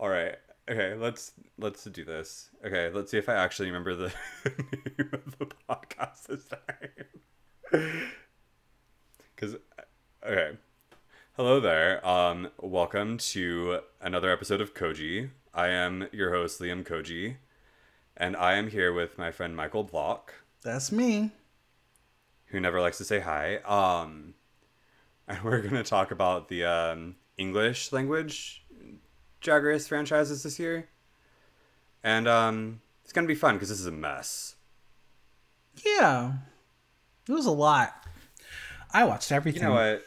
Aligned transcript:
All 0.00 0.08
right. 0.08 0.36
Okay, 0.70 0.94
let's 0.94 1.32
let's 1.58 1.84
do 1.84 2.04
this. 2.04 2.50
Okay, 2.64 2.90
let's 2.92 3.10
see 3.10 3.18
if 3.18 3.28
I 3.28 3.34
actually 3.34 3.68
remember 3.68 3.94
the 3.94 4.12
name 4.44 5.10
of 5.12 5.38
the 5.38 5.46
podcast 5.68 6.24
this 6.28 6.44
time. 6.46 8.02
Cuz 9.36 9.56
okay. 10.24 10.56
Hello 11.36 11.60
there. 11.60 12.06
Um 12.06 12.50
welcome 12.60 13.18
to 13.18 13.80
another 14.00 14.30
episode 14.30 14.60
of 14.60 14.74
Koji. 14.74 15.30
I 15.54 15.68
am 15.68 16.06
your 16.12 16.32
host 16.32 16.60
Liam 16.60 16.84
Koji, 16.84 17.36
and 18.16 18.36
I 18.36 18.54
am 18.54 18.68
here 18.70 18.92
with 18.92 19.18
my 19.18 19.32
friend 19.32 19.56
Michael 19.56 19.84
Block, 19.84 20.34
That's 20.62 20.92
me. 20.92 21.32
who 22.46 22.60
never 22.60 22.80
likes 22.80 22.98
to 22.98 23.04
say 23.04 23.20
hi. 23.20 23.56
Um 23.58 24.34
and 25.26 25.42
we're 25.42 25.60
going 25.60 25.74
to 25.74 25.82
talk 25.82 26.10
about 26.10 26.48
the 26.48 26.64
um 26.64 27.16
English 27.38 27.90
language 27.92 28.64
Drag 29.40 29.62
Race 29.62 29.86
franchises 29.86 30.42
this 30.42 30.58
year. 30.58 30.88
And 32.02 32.26
um 32.28 32.80
it's 33.04 33.12
going 33.14 33.24
to 33.24 33.28
be 33.28 33.34
fun 33.34 33.54
because 33.54 33.70
this 33.70 33.80
is 33.80 33.86
a 33.86 33.90
mess. 33.90 34.56
Yeah. 35.82 36.34
It 37.26 37.32
was 37.32 37.46
a 37.46 37.50
lot. 37.50 38.04
I 38.92 39.04
watched 39.04 39.32
everything. 39.32 39.62
You 39.62 39.68
know 39.68 39.74
what? 39.74 40.04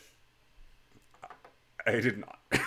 I 1.87 1.99
did 1.99 2.19
not. 2.19 2.37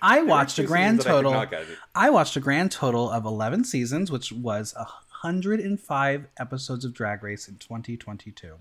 I 0.00 0.22
watched 0.22 0.60
a 0.60 0.62
grand 0.62 1.00
I 1.00 1.04
total. 1.04 1.32
it. 1.40 1.66
I 1.94 2.10
watched 2.10 2.36
a 2.36 2.40
grand 2.40 2.70
total 2.70 3.10
of 3.10 3.24
11 3.24 3.64
seasons, 3.64 4.12
which 4.12 4.30
was 4.30 4.74
105 4.76 6.26
episodes 6.38 6.84
of 6.84 6.94
Drag 6.94 7.22
Race 7.22 7.48
in 7.48 7.56
2022. 7.56 8.54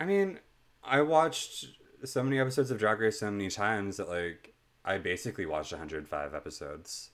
I 0.00 0.04
mean, 0.04 0.40
I 0.82 1.02
watched 1.02 1.66
so 2.06 2.22
many 2.22 2.38
episodes 2.38 2.70
of 2.70 2.78
Drag 2.78 3.00
Race 3.00 3.20
so 3.20 3.30
many 3.30 3.50
times 3.50 3.96
that 3.96 4.08
like 4.08 4.54
I 4.84 4.98
basically 4.98 5.46
watched 5.46 5.72
105 5.72 6.34
episodes. 6.34 7.10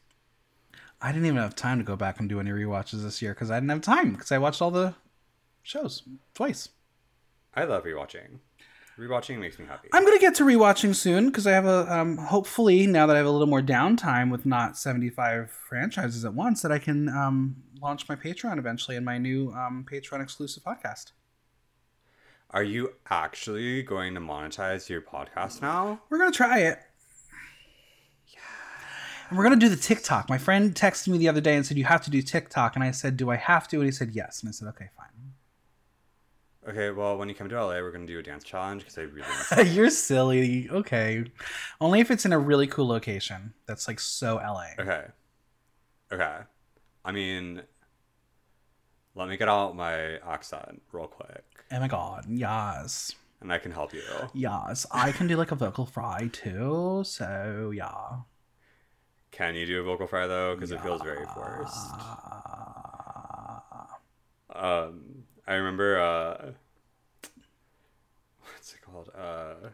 I 1.01 1.11
didn't 1.11 1.27
even 1.27 1.39
have 1.39 1.57
time 1.57 1.79
to 1.79 1.85
go 1.85 1.97
back 1.97 2.21
and 2.21 2.29
do 2.29 2.39
any 2.39 2.51
rewatches 2.51 3.03
this 3.03 3.21
year 3.21 3.35
because 3.35 3.51
I 3.51 3.57
didn't 3.57 3.71
have 3.71 3.81
time 3.81 4.13
because 4.13 4.31
I 4.31 4.39
watched 4.39 4.63
all 4.63 4.71
the 4.71 4.95
shows 5.63 6.03
twice. 6.35 6.69
I 7.55 7.65
love 7.65 7.85
rewatching. 7.85 8.39
Rewatching 8.99 9.39
makes 9.39 9.59
me 9.59 9.65
happy. 9.67 9.89
I'm 9.93 10.05
gonna 10.05 10.19
get 10.19 10.35
to 10.37 10.45
rewatching 10.45 10.95
soon 10.95 11.27
because 11.27 11.47
I 11.47 11.53
have 11.53 11.65
a 11.65 11.93
um, 11.93 12.19
hopefully 12.19 12.87
now 12.87 13.07
that 13.07 13.17
I 13.17 13.19
have 13.19 13.27
a 13.27 13.31
little 13.31 13.47
more 13.47 13.63
downtime 13.63 14.31
with 14.31 14.45
not 14.45 14.77
75 14.77 15.51
franchises 15.51 16.25
at 16.25 16.35
once 16.35 16.63
that 16.63 16.71
I 16.71 16.79
can 16.79 17.09
um, 17.09 17.57
launch 17.81 18.09
my 18.09 18.15
Patreon 18.15 18.59
eventually 18.59 18.97
and 18.97 19.05
my 19.05 19.19
new 19.19 19.51
um, 19.53 19.87
Patreon 19.91 20.23
exclusive 20.23 20.63
podcast. 20.63 21.13
Are 22.53 22.63
you 22.63 22.93
actually 23.09 23.83
going 23.83 24.15
to 24.15 24.21
monetize 24.21 24.89
your 24.89 25.01
podcast 25.01 25.63
now? 25.63 26.03
We're 26.11 26.19
gonna 26.19 26.33
try 26.33 26.61
it. 26.61 26.79
And 29.31 29.39
we're 29.39 29.45
gonna 29.45 29.57
do 29.57 29.71
the 29.71 29.77
TikTok. 29.77 30.29
My 30.29 30.37
friend 30.37 30.75
texted 30.75 31.09
me 31.09 31.17
the 31.17 31.29
other 31.29 31.41
day 31.41 31.57
and 31.57 31.65
said 31.65 31.79
you 31.79 31.85
have 31.85 32.03
to 32.03 32.11
do 32.11 32.21
TikTok, 32.21 32.75
and 32.75 32.85
I 32.85 32.91
said, 32.91 33.17
"Do 33.17 33.31
I 33.31 33.37
have 33.37 33.69
to?" 33.69 33.77
And 33.77 33.87
he 33.87 33.93
said, 33.93 34.11
"Yes." 34.13 34.43
And 34.43 34.51
I 34.51 34.53
said, 34.53 34.69
"Okay, 34.69 34.91
fine." 34.97 35.09
Okay, 36.69 36.91
well, 36.91 37.17
when 37.19 37.29
you 37.29 37.35
come 37.35 37.49
to 37.49 37.57
LA, 37.57 37.81
we're 37.81 37.91
going 37.91 38.07
to 38.07 38.13
do 38.13 38.21
a 38.21 38.23
dance 38.23 38.45
challenge 38.45 38.83
because 38.83 38.97
I 38.97 39.03
really 39.03 39.71
You're 39.75 39.91
silly. 39.91 40.69
Okay, 40.71 41.25
only 41.81 42.01
if 42.01 42.11
it's 42.11 42.25
in 42.25 42.33
a 42.33 42.39
really 42.39 42.67
cool 42.67 42.87
location 42.87 43.55
that's 43.67 43.89
like 43.89 43.99
so 43.99 44.37
LA. 44.37 44.67
Okay. 44.79 45.05
Okay. 46.13 46.37
I 47.05 47.13
mean, 47.13 47.63
let 49.15 49.29
me 49.29 49.37
get 49.37 49.49
out 49.49 49.75
my 49.77 50.17
accent 50.19 50.83
real 50.93 51.07
quick 51.07 51.45
Oh 51.71 51.81
my 51.81 51.89
god, 51.89 52.25
yes. 52.29 53.13
and 53.41 53.53
I 53.53 53.59
can 53.59 53.73
help 53.73 53.95
you. 53.95 54.03
Yes, 54.35 54.85
I 54.91 55.11
can 55.13 55.27
do 55.27 55.37
like 55.37 55.51
a 55.53 55.55
vocal 55.55 55.87
fry 55.87 56.29
too. 56.33 57.03
So 57.07 57.73
yeah. 57.75 58.19
Can 59.31 59.55
you 59.55 59.65
do 59.65 59.81
a 59.81 59.83
vocal 59.83 60.07
fry 60.07 60.27
though? 60.27 60.55
Because 60.55 60.71
it 60.71 60.83
feels 60.83 61.01
very 61.01 61.25
forced. 61.35 61.91
Um, 64.55 65.25
I 65.47 65.55
remember, 65.55 65.99
uh, 65.99 66.51
what's 68.43 68.75
it 68.75 68.81
called? 68.83 69.11
Uh, 69.17 69.71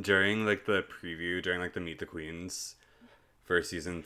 during 0.00 0.44
like 0.44 0.66
the 0.66 0.82
preview, 0.84 1.40
during 1.40 1.60
like 1.60 1.74
the 1.74 1.80
Meet 1.80 2.00
the 2.00 2.06
Queens 2.06 2.74
for 3.44 3.62
season 3.62 4.02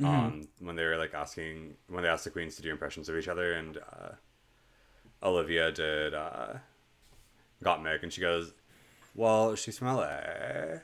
13, 0.00 0.14
um, 0.14 0.48
when 0.60 0.76
they 0.76 0.84
were 0.84 0.96
like 0.96 1.14
asking, 1.14 1.74
when 1.88 2.02
they 2.02 2.08
asked 2.08 2.24
the 2.24 2.30
queens 2.30 2.56
to 2.56 2.62
do 2.62 2.70
impressions 2.70 3.08
of 3.08 3.16
each 3.16 3.28
other, 3.28 3.52
and 3.54 3.78
uh, 3.78 4.10
Olivia 5.22 5.72
did, 5.72 6.14
uh, 6.14 6.54
Gottmik, 7.64 8.02
and 8.02 8.12
she 8.12 8.20
goes, 8.20 8.52
Well, 9.14 9.54
she's 9.54 9.78
from 9.78 9.88
LA. 9.88 10.80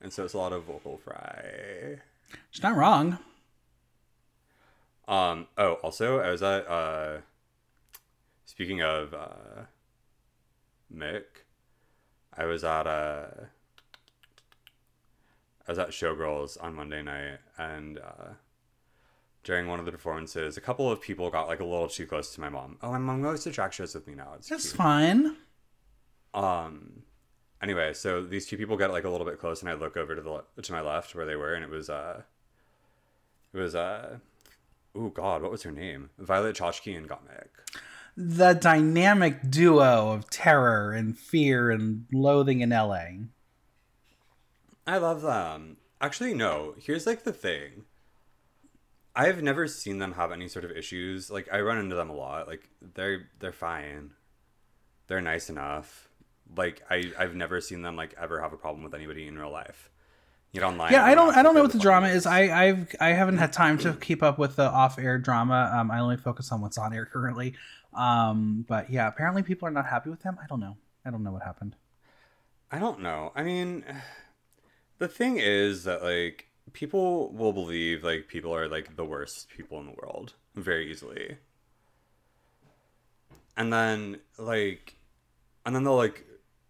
And 0.00 0.12
so 0.12 0.24
it's 0.24 0.34
a 0.34 0.38
lot 0.38 0.52
of 0.52 0.64
vocal 0.64 0.98
fry. 0.98 1.98
She's 2.50 2.62
not 2.62 2.76
wrong. 2.76 3.18
Um. 5.06 5.46
Oh, 5.58 5.74
also, 5.74 6.20
I 6.20 6.30
was 6.30 6.42
at. 6.42 6.66
Uh, 6.66 7.18
speaking 8.46 8.80
of 8.82 9.12
uh, 9.12 9.64
Mick, 10.94 11.24
I 12.36 12.44
was 12.46 12.64
at. 12.64 12.86
Uh, 12.86 13.26
I 15.66 15.72
was 15.72 15.78
at 15.78 15.90
Showgirls 15.90 16.62
on 16.62 16.74
Monday 16.74 17.02
night, 17.02 17.38
and 17.58 17.98
uh, 17.98 18.34
during 19.44 19.68
one 19.68 19.78
of 19.78 19.86
the 19.86 19.92
performances, 19.92 20.56
a 20.56 20.60
couple 20.60 20.90
of 20.90 21.00
people 21.00 21.30
got 21.30 21.46
like 21.46 21.60
a 21.60 21.64
little 21.64 21.88
too 21.88 22.06
close 22.06 22.34
to 22.34 22.40
my 22.40 22.48
mom. 22.48 22.78
Oh, 22.82 22.90
my 22.90 22.98
mom 22.98 23.22
goes 23.22 23.44
to 23.44 23.50
drag 23.50 23.72
shows 23.72 23.94
with 23.94 24.06
me 24.06 24.14
now. 24.14 24.32
It's 24.36 24.48
That's 24.48 24.64
cute. 24.70 24.76
fine. 24.76 25.36
Um. 26.32 27.02
Anyway, 27.62 27.94
so 27.94 28.22
these 28.22 28.46
two 28.46 28.56
people 28.58 28.76
get 28.76 28.90
like 28.90 29.04
a 29.04 29.08
little 29.08 29.26
bit 29.26 29.38
close, 29.38 29.60
and 29.62 29.70
I 29.70 29.74
look 29.74 29.96
over 29.96 30.14
to 30.14 30.20
the 30.20 30.30
le- 30.30 30.44
to 30.62 30.72
my 30.72 30.80
left 30.80 31.14
where 31.14 31.24
they 31.24 31.36
were, 31.36 31.54
and 31.54 31.64
it 31.64 31.70
was 31.70 31.88
uh, 31.88 32.22
it 33.52 33.58
was 33.58 33.74
uh, 33.74 34.18
oh 34.94 35.08
God, 35.10 35.40
what 35.42 35.50
was 35.50 35.62
her 35.62 35.72
name? 35.72 36.10
Violet 36.18 36.56
Chachki 36.56 36.96
and 36.96 37.08
Gottmik. 37.08 37.48
The 38.16 38.52
dynamic 38.54 39.50
duo 39.50 40.10
of 40.12 40.28
terror 40.30 40.92
and 40.92 41.16
fear 41.18 41.70
and 41.70 42.06
loathing 42.12 42.60
in 42.60 42.70
LA. 42.70 43.06
I 44.86 44.98
love 44.98 45.22
them. 45.22 45.78
Actually, 46.00 46.34
no. 46.34 46.74
Here's 46.78 47.06
like 47.06 47.24
the 47.24 47.32
thing. 47.32 47.84
I've 49.16 49.42
never 49.42 49.68
seen 49.68 49.98
them 49.98 50.12
have 50.12 50.32
any 50.32 50.48
sort 50.48 50.64
of 50.64 50.72
issues. 50.72 51.30
Like 51.30 51.48
I 51.52 51.60
run 51.60 51.78
into 51.78 51.94
them 51.94 52.10
a 52.10 52.14
lot. 52.14 52.48
Like 52.48 52.68
they're 52.94 53.28
they're 53.38 53.52
fine. 53.52 54.10
They're 55.06 55.20
nice 55.20 55.48
enough. 55.48 56.08
Like 56.56 56.82
I 56.90 57.12
I've 57.18 57.34
never 57.34 57.60
seen 57.60 57.82
them 57.82 57.96
like 57.96 58.14
ever 58.20 58.40
have 58.40 58.52
a 58.52 58.56
problem 58.56 58.82
with 58.84 58.94
anybody 58.94 59.26
in 59.26 59.38
real 59.38 59.50
life. 59.50 59.90
Yet 60.52 60.62
online. 60.62 60.92
Yeah, 60.92 61.04
I 61.04 61.16
don't. 61.16 61.36
I 61.36 61.42
don't 61.42 61.56
know 61.56 61.62
what 61.62 61.72
the 61.72 61.80
drama 61.80 62.06
is. 62.08 62.26
I, 62.26 62.66
I've 62.66 62.94
I 63.00 63.08
haven't 63.08 63.38
had 63.38 63.52
time 63.52 63.76
to 63.78 63.92
keep 63.94 64.22
up 64.22 64.38
with 64.38 64.54
the 64.54 64.62
off-air 64.62 65.18
drama. 65.18 65.72
Um, 65.74 65.90
I 65.90 65.98
only 65.98 66.16
focus 66.16 66.52
on 66.52 66.60
what's 66.60 66.78
on 66.78 66.94
air 66.94 67.06
currently. 67.06 67.54
Um, 67.92 68.64
but 68.68 68.88
yeah, 68.88 69.08
apparently 69.08 69.42
people 69.42 69.66
are 69.66 69.72
not 69.72 69.86
happy 69.86 70.10
with 70.10 70.22
them. 70.22 70.38
I 70.40 70.46
don't 70.46 70.60
know. 70.60 70.76
I 71.04 71.10
don't 71.10 71.24
know 71.24 71.32
what 71.32 71.42
happened. 71.42 71.74
I 72.70 72.78
don't 72.78 73.00
know. 73.00 73.32
I 73.34 73.42
mean, 73.42 73.84
the 74.98 75.08
thing 75.08 75.38
is 75.38 75.82
that 75.84 76.04
like 76.04 76.46
people 76.74 77.32
will 77.32 77.52
believe 77.54 78.04
like 78.04 78.28
people 78.28 78.54
are 78.54 78.68
like 78.68 78.96
the 78.96 79.04
worst 79.04 79.48
people 79.48 79.80
in 79.80 79.86
the 79.86 79.92
world 80.02 80.34
very 80.54 80.90
easily. 80.90 81.38
And 83.56 83.72
then 83.72 84.18
like 84.36 84.96
and 85.64 85.74
then 85.74 85.84
they'll 85.84 85.96
like 85.96 86.26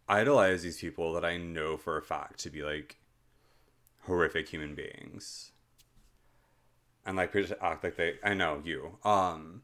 idolize 0.09 0.63
these 0.63 0.79
people 0.79 1.15
that 1.15 1.25
I 1.25 1.39
know 1.39 1.77
for 1.77 1.97
a 1.97 2.03
fact 2.03 2.39
to 2.41 2.51
be 2.51 2.63
like 2.63 2.97
horrific 4.03 4.49
human 4.49 4.75
beings. 4.77 5.51
And 7.07 7.17
like 7.17 7.33
just 7.33 7.55
act 7.61 7.83
like 7.83 7.97
they 7.97 8.15
I 8.23 8.35
know 8.35 8.63
you. 8.65 8.99
Um 9.05 9.63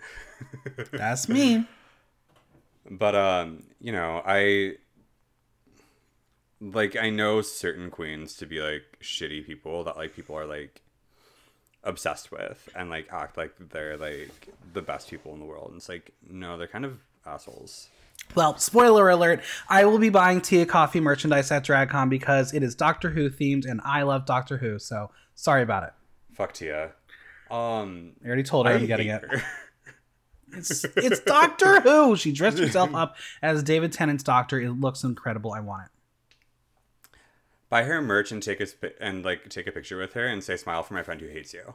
That's 0.92 1.28
me. 1.28 1.66
but 2.90 3.14
um 3.14 3.64
you 3.78 3.92
know 3.92 4.22
i 4.24 4.72
like 6.60 6.96
i 6.96 7.08
know 7.10 7.40
certain 7.40 7.90
queens 7.90 8.34
to 8.36 8.46
be 8.46 8.60
like 8.60 8.82
shitty 9.02 9.46
people 9.46 9.82
that 9.84 9.96
like 9.96 10.14
people 10.14 10.36
are 10.36 10.46
like 10.46 10.82
obsessed 11.84 12.30
with 12.30 12.68
and 12.76 12.90
like 12.90 13.08
act 13.10 13.36
like 13.38 13.54
they're 13.70 13.96
like 13.96 14.48
the 14.74 14.82
best 14.82 15.08
people 15.08 15.32
in 15.32 15.38
the 15.40 15.46
world 15.46 15.68
and 15.70 15.78
it's 15.78 15.88
like 15.88 16.12
no 16.28 16.58
they're 16.58 16.66
kind 16.66 16.84
of 16.84 16.98
assholes 17.26 17.88
Well, 18.34 18.58
spoiler 18.58 19.08
alert, 19.08 19.40
I 19.68 19.86
will 19.86 19.98
be 19.98 20.10
buying 20.10 20.40
Tia 20.42 20.66
Kofi 20.66 21.00
merchandise 21.02 21.50
at 21.50 21.64
DragCon 21.64 22.10
because 22.10 22.52
it 22.52 22.62
is 22.62 22.74
Doctor 22.74 23.08
Who 23.10 23.30
themed 23.30 23.64
and 23.64 23.80
I 23.82 24.02
love 24.02 24.26
Doctor 24.26 24.58
Who, 24.58 24.78
so 24.78 25.10
sorry 25.34 25.62
about 25.62 25.84
it. 25.84 25.92
fuck 26.34 26.52
tia 26.52 26.92
um 27.50 28.12
I 28.22 28.26
already 28.26 28.42
told 28.42 28.66
her 28.66 28.72
I 28.72 28.76
I'm 28.76 28.86
getting 28.86 29.08
hate 29.08 29.22
it. 29.32 29.42
It's 30.52 30.84
it's 30.96 31.20
Doctor 31.20 31.80
Who. 31.80 32.16
She 32.16 32.32
dressed 32.32 32.58
herself 32.58 32.92
up 32.94 33.16
as 33.40 33.62
David 33.62 33.92
Tennant's 33.92 34.24
doctor. 34.24 34.60
It 34.60 34.72
looks 34.72 35.04
incredible. 35.04 35.52
I 35.52 35.60
want 35.60 35.84
it. 35.86 35.90
Buy 37.70 37.84
her 37.84 38.02
merch 38.02 38.30
and 38.32 38.42
take 38.42 38.60
a 38.60 38.66
sp- 38.68 38.98
and 39.00 39.24
like 39.24 39.48
take 39.48 39.66
a 39.66 39.72
picture 39.72 39.96
with 39.96 40.12
her 40.12 40.26
and 40.26 40.44
say 40.44 40.56
smile 40.56 40.82
for 40.82 40.92
my 40.94 41.02
friend 41.02 41.20
who 41.20 41.28
hates 41.28 41.54
you 41.54 41.74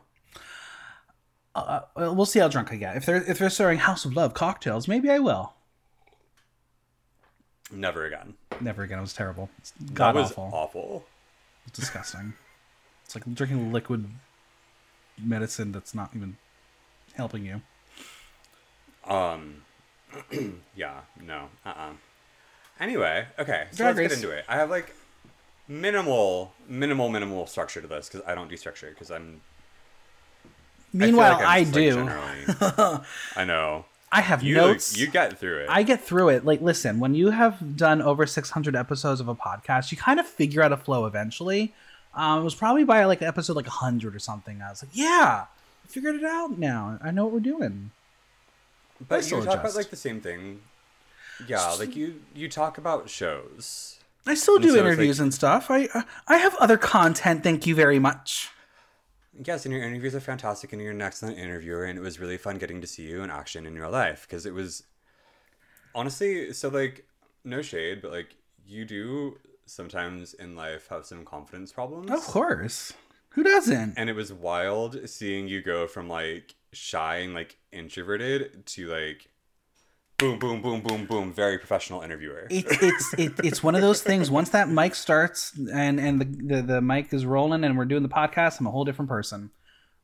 Uh, 1.56 1.82
well, 1.96 2.14
we'll 2.14 2.26
see 2.26 2.40
how 2.40 2.48
drunk 2.50 2.72
I 2.72 2.76
get. 2.76 2.96
If 2.98 3.06
they're 3.06 3.24
if 3.30 3.40
they're 3.40 3.50
serving 3.50 3.80
House 3.80 4.06
of 4.06 4.14
Love 4.16 4.34
cocktails, 4.34 4.88
maybe 4.88 5.10
I 5.10 5.20
will. 5.20 5.54
never 7.72 8.06
again 8.06 8.36
Never 8.62 8.84
again. 8.84 9.00
It 9.00 9.02
was 9.02 9.14
terrible. 9.14 9.50
It's 9.58 9.74
god 9.94 10.16
was 10.16 10.32
awful. 10.32 10.50
awful 10.54 11.06
It's 11.68 11.80
disgusting. 11.80 12.34
it's 13.06 13.16
like 13.16 13.24
drinking 13.34 13.72
liquid 13.74 14.06
medicine 15.18 15.72
that's 15.72 15.94
not 15.96 16.12
even 16.16 16.38
helping 17.16 17.46
you. 17.46 17.62
Um, 19.06 19.62
yeah, 20.76 21.02
no, 21.22 21.50
uh, 21.66 21.70
uh 21.70 21.90
Anyway, 22.80 23.26
okay, 23.40 23.68
so 23.72 23.78
Drag 23.78 23.96
let's 23.96 24.00
Race. 24.00 24.10
get 24.10 24.24
into 24.24 24.32
it. 24.38 24.46
I 24.50 24.56
have 24.58 24.70
like 24.70 24.94
minimal, 25.68 26.54
minimal, 26.68 27.10
minimal 27.10 27.48
structure 27.48 27.82
to 27.82 27.88
this 27.88 28.08
because 28.10 28.26
I 28.28 28.36
don't 28.36 28.50
do 28.50 28.58
structure 28.58 28.90
because 28.90 29.12
I'm. 29.12 29.42
I 30.94 30.98
Meanwhile, 30.98 31.34
like 31.40 31.46
I, 31.46 31.58
I'm 31.58 31.64
just, 31.66 31.74
do. 31.74 31.92
generally- 31.94 33.00
I 33.36 33.44
know. 33.46 33.86
I 34.12 34.22
have 34.22 34.44
You 34.44 34.56
notes. 34.56 34.98
you 34.98 35.08
get 35.08 35.38
through 35.38 35.60
it. 35.60 35.70
I 35.70 35.84
get 35.84 36.02
through 36.02 36.30
it. 36.30 36.46
Like, 36.46 36.62
listen, 36.62 37.02
when 37.02 37.16
you 37.16 37.32
have 37.32 37.76
done 37.76 38.02
over 38.02 38.26
600 38.26 38.74
episodes 38.74 39.20
of 39.20 39.28
a 39.28 39.36
podcast, 39.36 39.92
you 39.92 39.98
kind 39.98 40.22
of 40.22 40.26
figure 40.26 40.62
out 40.62 40.72
a 40.72 40.78
flow 40.78 41.06
eventually. 41.06 41.74
Um, 42.14 42.40
it 42.40 42.44
was 42.46 42.56
probably 42.56 42.86
by 42.86 43.04
like 43.04 43.22
episode 43.22 43.58
like 43.58 43.66
100 43.66 44.16
or 44.16 44.20
something. 44.20 44.62
I 44.62 44.70
was 44.70 44.84
like, 44.84 44.92
yeah, 44.94 45.48
I 45.84 45.88
figured 45.90 46.16
it 46.16 46.24
out 46.24 46.58
now. 46.58 46.98
I 47.04 47.12
know 47.12 47.26
what 47.26 47.34
we're 47.34 47.40
doing. 47.42 47.92
But 49.06 49.30
you 49.30 49.42
talk 49.44 49.60
about 49.60 49.76
like 49.76 49.90
the 49.90 49.98
same 49.98 50.22
thing. 50.22 50.62
Yeah, 51.46 51.72
like 51.74 51.98
you 51.98 52.22
you 52.34 52.48
talk 52.48 52.78
about 52.78 53.10
shows. 53.10 53.95
I 54.28 54.34
still 54.36 54.58
do 54.60 54.72
so 54.72 54.80
interviews 54.80 55.20
like- 55.20 55.24
and 55.26 55.34
stuff. 55.34 55.70
I 55.70 55.88
I- 55.94 56.04
I 56.28 56.38
have 56.38 56.56
other 56.56 56.78
content. 56.78 57.44
Thank 57.44 57.66
you 57.68 57.76
very 57.76 58.00
much. 58.00 58.50
Yes, 59.44 59.66
and 59.66 59.74
your 59.74 59.84
interviews 59.84 60.16
are 60.16 60.22
fantastic, 60.22 60.72
and 60.72 60.82
you're 60.82 60.92
an 60.92 61.02
excellent 61.02 61.38
interviewer, 61.38 61.84
and 61.84 61.98
it 61.98 62.02
was 62.02 62.20
really 62.22 62.38
fun 62.38 62.58
getting 62.58 62.80
to 62.82 62.88
see 62.88 63.04
you 63.04 63.22
in 63.22 63.30
action 63.30 63.66
in 63.66 63.76
real 63.76 63.92
life 63.92 64.22
because 64.28 64.46
it 64.46 64.54
was 64.54 64.84
honestly 65.94 66.54
so 66.54 66.70
like 66.70 67.06
no 67.44 67.62
shade, 67.62 68.02
but 68.02 68.12
like 68.12 68.36
you 68.66 68.86
do 68.86 69.38
sometimes 69.66 70.34
in 70.36 70.56
life 70.56 70.88
have 70.90 71.06
some 71.06 71.26
confidence 71.26 71.72
problems. 71.72 72.10
Of 72.12 72.22
course. 72.22 72.94
Who 73.32 73.44
doesn't? 73.44 73.96
And 73.98 74.10
it 74.10 74.16
was 74.16 74.32
wild 74.32 75.10
seeing 75.10 75.48
you 75.48 75.62
go 75.62 75.88
from 75.88 76.08
like 76.08 76.56
shy 76.72 77.18
and 77.18 77.34
like 77.34 77.58
introverted 77.72 78.66
to 78.68 78.88
like 78.88 79.28
boom, 80.18 80.40
boom, 80.40 80.62
boom, 80.62 80.82
boom, 80.82 81.06
boom, 81.06 81.34
very 81.34 81.58
professional 81.58 82.02
interviewer. 82.02 82.48
it's 82.50 82.82
it's 82.82 83.14
it, 83.14 83.34
it's 83.44 83.64
one 83.64 83.76
of 83.76 83.82
those 83.82 84.02
things. 84.02 84.32
Once 84.32 84.50
that 84.50 84.70
mic 84.70 84.96
starts 84.96 85.54
and 85.72 86.00
and 86.00 86.22
the, 86.22 86.26
the 86.56 86.62
the 86.62 86.82
mic 86.82 87.14
is 87.14 87.26
rolling 87.26 87.64
and 87.64 87.78
we're 87.78 87.86
doing 87.86 88.04
the 88.04 88.10
podcast, 88.10 88.60
I'm 88.60 88.68
a 88.68 88.72
whole 88.72 88.86
different 88.86 89.10
person. 89.10 89.52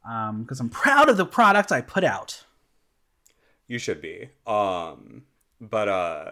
Um, 0.03 0.41
because 0.41 0.59
I'm 0.59 0.69
proud 0.69 1.09
of 1.09 1.17
the 1.17 1.25
product 1.25 1.71
I 1.71 1.81
put 1.81 2.03
out. 2.03 2.43
You 3.67 3.77
should 3.77 4.01
be. 4.01 4.29
Um, 4.47 5.23
but 5.59 5.87
uh, 5.87 6.31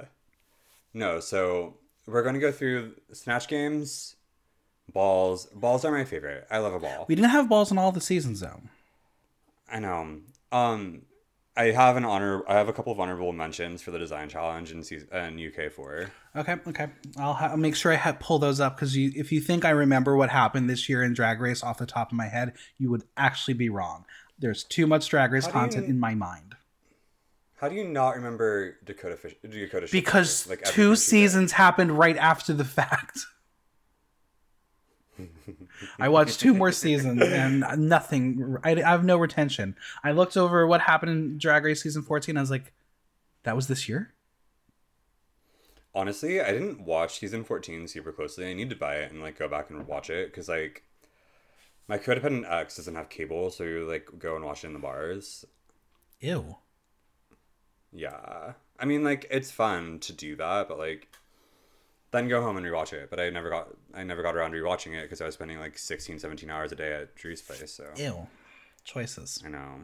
no. 0.94 1.20
So 1.20 1.76
we're 2.08 2.24
going 2.24 2.34
to 2.34 2.42
go 2.42 2.52
through 2.52 2.96
snatch 3.14 3.48
games, 3.48 4.16
balls. 4.92 5.46
Balls 5.54 5.86
are 5.86 5.92
my 5.92 6.04
favorite. 6.04 6.48
I 6.50 6.58
love 6.58 6.74
a 6.74 6.80
ball. 6.80 7.06
We 7.08 7.16
didn't 7.16 7.30
have 7.30 7.48
balls 7.48 7.72
in 7.72 7.78
all 7.78 7.92
the 7.92 8.02
seasons 8.02 8.40
though. 8.40 8.60
I 9.72 9.80
know. 9.80 10.22
Um, 10.52 11.04
I 11.60 11.72
have 11.72 11.98
an 11.98 12.06
honor. 12.06 12.42
I 12.48 12.54
have 12.54 12.70
a 12.70 12.74
couple 12.74 12.94
of 12.94 13.02
honorable 13.02 13.34
mentions 13.34 13.82
for 13.82 13.92
the 13.92 14.00
design 14.00 14.30
challenge 14.30 14.72
in 14.72 14.82
season 14.82 15.10
in 15.14 15.48
UK 15.48 15.70
four. 15.70 16.10
Okay, 16.34 16.56
okay. 16.68 16.88
I'll, 17.18 17.34
ha- 17.34 17.48
I'll 17.48 17.58
make 17.58 17.76
sure 17.76 17.92
I 17.92 17.96
ha- 17.98 18.16
pull 18.18 18.40
those 18.40 18.62
up 18.62 18.78
because 18.78 18.96
you, 18.96 19.12
if 19.14 19.30
you 19.34 19.42
think 19.42 19.66
I 19.66 19.72
remember 19.72 20.16
what 20.16 20.30
happened 20.30 20.70
this 20.70 20.88
year 20.88 21.04
in 21.04 21.14
Drag 21.14 21.42
Race 21.42 21.62
off 21.62 21.78
the 21.78 21.86
top 21.86 22.12
of 22.12 22.18
my 22.18 22.28
head, 22.28 22.54
you 22.78 22.90
would 22.90 23.04
actually 23.18 23.56
be 23.56 23.68
wrong. 23.68 24.06
There's 24.40 24.64
too 24.64 24.88
much 24.88 25.10
Drag 25.10 25.34
Race 25.34 25.44
do 25.44 25.50
you- 25.50 25.54
content 25.54 25.88
in 25.88 26.00
my 26.00 26.16
mind 26.16 26.56
How 27.58 27.68
do 27.68 27.76
you 27.76 27.84
not 27.84 28.16
remember 28.16 28.78
Dakota 28.86 29.18
Fish? 29.18 29.36
Dakota 29.44 29.86
Schiffer, 29.86 29.92
because 29.92 30.48
like, 30.48 30.64
two 30.64 30.96
seasons 30.96 31.52
happened 31.52 31.92
right 31.92 32.16
after 32.16 32.54
the 32.54 32.66
fact. 32.66 33.20
I 36.00 36.10
watched 36.10 36.39
two 36.39 36.54
more 36.54 36.71
seasons 36.71 37.21
and 37.21 37.63
nothing. 37.89 38.57
I, 38.63 38.71
I 38.71 38.89
have 38.89 39.06
no 39.06 39.18
retention. 39.18 39.75
I 40.04 40.12
looked 40.12 40.38
over 40.38 40.66
what 40.68 40.81
happened 40.81 41.12
in 41.12 41.38
Drag 41.38 41.63
Race 41.63 41.83
season 41.83 42.04
14. 42.04 42.38
I 42.38 42.42
was 42.42 42.51
like, 42.51 42.74
that 43.44 43.56
was 43.56 43.68
this 43.68 43.88
year? 43.88 44.13
Honestly, 45.95 46.39
I 46.39 46.51
didn't 46.51 46.81
watch 46.81 47.19
season 47.19 47.44
14 47.44 47.88
super 47.88 48.12
closely. 48.12 48.50
I 48.50 48.54
need 48.54 48.69
to 48.69 48.75
buy 48.75 48.95
it 48.95 49.12
and 49.12 49.21
like 49.21 49.39
go 49.39 49.48
back 49.48 49.69
and 49.69 49.88
watch 49.88 50.10
it 50.10 50.31
because 50.31 50.48
like 50.48 50.83
my 51.88 51.98
codependent 51.98 52.50
ex 52.50 52.77
doesn't 52.77 52.95
have 52.95 53.10
cable, 53.10 53.50
so 53.50 53.63
you 53.63 53.88
like 53.88 54.07
go 54.19 54.36
and 54.36 54.45
watch 54.45 54.63
it 54.63 54.68
in 54.68 54.74
the 54.74 54.80
bars. 54.80 55.45
Ew. 56.19 56.57
Yeah, 57.92 58.54
I 58.80 58.86
mean 58.86 59.04
like 59.04 59.25
it's 59.31 59.50
fun 59.50 59.98
to 60.01 60.13
do 60.13 60.36
that, 60.36 60.69
but 60.69 60.77
like 60.77 61.09
then 62.12 62.28
go 62.28 62.42
home 62.42 62.58
and 62.58 62.66
rewatch 62.66 62.94
it. 62.94 63.10
But 63.10 63.20
I 63.20 63.30
never 63.30 63.50
got 63.50 63.68
I 63.94 64.04
never 64.04 64.22
got 64.24 64.36
around 64.36 64.52
to 64.52 64.58
rewatching 64.58 64.94
it 64.98 65.04
because 65.04 65.22
I 65.22 65.26
was 65.26 65.36
spending 65.36 65.60
like 65.60 65.78
16, 65.78 66.20
17 66.20 66.50
hours 66.50 66.72
a 66.72 66.76
day 66.76 66.94
at 66.94 67.16
Drew's 67.16 67.42
place. 67.42 67.72
So 67.74 67.86
Ew. 67.96 68.28
Choices. 68.84 69.42
I 69.46 69.50
know. 69.50 69.82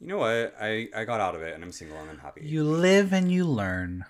You 0.00 0.06
know 0.08 0.18
what? 0.18 0.54
I 0.60 0.88
I 0.96 1.04
got 1.04 1.20
out 1.20 1.34
of 1.34 1.42
it 1.42 1.54
and 1.54 1.62
I'm 1.62 1.72
single 1.72 1.98
and 1.98 2.10
I'm 2.10 2.18
happy. 2.18 2.42
You 2.44 2.64
live 2.64 3.12
and 3.12 3.30
you 3.30 3.44
learn. 3.44 4.04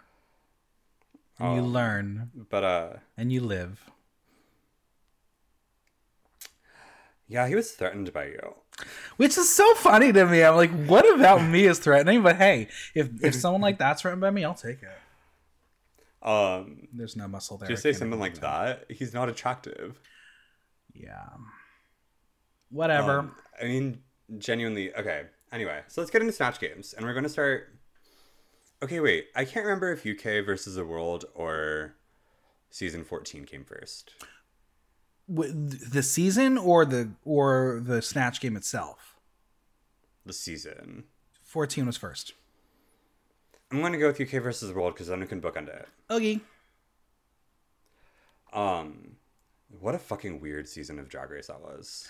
And 1.38 1.56
you 1.56 1.62
Oh. 1.62 1.65
learn 1.65 2.31
but 2.50 2.65
uh, 2.65 2.93
and 3.17 3.33
you 3.33 3.41
live. 3.41 3.91
yeah, 7.29 7.47
he 7.47 7.55
was 7.55 7.71
threatened 7.73 8.12
by 8.12 8.26
you. 8.26 8.55
Which 9.19 9.37
is 9.38 9.49
so 9.55 9.75
funny 9.75 10.12
to 10.12 10.26
me. 10.26 10.43
I'm 10.43 10.56
like, 10.56 10.71
what 10.87 11.09
about 11.15 11.43
me 11.47 11.65
is 11.67 11.79
threatening? 11.79 12.23
But 12.23 12.37
hey, 12.37 12.69
if 12.94 13.09
if 13.23 13.35
someone 13.35 13.61
like 13.61 13.79
that's 13.79 14.03
threatened 14.03 14.21
by 14.23 14.31
me, 14.31 14.44
I'll 14.44 14.55
take 14.55 14.83
it. 14.83 14.88
Um, 16.22 16.88
There's 16.93 17.17
no 17.17 17.28
muscle 17.28 17.56
there. 17.56 17.69
just 17.69 17.82
say 17.82 17.93
something 17.93 18.20
like 18.20 18.40
that. 18.40 18.84
He's 18.90 19.14
not 19.14 19.28
attractive. 19.28 20.00
Yeah. 20.93 21.28
Whatever. 22.70 23.20
Um, 23.20 23.34
I 23.61 23.64
mean, 23.64 24.02
genuinely. 24.38 24.94
Okay. 24.94 25.22
Anyway, 25.52 25.81
so 25.88 26.00
let's 26.00 26.11
get 26.11 26.20
into 26.20 26.32
Snatch 26.32 26.61
Games, 26.61 26.93
and 26.93 27.05
we're 27.05 27.12
going 27.14 27.25
to 27.25 27.31
start. 27.31 27.76
Okay, 28.82 29.00
wait. 29.00 29.26
I 29.34 29.44
can't 29.44 29.64
remember 29.67 29.93
if 29.93 30.06
UK 30.06 30.44
versus 30.44 30.76
the 30.76 30.84
World 30.84 31.25
or 31.34 31.96
season 32.70 33.05
fourteen 33.05 33.44
came 33.44 33.64
first. 33.64 34.12
The 35.28 36.02
season 36.02 36.58
or 36.58 36.84
the 36.84 37.12
or 37.25 37.81
the 37.82 38.02
snatch 38.02 38.40
game 38.40 38.56
itself. 38.56 39.16
The 40.26 40.32
season. 40.32 41.05
14 41.44 41.87
was 41.87 41.96
first. 41.96 42.34
I'm 43.70 43.81
going 43.81 43.93
to 43.93 43.99
go 43.99 44.08
with 44.08 44.20
UK 44.20 44.43
versus 44.43 44.69
the 44.69 44.75
World 44.75 44.94
because 44.94 45.06
then 45.08 45.20
we 45.20 45.26
can 45.26 45.40
bookend 45.40 45.69
it. 45.69 45.88
Okay. 46.11 46.40
Um, 48.52 49.17
what 49.78 49.94
a 49.94 49.99
fucking 49.99 50.40
weird 50.40 50.69
season 50.69 50.99
of 50.99 51.08
Drag 51.08 51.31
Race 51.31 51.46
that 51.46 51.61
was. 51.61 52.09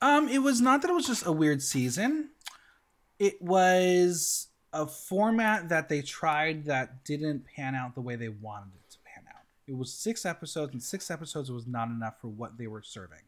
Um, 0.00 0.28
it 0.28 0.38
was 0.38 0.60
not 0.60 0.82
that 0.82 0.90
it 0.90 0.94
was 0.94 1.06
just 1.06 1.26
a 1.26 1.32
weird 1.32 1.62
season. 1.62 2.30
It 3.18 3.40
was 3.42 4.48
a 4.72 4.86
format 4.86 5.68
that 5.68 5.88
they 5.88 6.00
tried 6.00 6.64
that 6.64 7.04
didn't 7.04 7.44
pan 7.44 7.74
out 7.74 7.94
the 7.94 8.00
way 8.00 8.16
they 8.16 8.30
wanted 8.30 8.74
it 8.74 8.90
to 8.90 8.98
pan 9.04 9.24
out. 9.28 9.42
It 9.66 9.76
was 9.76 9.92
six 9.92 10.24
episodes, 10.24 10.72
and 10.72 10.82
six 10.82 11.10
episodes 11.10 11.50
was 11.50 11.66
not 11.66 11.88
enough 11.88 12.20
for 12.20 12.28
what 12.28 12.56
they 12.56 12.66
were 12.66 12.82
serving. 12.82 13.20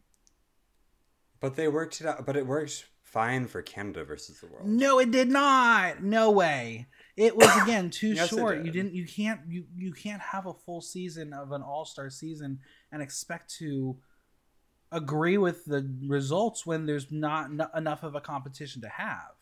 But 1.40 1.56
they 1.56 1.68
worked 1.68 2.00
it 2.00 2.06
out. 2.06 2.25
But 2.25 2.37
it 2.37 2.47
worked 2.47 2.87
fine 3.02 3.47
for 3.47 3.61
Canada 3.61 4.04
versus 4.04 4.40
the 4.40 4.47
World. 4.47 4.66
No, 4.66 4.99
it 4.99 5.11
did 5.11 5.28
not. 5.28 6.02
No 6.02 6.30
way. 6.30 6.87
It 7.16 7.37
was 7.37 7.49
again 7.62 7.90
too 7.90 8.14
Yes, 8.14 8.28
short. 8.28 8.59
You 8.59 8.64
did. 8.64 8.73
didn't. 8.73 8.94
You 8.94 9.06
can't. 9.06 9.40
You 9.49 9.64
you 9.76 9.92
can't 9.92 10.21
have 10.21 10.47
a 10.47 10.54
full 10.54 10.80
season 10.80 11.33
of 11.33 11.52
an 11.52 11.62
all 11.62 11.85
star 11.85 12.11
season 12.11 12.59
and 12.90 13.00
expect 13.02 13.54
to 13.59 13.99
agree 14.90 15.38
with 15.38 15.64
the 15.64 15.88
results 16.06 16.66
when 16.66 16.87
there's 16.87 17.11
not 17.12 17.47
n- 17.47 17.66
enough 17.76 18.02
of 18.02 18.14
a 18.14 18.21
competition 18.21 18.83
to 18.83 18.88
have. 18.88 19.33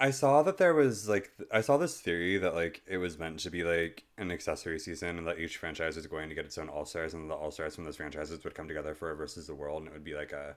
I 0.00 0.10
saw 0.10 0.42
that 0.42 0.58
there 0.58 0.74
was 0.74 1.08
like 1.08 1.30
I 1.52 1.60
saw 1.60 1.76
this 1.76 2.00
theory 2.00 2.38
that 2.38 2.54
like 2.54 2.82
it 2.86 2.98
was 2.98 3.18
meant 3.18 3.38
to 3.40 3.50
be 3.50 3.62
like 3.64 4.04
an 4.18 4.30
accessory 4.32 4.78
season 4.78 5.18
and 5.18 5.26
that 5.26 5.38
each 5.38 5.56
franchise 5.56 5.96
was 5.96 6.06
going 6.08 6.28
to 6.28 6.34
get 6.34 6.44
its 6.44 6.58
own 6.58 6.68
all 6.68 6.84
stars 6.84 7.14
and 7.14 7.30
the 7.30 7.34
all 7.34 7.52
stars 7.52 7.76
from 7.76 7.84
those 7.84 7.96
franchises 7.96 8.42
would 8.42 8.54
come 8.54 8.66
together 8.68 8.94
for 8.94 9.10
a 9.12 9.16
versus 9.16 9.46
the 9.46 9.54
world 9.54 9.82
and 9.82 9.88
it 9.88 9.94
would 9.94 10.04
be 10.04 10.14
like 10.14 10.32
a 10.32 10.56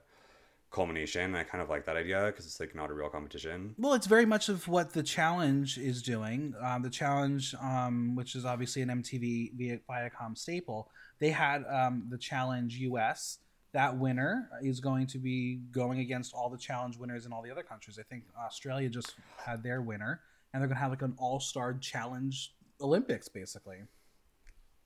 culmination. 0.70 1.22
And 1.22 1.36
I 1.36 1.44
kind 1.44 1.62
of 1.62 1.70
like 1.70 1.86
that 1.86 1.96
idea 1.96 2.26
because 2.26 2.46
it's 2.46 2.60
like 2.60 2.74
not 2.74 2.90
a 2.90 2.94
real 2.94 3.08
competition. 3.08 3.74
Well, 3.78 3.94
it's 3.94 4.06
very 4.06 4.26
much 4.26 4.48
of 4.48 4.68
what 4.68 4.92
the 4.92 5.02
challenge 5.02 5.78
is 5.78 6.02
doing. 6.02 6.54
Um, 6.62 6.82
the 6.82 6.90
challenge, 6.90 7.54
um, 7.60 8.14
which 8.14 8.34
is 8.34 8.44
obviously 8.44 8.82
an 8.82 8.88
MTV 8.88 9.54
via 9.54 9.80
Viacom 9.88 10.36
staple, 10.36 10.90
they 11.18 11.30
had 11.30 11.64
um, 11.66 12.06
the 12.10 12.18
challenge 12.18 12.76
US. 12.76 13.38
That 13.72 13.98
winner 13.98 14.48
is 14.62 14.80
going 14.80 15.06
to 15.08 15.18
be 15.18 15.60
going 15.72 16.00
against 16.00 16.32
all 16.34 16.48
the 16.48 16.58
challenge 16.58 16.96
winners 16.96 17.26
in 17.26 17.32
all 17.32 17.42
the 17.42 17.50
other 17.50 17.62
countries. 17.62 17.98
I 17.98 18.02
think 18.02 18.24
Australia 18.38 18.88
just 18.88 19.14
had 19.36 19.62
their 19.62 19.82
winner, 19.82 20.20
and 20.52 20.60
they're 20.60 20.68
going 20.68 20.76
to 20.76 20.82
have 20.82 20.90
like 20.90 21.02
an 21.02 21.14
all-star 21.18 21.74
challenge 21.74 22.54
Olympics, 22.80 23.28
basically. 23.28 23.80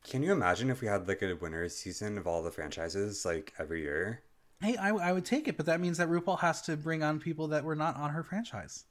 Can 0.04 0.22
you 0.24 0.32
imagine 0.32 0.68
if 0.68 0.80
we 0.80 0.88
had 0.88 1.06
like 1.06 1.22
a 1.22 1.34
winners 1.34 1.76
season 1.76 2.18
of 2.18 2.26
all 2.26 2.42
the 2.42 2.50
franchises 2.50 3.24
like 3.24 3.52
every 3.58 3.82
year? 3.82 4.22
Hey, 4.62 4.76
I, 4.76 4.90
I 4.90 5.12
would 5.12 5.24
take 5.24 5.48
it, 5.48 5.56
but 5.56 5.66
that 5.66 5.80
means 5.80 5.98
that 5.98 6.08
RuPaul 6.08 6.38
has 6.38 6.62
to 6.62 6.76
bring 6.76 7.02
on 7.02 7.18
people 7.18 7.48
that 7.48 7.64
were 7.64 7.74
not 7.74 7.96
on 7.96 8.10
her 8.10 8.22
franchise. 8.22 8.84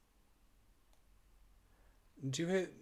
Do 2.28 2.48
it 2.48 2.72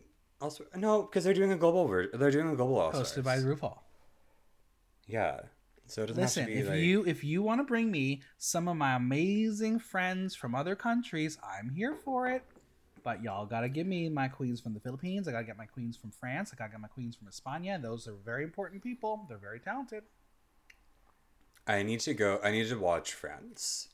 also 0.40 0.64
no 0.74 1.02
because 1.02 1.24
they're 1.24 1.34
doing 1.34 1.52
a 1.52 1.56
global 1.56 1.86
ver- 1.86 2.10
they're 2.12 2.30
doing 2.30 2.50
a 2.50 2.56
global 2.56 2.78
all 2.78 2.92
Hosted 2.92 3.22
by 3.24 3.38
RuPaul. 3.38 3.78
yeah. 5.06 5.40
So 5.86 6.02
it 6.02 6.06
doesn't 6.06 6.22
Listen, 6.22 6.42
have 6.42 6.48
to 6.50 6.54
be 6.54 6.60
if 6.60 6.68
like 6.68 6.78
you 6.78 7.04
if 7.04 7.24
you 7.24 7.42
want 7.42 7.60
to 7.60 7.64
bring 7.64 7.90
me 7.90 8.22
some 8.38 8.68
of 8.68 8.76
my 8.76 8.94
amazing 8.96 9.78
friends 9.78 10.34
from 10.34 10.54
other 10.54 10.76
countries, 10.76 11.38
I'm 11.42 11.70
here 11.70 11.94
for 11.94 12.28
it. 12.28 12.44
But 13.02 13.22
y'all 13.22 13.46
gotta 13.46 13.68
give 13.68 13.86
me 13.86 14.08
my 14.08 14.28
queens 14.28 14.60
from 14.60 14.74
the 14.74 14.80
Philippines. 14.80 15.26
I 15.26 15.32
gotta 15.32 15.44
get 15.44 15.56
my 15.56 15.66
queens 15.66 15.96
from 15.96 16.10
France. 16.10 16.50
I 16.52 16.56
gotta 16.56 16.72
get 16.72 16.80
my 16.80 16.88
queens 16.88 17.16
from 17.16 17.28
España. 17.28 17.80
Those 17.80 18.06
are 18.06 18.14
very 18.24 18.44
important 18.44 18.82
people. 18.82 19.24
They're 19.28 19.38
very 19.38 19.58
talented. 19.58 20.02
I 21.66 21.82
need 21.82 22.00
to 22.00 22.14
go. 22.14 22.40
I 22.42 22.50
need 22.50 22.68
to 22.68 22.78
watch 22.78 23.12
France. 23.14 23.88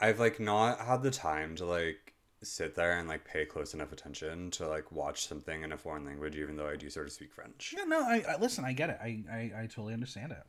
I've 0.00 0.20
like 0.20 0.40
not 0.40 0.80
had 0.80 1.02
the 1.02 1.10
time 1.10 1.56
to 1.56 1.64
like 1.64 2.14
sit 2.42 2.74
there 2.74 2.98
and 2.98 3.08
like 3.08 3.24
pay 3.24 3.44
close 3.46 3.72
enough 3.74 3.92
attention 3.92 4.50
to 4.52 4.68
like 4.68 4.92
watch 4.92 5.26
something 5.26 5.62
in 5.62 5.72
a 5.72 5.78
foreign 5.78 6.04
language, 6.04 6.36
even 6.36 6.56
though 6.56 6.68
I 6.68 6.76
do 6.76 6.90
sort 6.90 7.06
of 7.06 7.12
speak 7.12 7.32
French. 7.32 7.74
Yeah, 7.76 7.84
no, 7.84 8.00
I, 8.00 8.24
I 8.28 8.36
listen. 8.38 8.64
I 8.64 8.72
get 8.72 8.90
it. 8.90 8.98
I, 9.02 9.22
I 9.30 9.52
I 9.62 9.66
totally 9.66 9.94
understand 9.94 10.32
it. 10.32 10.42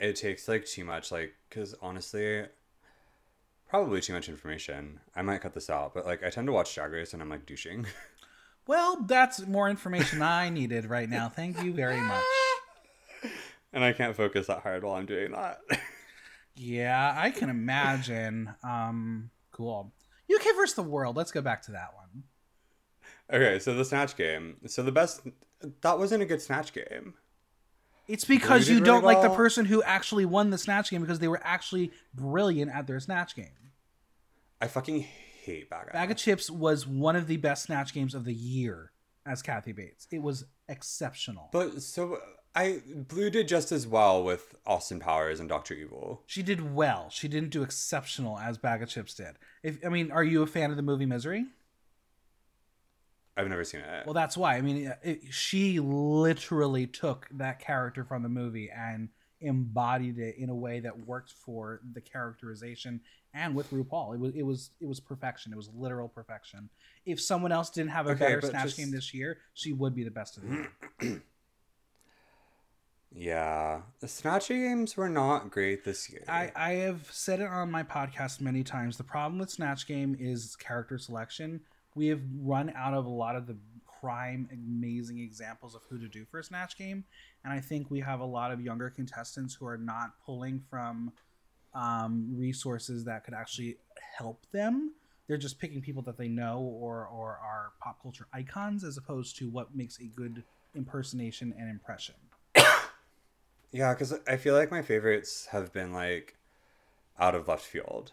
It 0.00 0.16
takes 0.16 0.48
like 0.48 0.66
too 0.66 0.84
much, 0.84 1.12
like 1.12 1.34
because 1.48 1.74
honestly, 1.80 2.46
probably 3.68 4.00
too 4.00 4.14
much 4.14 4.28
information. 4.28 5.00
I 5.14 5.22
might 5.22 5.42
cut 5.42 5.54
this 5.54 5.70
out, 5.70 5.94
but 5.94 6.06
like 6.06 6.24
I 6.24 6.30
tend 6.30 6.48
to 6.48 6.52
watch 6.52 6.74
Drag 6.74 6.90
Race 6.90 7.12
and 7.12 7.22
I'm 7.22 7.30
like 7.30 7.46
douching. 7.46 7.86
Well, 8.66 9.02
that's 9.02 9.44
more 9.46 9.68
information 9.68 10.22
I 10.22 10.48
needed 10.48 10.84
right 10.84 11.08
now. 11.08 11.28
Thank 11.28 11.60
you 11.64 11.72
very 11.72 12.00
much. 12.00 12.22
And 13.72 13.82
I 13.82 13.92
can't 13.92 14.16
focus 14.16 14.46
that 14.48 14.60
hard 14.60 14.84
while 14.84 14.94
I'm 14.94 15.06
doing 15.06 15.32
that. 15.32 15.60
Yeah, 16.54 17.14
I 17.16 17.30
can 17.30 17.48
imagine. 17.48 18.54
Um, 18.62 19.30
cool. 19.52 19.92
UK 20.32 20.54
versus 20.54 20.74
the 20.74 20.82
world. 20.82 21.16
Let's 21.16 21.32
go 21.32 21.40
back 21.40 21.62
to 21.62 21.72
that 21.72 21.94
one. 21.94 22.24
okay, 23.32 23.58
so 23.58 23.74
the 23.74 23.84
snatch 23.84 24.16
game. 24.16 24.56
So 24.66 24.82
the 24.82 24.92
best 24.92 25.22
that 25.80 25.98
wasn't 25.98 26.22
a 26.22 26.26
good 26.26 26.42
snatch 26.42 26.72
game. 26.72 27.14
It's 28.08 28.24
because 28.24 28.68
you 28.68 28.80
don't 28.80 29.02
really 29.02 29.14
like 29.14 29.22
the 29.22 29.34
person 29.34 29.64
who 29.64 29.82
actually 29.82 30.24
won 30.24 30.50
the 30.50 30.58
snatch 30.58 30.90
game 30.90 31.00
because 31.00 31.20
they 31.20 31.28
were 31.28 31.40
actually 31.42 31.92
brilliant 32.14 32.70
at 32.70 32.86
their 32.86 33.00
snatch 33.00 33.34
game. 33.36 33.70
I 34.60 34.66
fucking 34.66 35.06
hate 35.42 35.70
Baga 35.70 35.92
Baga 35.92 36.14
Chipz 36.14 36.50
was 36.50 36.86
one 36.86 37.16
of 37.16 37.26
the 37.26 37.36
best 37.38 37.64
snatch 37.64 37.94
games 37.94 38.14
of 38.14 38.24
the 38.24 38.34
year 38.34 38.92
as 39.24 39.40
Kathy 39.40 39.72
Bates. 39.72 40.06
It 40.10 40.20
was 40.20 40.44
exceptional. 40.68 41.48
But 41.52 41.80
so 41.80 42.18
I 42.54 42.82
Blu 42.94 43.30
did 43.30 43.48
just 43.48 43.72
as 43.72 43.86
well 43.86 44.22
with 44.22 44.54
Austin 44.66 45.00
Powers 45.00 45.40
and 45.40 45.48
Doctor 45.48 45.72
Evil. 45.74 46.22
she 46.26 46.42
did 46.42 46.74
well. 46.74 47.08
She 47.10 47.26
didn't 47.28 47.50
do 47.50 47.62
exceptional 47.62 48.38
as 48.38 48.58
Baga 48.58 48.86
Chipz 48.86 49.14
did. 49.14 49.36
If 49.62 49.78
I 49.84 49.88
mean, 49.88 50.10
are 50.10 50.24
you 50.24 50.42
a 50.42 50.46
fan 50.46 50.70
of 50.70 50.76
the 50.76 50.82
movie 50.82 51.06
Misery? 51.06 51.46
I've 53.36 53.48
never 53.48 53.64
seen 53.64 53.80
it. 53.80 54.04
Well, 54.04 54.12
that's 54.12 54.36
why. 54.36 54.56
I 54.56 54.60
mean, 54.60 54.92
it, 55.02 55.22
she 55.30 55.80
literally 55.80 56.86
took 56.86 57.26
that 57.32 57.60
character 57.60 58.04
from 58.04 58.22
the 58.22 58.28
movie 58.28 58.70
and 58.70 59.08
embodied 59.40 60.18
it 60.18 60.36
in 60.36 60.50
a 60.50 60.54
way 60.54 60.80
that 60.80 61.06
worked 61.06 61.32
for 61.32 61.80
the 61.94 62.00
characterization 62.02 63.00
and 63.32 63.54
with 63.54 63.70
RuPaul. 63.70 64.14
It 64.14 64.20
was 64.20 64.34
it 64.34 64.42
was 64.42 64.70
it 64.80 64.86
was 64.86 65.00
perfection. 65.00 65.50
It 65.52 65.56
was 65.56 65.70
literal 65.74 66.08
perfection. 66.08 66.68
If 67.06 67.18
someone 67.20 67.50
else 67.52 67.70
didn't 67.70 67.90
have 67.92 68.06
a 68.06 68.10
Okay, 68.10 68.26
better 68.34 68.42
snatch 68.42 68.64
just- 68.64 68.76
game 68.76 68.90
this 68.90 69.14
year, 69.14 69.38
she 69.54 69.72
would 69.72 69.94
be 69.94 70.04
the 70.04 70.10
best 70.10 70.36
of 70.36 70.42
the 70.42 70.66
year. 71.00 71.22
yeah, 73.14 73.82
the 74.00 74.08
snatch 74.08 74.48
games 74.48 74.96
were 74.96 75.08
not 75.08 75.50
great 75.50 75.84
this 75.84 76.10
year. 76.10 76.24
I, 76.28 76.50
I 76.56 76.72
have 76.72 77.08
said 77.10 77.40
it 77.40 77.48
on 77.48 77.70
my 77.70 77.82
podcast 77.82 78.40
many 78.40 78.62
times. 78.62 78.96
The 78.96 79.04
problem 79.04 79.38
with 79.38 79.50
Snatch 79.50 79.86
Game 79.86 80.16
is 80.18 80.56
character 80.56 80.98
selection. 80.98 81.60
We 81.94 82.06
have 82.08 82.20
run 82.40 82.72
out 82.74 82.94
of 82.94 83.04
a 83.04 83.10
lot 83.10 83.36
of 83.36 83.46
the 83.46 83.56
prime, 84.00 84.48
amazing 84.52 85.18
examples 85.18 85.74
of 85.74 85.82
who 85.88 85.98
to 85.98 86.08
do 86.08 86.24
for 86.24 86.40
a 86.40 86.44
Snatch 86.44 86.76
Game. 86.78 87.04
And 87.44 87.52
I 87.52 87.60
think 87.60 87.90
we 87.90 88.00
have 88.00 88.20
a 88.20 88.24
lot 88.24 88.50
of 88.50 88.60
younger 88.60 88.88
contestants 88.88 89.54
who 89.54 89.66
are 89.66 89.78
not 89.78 90.12
pulling 90.24 90.62
from 90.70 91.12
um, 91.74 92.28
resources 92.34 93.04
that 93.04 93.24
could 93.24 93.34
actually 93.34 93.76
help 94.16 94.46
them. 94.52 94.94
They're 95.28 95.36
just 95.36 95.58
picking 95.58 95.80
people 95.80 96.02
that 96.02 96.18
they 96.18 96.28
know 96.28 96.60
or, 96.60 97.06
or 97.06 97.38
are 97.42 97.72
pop 97.80 98.02
culture 98.02 98.26
icons 98.32 98.84
as 98.84 98.96
opposed 98.96 99.36
to 99.38 99.48
what 99.48 99.74
makes 99.74 100.00
a 100.00 100.04
good 100.04 100.42
impersonation 100.74 101.54
and 101.58 101.70
impression. 101.70 102.14
Yeah, 103.72 103.94
because 103.94 104.14
I 104.26 104.36
feel 104.36 104.54
like 104.54 104.70
my 104.70 104.82
favorites 104.82 105.46
have 105.50 105.72
been 105.72 105.92
like 105.92 106.36
out 107.18 107.34
of 107.34 107.48
left 107.48 107.64
field. 107.64 108.12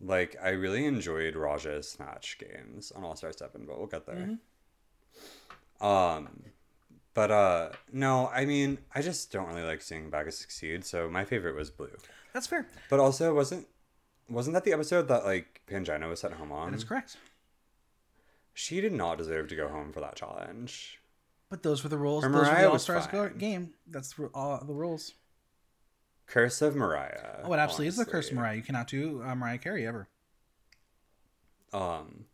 Like 0.00 0.36
I 0.42 0.50
really 0.50 0.84
enjoyed 0.84 1.34
Raja's 1.36 1.88
snatch 1.88 2.38
games 2.38 2.92
on 2.92 3.04
All 3.04 3.16
Star 3.16 3.32
Seven, 3.32 3.64
but 3.66 3.78
we'll 3.78 3.86
get 3.86 4.06
there. 4.06 4.38
Um, 5.80 6.44
but 7.14 7.30
uh, 7.30 7.70
no, 7.92 8.28
I 8.32 8.44
mean 8.44 8.78
I 8.94 9.02
just 9.02 9.32
don't 9.32 9.48
really 9.48 9.62
like 9.62 9.80
seeing 9.80 10.10
Baga 10.10 10.32
succeed. 10.32 10.84
So 10.84 11.08
my 11.08 11.24
favorite 11.24 11.56
was 11.56 11.70
Blu. 11.70 11.88
That's 12.32 12.46
fair. 12.46 12.66
But 12.90 13.00
also 13.00 13.34
wasn't 13.34 13.66
wasn't 14.28 14.54
that 14.54 14.64
the 14.64 14.72
episode 14.72 15.08
that 15.08 15.24
like 15.24 15.62
Pangina 15.66 16.08
was 16.08 16.20
sent 16.20 16.34
home 16.34 16.52
on? 16.52 16.72
That 16.72 16.78
is 16.78 16.84
correct. 16.84 17.16
She 18.54 18.80
did 18.80 18.92
not 18.92 19.18
deserve 19.18 19.48
to 19.48 19.56
go 19.56 19.68
home 19.68 19.92
for 19.92 20.00
that 20.00 20.16
challenge. 20.16 21.00
But 21.52 21.62
those 21.62 21.82
were 21.82 21.90
the 21.90 21.98
rules. 21.98 22.24
Or 22.24 22.30
Those 22.30 22.48
were 22.48 22.54
the 22.54 22.64
All 22.66 22.72
was 22.72 22.82
Stars 22.82 23.06
game. 23.36 23.74
That's 23.86 24.14
all 24.32 24.64
the 24.66 24.72
rules. 24.72 25.12
Curse 26.26 26.62
of 26.62 26.74
Mariah. 26.74 27.42
Oh, 27.44 27.52
it 27.52 27.58
absolutely 27.58 27.88
is 27.88 27.98
the 27.98 28.06
curse 28.06 28.30
of. 28.30 28.36
Mariah. 28.36 28.56
You 28.56 28.62
cannot 28.62 28.88
do 28.88 29.22
uh, 29.22 29.34
Mariah 29.34 29.58
Carey 29.58 29.86
ever. 29.86 30.08
Um, 31.74 32.24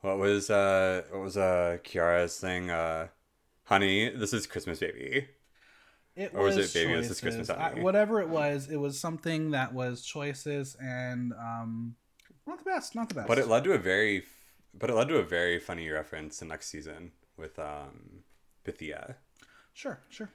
what 0.00 0.16
was 0.16 0.48
uh 0.48 1.02
what 1.10 1.20
was 1.20 1.36
uh 1.36 1.76
Kiara's 1.84 2.40
thing? 2.40 2.70
Uh, 2.70 3.08
honey, 3.64 4.08
this 4.08 4.32
is 4.32 4.46
Christmas, 4.46 4.78
baby. 4.78 5.28
It 6.16 6.32
Or 6.34 6.44
was 6.44 6.56
it 6.56 6.72
Baby, 6.72 7.02
This 7.02 7.10
Is 7.10 7.20
Christmas 7.20 7.48
choices. 7.48 7.76
I- 7.76 7.82
whatever 7.82 8.22
it 8.22 8.30
was, 8.30 8.66
it 8.70 8.76
was 8.76 8.98
something 8.98 9.50
that 9.50 9.74
was 9.74 10.00
choices 10.02 10.74
and 10.80 11.34
um, 11.34 11.96
not 12.46 12.60
the 12.60 12.64
best. 12.64 12.94
Not 12.94 13.10
the 13.10 13.14
best. 13.16 13.28
But 13.28 13.38
it 13.38 13.48
led 13.48 13.64
to 13.64 13.72
a 13.74 13.78
very, 13.78 14.22
but 14.72 14.88
it 14.88 14.94
led 14.94 15.08
to 15.08 15.18
a 15.18 15.22
very 15.22 15.58
funny 15.58 15.90
reference 15.90 16.38
the 16.38 16.46
next 16.46 16.68
season 16.70 17.12
with 17.36 17.58
um 17.58 18.24
Bithia. 18.64 19.16
sure, 19.72 20.00
sure. 20.08 20.30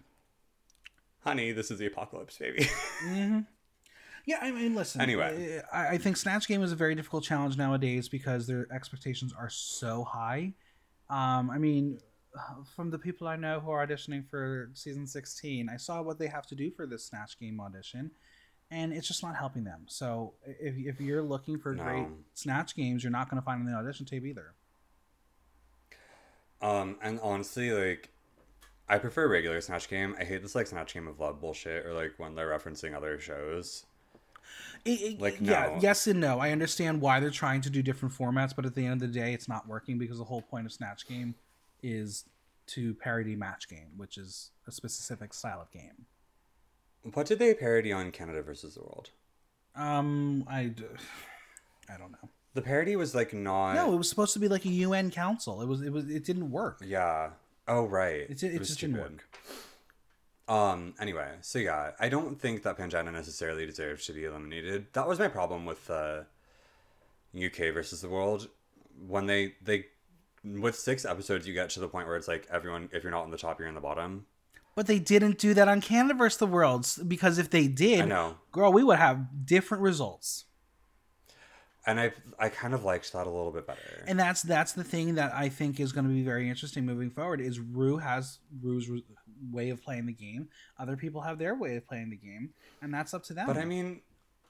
Honey, 1.22 1.52
this 1.52 1.72
is 1.72 1.80
the 1.80 1.86
apocalypse, 1.88 2.38
baby. 2.38 2.68
Yeah, 4.28 4.40
I 4.42 4.52
mean, 4.52 4.76
listen. 4.76 5.00
Anyway. 5.00 5.62
I, 5.74 5.88
I 5.92 5.98
think 5.98 6.18
Snatch 6.18 6.50
Game 6.50 6.62
is 6.62 6.74
a 6.74 6.76
very 6.76 6.96
difficult 6.96 7.24
challenge 7.24 7.56
nowadays 7.56 8.10
because 8.10 8.46
their 8.46 8.68
expectations 8.74 9.34
are 9.36 9.50
so 9.50 10.04
high. 10.04 10.52
Um, 11.10 11.50
I 11.50 11.58
mean, 11.58 12.00
from 12.76 12.92
the 12.92 13.00
people 13.00 13.28
I 13.28 13.38
know 13.38 13.62
who 13.62 13.72
are 13.72 13.88
auditioning 13.88 14.28
for 14.30 14.70
season 14.74 15.08
16, 15.08 15.70
I 15.70 15.78
saw 15.78 16.02
what 16.02 16.20
they 16.20 16.28
have 16.28 16.46
to 16.48 16.56
do 16.56 16.70
for 16.72 16.86
this 16.86 17.06
Snatch 17.06 17.40
Game 17.40 17.62
audition, 17.62 18.12
and 18.70 18.92
it's 18.92 19.08
just 19.08 19.24
not 19.24 19.38
helping 19.38 19.64
them. 19.64 19.86
So 19.88 20.34
if, 20.46 20.76
if 20.76 21.00
you're 21.00 21.24
looking 21.24 21.58
for 21.58 21.74
great 21.74 22.08
Snatch 22.34 22.76
Games, 22.76 23.06
you're 23.06 23.12
not 23.12 23.30
going 23.30 23.42
to 23.42 23.46
find 23.46 23.62
on 23.62 23.66
the 23.66 23.78
audition 23.78 24.06
tape 24.06 24.26
either. 24.26 24.54
Um, 26.62 26.98
and 27.02 27.20
honestly, 27.22 27.72
like. 27.72 28.10
I 28.90 29.00
prefer 29.00 29.28
regular 29.28 29.60
Snatch 29.60 29.90
Game. 29.90 30.16
I 30.18 30.24
hate 30.24 30.42
this 30.42 30.56
like 30.56 30.66
Snatch 30.66 30.94
Game 30.94 31.10
of 31.10 31.20
Love 31.20 31.42
bullshit 31.42 31.86
or 31.86 31.92
like 31.92 32.14
when 32.16 32.36
they're 32.36 32.58
referencing 32.58 32.96
other 32.96 33.20
shows. 33.20 33.86
It- 34.86 35.02
it- 35.02 35.20
Like, 35.20 35.40
yeah, 35.42 35.78
yes 35.82 36.08
and 36.08 36.22
no. 36.22 36.40
I 36.40 36.52
understand 36.52 37.02
why 37.02 37.20
they're 37.20 37.30
trying 37.30 37.60
to 37.64 37.70
do 37.70 37.84
different 37.84 38.16
formats, 38.16 38.56
but 38.56 38.66
at 38.66 38.76
the 38.76 38.86
end 38.86 39.02
of 39.02 39.12
the 39.12 39.20
day, 39.20 39.34
it's 39.34 39.50
not 39.50 39.68
working 39.68 39.98
because 39.98 40.20
the 40.20 40.24
whole 40.24 40.42
point 40.42 40.66
of 40.66 40.72
Snatch 40.72 41.06
Game 41.06 41.36
is 41.84 42.24
to 42.68 42.94
parody 42.94 43.36
Match 43.36 43.68
Game, 43.68 43.90
which 43.98 44.18
is 44.18 44.52
a 44.68 44.72
specific 44.72 45.34
style 45.34 45.60
of 45.60 45.70
game. 45.70 46.06
What 47.14 47.28
did 47.28 47.40
they 47.40 47.54
parody 47.56 47.92
on 47.92 48.10
Canada 48.14 48.42
versus 48.42 48.76
the 48.76 48.84
World? 48.84 49.10
Um, 49.76 50.46
I, 50.48 50.74
I 51.94 51.98
don't 51.98 52.14
know. 52.14 52.30
The 52.58 52.64
parody 52.64 52.96
was 52.96 53.14
like 53.14 53.36
not. 53.36 53.76
No, 53.76 53.94
it 53.94 53.98
was 53.98 54.10
supposed 54.10 54.34
to 54.34 54.40
be 54.40 54.48
like 54.48 54.66
a 54.66 54.70
UN 54.70 55.12
council. 55.12 55.62
It 55.62 55.68
was, 55.68 55.84
it 55.84 55.94
was, 55.94 56.10
it 56.10 56.24
didn't 56.24 56.50
work. 56.50 56.82
Yeah. 56.84 57.30
Oh 57.68 57.86
right. 57.86 58.22
It 58.28 58.42
it 58.42 58.58
was 58.58 58.70
just 58.70 58.80
didn't 58.80 58.96
stupid. 58.96 59.22
Um. 60.48 60.96
Anyway, 61.00 61.30
so 61.42 61.60
yeah, 61.60 61.92
I 62.00 62.10
don't 62.10 62.42
think 62.42 62.64
that 62.64 62.76
Pangina 62.76 63.14
necessarily 63.14 63.68
deserves 63.68 64.08
to 64.08 64.14
be 64.14 64.24
eliminated. 64.24 64.88
That 64.94 65.08
was 65.08 65.20
my 65.20 65.28
problem 65.28 65.68
with 65.68 65.88
uh, 65.88 66.22
UK 67.38 67.72
versus 67.76 68.02
the 68.02 68.10
world 68.10 68.48
when 69.08 69.28
they 69.28 69.54
they 69.62 69.86
with 70.44 70.76
six 70.76 71.06
episodes 71.06 71.48
you 71.48 71.54
get 71.54 71.70
to 71.70 71.80
the 71.80 71.88
point 71.88 72.08
where 72.08 72.16
it's 72.18 72.28
like 72.28 72.48
everyone 72.52 72.90
if 72.92 73.04
you're 73.04 73.12
not 73.12 73.22
on 73.22 73.30
the 73.30 73.38
top 73.38 73.60
you're 73.60 73.68
in 73.68 73.76
the 73.76 73.82
bottom. 73.82 74.26
But 74.74 74.88
they 74.88 74.98
didn't 74.98 75.38
do 75.38 75.54
that 75.54 75.68
on 75.68 75.80
Canada 75.80 76.16
versus 76.16 76.40
the 76.40 76.48
Worlds 76.48 76.98
because 76.98 77.38
if 77.38 77.52
they 77.52 77.68
did, 77.68 78.02
I 78.02 78.06
know, 78.06 78.38
girl, 78.52 78.74
we 78.74 78.84
would 78.84 78.98
have 78.98 79.46
different 79.46 79.84
results. 79.84 80.46
And 81.88 82.00
I 82.00 82.12
I 82.38 82.50
kind 82.50 82.74
of 82.74 82.84
liked 82.84 83.12
that 83.14 83.26
a 83.26 83.30
little 83.30 83.52
bit 83.52 83.66
better. 83.66 84.04
and 84.08 84.20
that's 84.20 84.44
that's 84.44 84.74
the 84.74 84.84
thing 84.84 85.16
that 85.16 85.34
I 85.34 85.50
think 85.50 85.80
is 85.80 85.92
going 85.92 86.06
to 86.06 86.14
be 86.14 86.22
very 86.24 86.50
interesting 86.50 86.86
moving 86.86 87.10
forward. 87.10 87.42
Is 87.42 87.60
Rue 87.60 87.98
has 87.98 88.40
Rue's 88.62 88.90
way 89.52 89.70
of 89.70 89.82
playing 89.82 90.06
the 90.06 90.14
game. 90.14 90.50
Other 90.78 90.98
people 90.98 91.22
have 91.22 91.40
their 91.40 91.56
way 91.56 91.78
of 91.78 91.88
playing 91.88 92.10
the 92.10 92.18
game, 92.18 92.50
and 92.82 92.94
that's 92.94 93.14
up 93.14 93.24
to 93.26 93.34
them. 93.34 93.48
But 93.48 93.58
I 93.58 93.66
mean, 93.66 94.02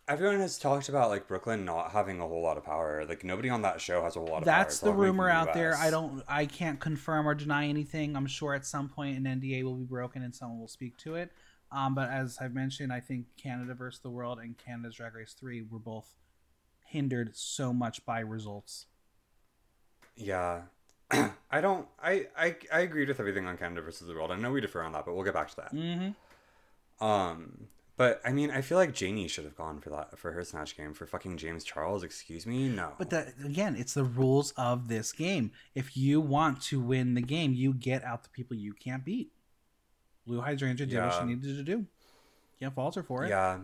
everyone 0.08 0.40
has 0.40 0.58
talked 0.58 0.90
about 0.90 1.10
like 1.10 1.28
Brooke 1.28 1.48
Lynn 1.48 1.66
not 1.66 1.92
having 1.92 2.20
a 2.20 2.28
whole 2.28 2.42
lot 2.42 2.58
of 2.58 2.64
power. 2.64 3.06
Like 3.08 3.24
nobody 3.24 3.50
on 3.50 3.62
that 3.64 3.82
show 3.82 4.02
has 4.04 4.16
a 4.16 4.20
whole 4.20 4.30
lot 4.30 4.38
of 4.40 4.46
power. 4.46 4.58
that's 4.58 4.80
the 4.80 4.88
all 4.88 4.94
coming 4.94 5.10
from 5.10 5.18
rumor 5.18 5.30
out 5.30 5.54
there. 5.54 5.76
I 5.76 5.90
don't, 5.90 6.24
I 6.28 6.46
can't 6.46 6.80
confirm 6.80 7.28
or 7.28 7.36
deny 7.36 7.68
anything. 7.68 8.16
I'm 8.16 8.28
sure 8.28 8.54
at 8.54 8.66
some 8.66 8.90
point 8.90 9.18
an 9.18 9.26
NDA 9.26 9.64
will 9.64 9.76
be 9.76 9.86
broken 9.86 10.24
and 10.24 10.34
someone 10.34 10.60
will 10.60 10.68
speak 10.68 10.98
to 11.00 11.16
it. 11.16 11.32
Um, 11.72 11.94
but 11.94 12.10
as 12.10 12.38
I've 12.40 12.54
mentioned, 12.54 12.94
I 12.94 13.02
think 13.02 13.26
Canada 13.36 13.74
versus 13.74 14.00
the 14.00 14.10
World 14.10 14.40
and 14.40 14.58
Canada's 14.58 14.96
Drag 14.96 15.14
Race 15.14 15.36
Three 15.38 15.62
were 15.62 15.80
both 15.80 16.08
hindered 16.88 17.36
so 17.36 17.74
much 17.74 18.06
by 18.06 18.20
results. 18.20 18.86
Yeah. 20.16 20.64
I 21.52 21.62
don't 21.62 21.88
I, 22.02 22.28
I 22.38 22.56
I 22.74 22.80
agreed 22.82 23.08
with 23.08 23.20
everything 23.20 23.46
on 23.46 23.58
Canada 23.58 23.82
versus 23.82 24.08
the 24.08 24.14
world. 24.14 24.32
I 24.32 24.36
know 24.36 24.52
we 24.52 24.62
differ 24.62 24.82
on 24.82 24.92
that, 24.92 25.06
but 25.06 25.16
we'll 25.16 25.24
get 25.24 25.34
back 25.34 25.50
to 25.52 25.56
that. 25.58 25.74
Mm-hmm. 25.74 27.04
Um 27.04 27.68
but 27.96 28.22
I 28.26 28.32
mean 28.32 28.52
I 28.52 28.62
feel 28.62 28.78
like 28.78 28.94
Janey 28.94 29.28
should 29.28 29.46
have 29.46 29.56
gone 29.56 29.80
for 29.80 29.90
that 29.92 30.18
for 30.20 30.34
her 30.34 30.44
snatch 30.44 30.76
game 30.76 30.94
for 30.94 31.06
fucking 31.06 31.38
James 31.38 31.64
Charles, 31.64 32.04
excuse 32.04 32.46
me. 32.46 32.68
No. 32.68 32.94
But 32.98 33.10
that 33.12 33.36
again, 33.44 33.76
it's 33.78 33.94
the 33.94 34.04
rules 34.04 34.52
of 34.58 34.90
this 34.90 35.14
game. 35.14 35.52
If 35.76 35.96
you 35.96 36.20
want 36.20 36.62
to 36.64 36.80
win 36.82 37.14
the 37.14 37.22
game, 37.22 37.54
you 37.54 37.74
get 37.74 38.04
out 38.04 38.24
the 38.24 38.30
people 38.30 38.58
you 38.58 38.74
can't 38.74 39.06
beat. 39.06 39.32
Blu 40.26 40.42
Hydrangea 40.42 40.86
did 40.88 41.02
what 41.02 41.14
she 41.14 41.24
needed 41.24 41.56
to 41.56 41.64
do. 41.64 41.86
Can't 42.60 42.76
fault 42.76 42.96
her 42.96 43.04
for 43.04 43.24
it. 43.24 43.30
Yeah. 43.30 43.60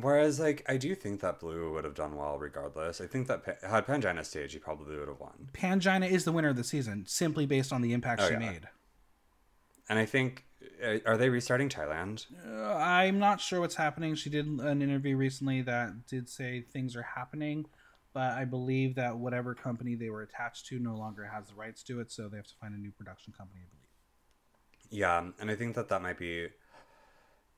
Whereas 0.00 0.38
like 0.40 0.64
I 0.68 0.76
do 0.76 0.94
think 0.94 1.20
that 1.20 1.40
Blu 1.40 1.72
would 1.72 1.84
have 1.84 1.94
done 1.94 2.16
well 2.16 2.38
regardless. 2.38 3.00
I 3.00 3.06
think 3.06 3.26
that 3.28 3.44
Pa- 3.44 3.68
had 3.68 3.86
Pangina 3.86 4.24
stayed, 4.24 4.52
he 4.52 4.58
probably 4.58 4.96
would 4.98 5.08
have 5.08 5.20
won. 5.20 5.50
Pangina 5.52 6.08
is 6.10 6.24
the 6.24 6.32
winner 6.32 6.48
of 6.50 6.56
the 6.56 6.64
season 6.64 7.04
simply 7.06 7.46
based 7.46 7.72
on 7.72 7.82
the 7.82 7.92
impact 7.92 8.20
Oh, 8.22 8.26
she 8.26 8.32
yeah. 8.34 8.38
made. 8.38 8.68
And 9.88 9.98
I 9.98 10.04
think 10.04 10.44
uh, 10.84 10.98
are 11.06 11.16
they 11.16 11.28
restarting 11.28 11.68
Thailand? 11.68 12.26
Uh, 12.46 12.74
I'm 12.76 13.18
not 13.18 13.40
sure 13.40 13.60
what's 13.60 13.76
happening. 13.76 14.14
She 14.14 14.30
did 14.30 14.46
an 14.46 14.82
interview 14.82 15.16
recently 15.16 15.62
that 15.62 16.06
did 16.06 16.28
say 16.28 16.62
things 16.62 16.96
are 16.96 17.02
happening, 17.02 17.66
but 18.12 18.32
I 18.32 18.44
believe 18.44 18.94
that 18.96 19.16
whatever 19.18 19.54
company 19.54 19.94
they 19.94 20.08
were 20.10 20.22
attached 20.22 20.66
to 20.66 20.78
no 20.78 20.96
longer 20.96 21.24
has 21.32 21.48
the 21.48 21.54
rights 21.54 21.82
to 21.84 22.00
it, 22.00 22.10
so 22.10 22.28
they 22.28 22.36
have 22.36 22.46
to 22.48 22.54
find 22.60 22.74
a 22.74 22.78
new 22.78 22.90
production 22.90 23.32
company, 23.32 23.60
I 23.62 23.68
believe. 23.70 23.82
Yeah, 24.90 25.30
and 25.40 25.50
I 25.50 25.54
think 25.54 25.74
that 25.76 25.88
that 25.88 26.02
might 26.02 26.18
be. 26.18 26.48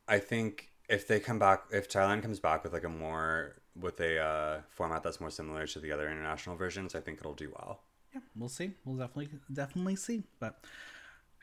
I 0.06 0.18
think 0.18 0.70
if 0.88 1.06
they 1.06 1.20
come 1.20 1.38
back, 1.38 1.64
if 1.70 1.88
Thailand 1.88 2.22
comes 2.22 2.40
back 2.40 2.64
with 2.64 2.72
like 2.72 2.84
a 2.84 2.88
more 2.88 3.56
with 3.78 4.00
a 4.00 4.18
uh, 4.18 4.60
format 4.70 5.02
that's 5.02 5.20
more 5.20 5.30
similar 5.30 5.66
to 5.66 5.78
the 5.78 5.92
other 5.92 6.10
international 6.10 6.56
versions, 6.56 6.94
I 6.94 7.00
think 7.00 7.18
it'll 7.20 7.34
do 7.34 7.50
well. 7.54 7.82
Yeah, 8.14 8.20
we'll 8.36 8.48
see. 8.48 8.72
We'll 8.84 8.96
definitely 8.96 9.28
definitely 9.52 9.96
see. 9.96 10.24
But 10.40 10.64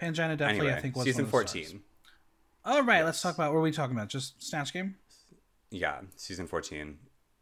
Pangina 0.01 0.37
definitely, 0.37 0.45
Anyway, 0.67 0.73
I 0.73 0.81
think, 0.81 0.95
was 0.95 1.05
season 1.05 1.25
one 1.31 1.41
of 1.41 1.47
the 1.47 1.47
stars. 1.49 1.67
fourteen. 1.69 1.83
All 2.65 2.83
right, 2.83 3.05
let's 3.05 3.21
talk 3.21 3.35
about 3.35 3.53
what 3.53 3.59
are 3.59 3.61
we 3.61 3.71
talking 3.71 3.95
about? 3.95 4.09
Just 4.09 4.43
Snatch 4.43 4.73
Game? 4.73 4.95
Yeah, 5.69 6.01
season 6.15 6.47
fourteen. 6.47 6.97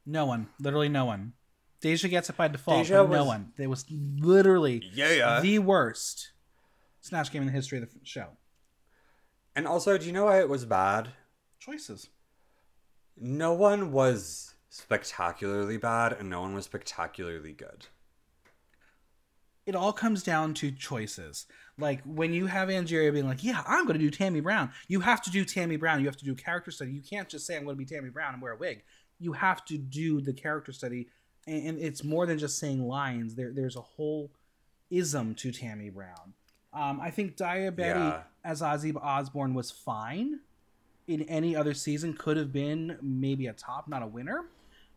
No 0.06 0.26
one, 0.26 0.50
literally 0.60 0.90
no 0.90 1.06
one. 1.06 1.34
Deja 1.80 2.08
gets 2.10 2.30
it 2.30 2.38
by 2.38 2.48
default, 2.50 2.84
Deja 2.86 3.04
but 3.06 3.12
no 3.16 3.26
one. 3.26 3.54
It 3.58 3.68
was 3.68 3.86
literally 3.90 4.84
Yeah. 4.94 5.12
yeah. 5.14 5.40
the 5.40 5.60
worst 5.60 6.32
Snatch 7.02 7.32
Game 7.32 7.42
in 7.44 7.48
the 7.48 7.54
history 7.54 7.78
of 7.82 7.86
the 7.94 8.00
show. 8.04 8.28
And 9.56 9.68
also, 9.68 9.98
do 9.98 10.06
you 10.06 10.12
know 10.12 10.26
why 10.26 10.40
it 10.40 10.50
was 10.50 10.66
bad? 10.66 11.10
Choices. 11.64 12.10
No 13.16 13.54
one 13.54 13.92
was 13.92 14.56
spectacularly 14.70 15.78
bad, 15.78 16.14
and 16.14 16.30
no 16.30 16.42
one 16.42 16.54
was 16.54 16.66
spectacularly 16.66 17.54
good. 17.54 17.88
it 19.66 19.76
all 19.76 19.94
comes 19.94 20.24
down 20.24 20.54
to 20.54 20.70
choices. 20.72 21.46
Like 21.78 22.02
when 22.04 22.34
you 22.34 22.48
have 22.48 22.68
Angeria 22.68 23.14
being 23.14 23.28
like, 23.28 23.44
"Yeah, 23.46 23.64
I'm 23.66 23.86
going 23.86 23.98
to 23.98 24.04
do 24.06 24.10
Tammy 24.10 24.42
Brown," 24.42 24.72
you 24.90 25.00
have 25.00 25.22
to 25.22 25.32
do 25.32 25.46
Tammy 25.46 25.78
Brown. 25.78 26.02
You 26.02 26.06
have 26.08 26.18
to 26.18 26.26
do 26.26 26.36
character 26.36 26.70
study. 26.70 26.92
You 26.92 27.02
can't 27.02 27.30
just 27.30 27.46
say, 27.48 27.56
"I'm 27.56 27.64
going 27.64 27.78
to 27.78 27.80
be 27.80 27.86
Tammy 27.86 28.10
Brown 28.10 28.34
and 28.34 28.42
wear 28.42 28.52
a 28.54 28.58
wig." 28.58 28.84
You 29.20 29.32
have 29.34 29.64
to 29.66 29.78
do 29.78 30.20
the 30.20 30.34
character 30.34 30.74
study, 30.74 31.08
and, 31.48 31.80
it's 31.80 32.04
more 32.04 32.26
than 32.26 32.40
just 32.40 32.60
saying 32.60 32.86
lines. 32.86 33.36
There, 33.36 33.54
there's 33.54 33.78
a 33.78 33.82
whole 33.82 34.32
ism 34.90 35.34
to 35.36 35.52
Tammy 35.54 35.90
Brown. 35.90 36.34
Um, 36.74 37.00
I 37.00 37.10
think 37.10 37.38
Daya 37.38 37.74
Betty 37.74 38.00
Yeah. 38.02 38.24
as 38.44 38.62
Ozzy 38.62 38.94
Osbourne 39.02 39.54
was 39.54 39.72
fine. 39.72 40.42
In 41.08 41.24
any 41.24 41.56
other 41.56 41.74
season, 41.74 42.14
could 42.14 42.38
have 42.38 42.54
been 42.54 42.98
maybe 43.02 43.48
a 43.48 43.54
top, 43.54 43.88
not 43.88 44.04
a 44.04 44.08
winner. 44.08 44.46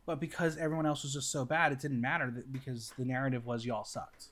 But 0.05 0.21
because 0.21 0.57
everyone 0.57 0.87
else 0.87 1.03
was 1.03 1.13
just 1.15 1.33
so 1.33 1.45
bad, 1.45 1.73
it 1.73 1.81
didn't 1.81 2.01
matter 2.01 2.31
that- 2.31 2.53
because 2.53 2.93
the 2.97 3.05
narrative 3.05 3.45
was 3.45 3.67
y'all 3.67 3.85
sucked. 3.85 4.27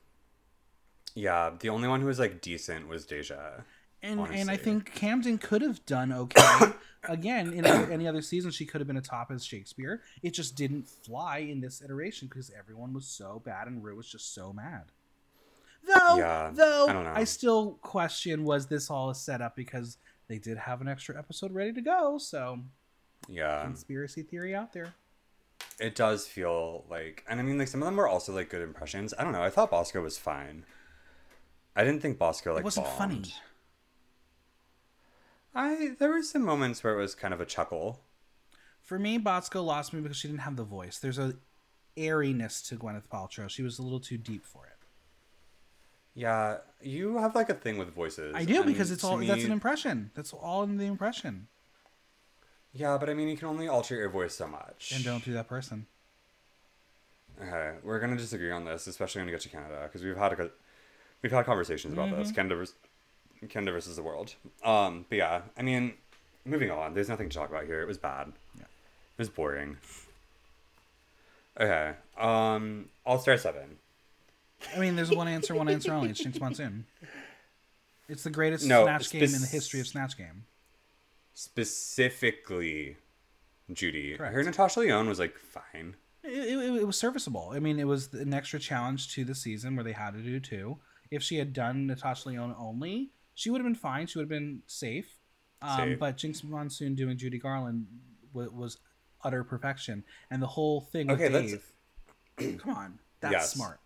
Yeah, 1.16 1.50
the 1.58 1.68
only 1.68 1.88
one 1.88 2.00
who 2.00 2.06
was 2.06 2.18
like 2.18 2.40
decent 2.40 2.88
was 2.88 3.04
Deja. 3.06 3.64
And 4.02 4.20
and 4.20 4.50
I 4.50 4.56
think 4.56 4.92
Camden 4.94 5.38
could 5.38 5.62
have 5.62 5.84
done 5.86 6.12
okay. 6.12 6.72
Again, 7.04 7.52
in 7.52 7.66
any 7.66 8.06
other 8.06 8.22
season, 8.22 8.50
she 8.50 8.64
could 8.64 8.80
have 8.80 8.88
been 8.88 8.96
a 8.96 9.02
top 9.02 9.30
as 9.30 9.44
Shakespeare. 9.44 10.02
It 10.22 10.30
just 10.32 10.56
didn't 10.56 10.88
fly 10.88 11.38
in 11.38 11.60
this 11.60 11.82
iteration 11.82 12.28
because 12.28 12.50
everyone 12.58 12.92
was 12.94 13.06
so 13.06 13.42
bad 13.44 13.66
and 13.66 13.84
Rue 13.84 13.96
was 13.96 14.10
just 14.10 14.34
so 14.34 14.52
mad. 14.52 14.84
Though, 15.86 16.16
Yeah, 16.16 16.50
though, 16.54 16.86
I. 16.88 17.20
I 17.20 17.24
still 17.24 17.72
question 17.82 18.44
was 18.44 18.66
this 18.66 18.90
all 18.90 19.10
a 19.10 19.14
setup 19.14 19.54
because 19.54 19.98
they 20.28 20.38
did 20.38 20.58
have 20.58 20.80
an 20.80 20.88
extra 20.88 21.18
episode 21.18 21.52
ready 21.52 21.72
to 21.72 21.80
go. 21.80 22.18
So 22.18 22.60
Yeah. 23.28 23.62
conspiracy 23.62 24.22
theory 24.22 24.54
out 24.54 24.72
there. 24.72 24.94
It 25.78 25.94
does 25.94 26.26
feel 26.26 26.84
like, 26.88 27.24
and 27.28 27.40
I 27.40 27.42
mean, 27.42 27.58
like 27.58 27.68
some 27.68 27.82
of 27.82 27.86
them 27.86 27.96
were 27.96 28.08
also 28.08 28.32
like 28.34 28.48
good 28.50 28.62
impressions. 28.62 29.12
I 29.18 29.24
don't 29.24 29.32
know. 29.32 29.42
I 29.42 29.50
thought 29.50 29.70
Bosco 29.70 30.02
was 30.02 30.18
fine. 30.18 30.64
I 31.76 31.82
didn't 31.84 32.00
think 32.02 32.18
Bosco 32.18 32.52
like 32.52 32.60
it 32.60 32.64
wasn't 32.64 32.86
funny. 32.86 33.22
I 35.54 35.94
there 35.98 36.10
were 36.10 36.22
some 36.22 36.42
moments 36.44 36.82
where 36.82 36.94
it 36.94 37.00
was 37.00 37.14
kind 37.14 37.32
of 37.34 37.40
a 37.40 37.46
chuckle. 37.46 38.00
For 38.82 38.98
me, 38.98 39.18
Bosco 39.18 39.62
lost 39.62 39.92
me 39.92 40.00
because 40.00 40.16
she 40.16 40.28
didn't 40.28 40.40
have 40.42 40.56
the 40.56 40.64
voice. 40.64 40.98
There's 40.98 41.18
a 41.18 41.34
airiness 41.96 42.60
to 42.62 42.76
Gwyneth 42.76 43.08
Paltrow. 43.10 43.48
She 43.48 43.62
was 43.62 43.78
a 43.78 43.82
little 43.82 44.00
too 44.00 44.18
deep 44.18 44.44
for 44.44 44.66
it. 44.66 44.73
Yeah, 46.14 46.58
you 46.80 47.18
have 47.18 47.34
like 47.34 47.50
a 47.50 47.54
thing 47.54 47.76
with 47.78 47.92
voices. 47.92 48.34
I 48.34 48.44
do 48.44 48.58
and 48.58 48.66
because 48.66 48.90
it's 48.90 49.02
all 49.02 49.16
that's 49.18 49.44
an 49.44 49.52
impression. 49.52 50.10
That's 50.14 50.32
all 50.32 50.62
in 50.62 50.76
the 50.76 50.84
impression. 50.84 51.48
Yeah, 52.72 52.98
but 52.98 53.08
I 53.08 53.14
mean, 53.14 53.28
you 53.28 53.36
can 53.36 53.48
only 53.48 53.68
alter 53.68 53.96
your 53.96 54.08
voice 54.08 54.34
so 54.34 54.46
much. 54.46 54.92
And 54.94 55.04
don't 55.04 55.24
do 55.24 55.32
that 55.32 55.48
person. 55.48 55.86
Okay, 57.40 57.72
we're 57.82 57.98
gonna 57.98 58.16
disagree 58.16 58.52
on 58.52 58.64
this, 58.64 58.86
especially 58.86 59.20
when 59.20 59.26
we 59.26 59.32
get 59.32 59.40
to 59.42 59.48
Canada, 59.48 59.82
because 59.84 60.04
we've 60.04 60.16
had 60.16 60.32
a 60.32 60.50
we've 61.22 61.32
had 61.32 61.46
conversations 61.46 61.92
about 61.92 62.10
this. 62.10 62.28
Mm-hmm. 62.28 62.34
Canada 62.36 62.56
versus, 62.56 62.74
Canada 63.48 63.72
versus 63.72 63.96
the 63.96 64.02
world. 64.02 64.34
Um, 64.64 65.06
but 65.08 65.18
yeah, 65.18 65.42
I 65.56 65.62
mean, 65.62 65.94
moving 66.44 66.70
on. 66.70 66.94
There's 66.94 67.08
nothing 67.08 67.28
to 67.28 67.36
talk 67.36 67.50
about 67.50 67.64
here. 67.64 67.80
It 67.80 67.88
was 67.88 67.98
bad. 67.98 68.32
Yeah. 68.56 68.62
It 68.62 69.18
was 69.18 69.28
boring. 69.28 69.78
Okay. 71.58 71.92
Um, 72.18 72.88
All 73.04 73.18
Star 73.18 73.36
Seven. 73.36 73.78
I 74.74 74.78
mean, 74.78 74.96
there's 74.96 75.10
one 75.10 75.28
answer, 75.28 75.54
one 75.54 75.68
answer 75.68 75.92
only. 75.92 76.10
It's 76.10 76.22
Jinkx 76.22 76.40
Monsoon. 76.40 76.84
It's 78.08 78.22
the 78.24 78.30
greatest 78.30 78.66
No, 78.66 78.84
Snatch 78.84 79.10
game 79.10 79.22
in 79.24 79.40
the 79.40 79.46
history 79.46 79.80
of 79.80 79.86
Snatch 79.86 80.16
Game. 80.16 80.44
Specifically, 81.32 82.96
Judy. 83.72 84.16
Correct. 84.16 84.34
Her 84.34 84.42
Natasha 84.42 84.80
Lyonne 84.80 85.08
was 85.08 85.18
like 85.18 85.38
fine. 85.38 85.96
It, 86.22 86.30
it, 86.30 86.58
it 86.80 86.86
was 86.86 86.98
serviceable. 86.98 87.52
I 87.54 87.60
mean, 87.60 87.78
it 87.78 87.86
was 87.86 88.12
an 88.14 88.32
extra 88.34 88.58
challenge 88.58 89.12
to 89.14 89.24
the 89.24 89.34
season 89.34 89.74
where 89.76 89.84
they 89.84 89.92
had 89.92 90.12
to 90.14 90.20
do 90.20 90.40
two. 90.40 90.78
If 91.10 91.22
she 91.22 91.36
had 91.38 91.52
done 91.52 91.86
Natasha 91.86 92.28
Lyonne 92.28 92.54
only, 92.58 93.10
she 93.34 93.50
would 93.50 93.60
have 93.60 93.66
been 93.66 93.74
fine. 93.74 94.06
She 94.06 94.18
would 94.18 94.24
have 94.24 94.28
been 94.30 94.62
safe. 94.66 95.18
Um, 95.62 95.76
Safe. 95.78 95.98
But 95.98 96.16
Jinkx 96.18 96.44
Monsoon 96.44 96.94
doing 96.94 97.16
Judy 97.16 97.38
Garland 97.38 97.86
was, 98.32 98.50
was 98.50 98.78
utter 99.22 99.44
perfection. 99.44 100.04
And 100.30 100.42
the 100.42 100.46
whole 100.46 100.80
thing 100.82 101.06
with 101.06 101.20
Okay, 101.20 101.28
that's- 101.32 101.58
Dave. 102.38 102.58
come 102.60 102.74
on. 102.74 102.98
That's 103.20 103.32
Yes. 103.32 103.52
smart. 103.52 103.80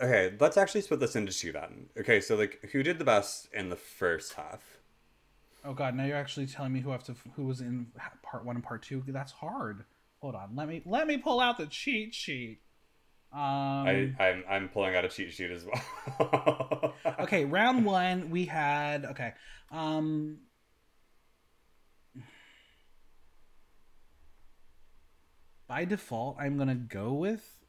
Okay, 0.00 0.32
let's 0.40 0.56
actually 0.56 0.80
split 0.80 1.00
this 1.00 1.14
into 1.14 1.32
two 1.32 1.52
then. 1.52 1.86
Okay, 1.98 2.20
so 2.20 2.34
like, 2.34 2.70
who 2.72 2.82
did 2.82 2.98
the 2.98 3.04
best 3.04 3.48
in 3.52 3.68
the 3.68 3.76
first 3.76 4.32
half? 4.34 4.78
Oh 5.64 5.74
god, 5.74 5.94
now 5.94 6.04
you're 6.04 6.16
actually 6.16 6.46
telling 6.46 6.72
me 6.72 6.80
who 6.80 6.90
have 6.90 7.04
to 7.04 7.14
who 7.36 7.44
was 7.44 7.60
in 7.60 7.88
part 8.22 8.44
one 8.44 8.56
and 8.56 8.64
part 8.64 8.82
two. 8.82 9.02
That's 9.06 9.32
hard. 9.32 9.84
Hold 10.20 10.34
on, 10.34 10.56
let 10.56 10.68
me 10.68 10.82
let 10.86 11.06
me 11.06 11.18
pull 11.18 11.38
out 11.38 11.58
the 11.58 11.66
cheat 11.66 12.14
sheet. 12.14 12.60
Um, 13.32 13.40
I, 13.40 14.14
I'm 14.18 14.44
I'm 14.48 14.68
pulling 14.70 14.96
out 14.96 15.04
a 15.04 15.08
cheat 15.08 15.32
sheet 15.32 15.50
as 15.50 15.64
well. 15.66 16.94
okay, 17.20 17.44
round 17.44 17.84
one 17.84 18.30
we 18.30 18.46
had 18.46 19.04
okay. 19.04 19.34
Um, 19.70 20.38
by 25.68 25.84
default, 25.84 26.38
I'm 26.40 26.56
gonna 26.56 26.74
go 26.74 27.12
with 27.12 27.59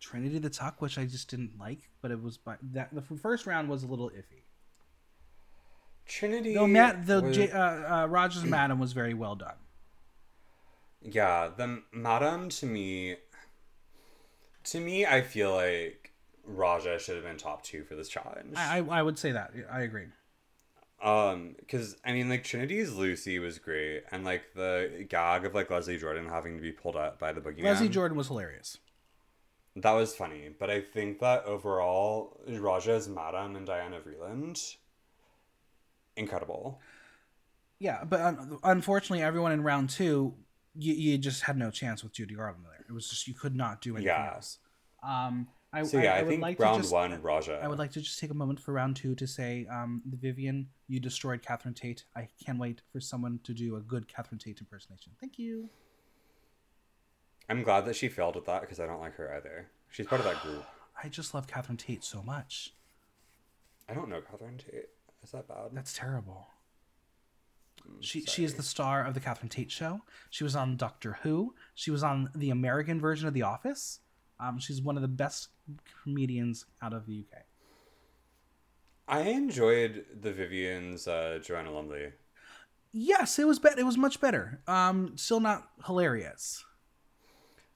Trinity 0.00 0.38
the 0.38 0.50
Tuck, 0.50 0.80
which 0.80 0.98
I 0.98 1.04
just 1.04 1.28
didn't 1.28 1.58
like, 1.58 1.90
but 2.00 2.10
it 2.10 2.22
was 2.22 2.36
by 2.38 2.56
that 2.72 2.94
the 2.94 3.02
first 3.02 3.46
round 3.46 3.68
was 3.68 3.82
a 3.82 3.86
little 3.86 4.10
iffy. 4.10 4.42
Trinity. 6.06 6.54
Though 6.54 6.66
Matt, 6.66 7.06
the 7.06 7.20
was- 7.20 7.36
J, 7.36 7.50
uh, 7.50 7.58
uh, 8.04 8.06
Raja's 8.06 8.44
Madam 8.44 8.78
was 8.78 8.92
very 8.92 9.14
well 9.14 9.34
done. 9.34 9.56
yeah, 11.02 11.50
the 11.54 11.82
madam 11.92 12.48
to 12.50 12.66
me. 12.66 13.16
To 14.64 14.80
me, 14.80 15.06
I 15.06 15.22
feel 15.22 15.54
like 15.54 16.12
Raja 16.44 16.98
should 16.98 17.14
have 17.16 17.24
been 17.24 17.36
top 17.38 17.62
two 17.62 17.84
for 17.84 17.94
this 17.94 18.08
challenge. 18.08 18.54
I, 18.56 18.78
I 18.78 18.98
I 18.98 19.02
would 19.02 19.18
say 19.18 19.32
that. 19.32 19.52
I 19.70 19.80
agree. 19.82 20.06
Um, 21.02 21.54
because 21.58 21.96
I 22.04 22.12
mean, 22.12 22.28
like 22.28 22.42
Trinity's 22.44 22.92
Lucy 22.92 23.38
was 23.38 23.58
great, 23.58 24.02
and 24.10 24.24
like 24.24 24.54
the 24.54 25.06
gag 25.08 25.44
of 25.44 25.54
like 25.54 25.70
Leslie 25.70 25.98
Jordan 25.98 26.28
having 26.28 26.56
to 26.56 26.62
be 26.62 26.72
pulled 26.72 26.96
up 26.96 27.18
by 27.18 27.32
the 27.32 27.40
boogeyman. 27.40 27.64
Leslie 27.64 27.88
Jordan 27.88 28.16
was 28.16 28.28
hilarious. 28.28 28.78
That 29.82 29.92
was 29.92 30.14
funny, 30.14 30.50
but 30.58 30.70
I 30.70 30.80
think 30.80 31.20
that 31.20 31.44
overall, 31.44 32.40
Raja's 32.48 33.08
Madam 33.08 33.54
and 33.56 33.66
Diana 33.66 34.00
Vreeland, 34.00 34.76
incredible. 36.16 36.80
Yeah, 37.78 38.02
but 38.04 38.20
un- 38.20 38.58
unfortunately, 38.64 39.22
everyone 39.22 39.52
in 39.52 39.62
round 39.62 39.90
two, 39.90 40.34
you, 40.74 40.94
you 40.94 41.18
just 41.18 41.42
had 41.42 41.56
no 41.56 41.70
chance 41.70 42.02
with 42.02 42.12
Judy 42.12 42.34
Garland 42.34 42.64
there. 42.64 42.84
It 42.88 42.92
was 42.92 43.08
just 43.08 43.28
you 43.28 43.34
could 43.34 43.54
not 43.54 43.80
do 43.80 43.94
anything 43.96 44.06
Yeah. 44.06 44.32
else. 44.34 44.58
Um, 45.02 45.46
I, 45.72 45.82
So 45.84 45.98
yeah, 46.00 46.14
I, 46.14 46.22
would 46.22 46.28
think 46.30 46.42
like 46.42 46.56
to 46.56 46.62
round 46.64 46.82
just- 46.82 46.92
one, 46.92 47.20
Raja. 47.22 47.60
I 47.62 47.68
would 47.68 47.78
like 47.78 47.92
to 47.92 48.00
just 48.00 48.18
take 48.18 48.30
a 48.30 48.34
moment 48.34 48.58
for 48.58 48.72
round 48.72 48.96
two 48.96 49.14
to 49.14 49.26
say, 49.26 49.66
um, 49.70 50.02
the 50.06 50.16
Vivienne, 50.16 50.66
you 50.88 50.98
destroyed 50.98 51.42
Catherine 51.42 51.74
Tate. 51.74 52.04
I 52.16 52.26
can't 52.44 52.58
wait 52.58 52.80
for 52.90 53.00
someone 53.00 53.38
to 53.44 53.52
do 53.54 53.76
a 53.76 53.80
good 53.80 54.08
Catherine 54.08 54.38
Tate 54.38 54.58
impersonation. 54.60 55.12
Thank 55.20 55.38
you. 55.38 55.68
I'm 57.48 57.62
glad 57.62 57.86
that 57.86 57.96
she 57.96 58.08
failed 58.08 58.36
at 58.36 58.44
that 58.46 58.60
because 58.62 58.78
I 58.78 58.86
don't 58.86 59.00
like 59.00 59.14
her 59.16 59.34
either. 59.34 59.68
She's 59.90 60.06
part 60.06 60.20
of 60.20 60.26
that 60.26 60.42
group. 60.42 60.64
I 61.02 61.08
just 61.08 61.32
love 61.32 61.46
Catherine 61.46 61.76
Tate 61.78 62.04
so 62.04 62.22
much. 62.22 62.74
I 63.88 63.94
don't 63.94 64.08
know 64.08 64.20
Catherine 64.20 64.58
Tate. 64.58 64.88
Is 65.22 65.30
that 65.30 65.48
bad? 65.48 65.70
That's 65.72 65.92
terrible. 65.92 66.48
She 68.00 68.22
she 68.22 68.44
is 68.44 68.54
the 68.54 68.62
star 68.62 69.04
of 69.04 69.14
the 69.14 69.20
Catherine 69.20 69.48
Tate 69.48 69.70
show. 69.70 70.02
She 70.30 70.44
was 70.44 70.54
on 70.54 70.76
Doctor 70.76 71.18
Who. 71.22 71.54
She 71.74 71.90
was 71.90 72.02
on 72.02 72.30
the 72.34 72.50
American 72.50 73.00
version 73.00 73.26
of 73.26 73.34
The 73.34 73.42
Office. 73.42 74.00
Um, 74.40 74.58
she's 74.58 74.82
one 74.82 74.96
of 74.96 75.02
the 75.02 75.08
best 75.08 75.48
comedians 76.02 76.66
out 76.82 76.92
of 76.92 77.06
the 77.06 77.20
UK. 77.20 77.42
I 79.08 79.20
enjoyed 79.22 80.04
the 80.20 80.32
Vivienne's 80.32 81.08
uh, 81.08 81.40
Joanna 81.42 81.72
Lumley. 81.72 82.12
Yes, 82.92 83.38
it 83.38 83.46
was 83.46 83.58
better. 83.58 83.80
It 83.80 83.86
was 83.86 83.96
much 83.96 84.20
better. 84.20 84.60
Um, 84.66 85.16
still 85.16 85.40
not 85.40 85.70
hilarious. 85.86 86.64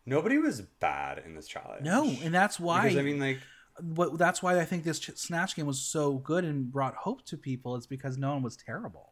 Nobody 0.04 0.38
was 0.38 0.60
bad 0.60 1.22
in 1.24 1.34
this 1.34 1.46
challenge. 1.46 1.84
No, 1.84 2.04
and 2.22 2.34
that's 2.34 2.58
why. 2.58 2.82
Because 2.84 2.98
I 2.98 3.02
mean, 3.02 3.20
like, 3.20 3.38
what 3.80 4.18
that's 4.18 4.42
why 4.42 4.58
I 4.58 4.64
think 4.64 4.84
this 4.84 4.98
ch- 4.98 5.16
snatch 5.16 5.54
game 5.54 5.66
was 5.66 5.80
so 5.80 6.14
good 6.14 6.44
and 6.44 6.70
brought 6.72 6.94
hope 6.94 7.24
to 7.26 7.36
people. 7.36 7.76
Is 7.76 7.86
because 7.86 8.18
no 8.18 8.32
one 8.32 8.42
was 8.42 8.56
terrible. 8.56 9.10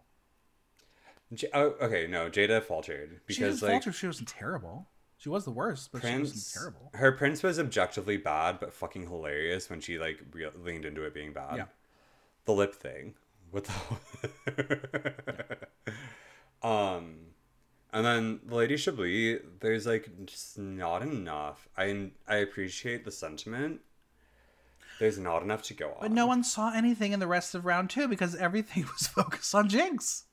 J- 1.32 1.48
oh, 1.54 1.74
okay, 1.80 2.06
no, 2.08 2.28
Jaida 2.28 2.62
faltered 2.62 3.20
because 3.26 3.60
didn't 3.60 3.62
like 3.62 3.82
falter. 3.82 3.92
She 3.92 4.06
wasn't 4.06 4.28
terrible. 4.28 4.88
She 5.16 5.28
was 5.28 5.44
the 5.44 5.50
worst, 5.50 5.92
but 5.92 6.02
she 6.02 6.18
wasn't 6.18 6.50
terrible. 6.54 6.90
her 6.94 7.12
Prince 7.12 7.42
was 7.42 7.58
objectively 7.60 8.16
bad, 8.16 8.58
but 8.58 8.72
fucking 8.72 9.06
hilarious 9.06 9.68
when 9.68 9.80
she 9.80 9.98
like 9.98 10.18
re- 10.32 10.48
leaned 10.64 10.86
into 10.86 11.02
it 11.02 11.12
being 11.12 11.32
bad. 11.32 11.56
Yeah. 11.58 11.64
The 12.46 12.52
lip 12.52 12.74
thing. 12.74 13.14
What 13.50 13.68
the? 14.46 15.56
um, 16.66 17.16
and 17.92 18.04
then 18.04 18.40
the 18.46 18.54
Lady 18.54 18.76
Chablis. 18.76 19.40
There's 19.60 19.86
like 19.86 20.08
just 20.26 20.58
not 20.58 21.02
enough. 21.02 21.68
I 21.76 22.10
I 22.28 22.36
appreciate 22.36 23.04
the 23.04 23.10
sentiment. 23.10 23.80
There's 24.98 25.18
not 25.18 25.42
enough 25.42 25.62
to 25.64 25.74
go 25.74 25.88
on. 25.88 25.96
But 26.00 26.12
no 26.12 26.26
one 26.26 26.44
saw 26.44 26.72
anything 26.74 27.12
in 27.12 27.20
the 27.20 27.26
rest 27.26 27.54
of 27.54 27.64
round 27.64 27.88
two 27.90 28.06
because 28.06 28.34
everything 28.36 28.82
was 28.98 29.06
focused 29.06 29.54
on 29.54 29.68
Jinkx. 29.68 30.24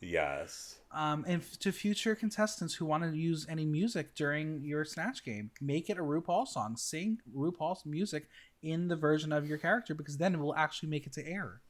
Yes. 0.00 0.76
Um, 0.92 1.24
and 1.28 1.42
to 1.60 1.70
future 1.70 2.14
contestants 2.14 2.74
who 2.74 2.86
want 2.86 3.04
to 3.04 3.16
use 3.16 3.46
any 3.48 3.66
music 3.66 4.14
during 4.14 4.64
your 4.64 4.84
snatch 4.84 5.22
game, 5.24 5.50
make 5.60 5.90
it 5.90 5.98
a 5.98 6.02
RuPaul 6.02 6.48
song. 6.48 6.76
Sing 6.76 7.18
RuPaul's 7.36 7.84
music 7.84 8.28
in 8.62 8.88
the 8.88 8.96
version 8.96 9.30
of 9.30 9.46
your 9.46 9.58
character 9.58 9.94
because 9.94 10.16
then 10.16 10.34
it 10.34 10.40
will 10.40 10.54
actually 10.54 10.88
make 10.88 11.06
it 11.06 11.12
to 11.12 11.26
air. 11.26 11.60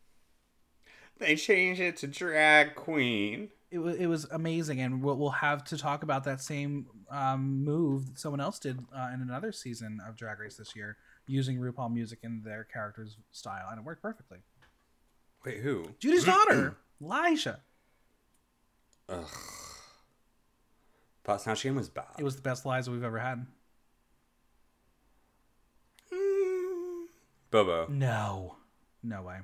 They 1.18 1.36
changed 1.36 1.80
it 1.80 1.98
to 1.98 2.06
drag 2.06 2.76
queen. 2.76 3.50
It 3.70 3.78
was 3.78 3.96
it 3.96 4.06
was 4.06 4.24
amazing, 4.32 4.80
and 4.80 5.02
we'll, 5.02 5.16
we'll 5.16 5.30
have 5.30 5.62
to 5.64 5.78
talk 5.78 6.02
about 6.02 6.24
that 6.24 6.40
same 6.40 6.86
um, 7.08 7.64
move 7.64 8.06
that 8.06 8.18
someone 8.18 8.40
else 8.40 8.58
did 8.58 8.78
uh, 8.96 9.10
in 9.14 9.20
another 9.22 9.52
season 9.52 10.00
of 10.06 10.16
Drag 10.16 10.40
Race 10.40 10.56
this 10.56 10.74
year, 10.74 10.96
using 11.28 11.58
RuPaul 11.58 11.92
music 11.92 12.18
in 12.22 12.42
their 12.44 12.64
character's 12.64 13.16
style, 13.30 13.68
and 13.70 13.78
it 13.78 13.84
worked 13.84 14.02
perfectly. 14.02 14.38
Wait, 15.44 15.58
who? 15.58 15.86
Judy's 16.00 16.24
daughter, 16.26 16.76
Liza. 17.00 17.60
Ugh. 19.08 19.24
That 21.24 21.40
Snatch 21.40 21.62
Game 21.62 21.76
was 21.76 21.88
bad. 21.88 22.06
It 22.18 22.24
was 22.24 22.36
the 22.36 22.42
best 22.42 22.66
Liza 22.66 22.90
we've 22.90 23.04
ever 23.04 23.18
had. 23.18 23.46
Mm. 26.12 27.04
Bobo. 27.50 27.86
No, 27.88 28.56
no 29.02 29.22
way. 29.22 29.38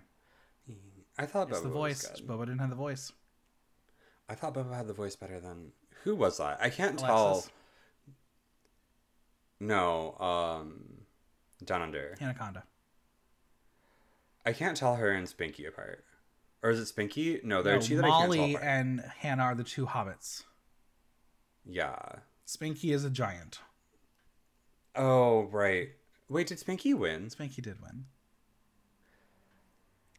I 1.19 1.27
thought 1.27 1.49
It's 1.49 1.61
Bobo 1.61 1.69
the 1.69 1.75
voice. 1.75 2.21
Boba 2.27 2.41
didn't 2.41 2.59
have 2.59 2.71
the 2.71 2.77
voice. 2.77 3.13
I 4.29 4.35
thought 4.35 4.55
Bobo 4.55 4.73
had 4.73 4.87
the 4.89 4.93
voice 4.93 5.17
better 5.17 5.39
than 5.41 5.73
who 6.05 6.15
was 6.17 6.39
that? 6.39 6.59
I 6.61 6.71
can't 6.71 7.01
Alexis. 7.01 7.07
tell. 7.07 7.45
No, 9.61 10.17
um, 10.19 10.85
Down 11.65 11.83
Under. 11.83 12.15
Hannah 12.21 12.35
Conda. 12.35 12.63
I 14.45 14.53
can't 14.53 14.77
tell 14.77 14.97
her 14.97 15.11
and 15.11 15.29
Spinky 15.29 15.65
apart. 15.65 16.05
Or 16.63 16.71
is 16.71 16.79
it 16.79 16.87
Spinky? 16.87 17.41
No, 17.43 17.63
they're 17.63 17.77
No, 17.77 17.81
two 17.83 17.97
that 17.97 18.05
I 18.05 18.09
can't 18.09 18.33
tell 18.33 18.39
Molly 18.41 18.55
apart. 18.55 18.67
and 18.69 19.01
Hannah 19.19 19.43
are 19.45 19.55
the 19.55 19.65
two 19.65 19.87
hobbits. 19.87 20.45
Yeah. 21.65 21.97
Spinky 22.45 22.93
is 22.93 23.05
a 23.05 23.11
giant. 23.11 23.61
Oh 24.95 25.45
right. 25.45 25.91
Wait, 26.29 26.47
did 26.49 26.59
Spinky 26.59 26.95
win? 26.95 27.27
Spankie 27.29 27.63
did 27.63 27.81
win. 27.81 28.07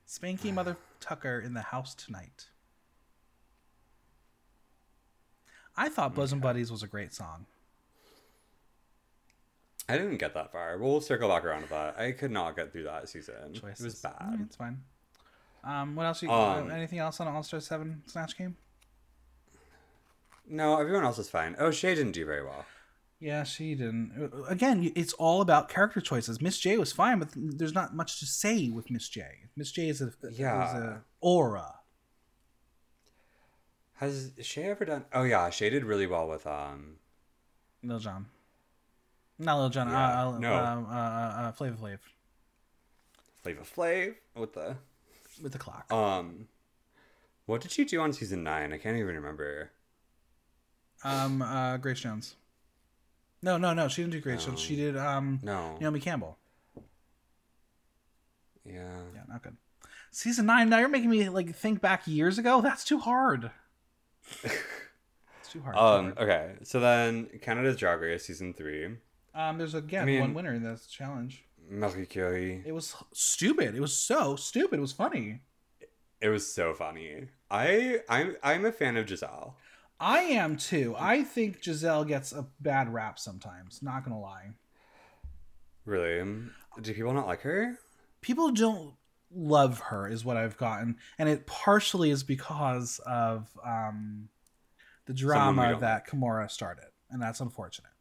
Spankie 0.08 0.54
Mother 0.54 0.78
Tucker 1.00 1.40
in 1.40 1.54
the 1.54 1.62
house 1.62 1.94
tonight. 1.96 2.48
I 5.78 5.90
thought 5.90 6.16
Bosom 6.16 6.40
Buddies 6.40 6.72
was 6.72 6.82
a 6.84 6.88
great 6.88 7.14
song. 7.14 7.46
I 9.90 9.98
didn't 9.98 10.18
get 10.18 10.34
that 10.34 10.52
far. 10.52 10.78
We'll 10.78 11.00
circle 11.02 11.30
back 11.30 11.46
around 11.46 11.64
to 11.64 11.70
that. 11.70 11.98
I 12.00 12.12
could 12.12 12.32
not 12.32 12.56
get 12.56 12.72
through 12.74 12.84
that 12.84 13.08
season. 13.08 13.54
Choices. 13.54 13.80
It 13.82 13.84
was 13.86 14.02
bad. 14.02 14.40
It's 14.46 14.56
fine. 14.56 14.82
Um, 15.64 15.96
what 15.96 16.06
else? 16.06 16.22
You, 16.22 16.30
Um, 16.32 16.70
uh, 16.70 16.74
anything 16.74 17.00
else 17.00 17.20
on 17.20 17.28
All 17.28 17.44
Star 17.44 17.60
Seven 17.62 18.02
Snatch 18.06 18.38
Game? 18.38 18.58
No, 20.50 20.80
everyone 20.80 21.04
else 21.04 21.20
is 21.20 21.30
fine. 21.30 21.56
Oh, 21.60 21.72
Shea 21.72 21.94
didn't 21.96 22.14
do 22.14 22.26
very 22.26 22.44
well. 22.44 22.66
Yeah, 23.20 23.44
she 23.44 23.76
didn't. 23.76 24.30
Uh, 24.34 24.44
Again, 24.44 24.92
it's 24.96 25.14
all 25.14 25.42
about 25.42 25.70
character 25.70 26.00
choices. 26.02 26.40
Miss 26.42 26.58
J 26.60 26.78
was 26.78 26.92
fine, 26.94 27.20
but 27.20 27.30
there's 27.36 27.74
not 27.74 27.96
much 27.96 28.20
to 28.20 28.26
say 28.26 28.70
with 28.70 28.92
Miss 28.92 29.10
J. 29.10 29.26
Miss 29.56 29.72
J 29.72 29.90
is 29.90 30.02
a 30.02 30.12
is 30.24 30.40
Yeah. 30.40 30.78
a 30.78 30.98
aura. 31.22 31.77
Has 33.98 34.32
Shea 34.42 34.64
ever 34.64 34.86
done? 34.86 35.06
Oh 35.14 35.24
yeah, 35.24 35.50
Shea 35.50 35.70
did 35.70 35.84
really 35.84 36.08
well 36.08 36.28
with 36.28 36.46
um. 36.48 36.98
Lil 37.84 38.00
Jon. 38.00 38.28
Not 39.40 39.58
Lil 39.60 39.70
Jon. 39.70 39.88
Yeah, 39.90 40.24
uh, 40.24 40.30
uh, 40.32 40.40
no. 40.40 40.54
Uh, 40.54 40.86
uh, 40.90 40.94
uh, 40.94 41.52
Flavor 41.52 41.76
Flav 41.78 42.00
Flava 43.44 43.62
Flav 43.62 44.16
with 44.36 44.54
the 44.54 44.76
with 45.42 45.52
the 45.52 45.60
clock. 45.60 45.92
um. 45.92 46.48
What 47.48 47.62
did 47.62 47.72
she 47.72 47.86
do 47.86 48.02
on 48.02 48.12
season 48.12 48.44
nine? 48.44 48.74
I 48.74 48.78
can't 48.78 48.98
even 48.98 49.16
remember. 49.16 49.72
Um, 51.04 51.42
uh, 51.42 51.78
Grace 51.78 52.02
Jones. 52.02 52.36
No, 53.42 53.58
no, 53.58 53.74
no. 53.74 53.88
She 53.88 54.02
didn't 54.02 54.14
do 54.14 54.20
Grace 54.20 54.44
Jones. 54.46 54.60
She 54.60 54.76
did 54.76 54.98
um 54.98 55.40
No. 55.42 55.78
Naomi 55.80 56.00
Campbell. 56.02 56.38
Yeah. 58.66 59.00
Yeah, 59.14 59.22
not 59.30 59.44
good. 59.44 59.56
Season 60.12 60.46
nine. 60.46 60.70
Now 60.70 60.80
you're 60.80 60.90
making 60.90 61.10
me 61.10 61.30
like 61.30 61.56
think 61.56 61.80
back 61.82 62.06
years 62.06 62.38
ago. 62.38 62.62
That's 62.62 62.84
too 62.84 63.00
hard. 63.00 63.52
it's 64.44 65.50
too 65.52 65.62
hard. 65.62 65.76
too 65.76 65.82
Um. 65.82 66.06
hard. 66.06 66.18
Okay. 66.20 66.52
So 66.64 66.80
then 66.80 67.28
Canada's 67.42 67.78
Drag 67.78 68.00
Race 68.02 68.26
season 68.26 68.54
three. 68.54 68.96
Um, 69.36 69.58
there's 69.58 69.74
again 69.76 70.04
I 70.04 70.06
mean- 70.06 70.22
one 70.22 70.34
winner 70.34 70.54
in 70.54 70.64
this 70.64 70.88
challenge. 70.88 71.44
Marie 71.70 72.06
Curie. 72.06 72.64
It 72.66 72.72
was 72.72 72.96
stupid. 73.12 73.76
It 73.76 73.82
was 73.82 73.94
so 73.96 74.38
stupid. 74.38 74.78
It 74.78 74.82
was 74.82 74.94
funny. 74.94 75.42
It 76.22 76.30
was 76.30 76.52
so 76.52 76.74
funny. 76.74 77.28
I 77.52 78.00
I'm 78.10 78.38
I'm 78.42 78.66
a 78.66 78.72
fan 78.72 78.96
of 78.98 79.08
Giselle. 79.08 79.58
I 80.00 80.20
am 80.20 80.56
too. 80.58 80.96
I 80.98 81.24
think 81.24 81.62
Giselle 81.64 82.06
gets 82.06 82.32
a 82.32 82.48
bad 82.62 82.94
rap 82.94 83.20
sometimes. 83.20 83.82
Not 83.84 84.04
gonna 84.06 84.20
lie. 84.20 84.52
Really? 85.86 86.24
Do 86.82 86.94
people 86.94 87.14
not 87.14 87.28
like 87.28 87.42
her? 87.42 87.78
People 88.22 88.52
don't 88.52 88.94
love 89.34 89.80
her, 89.80 90.08
is 90.08 90.24
what 90.24 90.38
I've 90.38 90.58
gotten, 90.58 90.98
and 91.18 91.30
it 91.30 91.46
partially 91.46 92.12
is 92.12 92.24
because 92.24 93.00
of 93.06 93.50
um, 93.66 94.30
the 95.06 95.14
drama 95.14 95.78
that 95.80 96.08
Kimora 96.08 96.50
started, 96.50 96.90
and 97.10 97.22
that's 97.22 97.40
unfortunate. 97.40 97.92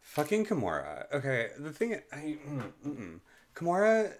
Fucking 0.00 0.46
Kimora. 0.46 1.12
Okay, 1.12 1.48
the 1.58 1.72
thing 1.72 2.00
I 2.12 2.38
mm. 2.86 3.20
Kimora 3.54 4.14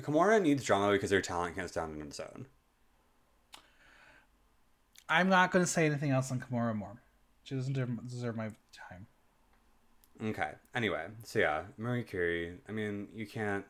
Kimora 0.00 0.40
needs 0.40 0.64
drama 0.64 0.92
because 0.92 1.10
her 1.10 1.20
talent 1.20 1.56
can't 1.56 1.68
stand 1.68 2.00
on 2.00 2.06
its 2.06 2.20
own. 2.20 2.46
I'm 5.08 5.28
not 5.28 5.50
gonna 5.50 5.66
say 5.66 5.86
anything 5.86 6.10
else 6.10 6.30
on 6.30 6.40
Kimora 6.40 6.74
more. 6.74 7.02
She 7.42 7.54
doesn't 7.54 8.06
deserve 8.06 8.36
my 8.36 8.50
time. 8.72 9.06
Okay. 10.22 10.50
Anyway, 10.74 11.06
so 11.24 11.38
yeah, 11.38 11.62
Marie 11.78 12.02
Curie. 12.02 12.54
I 12.68 12.72
mean, 12.72 13.08
you 13.14 13.26
can't 13.26 13.64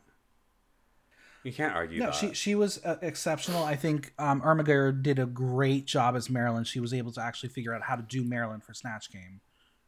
you 1.49 1.55
can't 1.55 1.75
argue 1.75 1.99
No, 2.01 2.07
that. 2.07 2.15
she 2.15 2.33
she 2.35 2.55
was 2.55 2.83
uh, 2.85 2.97
exceptional. 3.03 3.65
I 3.65 3.75
think 3.77 4.13
um, 4.19 4.41
Irma 4.45 4.63
Gerd 4.65 5.03
did 5.03 5.19
a 5.19 5.27
great 5.27 5.87
job 5.87 6.15
as 6.17 6.29
Marilyn. 6.31 6.65
She 6.65 6.81
was 6.81 6.93
able 6.95 7.13
to 7.13 7.21
actually 7.21 7.49
figure 7.51 7.75
out 7.75 7.83
how 7.83 7.97
to 7.97 8.03
do 8.03 8.23
Marilyn 8.25 8.61
for 8.61 8.75
Snatch 8.75 9.11
Game, 9.11 9.41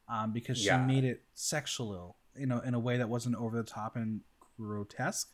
um, 0.09 0.33
because 0.33 0.59
she 0.59 0.67
Yeah. 0.67 0.85
made 0.85 1.05
it 1.05 1.23
sexual 1.35 2.17
in 2.37 2.51
a 2.51 2.61
in 2.63 2.75
a 2.75 2.79
way 2.79 2.97
that 2.99 3.09
wasn't 3.09 3.37
over 3.37 3.57
the 3.57 3.63
top 3.65 3.97
and 3.97 4.21
grotesque. 4.57 5.29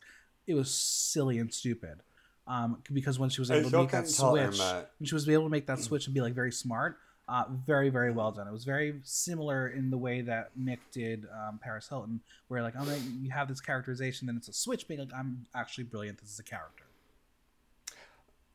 It 0.47 0.55
was 0.55 0.71
silly 0.71 1.39
and 1.39 1.53
stupid. 1.53 2.01
Um, 2.49 2.81
because 2.93 3.19
when 3.19 3.29
she 3.29 3.41
was 3.41 3.51
I 3.51 3.57
able 3.57 3.71
to 3.71 3.79
make 3.79 3.91
that 3.91 4.09
switch, 4.09 4.61
when 4.61 5.07
she 5.07 5.15
was 5.15 5.29
able 5.29 5.43
to 5.45 5.49
make 5.49 5.67
that 5.67 5.81
switch 5.81 6.07
and 6.07 6.15
be 6.15 6.21
like 6.21 6.33
very 6.35 6.53
smart, 6.53 6.99
uh, 7.29 7.45
very 7.67 7.91
very 7.91 8.13
well 8.13 8.31
done. 8.31 8.47
It 8.47 8.53
was 8.53 8.65
very 8.65 9.01
similar 9.03 9.69
in 9.69 9.91
the 9.91 9.99
way 9.99 10.21
that 10.23 10.51
Mick 10.59 10.79
did 10.93 11.27
um, 11.33 11.59
Paris 11.63 11.89
Hilton, 11.89 12.21
where 12.49 12.63
like, 12.63 12.75
oh, 12.79 12.85
no, 12.85 12.97
you 13.21 13.31
have 13.31 13.49
this 13.49 13.61
characterization, 13.61 14.27
then 14.27 14.37
it's 14.37 14.49
a 14.49 14.53
switch, 14.53 14.87
being 14.87 15.01
like, 15.01 15.15
I'm 15.15 15.47
actually 15.55 15.85
brilliant. 15.85 16.21
This 16.21 16.31
is 16.31 16.39
a 16.39 16.45
character. 16.45 16.85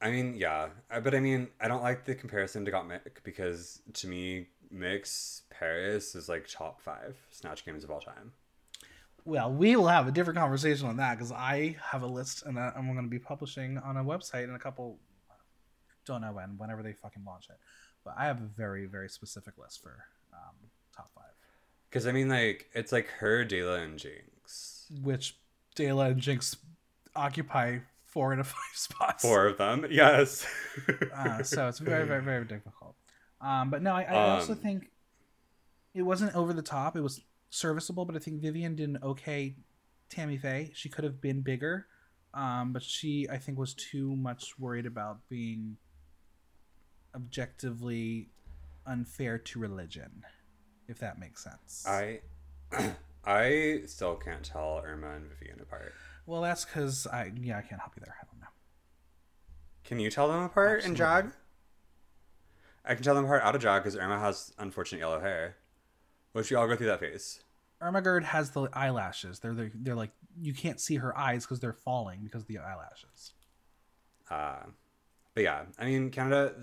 I 0.01 0.09
mean, 0.09 0.35
yeah, 0.35 0.69
Uh, 0.89 0.99
but 0.99 1.13
I 1.13 1.19
mean, 1.19 1.47
I 1.59 1.67
don't 1.67 1.83
like 1.83 2.05
the 2.05 2.15
comparison 2.15 2.65
to 2.65 2.71
Gottmik 2.71 3.21
because 3.23 3.81
to 3.93 4.07
me, 4.07 4.47
Mick's 4.73 5.43
Paris 5.49 6.15
is 6.15 6.27
like 6.27 6.47
top 6.47 6.81
five 6.81 7.17
Snatch 7.29 7.65
games 7.65 7.83
of 7.83 7.91
all 7.91 7.99
time. 7.99 8.31
Well, 9.25 9.53
we 9.53 9.75
will 9.75 9.87
have 9.87 10.07
a 10.07 10.11
different 10.11 10.39
conversation 10.39 10.87
on 10.87 10.97
that 10.97 11.17
because 11.17 11.31
I 11.31 11.77
have 11.91 12.01
a 12.01 12.07
list 12.07 12.43
and 12.45 12.57
I'm 12.57 12.91
going 12.91 13.05
to 13.05 13.09
be 13.09 13.19
publishing 13.19 13.77
on 13.77 13.97
a 13.97 14.03
website 14.03 14.45
in 14.45 14.55
a 14.55 14.59
couple. 14.59 14.97
Don't 16.05 16.21
know 16.21 16.31
when, 16.31 16.57
whenever 16.57 16.81
they 16.81 16.93
fucking 16.93 17.23
launch 17.23 17.45
it, 17.51 17.57
but 18.03 18.15
I 18.17 18.25
have 18.25 18.41
a 18.41 18.49
very 18.57 18.85
very 18.85 19.09
specific 19.09 19.57
list 19.57 19.81
for 19.81 20.05
um, 20.33 20.55
top 20.95 21.09
five, 21.15 21.25
Because 21.89 22.07
I 22.07 22.11
mean, 22.11 22.29
like, 22.29 22.69
it's 22.73 22.91
like 22.91 23.07
her, 23.19 23.43
Dela, 23.45 23.79
and 23.81 23.99
Jinkx. 23.99 24.85
which 25.01 25.37
Dela 25.75 26.09
and 26.11 26.21
Jinkx 26.21 26.57
occupy 27.15 27.79
four 28.05 28.33
out 28.33 28.39
of 28.43 28.47
five 28.47 28.75
spots. 28.75 29.23
Four 29.23 29.47
of 29.47 29.57
them, 29.57 29.85
yes. 29.89 30.45
uh, 31.15 31.43
so 31.43 31.67
it's 31.67 31.79
very 31.79 32.05
very 32.07 32.23
very 32.23 32.45
difficult. 32.45 32.95
Um, 33.41 33.69
but 33.69 33.81
no, 33.81 33.93
I, 33.93 34.03
I 34.03 34.15
also 34.35 34.53
Um, 34.53 34.59
think 34.59 34.91
it 35.93 36.03
wasn't 36.03 36.35
over 36.35 36.53
the 36.53 36.61
top. 36.61 36.95
It 36.95 37.01
was 37.01 37.21
serviceable, 37.49 38.05
but 38.05 38.15
I 38.15 38.19
think 38.19 38.41
Vivian 38.41 38.75
did 38.75 38.89
an 38.89 38.99
okay 39.03 39.55
Tammy 40.09 40.37
Faye. 40.37 40.71
She 40.73 40.89
could 40.89 41.03
have 41.03 41.19
been 41.21 41.41
bigger, 41.41 41.87
um, 42.33 42.71
but 42.73 42.83
she 42.83 43.27
I 43.29 43.37
think 43.37 43.57
was 43.57 43.73
too 43.73 44.15
much 44.15 44.57
worried 44.59 44.85
about 44.85 45.27
being 45.29 45.77
objectively 47.15 48.29
unfair 48.85 49.37
to 49.37 49.59
religion, 49.59 50.23
if 50.87 50.99
that 50.99 51.19
makes 51.19 51.43
sense. 51.43 51.85
I, 51.87 52.21
I 53.25 53.81
still 53.85 54.15
can't 54.15 54.43
tell 54.43 54.81
Irma 54.85 55.11
and 55.11 55.25
Vivian 55.29 55.59
apart. 55.61 55.93
well, 56.25 56.41
that's 56.41 56.65
because 56.65 57.07
I 57.07 57.31
yeah 57.39 57.57
I 57.57 57.61
can't 57.61 57.81
help 57.81 57.93
you 57.95 58.01
there. 58.05 58.15
I 58.21 58.25
don't 58.25 58.39
know. 58.41 58.47
Can 59.83 59.99
you 59.99 60.09
tell 60.09 60.27
them 60.27 60.43
apart 60.43 60.83
in 60.83 60.91
Absolutely. 60.91 60.97
drag? 60.97 61.31
I 62.85 62.95
can 62.95 63.03
tell 63.03 63.13
them 63.15 63.25
apart 63.25 63.43
out 63.43 63.53
of 63.55 63.61
drag 63.61 63.83
because 63.83 63.95
Irma 63.95 64.19
has 64.19 64.53
unfortunate 64.57 64.99
yellow 64.99 65.19
hair. 65.19 65.57
Which 66.33 66.49
we 66.49 66.55
all 66.55 66.67
go 66.67 66.75
through 66.77 66.87
that 66.87 67.01
phase. 67.01 67.43
Irma 67.81 68.01
Gerd 68.01 68.23
has 68.23 68.51
the 68.51 68.69
eyelashes. 68.73 69.39
They're 69.39 69.53
they're, 69.53 69.71
they're 69.73 69.95
like 69.95 70.11
you 70.39 70.53
can't 70.53 70.79
see 70.79 70.95
her 70.95 71.15
eyes 71.17 71.43
because 71.45 71.59
they're 71.59 71.73
falling 71.73 72.21
because 72.23 72.43
of 72.43 72.47
the 72.47 72.57
eyelashes. 72.59 73.33
Uh, 74.29 74.63
but 75.33 75.43
yeah, 75.43 75.63
I 75.77 75.85
mean, 75.85 76.09
Canada, 76.09 76.53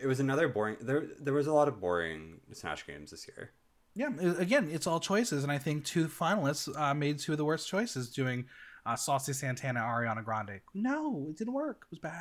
it 0.00 0.06
was 0.06 0.20
another 0.20 0.48
boring. 0.48 0.76
There, 0.80 1.06
there 1.20 1.34
was 1.34 1.46
a 1.46 1.52
lot 1.52 1.68
of 1.68 1.80
boring 1.80 2.40
snatch 2.52 2.86
games 2.86 3.10
this 3.10 3.26
year. 3.28 3.50
Yeah, 3.94 4.08
again, 4.38 4.70
it's 4.72 4.86
all 4.86 5.00
choices, 5.00 5.42
and 5.42 5.52
I 5.52 5.58
think 5.58 5.84
two 5.84 6.06
finalists 6.08 6.68
uh, 6.80 6.94
made 6.94 7.18
two 7.18 7.32
of 7.32 7.38
the 7.38 7.44
worst 7.44 7.68
choices 7.68 8.08
doing 8.10 8.46
uh, 8.86 8.96
Saucy 8.96 9.34
Santana, 9.34 9.80
Ariana 9.80 10.24
Grande. 10.24 10.60
No, 10.72 11.26
it 11.28 11.36
didn't 11.36 11.52
work. 11.52 11.82
It 11.82 11.90
was 11.90 11.98
bad, 11.98 12.12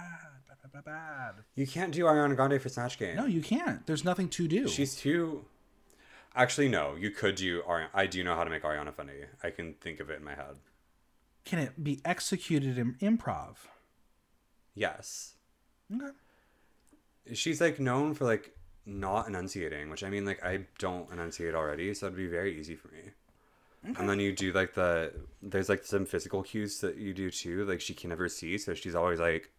bad, 0.50 0.58
bad, 0.62 0.72
bad, 0.74 0.86
bad. 0.86 1.44
You 1.56 1.66
can't 1.66 1.94
do 1.94 2.04
Ariana 2.04 2.36
Grande 2.36 2.62
for 2.62 2.68
snatch 2.68 3.00
game. 3.00 3.16
No, 3.16 3.26
you 3.26 3.42
can't. 3.42 3.86
There's 3.88 4.04
nothing 4.04 4.28
to 4.30 4.48
do. 4.50 4.68
she's 4.68 4.96
too. 4.96 5.46
Actually, 6.36 6.68
no. 6.68 6.96
You 6.96 7.10
could 7.10 7.36
do 7.36 7.62
Ariana. 7.62 7.88
I 7.94 8.06
do 8.06 8.22
know 8.24 8.36
how 8.36 8.44
to 8.44 8.50
make 8.50 8.64
Ariana 8.64 8.94
funny. 8.94 9.14
I 9.42 9.50
can 9.50 9.74
think 9.76 10.00
of 10.02 10.10
it 10.10 10.20
in 10.20 10.26
my 10.26 10.36
head. 10.36 10.58
Can 11.46 11.60
it 11.60 11.82
be 11.84 12.02
executed 12.04 12.78
in 12.78 12.96
improv? 12.96 13.56
Yes, 14.76 15.36
Okay. 15.94 16.12
She's 17.34 17.62
like 17.62 17.80
known 17.80 18.14
for 18.14 18.26
like 18.26 18.56
not 18.86 19.28
enunciating, 19.28 19.90
which 19.90 20.04
I 20.04 20.10
mean, 20.10 20.26
like 20.26 20.44
I 20.44 20.66
don't 20.80 21.12
enunciate 21.12 21.56
already, 21.56 21.94
so 21.94 22.08
it'd 22.08 22.18
be 22.18 22.28
very 22.28 22.60
easy 22.60 22.76
for 22.76 22.90
me. 22.90 23.12
And 23.98 24.08
then 24.08 24.20
you 24.20 24.32
do 24.32 24.52
like 24.54 24.76
the 24.76 25.12
there's 25.42 25.68
like 25.70 25.84
some 25.84 26.06
physical 26.06 26.44
cues 26.44 26.80
that 26.82 26.98
you 26.98 27.14
do 27.14 27.32
too. 27.32 27.66
Like 27.66 27.82
she 27.82 27.94
can 27.96 28.10
never 28.10 28.30
see, 28.30 28.58
so 28.60 28.74
she's 28.76 28.96
always 28.96 29.20
like 29.20 29.50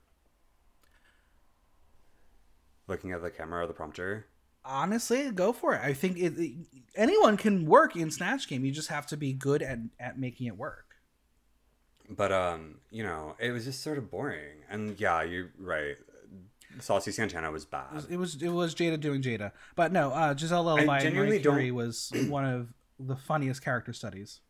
looking 2.89 3.13
at 3.13 3.23
the 3.23 3.31
camera 3.31 3.65
or 3.65 3.67
the 3.67 3.73
prompter. 3.73 4.27
Honestly, 4.65 5.29
go 5.33 5.53
for 5.53 5.75
it. 5.75 5.81
I 5.83 5.93
think 5.93 6.19
it, 6.19 6.39
it- 6.39 6.55
anyone 6.95 7.37
can 7.37 7.67
work 7.67 7.97
in 7.97 8.11
Snatch 8.11 8.49
Game. 8.49 8.65
You 8.65 8.71
just 8.73 8.89
have 8.89 9.07
to 9.09 9.17
be 9.17 9.33
good 9.33 9.61
at, 9.63 9.79
at 9.99 10.19
making 10.19 10.47
it 10.47 10.57
work. 10.57 10.95
But 12.09 12.31
um, 12.33 12.77
you 12.91 13.03
know, 13.03 13.35
it 13.41 13.51
was 13.51 13.65
just 13.65 13.83
sort 13.83 13.99
of 13.99 14.11
boring. 14.11 14.65
And 14.71 14.99
yeah, 15.01 15.23
you're 15.23 15.51
right. 15.59 15.97
Saucy 16.81 17.13
Santana 17.13 17.51
was 17.51 17.65
bad. 17.65 18.05
It 18.11 18.17
was 18.17 18.41
it 18.43 18.49
was 18.51 18.75
Jada 18.75 18.99
doing 18.99 19.23
Jada, 19.23 19.53
but 19.77 19.93
no, 19.93 20.13
uh, 20.13 20.37
Giselle 20.37 20.69
I 20.69 20.99
and 21.01 21.15
Marie 21.17 21.41
Curie 21.41 21.71
was 21.71 22.13
one 22.29 22.45
of 22.45 22.73
the 22.99 23.17
funniest 23.17 23.63
character 23.63 23.93
studies. 23.93 24.41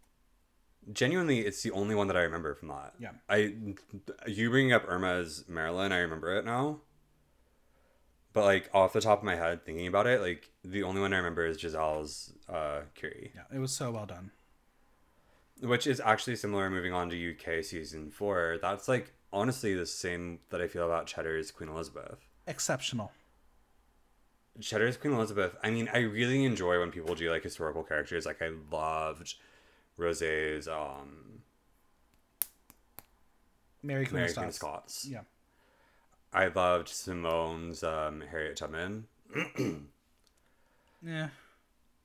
Genuinely, 0.92 1.40
it's 1.40 1.62
the 1.62 1.70
only 1.70 1.94
one 1.94 2.08
that 2.08 2.16
I 2.16 2.22
remember 2.22 2.54
from 2.54 2.68
that. 2.68 2.94
Yeah. 2.98 3.10
I 3.28 3.54
you 4.26 4.50
bringing 4.50 4.72
up 4.72 4.84
Irma's 4.88 5.44
Marilyn, 5.48 5.92
I 5.92 5.98
remember 5.98 6.36
it 6.36 6.44
now. 6.44 6.80
But 8.32 8.44
like 8.44 8.70
off 8.72 8.92
the 8.92 9.00
top 9.00 9.18
of 9.18 9.24
my 9.24 9.36
head, 9.36 9.64
thinking 9.64 9.86
about 9.86 10.06
it, 10.06 10.20
like 10.20 10.50
the 10.64 10.82
only 10.82 11.00
one 11.00 11.12
I 11.12 11.18
remember 11.18 11.44
is 11.44 11.58
Giselle's 11.58 12.32
uh, 12.48 12.80
Curie, 12.94 13.32
Yeah, 13.34 13.42
it 13.54 13.58
was 13.58 13.72
so 13.72 13.90
well 13.90 14.06
done. 14.06 14.30
which 15.60 15.86
is 15.86 16.00
actually 16.00 16.36
similar. 16.36 16.68
Moving 16.70 16.92
on 16.92 17.10
to 17.10 17.32
UK 17.34 17.62
season 17.62 18.10
four, 18.10 18.58
that's 18.62 18.88
like 18.88 19.12
honestly 19.32 19.74
the 19.74 19.86
same 19.86 20.40
that 20.50 20.60
I 20.60 20.68
feel 20.68 20.84
about 20.84 21.06
Cheddar's 21.06 21.50
Queen 21.50 21.68
Elizabeth. 21.68 22.18
Exceptional. 22.46 23.12
Cheddar's 24.60 24.96
Queen 24.96 25.14
Elizabeth. 25.14 25.56
I 25.62 25.70
mean, 25.70 25.88
I 25.92 25.98
really 26.00 26.44
enjoy 26.44 26.78
when 26.78 26.90
people 26.90 27.14
do 27.14 27.30
like 27.30 27.42
historical 27.42 27.82
characters. 27.82 28.26
Like 28.26 28.42
I 28.42 28.50
loved 28.70 29.34
Rosé's 29.98 30.68
um 30.68 31.40
Mary 33.82 34.04
Queen 34.06 34.16
Mary 34.16 34.28
of 34.30 34.36
Queen 34.36 34.48
of 34.48 34.54
Scots. 34.54 35.06
Yeah. 35.08 35.22
I 36.32 36.46
loved 36.48 36.88
Simone's 36.88 37.82
um, 37.82 38.22
Harriet 38.30 38.56
Tubman. 38.56 39.06
Yeah. 41.04 41.30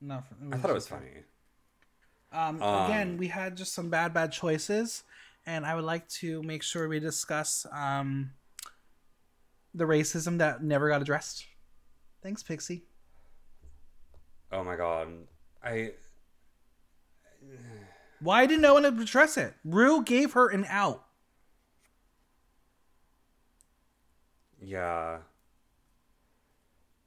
No, 0.02 0.24
I 0.52 0.58
thought 0.58 0.72
it 0.72 0.74
was 0.74 0.88
funny. 0.88 1.12
Um, 2.32 2.62
Um, 2.62 2.86
again, 2.86 3.18
we 3.18 3.28
had 3.28 3.56
just 3.56 3.74
some 3.74 3.90
bad, 3.90 4.14
bad 4.14 4.32
choices, 4.32 5.04
and 5.48 5.66
I 5.66 5.74
would 5.74 5.86
like 5.86 6.08
to 6.10 6.44
make 6.44 6.62
sure 6.62 6.88
we 6.90 7.00
discuss 7.00 7.66
um, 7.72 8.32
the 9.74 9.86
racism 9.86 10.38
that 10.40 10.62
never 10.62 10.90
got 10.90 11.02
addressed. 11.02 11.46
Thanks, 12.22 12.44
Pixie. 12.44 12.84
Oh 14.52 14.64
my 14.64 14.76
god. 14.76 15.08
I 15.64 15.94
Why 18.20 18.46
did 18.46 18.60
no 18.60 18.74
one 18.74 18.86
address 18.86 19.38
it? 19.38 19.56
Rue 19.64 20.04
gave 20.04 20.34
her 20.34 20.50
an 20.50 20.66
out. 20.70 21.06
yeah. 24.62 25.20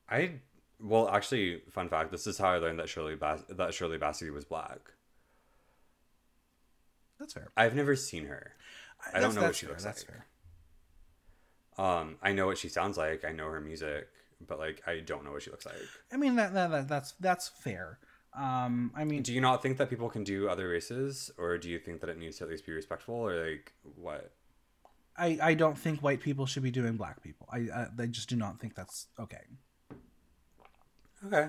I 0.08 0.32
well 0.80 1.08
actually 1.08 1.62
fun 1.70 1.88
fact, 1.88 2.10
this 2.10 2.26
is 2.26 2.38
how 2.38 2.50
I 2.50 2.58
learned 2.58 2.78
that 2.78 2.88
Shirley 2.88 3.16
Bas- 3.16 3.44
that 3.50 3.74
Shirley 3.74 3.98
Bassey 3.98 4.32
was 4.32 4.44
black. 4.44 4.80
That's 7.20 7.32
fair. 7.34 7.52
I've 7.56 7.76
never 7.76 7.94
seen 7.94 8.26
her. 8.26 8.52
I 9.14 9.20
don't 9.20 9.34
know 9.36 9.42
what 9.42 9.54
she 9.54 9.66
fair, 9.66 9.72
looks 9.74 9.84
That's 9.84 10.04
like. 10.08 10.16
fair. 11.76 11.86
Um 11.86 12.16
I 12.22 12.32
know 12.32 12.46
what 12.46 12.58
she 12.58 12.68
sounds 12.68 12.98
like, 12.98 13.24
I 13.24 13.32
know 13.32 13.48
her 13.48 13.60
music, 13.60 14.08
but 14.44 14.58
like 14.58 14.82
I 14.86 15.00
don't 15.00 15.24
know 15.24 15.30
what 15.32 15.42
she 15.42 15.50
looks 15.50 15.66
like. 15.66 15.76
I 16.12 16.16
mean 16.16 16.34
that, 16.36 16.52
that, 16.54 16.70
that 16.70 16.88
that's 16.88 17.12
that's 17.20 17.48
fair. 17.48 17.98
Um, 18.32 18.92
I 18.94 19.02
mean, 19.04 19.22
Do 19.22 19.32
you 19.32 19.40
not 19.40 19.60
think 19.60 19.76
that 19.78 19.90
people 19.90 20.08
can 20.08 20.22
do 20.22 20.48
other 20.48 20.68
races 20.68 21.32
or 21.36 21.58
do 21.58 21.68
you 21.68 21.80
think 21.80 22.00
that 22.00 22.08
it 22.08 22.16
needs 22.16 22.38
to 22.38 22.44
at 22.44 22.50
least 22.50 22.64
be 22.64 22.72
respectful 22.72 23.16
or 23.16 23.44
like 23.50 23.72
what? 23.96 24.30
I 25.16 25.38
I 25.42 25.54
don't 25.54 25.76
think 25.76 26.00
white 26.00 26.20
people 26.20 26.46
should 26.46 26.62
be 26.62 26.70
doing 26.70 26.96
black 26.96 27.22
people. 27.22 27.48
I 27.52 27.58
I, 27.58 27.86
I 27.98 28.06
just 28.06 28.28
do 28.28 28.36
not 28.36 28.60
think 28.60 28.74
that's 28.76 29.08
okay. 29.18 29.42
Okay. 31.26 31.48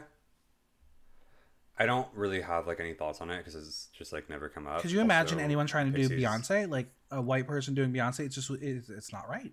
I 1.82 1.86
don't 1.88 2.08
really 2.14 2.42
have 2.42 2.68
like 2.68 2.80
any 2.80 2.94
thoughts 2.94 3.22
on 3.22 3.32
it 3.32 3.38
because 3.38 3.56
it's 3.56 3.90
just 3.92 4.14
like 4.14 4.30
never 4.30 4.50
come 4.50 4.68
up. 4.68 4.82
Could 4.82 4.92
you 4.92 5.02
imagine 5.02 5.40
anyone 5.40 5.66
trying 5.66 5.92
to 5.92 5.98
do 5.98 6.10
Beyonce, 6.10 6.70
like 6.70 6.88
a 7.10 7.20
white 7.22 7.48
person 7.48 7.74
doing 7.74 7.92
Beyonce? 7.92 8.20
It's 8.22 8.36
just 8.36 8.52
it's, 8.52 8.90
it's 8.90 9.12
not 9.12 9.28
right. 9.28 9.52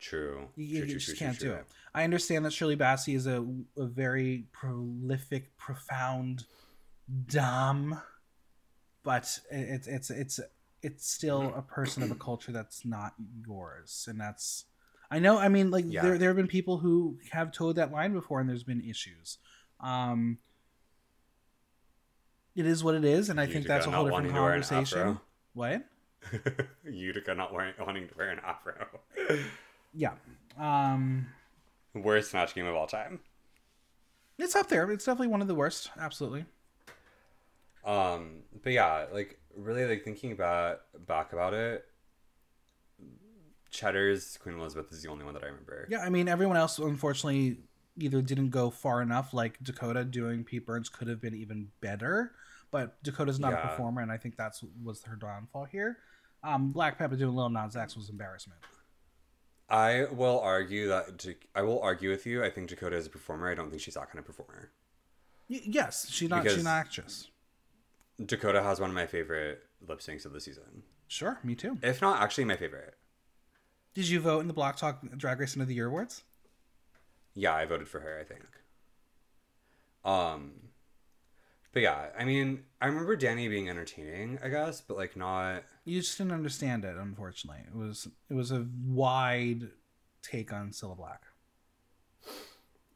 True. 0.00 0.48
You, 0.56 0.78
True, 0.78 0.86
you 0.86 0.86
true, 0.86 0.94
just 0.94 1.06
true, 1.06 1.14
can't 1.16 1.38
do 1.38 1.52
it. 1.52 1.66
I 1.94 2.04
understand 2.04 2.44
that 2.46 2.52
Shirley 2.52 2.76
Bassey 2.76 3.14
is 3.14 3.26
a, 3.26 3.46
a 3.76 3.84
very 3.84 4.46
prolific, 4.52 5.56
profound 5.58 6.44
dom, 7.26 8.00
but 9.02 9.38
it's 9.50 9.86
it's 9.86 10.10
it's 10.10 10.40
it's 10.82 11.08
still 11.08 11.52
a 11.54 11.62
person 11.62 12.02
of 12.02 12.10
a 12.10 12.14
culture 12.14 12.52
that's 12.52 12.84
not 12.84 13.12
yours, 13.46 14.06
and 14.08 14.18
that's. 14.18 14.64
I 15.10 15.18
know. 15.18 15.36
I 15.38 15.48
mean, 15.48 15.70
like 15.70 15.84
Yeah. 15.86 16.00
there 16.00 16.16
there 16.18 16.30
have 16.30 16.36
been 16.36 16.48
people 16.48 16.78
who 16.78 17.18
have 17.32 17.52
towed 17.52 17.76
that 17.76 17.92
line 17.92 18.14
before, 18.14 18.40
and 18.40 18.48
there's 18.48 18.64
been 18.64 18.80
issues. 18.80 19.36
Um, 19.78 20.38
it 22.54 22.66
is 22.66 22.84
what 22.84 22.94
it 22.94 23.04
is, 23.04 23.28
and 23.28 23.40
I 23.40 23.44
You 23.44 23.52
think 23.52 23.66
that's 23.66 23.86
a 23.86 23.90
whole 23.90 24.04
different 24.04 24.12
wanting 24.12 24.34
to 24.34 24.40
wear 24.40 24.52
an 24.52 24.62
conversation. 24.62 25.20
What? 25.54 25.84
Utica 26.84 27.34
not 27.34 27.52
wearing, 27.52 27.74
wanting 27.80 28.08
to 28.08 28.14
wear 28.16 28.30
an 28.30 28.40
afro. 28.44 28.86
Yeah. 29.94 30.12
Um, 30.58 31.26
Worst 31.94 32.30
Snatch 32.30 32.54
game 32.54 32.66
of 32.66 32.74
all 32.74 32.86
time. 32.86 33.20
it's 34.38 34.56
up 34.56 34.68
there. 34.68 34.90
It's 34.90 35.04
definitely 35.04 35.28
one 35.28 35.42
of 35.42 35.48
the 35.48 35.54
worst. 35.54 35.90
Absolutely. 36.00 36.46
Um, 37.84 38.36
but 38.62 38.72
yeah, 38.72 39.04
like 39.12 39.38
really, 39.54 39.84
like 39.84 40.02
thinking 40.02 40.32
about 40.32 40.80
back 41.06 41.34
about 41.34 41.52
it, 41.52 41.84
Cheddar's 43.70 44.38
Queen 44.38 44.58
Elizabeth 44.58 44.90
is 44.92 45.02
the 45.02 45.10
only 45.10 45.24
one 45.26 45.34
that 45.34 45.42
I 45.42 45.46
remember. 45.46 45.86
Yeah, 45.90 46.00
I 46.00 46.08
mean, 46.08 46.28
everyone 46.28 46.56
else 46.56 46.78
unfortunately 46.78 47.58
either 47.98 48.22
didn't 48.22 48.50
go 48.50 48.70
far 48.70 49.02
enough. 49.02 49.32
Like 49.34 49.58
Dakota 49.62 50.04
doing 50.04 50.44
Pete 50.44 50.66
Burns 50.66 50.88
could 50.88 51.08
have 51.08 51.20
been 51.20 51.34
even 51.34 51.68
better, 51.80 52.32
but 52.70 53.02
Dakota's 53.02 53.38
not 53.38 53.52
a 53.52 53.56
performer, 53.68 54.00
and 54.02 54.10
I 54.12 54.16
think 54.16 54.36
that's 54.36 54.64
was 54.82 55.02
her 55.04 55.16
downfall 55.16 55.64
here. 55.64 55.98
Um, 56.44 56.72
Black 56.72 56.98
Peppa 56.98 57.16
doing 57.16 57.34
Lil 57.36 57.50
Nas 57.50 57.76
X 57.76 57.96
was 57.96 58.08
embarrassment. 58.08 58.60
I 59.68 60.04
will 60.10 60.40
argue 60.40 60.88
that 60.88 61.24
I 61.54 61.62
will 61.62 61.80
argue 61.80 62.10
with 62.10 62.26
you. 62.26 62.44
I 62.44 62.50
think 62.50 62.68
Dakota 62.68 62.96
is 62.96 63.06
a 63.06 63.10
performer. 63.10 63.50
I 63.50 63.54
don't 63.54 63.70
think 63.70 63.80
she's 63.80 63.94
that 63.94 64.08
kind 64.08 64.18
of 64.18 64.24
performer. 64.26 64.70
Y- 65.48 65.60
yes, 65.64 66.06
she's 66.10 66.28
not. 66.28 66.42
Because- 66.42 66.56
she's 66.56 66.64
not 66.64 66.76
actress. 66.78 67.28
Dakota 68.24 68.62
has 68.62 68.78
one 68.80 68.90
of 68.90 68.94
my 68.94 69.06
favorite 69.06 69.62
lip 69.88 70.00
syncs 70.00 70.24
of 70.26 70.32
the 70.32 70.40
season, 70.40 70.82
Sure, 71.08 71.40
me 71.42 71.54
too. 71.54 71.78
if 71.82 72.00
not 72.02 72.20
actually 72.22 72.44
my 72.44 72.56
favorite. 72.56 72.94
Did 73.94 74.06
you 74.08 74.20
vote 74.20 74.40
in 74.40 74.46
the 74.48 74.52
Block 74.52 74.76
Talk 74.76 75.00
Drag 75.16 75.40
Race 75.40 75.54
End 75.56 75.62
of 75.62 75.68
the 75.68 75.74
Year 75.74 75.86
awards? 75.88 76.22
Yeah, 77.34 77.54
I 77.54 77.64
voted 77.64 77.88
for 77.88 78.00
her. 78.00 78.18
I 78.20 78.24
think. 78.24 78.44
Um, 80.04 80.52
but 81.72 81.82
yeah, 81.82 82.06
I 82.18 82.24
mean, 82.24 82.64
I 82.80 82.86
remember 82.86 83.16
Danny 83.16 83.48
being 83.48 83.68
entertaining, 83.68 84.38
I 84.42 84.48
guess, 84.48 84.80
but 84.80 84.96
like 84.96 85.16
not. 85.16 85.64
You 85.84 86.00
just 86.00 86.18
didn't 86.18 86.32
understand 86.32 86.84
it. 86.84 86.96
Unfortunately, 86.96 87.62
it 87.66 87.76
was 87.76 88.08
it 88.28 88.34
was 88.34 88.52
a 88.52 88.66
wide 88.86 89.68
take 90.22 90.52
on 90.52 90.70
Cilla 90.70 90.96
Black. 90.96 91.22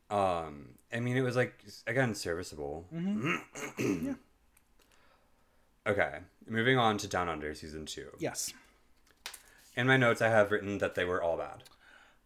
Um, 0.09 0.69
I 0.93 1.01
mean, 1.01 1.17
it 1.17 1.23
was 1.23 1.37
like 1.37 1.65
again 1.87 2.15
serviceable. 2.15 2.87
Mm-hmm. 2.95 4.13
Okay, 5.87 6.19
moving 6.49 6.77
on 6.79 6.99
to 6.99 7.07
Down 7.07 7.29
Under 7.29 7.55
season 7.55 7.87
two. 7.87 8.09
Yes. 8.19 8.53
In 9.77 9.87
my 9.87 9.97
notes, 9.97 10.21
I 10.21 10.29
have 10.29 10.51
written 10.51 10.79
that 10.79 10.97
they 10.97 11.05
were 11.05 11.23
all 11.23 11.37
bad. 11.37 11.63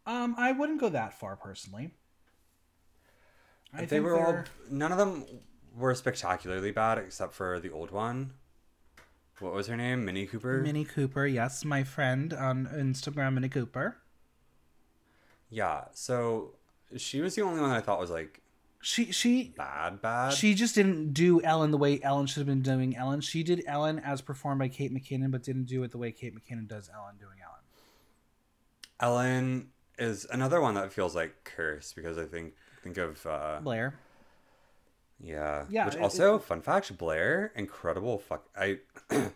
Um, 0.07 0.35
I 0.38 0.53
wouldn't 0.53 0.81
go 0.81 0.88
that 0.88 1.12
far 1.12 1.37
personally. 1.37 1.90
I 3.72 3.80
they 3.80 3.87
think 3.87 4.04
were 4.04 4.18
all. 4.18 4.44
None 4.70 4.92
of 4.92 4.98
them 4.98 5.24
were 5.76 5.94
spectacularly 5.94 6.72
bad, 6.72 6.98
except 6.98 7.33
for 7.35 7.61
the 7.61 7.70
old 7.70 7.90
one. 7.90 8.33
What 9.38 9.54
was 9.54 9.68
her 9.68 9.76
name? 9.76 10.04
Minnie 10.04 10.26
Cooper. 10.26 10.61
Minnie 10.61 10.85
Cooper, 10.85 11.26
yes, 11.26 11.64
my 11.64 11.83
friend 11.83 12.33
on 12.33 12.66
Instagram, 12.66 13.35
Minnie 13.35 13.48
Cooper. 13.48 13.96
Yeah. 15.48 15.85
So 15.94 16.52
she 16.96 17.20
was 17.20 17.35
the 17.37 17.42
only 17.42 17.61
one 17.61 17.70
that 17.70 17.76
I 17.76 17.80
thought 17.80 17.98
was 18.00 18.11
like 18.11 18.42
She 18.83 19.12
she 19.12 19.54
bad, 19.56 20.02
bad. 20.02 20.35
she 20.35 20.54
just 20.54 20.74
didn't 20.74 21.12
do 21.14 21.40
Ellen 21.42 21.70
the 21.70 21.78
way 21.78 22.00
Ellen 22.02 22.26
should 22.26 22.40
have 22.40 22.46
been 22.46 22.62
doing 22.62 22.96
Ellen. 22.96 23.20
She 23.22 23.42
did 23.42 23.62
Ellen 23.66 23.98
as 24.00 24.20
performed 24.20 24.59
by 24.59 24.68
Kate 24.68 24.92
McKinnon, 24.92 25.30
but 25.30 25.42
didn't 25.42 25.64
do 25.64 25.83
it 25.85 25.90
the 25.90 25.98
way 25.98 26.12
Kate 26.12 26.35
McKinnon 26.35 26.68
does 26.68 26.90
Ellen 26.94 27.16
doing 27.18 27.38
Ellen. 27.42 27.61
Ellen 29.00 29.68
is 29.98 30.26
another 30.30 30.61
one 30.61 30.74
that 30.74 30.92
feels 30.92 31.14
like 31.14 31.44
cursed 31.44 31.96
because 31.96 32.18
I 32.18 32.24
think 32.26 32.54
think 32.82 32.96
of 32.98 33.24
uh 33.26 33.60
Blair. 33.62 33.94
yeah 35.20 35.66
Yeah, 35.68 35.86
Which 35.86 35.94
it- 35.96 36.00
also 36.02 36.38
fun 36.38 36.62
fact, 36.62 36.96
Blair, 36.96 37.52
incredible 37.54 38.18
fuck. 38.18 38.48
I 38.56 38.78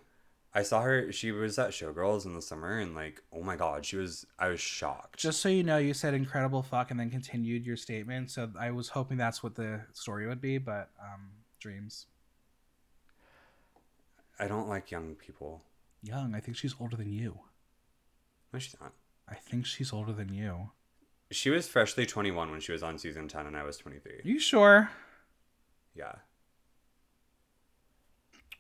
I 0.57 0.63
saw 0.63 0.83
her. 0.83 1.11
She 1.11 1.33
was 1.33 1.59
at 1.59 1.71
Showgirls 1.71 2.25
in 2.27 2.35
the 2.35 2.41
summer, 2.41 2.79
and 2.79 2.95
like, 2.95 3.21
oh 3.33 3.43
my 3.43 3.57
god, 3.57 3.85
she 3.85 3.97
was. 3.97 4.25
I 4.39 4.49
was 4.49 4.61
shocked. 4.61 5.19
Just 5.19 5.41
so 5.41 5.49
you 5.49 5.65
know, 5.65 5.79
you 5.79 5.93
said 5.95 6.15
incredible 6.15 6.63
fuck 6.63 6.93
and 6.93 7.01
then 7.01 7.11
continued 7.11 7.67
your 7.67 7.77
statement. 7.77 8.31
So 8.31 8.49
I 8.57 8.71
was 8.71 8.91
hoping 8.91 9.17
that's 9.17 9.43
what 9.43 9.57
the 9.57 9.81
story 9.95 10.29
would 10.29 10.41
be, 10.41 10.59
but 10.59 10.91
um, 11.03 11.31
dreams. 11.59 12.07
I 14.39 14.47
don't 14.47 14.69
like 14.69 14.91
young 14.93 15.15
people. 15.17 15.63
Young. 16.03 16.35
I 16.35 16.41
think 16.41 16.57
she's 16.57 16.75
older 16.81 16.97
than 16.97 17.11
you. 17.13 17.39
No, 18.53 18.59
she's 18.61 18.77
not. 18.81 18.93
I 19.29 19.35
think 19.35 19.67
she's 19.67 19.93
older 19.93 20.13
than 20.13 20.33
you. 20.33 20.71
She 21.31 21.51
was 21.51 21.69
freshly 21.69 22.07
21 22.07 22.51
when 22.51 22.61
she 22.61 22.73
was 22.73 22.83
on 22.83 22.99
season 22.99 23.29
10, 23.29 23.47
and 23.47 23.57
I 23.57 23.65
was 23.65 23.77
23. 23.79 24.21
you 24.25 24.39
sure? 24.39 24.91
Yeah. 25.95 26.13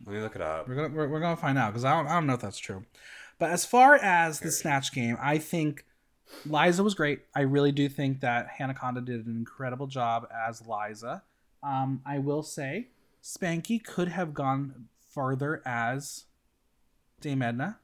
Let 0.04 0.14
me 0.14 0.20
look 0.20 0.34
it 0.34 0.42
up. 0.42 0.68
We're 0.68 0.74
gonna 0.74 0.88
we're, 0.88 1.08
we're 1.08 1.20
gonna 1.20 1.36
find 1.36 1.56
out 1.56 1.72
because 1.72 1.84
I 1.84 1.94
don't 1.96 2.06
I 2.06 2.14
don't 2.14 2.26
know 2.26 2.34
if 2.34 2.40
that's 2.40 2.58
true. 2.58 2.84
But 3.38 3.50
as 3.50 3.64
far 3.64 3.96
as 3.96 4.40
the 4.40 4.50
snatch 4.50 4.92
game, 4.92 5.16
I 5.20 5.38
think 5.38 5.84
Liza 6.46 6.82
was 6.82 6.94
great. 6.94 7.20
I 7.34 7.40
really 7.40 7.72
do 7.72 7.88
think 7.88 8.20
that 8.20 8.48
Hannah 8.48 8.74
Conda 8.74 9.04
did 9.04 9.26
an 9.26 9.36
incredible 9.36 9.86
job 9.86 10.28
as 10.46 10.62
Liza. 10.66 11.22
Um, 11.62 12.02
I 12.06 12.18
will 12.18 12.42
say 12.42 12.88
Spankie 13.22 13.82
could 13.82 14.08
have 14.08 14.34
gone 14.34 14.88
further 15.10 15.62
as 15.64 16.24
Dame 17.20 17.42
Edna 17.42 17.78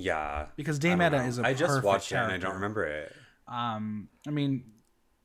Yeah. 0.00 0.46
because 0.56 0.78
Dame 0.78 0.98
know. 0.98 1.12
is 1.14 1.38
a 1.38 1.46
I 1.46 1.54
just 1.54 1.82
watched 1.82 2.12
it 2.12 2.16
and 2.16 2.32
I 2.32 2.38
don't 2.38 2.54
remember 2.54 2.84
it. 2.84 3.14
Um, 3.46 4.08
I 4.26 4.30
mean, 4.30 4.64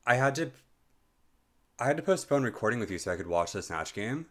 I 0.06 0.14
had 0.14 0.34
to. 0.36 0.50
I 1.78 1.86
had 1.86 1.96
to 1.98 2.02
postpone 2.02 2.42
recording 2.42 2.80
with 2.80 2.90
you 2.90 2.98
so 2.98 3.12
I 3.12 3.16
could 3.16 3.26
watch 3.26 3.52
the 3.52 3.62
Snatch 3.62 3.92
game. 3.92 4.26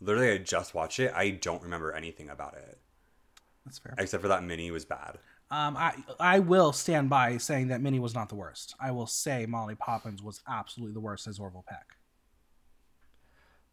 Literally, 0.00 0.32
I 0.32 0.38
just 0.38 0.74
watched 0.74 0.98
it. 0.98 1.12
I 1.14 1.30
don't 1.30 1.62
remember 1.62 1.92
anything 1.92 2.28
about 2.28 2.54
it 2.54 2.78
that's 3.68 3.78
fair. 3.78 3.94
except 3.98 4.22
for 4.22 4.28
that 4.28 4.42
Minnie 4.42 4.70
was 4.70 4.84
bad. 4.84 5.18
Um, 5.50 5.76
I 5.76 5.94
I 6.20 6.38
will 6.40 6.72
stand 6.72 7.08
by 7.08 7.38
saying 7.38 7.68
that 7.68 7.80
Minnie 7.80 8.00
was 8.00 8.14
not 8.14 8.28
the 8.28 8.34
worst. 8.34 8.74
I 8.80 8.90
will 8.90 9.06
say 9.06 9.46
Molly 9.46 9.74
Poppinz 9.74 10.22
was 10.22 10.40
absolutely 10.48 10.92
the 10.92 11.00
worst 11.00 11.26
as 11.26 11.38
Orville 11.38 11.64
Peck. 11.66 11.86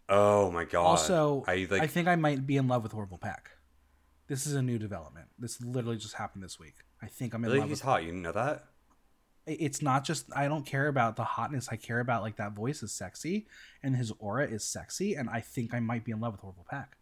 Oh 0.08 0.52
my 0.52 0.64
god! 0.64 0.86
Also, 0.86 1.44
I 1.48 1.68
like. 1.70 1.82
I 1.82 1.88
think 1.88 2.08
I 2.08 2.16
might 2.16 2.46
be 2.46 2.58
in 2.58 2.68
love 2.68 2.84
with 2.84 2.94
Orville 2.94 3.18
Peck. 3.18 3.50
This 4.28 4.48
is 4.48 4.54
a 4.54 4.62
new 4.62 4.80
development. 4.80 5.28
This 5.38 5.62
literally 5.62 5.98
just 5.98 6.16
happened 6.16 6.44
this 6.44 6.60
week. 6.60 6.76
I 7.02 7.08
think 7.08 7.34
I'm 7.34 7.44
in 7.44 7.50
really, 7.50 7.60
love 7.60 7.70
he's 7.70 7.80
with. 7.80 7.86
hot. 7.86 8.04
You 8.04 8.12
know 8.12 8.32
that? 8.32 8.66
It's 9.46 9.82
not 9.82 10.04
just 10.04 10.26
I 10.36 10.48
don't 10.48 10.66
care 10.66 10.88
about 10.88 11.16
the 11.16 11.24
hotness. 11.24 11.68
I 11.70 11.76
care 11.76 12.00
about 12.00 12.24
like 12.24 12.38
that 12.38 12.54
voice 12.54 12.82
is 12.82 12.92
sexy 12.92 13.46
and 13.84 13.96
his 13.96 14.12
aura 14.18 14.48
is 14.48 14.64
sexy, 14.64 15.14
and 15.14 15.30
I 15.30 15.42
think 15.42 15.74
I 15.74 15.80
might 15.80 16.04
be 16.04 16.12
in 16.12 16.20
love 16.20 16.34
with 16.34 16.44
Orville 16.44 16.66
Peck. 16.68 16.98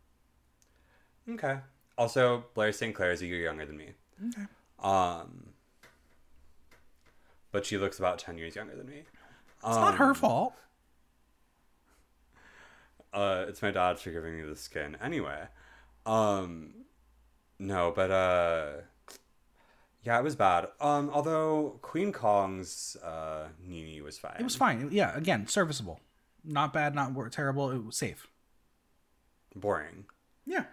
Okay. 1.30 1.60
Also, 1.98 2.44
Blair 2.54 2.74
St. 2.74 2.94
Clair 2.94 3.12
is 3.12 3.22
a 3.22 3.26
year 3.26 3.42
younger 3.42 3.66
than 3.66 3.78
me. 3.78 3.92
Okay. 4.28 4.48
Um, 4.80 5.52
but 7.52 7.66
she 7.66 7.78
looks 7.78 8.00
about 8.00 8.20
ten 8.20 8.38
years 8.38 8.56
younger 8.56 8.76
than 8.76 8.88
me. 8.88 9.04
It's 9.66 9.78
not 9.78 9.96
her 9.96 10.14
fault. 10.14 10.54
Uh, 13.14 13.46
it's 13.48 13.62
my 13.62 13.72
dad 13.72 14.00
for 14.00 14.12
giving 14.12 14.36
me 14.36 14.44
the 14.44 14.56
skin. 14.56 14.98
Anyway, 15.02 15.44
um, 16.06 16.74
no, 17.64 17.92
but 17.96 18.12
uh, 18.12 18.72
yeah, 20.04 20.20
it 20.20 20.24
was 20.24 20.36
bad. 20.36 20.68
Um, 20.82 21.10
although 21.14 21.80
Queen 21.82 22.12
Kong's 22.12 22.96
uh 23.04 23.48
Nini 23.66 24.02
was 24.02 24.18
fine. 24.18 24.36
It 24.40 24.44
was 24.44 24.56
fine. 24.56 24.90
Yeah, 24.92 25.16
again, 25.16 25.48
serviceable. 25.48 26.00
Not 26.44 26.74
bad, 26.74 26.94
not 26.94 27.14
terrible. 27.32 27.72
It 27.72 27.86
was 27.86 27.98
safe. 27.98 28.28
boring. 29.56 30.06
Yeah. 30.46 30.66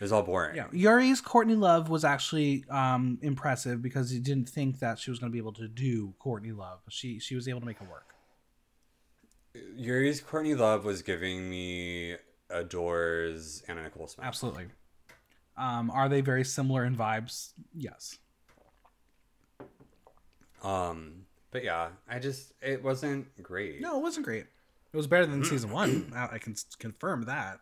It 0.00 0.04
was 0.04 0.12
all 0.12 0.22
boring. 0.22 0.56
Yeah, 0.56 0.68
Yuri's 0.72 1.20
Courtney 1.20 1.56
Love 1.56 1.90
was 1.90 2.04
actually 2.04 2.64
um, 2.70 3.18
impressive 3.20 3.82
because 3.82 4.10
he 4.10 4.20
didn't 4.20 4.48
think 4.48 4.78
that 4.78 4.98
she 4.98 5.10
was 5.10 5.18
going 5.18 5.30
to 5.30 5.32
be 5.32 5.38
able 5.38 5.52
to 5.54 5.66
do 5.68 6.14
Courtney 6.18 6.52
Love. 6.52 6.78
She 6.88 7.18
she 7.18 7.34
was 7.34 7.48
able 7.48 7.60
to 7.60 7.66
make 7.66 7.80
it 7.80 7.88
work. 7.88 8.14
Yuri's 9.76 10.20
Courtney 10.20 10.54
Love 10.54 10.84
was 10.84 11.02
giving 11.02 11.50
me 11.50 12.14
Adore's 12.48 13.62
Anna 13.68 13.82
Nicole 13.82 14.06
Smith. 14.06 14.24
Absolutely. 14.26 14.66
Um, 15.58 15.90
are 15.90 16.08
they 16.08 16.20
very 16.20 16.44
similar 16.44 16.84
in 16.84 16.96
vibes? 16.96 17.52
Yes. 17.74 18.16
Um, 20.62 21.26
but 21.50 21.64
yeah, 21.64 21.88
I 22.08 22.18
just 22.18 22.52
it 22.62 22.82
wasn't 22.82 23.42
great. 23.42 23.80
No, 23.80 23.98
it 23.98 24.02
wasn't 24.02 24.24
great. 24.24 24.46
It 24.92 24.96
was 24.96 25.06
better 25.06 25.26
than 25.26 25.44
season 25.44 25.70
one. 25.70 26.12
I 26.14 26.38
can 26.38 26.54
confirm 26.78 27.24
that. 27.24 27.60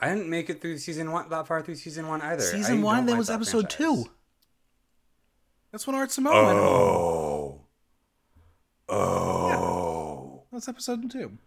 I 0.00 0.08
didn't 0.08 0.28
make 0.28 0.50
it 0.50 0.60
through 0.60 0.78
season 0.78 1.10
one 1.12 1.28
that 1.28 1.46
far 1.46 1.62
through 1.62 1.76
season 1.76 2.08
one 2.08 2.20
either. 2.22 2.42
Season 2.42 2.80
I 2.80 2.82
one, 2.82 3.06
that 3.06 3.16
was 3.16 3.28
that 3.28 3.34
episode 3.34 3.72
franchise. 3.72 4.04
two. 4.04 4.10
That's 5.72 5.86
when 5.86 5.96
Art 5.96 6.10
Simone 6.10 6.46
went 6.46 6.58
home. 6.58 6.68
Oh. 6.68 7.60
Oh. 8.88 10.42
That's 10.52 10.68
episode 10.68 11.10
two. 11.10 11.38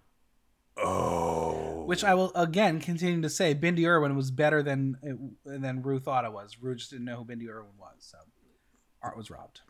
Which 1.89 2.03
I 2.03 2.13
will 2.13 2.31
again 2.35 2.79
continue 2.79 3.19
to 3.19 3.31
say, 3.31 3.55
Bindi 3.55 3.87
Irwin 3.87 4.15
was 4.15 4.29
better 4.29 4.61
than 4.61 5.35
than 5.43 5.81
Rue 5.81 5.99
thought 5.99 6.23
it 6.23 6.31
was. 6.31 6.57
Rue 6.61 6.75
just 6.75 6.91
didn't 6.91 7.05
know 7.05 7.15
who 7.15 7.25
Bindi 7.25 7.49
Irwin 7.49 7.71
was, 7.79 7.95
so 7.97 8.19
Art 9.01 9.17
was 9.17 9.31
robbed. 9.31 9.61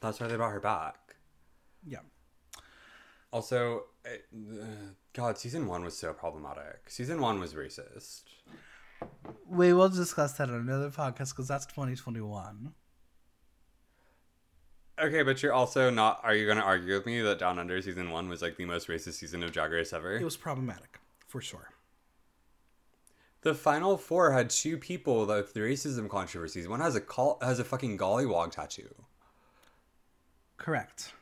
That's 0.00 0.20
why 0.20 0.26
they 0.26 0.36
brought 0.36 0.52
her 0.52 0.60
back. 0.60 1.16
Yeah. 1.86 2.00
Also, 3.32 3.84
it, 4.04 4.26
uh, 4.34 4.66
God, 5.14 5.38
season 5.38 5.66
one 5.66 5.82
was 5.82 5.96
so 5.96 6.12
problematic. 6.12 6.90
Season 6.90 7.22
one 7.22 7.40
was 7.40 7.54
racist. 7.54 8.24
We 9.48 9.72
will 9.72 9.88
discuss 9.88 10.34
that 10.34 10.50
on 10.50 10.56
another 10.56 10.90
podcast 10.90 11.30
because 11.30 11.48
that's 11.48 11.64
2021. 11.64 12.74
Okay, 15.00 15.22
but 15.22 15.42
you're 15.42 15.52
also 15.52 15.90
not. 15.90 16.20
Are 16.22 16.34
you 16.34 16.44
going 16.46 16.58
to 16.58 16.62
argue 16.64 16.94
with 16.94 17.06
me 17.06 17.20
that 17.22 17.38
Down 17.38 17.58
Under 17.58 17.80
season 17.80 18.10
one 18.10 18.28
was 18.28 18.42
like 18.42 18.56
the 18.56 18.64
most 18.66 18.88
racist 18.88 19.14
season 19.14 19.42
of 19.42 19.52
Drag 19.52 19.70
Race 19.72 19.92
ever? 19.92 20.16
It 20.16 20.24
was 20.24 20.36
problematic, 20.36 21.00
for 21.28 21.40
sure. 21.40 21.70
The 23.40 23.54
final 23.54 23.96
four 23.96 24.32
had 24.32 24.50
two 24.50 24.76
people 24.78 25.26
that 25.26 25.36
with 25.38 25.54
the 25.54 25.60
racism 25.60 26.08
controversies. 26.08 26.68
One 26.68 26.80
has 26.80 26.94
a 26.94 27.00
call 27.00 27.38
has 27.42 27.58
a 27.58 27.64
fucking 27.64 27.98
golliwog 27.98 28.52
tattoo. 28.52 28.94
Correct. 30.58 31.12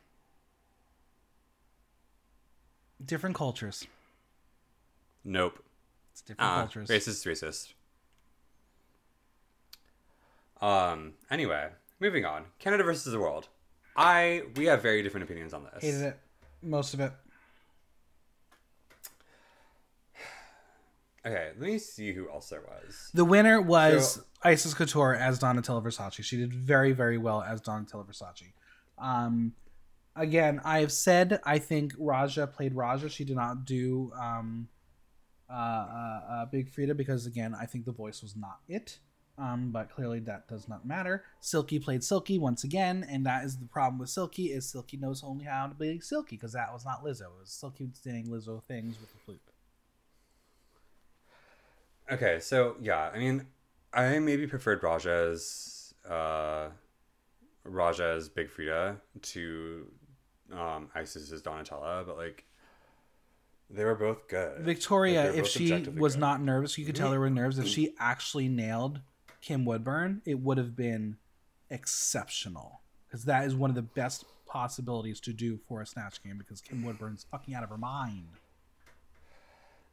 Different 3.03 3.35
cultures. 3.37 3.87
Nope. 5.25 5.63
It's 6.13 6.21
different 6.21 6.51
Ah, 6.51 6.59
cultures. 6.61 6.89
racist, 6.91 7.25
racist. 7.27 7.73
Um. 10.63 11.15
Anyway, 11.31 11.69
moving 12.01 12.27
on. 12.27 12.45
Canada 12.59 12.83
versus 12.83 13.11
the 13.11 13.19
world. 13.19 13.49
I 13.97 14.43
we 14.57 14.67
have 14.67 14.83
very 14.83 15.03
different 15.03 15.25
opinions 15.25 15.53
on 15.53 15.65
this. 15.65 15.83
Hated 15.83 16.03
it. 16.03 16.19
Most 16.63 16.95
of 16.95 17.01
it. 17.01 17.13
Okay, 21.27 21.51
let 21.59 21.69
me 21.69 21.79
see 21.79 22.13
who 22.15 22.31
else 22.31 22.49
there 22.49 22.63
was. 22.63 23.11
The 23.13 23.27
winner 23.27 23.61
was 23.61 24.15
So- 24.15 24.23
Icesis 24.43 24.75
Couture 24.75 25.15
as 25.15 25.39
Donatella 25.39 25.83
Versace. 25.85 26.25
She 26.25 26.39
did 26.39 26.51
very, 26.51 26.93
very 26.93 27.19
well 27.19 27.43
as 27.43 27.61
Donatella 27.61 28.07
Versace. 28.07 28.53
Um, 28.97 29.53
again, 30.17 30.63
I've 30.65 30.91
said 30.91 31.39
I 31.45 31.59
think 31.59 31.93
Raja 31.99 32.47
played 32.47 32.75
Raja. 32.75 33.11
She 33.11 33.25
did 33.25 33.37
not 33.37 33.67
do 33.67 34.11
um, 34.19 34.69
uh, 35.51 35.53
uh, 35.53 36.21
uh, 36.31 36.47
Big 36.47 36.71
Frida 36.71 36.95
because, 36.95 37.27
again, 37.27 37.55
I 37.55 37.67
think 37.67 37.85
the 37.85 37.93
voice 37.93 38.23
was 38.23 38.35
not 38.35 38.61
it. 38.67 38.99
Um, 39.39 39.71
but 39.71 39.89
clearly 39.91 40.21
that 40.21 40.49
does 40.49 40.69
not 40.69 40.87
matter. 40.87 41.25
Silky 41.41 41.79
played 41.79 42.05
Silky 42.05 42.39
once 42.39 42.63
again, 42.63 43.07
and 43.09 43.25
that 43.25 43.45
is 43.45 43.57
the 43.57 43.65
problem 43.65 43.99
with 43.99 44.11
Silky 44.11 44.47
is 44.53 44.69
Silky 44.69 44.99
knows 44.99 45.23
only 45.25 45.47
how 45.47 45.67
to 45.67 45.75
be 45.75 45.99
Silky 46.01 46.37
because 46.37 46.53
that 46.53 46.73
was 46.75 46.85
not 46.85 47.03
Lizzo. 47.03 47.23
It 47.23 47.41
was 47.41 47.51
Silky 47.51 47.89
doing 48.05 48.27
Lizzo 48.27 48.63
things 48.65 49.01
with 49.01 49.11
the 49.13 49.19
flute. 49.25 49.41
Okay, 52.13 52.39
so 52.41 52.77
yeah, 52.83 53.11
I 53.15 53.19
mean, 53.19 53.47
I 53.95 54.19
maybe 54.19 54.47
preferred 54.47 54.83
Raja's 54.83 55.95
uh, 56.09 56.69
Raja's 57.65 58.29
Big 58.29 58.51
Frida 58.51 58.97
to 59.23 59.87
um, 60.53 60.89
Icesis's 60.95 61.41
Donatella, 61.43 62.05
but 62.07 62.17
like 62.17 62.45
they 63.71 63.85
were 63.85 63.95
both 63.95 64.27
good. 64.29 64.59
Victoria, 64.63 65.23
Like, 65.25 65.33
they're 65.33 65.41
if 65.43 65.47
she 65.49 65.73
was 65.97 66.15
good. 66.15 66.21
not 66.21 66.43
nervous, 66.43 66.77
you 66.77 66.85
could 66.85 66.97
tell 66.97 67.11
there 67.11 67.21
were 67.21 67.31
nerves. 67.31 67.59
If 67.59 67.69
she 67.69 67.95
actually 68.01 68.49
nailed 68.49 69.01
Kim 69.41 69.65
Woodburn, 69.65 70.23
it 70.25 70.41
would 70.41 70.59
have 70.59 70.77
been 70.77 71.17
exceptional 71.71 72.81
because 73.07 73.25
that 73.25 73.45
is 73.45 73.55
one 73.55 73.71
of 73.71 73.77
the 73.77 73.83
best 73.83 74.25
possibilities 74.47 75.21
to 75.21 75.33
do 75.33 75.59
for 75.69 75.81
a 75.81 75.87
snatch 75.87 76.23
game 76.23 76.37
because 76.39 76.61
Kim 76.61 76.85
Woodburn's 76.85 77.25
fucking 77.31 77.55
out 77.55 77.63
of 77.63 77.71
her 77.71 77.79
mind. 77.79 78.29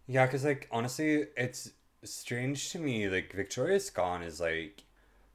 Yeah, 0.07 0.25
because 0.25 0.45
like 0.45 0.67
honestly, 0.71 1.25
it's 1.35 1.71
strange 2.03 2.71
to 2.71 2.79
me. 2.79 3.07
Like 3.09 3.33
Victoria 3.33 3.79
Scone 3.79 4.23
is 4.23 4.39
like 4.39 4.83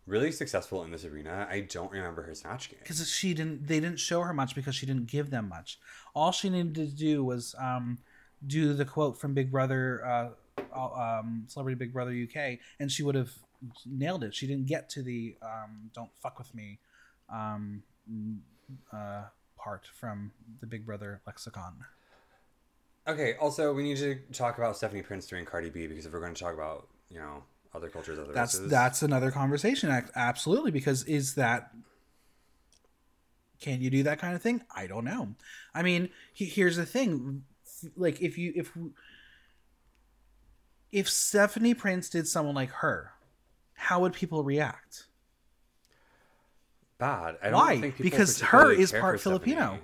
really 0.06 0.32
successful 0.32 0.82
in 0.82 0.90
this 0.90 1.04
arena. 1.04 1.46
I 1.50 1.60
don't 1.60 1.90
remember 1.92 2.22
her 2.22 2.34
snatch 2.34 2.70
game. 2.70 2.80
because 2.82 3.08
she 3.08 3.34
didn't 3.34 3.68
they 3.68 3.80
didn't 3.80 4.00
show 4.00 4.22
her 4.22 4.34
much 4.34 4.54
because 4.54 4.74
she 4.74 4.86
didn't 4.86 5.06
give 5.06 5.30
them 5.30 5.48
much 5.48 5.78
all 6.14 6.32
she 6.32 6.50
needed 6.50 6.74
to 6.74 6.86
do 6.86 7.24
was 7.24 7.54
um, 7.58 7.98
do 8.46 8.72
the 8.74 8.84
quote 8.84 9.20
from 9.20 9.34
big 9.34 9.50
brother 9.50 10.04
uh, 10.04 10.28
uh, 10.76 11.18
um, 11.20 11.44
celebrity 11.46 11.76
big 11.76 11.92
brother 11.92 12.10
uk 12.10 12.58
and 12.80 12.90
she 12.90 13.02
would 13.02 13.14
have 13.14 13.32
nailed 13.86 14.24
it. 14.24 14.34
She 14.34 14.46
didn't 14.46 14.66
get 14.66 14.88
to 14.90 15.02
the 15.02 15.36
um, 15.42 15.90
don't 15.94 16.10
fuck 16.20 16.38
with 16.38 16.54
me 16.54 16.78
um, 17.32 17.82
uh, 18.92 19.22
part 19.56 19.88
from 19.94 20.32
the 20.60 20.66
big 20.66 20.86
brother 20.86 21.20
lexicon. 21.26 21.84
Okay, 23.06 23.34
also 23.40 23.72
we 23.72 23.82
need 23.82 23.96
to 23.98 24.16
talk 24.32 24.58
about 24.58 24.76
Stephanie 24.76 25.02
Prince 25.02 25.26
during 25.26 25.44
Cardi 25.44 25.70
B 25.70 25.86
because 25.86 26.06
if 26.06 26.12
we're 26.12 26.20
going 26.20 26.34
to 26.34 26.40
talk 26.42 26.54
about 26.54 26.86
you 27.10 27.18
know 27.18 27.42
other 27.74 27.88
cultures, 27.88 28.18
other 28.18 28.32
that's 28.32 28.54
races, 28.54 28.70
that's 28.70 29.02
another 29.02 29.30
conversation 29.30 29.90
absolutely 30.14 30.70
because 30.70 31.04
is 31.04 31.34
that 31.34 31.72
can 33.60 33.80
you 33.80 33.90
do 33.90 34.02
that 34.04 34.18
kind 34.18 34.34
of 34.34 34.42
thing? 34.42 34.62
I 34.74 34.86
don't 34.86 35.04
know. 35.04 35.34
I 35.74 35.82
mean 35.82 36.10
he, 36.32 36.44
here's 36.44 36.76
the 36.76 36.86
thing 36.86 37.44
like 37.96 38.20
if 38.20 38.38
you 38.38 38.52
if 38.54 38.72
if 40.92 41.08
stephanie 41.08 41.74
prince 41.74 42.08
did 42.08 42.28
someone 42.28 42.54
like 42.54 42.70
her 42.70 43.12
how 43.74 44.00
would 44.00 44.12
people 44.12 44.42
react 44.44 45.06
bad. 46.98 47.36
I 47.42 47.50
don't 47.50 47.54
Why? 47.58 47.80
think 47.80 47.98
Because 47.98 48.40
her 48.40 48.70
is 48.70 48.92
part. 48.92 49.20
Filipino. 49.20 49.78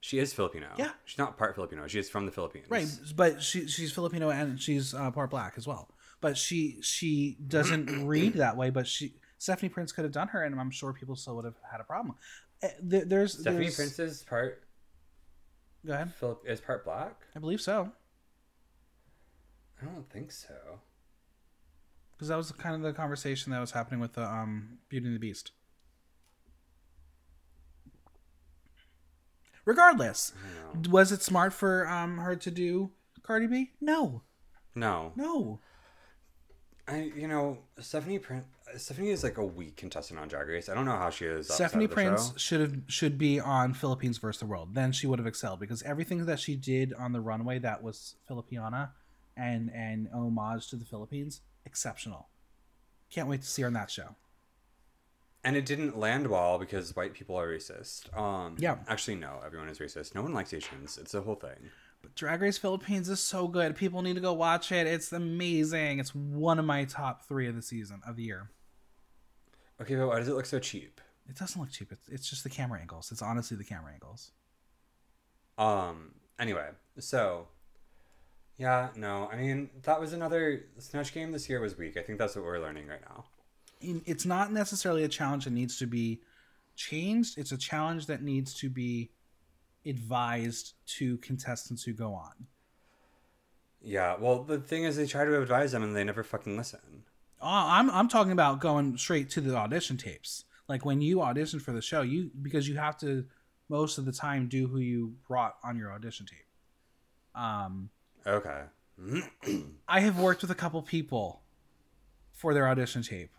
She 0.00 0.20
is 0.20 0.32
Filipino. 0.32 0.68
Yeah. 0.78 0.90
she's 1.04 1.18
not 1.18 1.36
part 1.36 1.56
Filipino. 1.56 1.88
She 1.88 1.98
is 1.98 2.08
from 2.08 2.26
the 2.26 2.30
Philippines. 2.32 2.66
right 2.68 2.86
but 3.16 3.42
she 3.42 3.66
she's 3.66 3.92
filipino 3.92 4.30
and 4.30 4.60
she's 4.60 4.94
uh, 4.94 5.10
part 5.10 5.30
black 5.30 5.54
as 5.56 5.66
well 5.66 5.88
but 6.20 6.36
she 6.38 6.78
she 6.82 7.36
doesn't 7.48 8.06
read 8.06 8.34
that 8.34 8.56
way 8.56 8.70
but 8.70 8.86
she 8.86 9.14
stephanie 9.38 9.68
prince 9.68 9.90
could 9.92 10.04
have 10.04 10.12
done 10.12 10.28
her 10.28 10.42
and 10.44 10.58
i'm 10.60 10.70
sure 10.70 10.92
people 10.92 11.16
still 11.16 11.34
would 11.34 11.44
have 11.44 11.56
had 11.70 11.80
a 11.80 11.84
problem 11.84 12.14
Uh, 12.62 12.68
there, 12.80 13.04
there's 13.04 13.32
Stephanie 13.40 13.64
there's, 13.64 13.76
Prince 13.76 13.98
is 13.98 14.22
part 14.22 14.62
go 15.84 15.92
ahead 15.94 16.12
Philip 16.14 16.42
is 16.46 16.60
part 16.60 16.84
black. 16.84 17.16
i 17.34 17.38
believe 17.40 17.60
so 17.60 17.90
I 19.82 19.84
don't 19.86 20.08
think 20.10 20.30
so. 20.32 20.54
Because 22.16 22.28
that 22.28 22.36
was 22.36 22.50
kind 22.52 22.74
of 22.74 22.80
the 22.82 22.92
conversation 22.92 23.52
that 23.52 23.60
was 23.60 23.72
happening 23.72 24.00
with 24.00 24.14
the 24.14 24.22
um 24.24 24.78
beauty 24.88 25.06
and 25.06 25.14
the 25.14 25.20
beast 25.20 25.52
regardless 29.64 30.32
I 30.34 30.72
don't 30.72 30.84
know. 30.84 30.90
was 30.90 31.12
it 31.12 31.22
smart 31.22 31.52
for 31.52 31.86
um 31.88 32.18
her 32.18 32.36
to 32.36 32.50
do 32.50 32.90
cardi 33.22 33.46
b 33.46 33.72
no 33.80 34.22
No, 34.74 35.12
no 35.16 35.60
I 36.88 37.10
you 37.16 37.26
know 37.26 37.58
Stephanie 37.80 38.20
Prince. 38.20 38.44
Stephanie 38.76 39.10
is 39.10 39.24
like 39.24 39.38
a 39.38 39.44
weak 39.44 39.76
contestant 39.76 40.20
on 40.20 40.28
Drag 40.28 40.46
Race. 40.48 40.68
I 40.68 40.74
don't 40.74 40.84
know 40.84 40.96
how 40.96 41.10
she 41.10 41.24
is. 41.24 41.50
outside 41.50 41.54
Stephanie 41.56 41.84
of 41.86 41.90
the 41.90 41.94
Prince 41.94 42.28
show. 42.32 42.36
should 42.38 42.60
have 42.60 42.76
should 42.86 43.18
be 43.18 43.40
on 43.40 43.74
Philippines 43.74 44.18
versus 44.18 44.38
the 44.40 44.46
world. 44.46 44.74
Then 44.74 44.92
she 44.92 45.06
would 45.08 45.18
have 45.18 45.26
excelled 45.26 45.58
because 45.58 45.82
everything 45.82 46.26
that 46.26 46.38
she 46.38 46.54
did 46.54 46.94
on 46.94 47.12
the 47.12 47.20
runway 47.20 47.58
that 47.58 47.82
was 47.82 48.14
Filipiniana 48.30 48.90
and 49.36 49.70
and 49.74 50.08
homage 50.14 50.68
to 50.70 50.76
the 50.76 50.84
Philippines, 50.84 51.40
exceptional. 51.66 52.28
Can't 53.10 53.28
wait 53.28 53.42
to 53.42 53.46
see 53.46 53.62
her 53.62 53.68
on 53.68 53.74
that 53.74 53.90
show. 53.90 54.16
and 55.44 55.54
it 55.54 55.64
didn't 55.64 55.96
land 55.96 56.26
well 56.26 56.58
because 56.58 56.96
white 56.96 57.14
people 57.14 57.36
are 57.36 57.46
racist. 57.46 58.16
Um, 58.18 58.56
Yeah. 58.58 58.78
Actually, 58.88 59.14
no. 59.16 59.40
Everyone 59.44 59.68
is 59.68 59.78
racist. 59.78 60.12
No 60.14 60.22
one 60.22 60.32
likes 60.34 60.52
Asians. 60.52 60.98
It's 60.98 61.14
a 61.14 61.20
whole 61.20 61.36
thing. 61.36 61.70
But 62.02 62.16
Drag 62.16 62.40
Race 62.42 62.58
Philippines 62.58 63.08
is 63.08 63.20
so 63.20 63.46
good. 63.46 63.76
People 63.76 64.02
need 64.02 64.14
to 64.14 64.20
go 64.20 64.32
watch 64.32 64.72
it. 64.72 64.88
It's 64.88 65.12
amazing. 65.12 66.00
It's 66.00 66.12
one 66.14 66.58
of 66.58 66.64
my 66.64 66.84
top 66.84 67.26
three 67.28 67.46
of 67.46 67.54
the 67.54 67.62
season 67.62 68.00
of 68.04 68.16
the 68.16 68.24
year. 68.24 68.50
Okay, 69.80 69.94
but 69.94 70.08
why 70.08 70.18
does 70.18 70.26
it 70.26 70.34
look 70.34 70.46
so 70.46 70.58
cheap? 70.58 71.00
It 71.28 71.36
doesn't 71.36 71.60
look 71.60 71.70
cheap. 71.70 71.92
It's, 71.92 72.08
it's 72.08 72.28
just 72.28 72.42
the 72.42 72.50
camera 72.50 72.80
angles. 72.80 73.12
It's 73.12 73.22
honestly 73.22 73.56
the 73.56 73.64
camera 73.64 73.92
angles. 73.92 74.32
Um. 75.58 76.14
Anyway, 76.40 76.68
so 76.98 77.46
yeah, 78.58 78.88
no. 78.96 79.28
I 79.30 79.36
mean, 79.36 79.70
that 79.82 80.00
was 80.00 80.12
another 80.12 80.66
snatch 80.78 81.12
game 81.12 81.32
this 81.32 81.48
year 81.48 81.60
was 81.60 81.76
weak. 81.76 81.96
I 81.96 82.02
think 82.02 82.18
that's 82.18 82.36
what 82.36 82.44
we're 82.44 82.58
learning 82.58 82.86
right 82.86 83.02
now. 83.02 83.24
it's 83.80 84.24
not 84.24 84.52
necessarily 84.52 85.04
a 85.04 85.08
challenge 85.08 85.44
that 85.44 85.52
needs 85.52 85.78
to 85.78 85.86
be 85.86 86.20
changed. 86.74 87.38
It's 87.38 87.52
a 87.52 87.58
challenge 87.58 88.06
that 88.06 88.22
needs 88.22 88.54
to 88.54 88.70
be 88.70 89.10
advised 89.84 90.74
to 90.86 91.18
contestants 91.18 91.82
who 91.84 91.92
go 91.92 92.14
on. 92.14 92.46
Yeah. 93.82 94.16
Well, 94.18 94.42
the 94.42 94.58
thing 94.58 94.84
is, 94.84 94.96
they 94.96 95.06
try 95.06 95.24
to 95.24 95.40
advise 95.40 95.72
them 95.72 95.82
and 95.82 95.94
they 95.94 96.04
never 96.04 96.24
fucking 96.24 96.56
listen. 96.56 97.04
Oh, 97.40 97.46
I'm 97.48 97.90
I'm 97.90 98.08
talking 98.08 98.32
about 98.32 98.60
going 98.60 98.96
straight 98.96 99.28
to 99.30 99.40
the 99.40 99.54
audition 99.54 99.96
tapes. 99.96 100.44
Like 100.68 100.84
when 100.84 101.00
you 101.00 101.22
audition 101.22 101.60
for 101.60 101.72
the 101.72 101.82
show, 101.82 102.02
you 102.02 102.30
because 102.42 102.66
you 102.66 102.76
have 102.76 102.98
to 103.00 103.26
most 103.68 103.98
of 103.98 104.04
the 104.04 104.12
time 104.12 104.48
do 104.48 104.66
who 104.66 104.78
you 104.78 105.14
brought 105.28 105.56
on 105.62 105.76
your 105.76 105.92
audition 105.92 106.26
tape. 106.26 106.46
Um, 107.34 107.90
Okay. 108.26 108.62
I 109.88 110.00
have 110.00 110.18
worked 110.18 110.42
with 110.42 110.50
a 110.50 110.54
couple 110.54 110.82
people 110.82 111.42
for 112.32 112.54
their 112.54 112.68
audition 112.68 113.02
tape. 113.02 113.30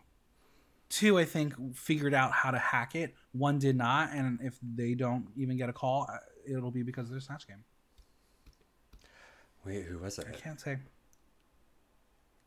Two, 0.90 1.20
I 1.20 1.26
think, 1.26 1.76
figured 1.76 2.14
out 2.14 2.32
how 2.32 2.52
to 2.52 2.58
hack 2.60 2.96
it. 2.96 3.14
One 3.34 3.60
did 3.60 3.76
not, 3.76 4.12
and 4.14 4.40
if 4.42 4.58
they 4.62 4.94
don't 4.94 5.28
even 5.36 5.58
get 5.58 5.68
a 5.68 5.74
call, 5.74 6.08
it'll 6.50 6.72
be 6.72 6.84
because 6.84 7.06
of 7.08 7.12
their 7.12 7.20
snatch 7.20 7.48
game. 7.48 7.64
Wait, 9.66 9.84
who 9.84 9.98
was 9.98 10.18
it? 10.18 10.28
I 10.30 10.36
can't 10.36 10.60
say. 10.60 10.78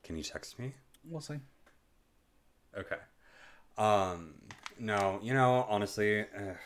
Can 0.02 0.16
you 0.16 0.22
text 0.22 0.58
me? 0.58 0.72
We'll 1.04 1.20
see. 1.20 1.36
Okay. 2.76 2.96
Um. 3.76 4.34
No. 4.78 5.20
You 5.22 5.34
know, 5.34 5.66
honestly. 5.68 6.20
ugh. 6.20 6.56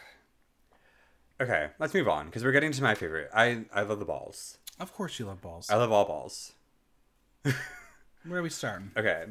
Okay, 1.41 1.70
let's 1.81 1.93
move 1.93 2.09
on 2.09 2.27
because 2.27 2.45
we're 2.45 2.53
getting 2.53 2.70
to 2.70 2.83
my 2.83 2.95
favorite. 2.95 3.29
I 3.35 3.64
I 3.75 3.83
love 3.83 3.99
the 3.99 4.05
balls. 4.05 4.59
Of 4.81 4.93
course, 4.93 5.18
you 5.18 5.27
love 5.27 5.41
balls. 5.41 5.70
I 5.70 5.77
love 5.77 5.93
all 5.93 6.05
balls. 6.05 6.53
Where 7.43 8.41
are 8.41 8.43
we 8.43 8.51
starting? 8.51 8.91
Okay. 8.97 9.25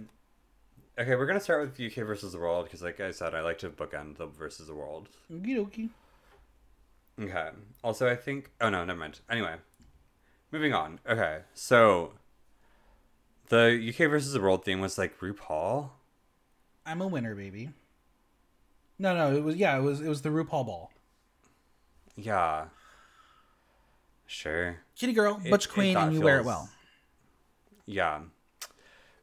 Okay, 0.97 1.15
we're 1.15 1.25
gonna 1.25 1.39
start 1.39 1.61
with 1.61 1.79
UK 1.79 2.05
versus 2.05 2.33
the 2.33 2.39
world 2.39 2.65
because, 2.65 2.81
like 2.83 2.99
I 2.99 3.11
said, 3.11 3.33
I 3.33 3.41
like 3.41 3.57
to 3.59 3.69
bookend 3.69 4.17
the 4.17 4.27
versus 4.27 4.67
the 4.67 4.75
world. 4.75 5.09
Okie 5.31 5.57
dokie. 5.57 5.89
Okay. 7.19 7.49
Also, 7.83 8.07
I 8.09 8.15
think. 8.15 8.51
Oh 8.61 8.69
no, 8.69 8.85
never 8.85 8.99
mind. 8.99 9.19
Anyway, 9.29 9.55
moving 10.51 10.73
on. 10.73 10.99
Okay, 11.09 11.39
so 11.53 12.13
the 13.49 13.83
UK 13.89 14.09
versus 14.09 14.33
the 14.33 14.41
world 14.41 14.63
theme 14.63 14.81
was 14.81 14.97
like 14.97 15.19
RuPaul. 15.19 15.89
I'm 16.85 17.01
a 17.01 17.07
winner, 17.07 17.35
baby. 17.35 17.69
No, 18.99 19.15
no, 19.15 19.35
it 19.35 19.43
was 19.43 19.55
yeah, 19.55 19.77
it 19.77 19.81
was 19.81 19.99
it 19.99 20.07
was 20.07 20.21
the 20.21 20.29
RuPaul 20.29 20.65
ball. 20.65 20.91
Yeah. 22.15 22.65
Sure. 24.25 24.77
Kitty 24.95 25.13
girl, 25.13 25.39
It- 25.43 25.49
butch 25.51 25.69
queen, 25.69 25.95
and 25.97 26.13
you 26.13 26.21
wear 26.21 26.39
it 26.39 26.45
well. 26.45 26.69
Yeah. 27.85 28.21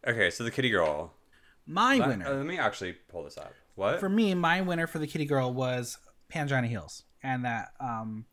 Okay, 0.06 0.30
so 0.30 0.44
the 0.44 0.50
kitty 0.50 0.70
girl. 0.70 1.14
My 1.66 1.96
Let, 1.98 2.08
winner 2.08 2.26
uh, 2.26 2.34
let 2.34 2.46
me 2.46 2.58
actually 2.58 2.92
pull 3.08 3.24
this 3.24 3.36
up. 3.38 3.54
What? 3.76 4.00
for 4.00 4.08
me, 4.08 4.34
my 4.34 4.60
winner 4.60 4.86
for 4.86 4.98
the 4.98 5.06
kitty 5.06 5.24
girl 5.24 5.52
was 5.52 5.96
Pangina 6.32 6.66
Heels 6.68 7.04
and 7.22 7.44
that 7.44 7.72
um 7.80 8.26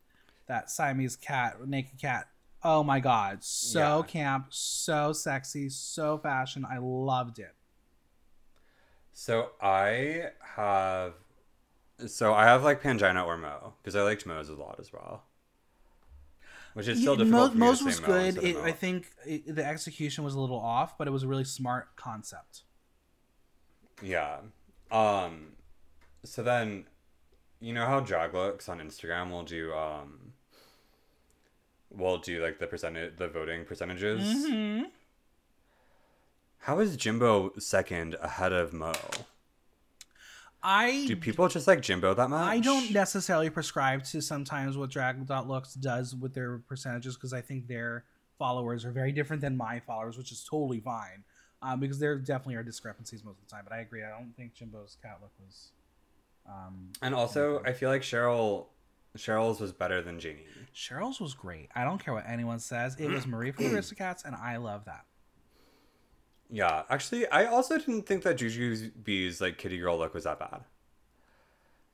that 0.46 0.70
Siamese 0.70 1.16
cat, 1.16 1.56
naked 1.66 1.98
cat. 2.00 2.28
Oh 2.62 2.82
my 2.82 3.00
god, 3.00 3.44
so 3.44 3.98
Yeah. 3.98 4.02
camp, 4.06 4.46
so 4.50 5.12
sexy, 5.12 5.68
so 5.68 6.18
fashion. 6.18 6.66
I 6.68 6.78
loved 6.78 7.38
it. 7.38 7.54
So 9.12 9.50
I 9.60 10.30
have. 10.56 11.14
So 12.06 12.32
I 12.34 12.44
have 12.44 12.62
like 12.64 12.82
Pangina 12.82 13.24
or 13.26 13.36
Mo 13.36 13.74
because 13.82 13.96
I 13.96 14.02
liked 14.02 14.26
Mo's 14.26 14.48
a 14.48 14.54
lot 14.54 14.76
as 14.78 14.92
well. 14.92 15.24
Which 16.78 16.86
is 16.86 17.00
still 17.00 17.14
Yeah, 17.14 17.24
difficult. 17.24 17.42
Mo- 17.42 17.48
for 17.48 17.54
me 17.56 17.66
Mo's 17.66 17.78
say 17.80 17.84
was 17.86 17.98
good. 17.98 18.38
It, 18.38 18.56
I 18.58 18.70
think 18.70 19.10
it, 19.26 19.52
the 19.52 19.66
execution 19.66 20.22
was 20.22 20.34
a 20.34 20.40
little 20.40 20.60
off, 20.60 20.96
but 20.96 21.08
it 21.08 21.10
was 21.10 21.24
a 21.24 21.26
really 21.26 21.42
smart 21.42 21.96
concept. 21.96 22.62
Yeah. 24.00 24.36
Um. 24.92 25.54
So 26.24 26.44
then, 26.44 26.84
you 27.58 27.72
know 27.74 27.84
how 27.84 27.98
drag 27.98 28.32
looks 28.32 28.68
on 28.68 28.78
Instagram 28.78 29.32
will 29.32 29.42
do 29.42 29.74
um. 29.74 30.34
Will 31.90 32.18
do 32.18 32.40
like 32.40 32.60
the 32.60 32.68
percentage, 32.68 33.16
the 33.16 33.26
voting 33.26 33.64
percentages. 33.64 34.22
Mm-hmm. 34.22 34.84
How 36.58 36.78
is 36.78 36.96
Jimbo 36.96 37.54
second 37.58 38.14
ahead 38.22 38.52
of 38.52 38.72
Mo? 38.72 38.92
I 40.62 41.04
Do 41.06 41.16
people 41.16 41.48
just 41.48 41.66
like 41.66 41.80
Jimbo 41.82 42.14
that 42.14 42.28
much? 42.30 42.48
I 42.48 42.58
don't 42.60 42.90
necessarily 42.90 43.48
prescribe 43.50 44.02
to 44.04 44.20
sometimes 44.20 44.76
what 44.76 44.90
Drag.looks 44.90 45.74
does 45.74 46.14
with 46.16 46.34
their 46.34 46.58
percentages 46.58 47.14
because 47.16 47.32
I 47.32 47.40
think 47.40 47.68
their 47.68 48.04
followers 48.38 48.84
are 48.84 48.90
very 48.90 49.12
different 49.12 49.40
than 49.42 49.56
my 49.56 49.80
followers, 49.80 50.18
which 50.18 50.32
is 50.32 50.44
totally 50.48 50.80
fine. 50.80 51.24
Um, 51.60 51.80
because 51.80 51.98
there 51.98 52.16
definitely 52.18 52.54
are 52.54 52.62
discrepancies 52.62 53.24
most 53.24 53.38
of 53.40 53.48
the 53.48 53.50
time. 53.50 53.64
But 53.64 53.72
I 53.72 53.80
agree. 53.80 54.04
I 54.04 54.10
don't 54.10 54.32
think 54.36 54.54
Jimbo's 54.54 54.96
cat 55.02 55.18
look 55.20 55.32
was. 55.44 55.72
Um, 56.48 56.92
And 57.02 57.14
also, 57.14 57.60
I 57.64 57.72
feel 57.72 57.88
like 57.90 58.02
Cheryl, 58.02 58.66
Cheryl's 59.16 59.60
was 59.60 59.72
better 59.72 60.00
than 60.00 60.20
Janey. 60.20 60.46
Cheryl's 60.74 61.20
was 61.20 61.34
great. 61.34 61.68
I 61.74 61.82
don't 61.82 61.98
care 62.02 62.14
what 62.14 62.24
anyone 62.28 62.60
says. 62.60 62.94
It 62.98 63.10
was 63.10 63.26
Marie 63.26 63.50
from 63.50 63.64
Aristocats, 63.66 64.24
and 64.24 64.36
I 64.36 64.56
love 64.58 64.84
that. 64.84 65.04
Yeah, 66.50 66.82
actually, 66.88 67.26
I 67.28 67.44
also 67.44 67.76
didn't 67.78 68.06
think 68.06 68.22
that 68.22 68.38
Juju 68.38 68.90
B's 69.02 69.40
like 69.40 69.58
kitty 69.58 69.78
girl 69.78 69.98
look 69.98 70.14
was 70.14 70.24
that 70.24 70.38
bad. 70.38 70.62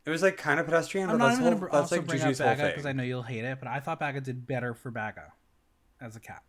It 0.07 0.11
was 0.11 0.23
like 0.23 0.37
kind 0.37 0.61
of 0.61 0.67
pedestrian, 0.67 1.09
I'm 1.09 1.19
but 1.19 1.25
not 1.25 1.29
that's, 1.29 1.41
whole, 1.41 1.51
that's 1.61 1.75
also 1.75 1.97
like 1.97 2.07
bring 2.07 2.21
Juju's 2.21 2.39
whole 2.39 2.49
Baga 2.49 2.69
because 2.69 2.87
I 2.87 2.93
know 2.93 3.03
you'll 3.03 3.23
hate 3.23 3.45
it, 3.45 3.59
but 3.59 3.69
I 3.69 3.81
thought 3.81 3.99
Baga 3.99 4.21
did 4.21 4.47
better 4.47 4.75
for 4.75 4.91
Baga 4.91 5.33
as 6.01 6.15
a 6.15 6.21
cat. 6.21 6.43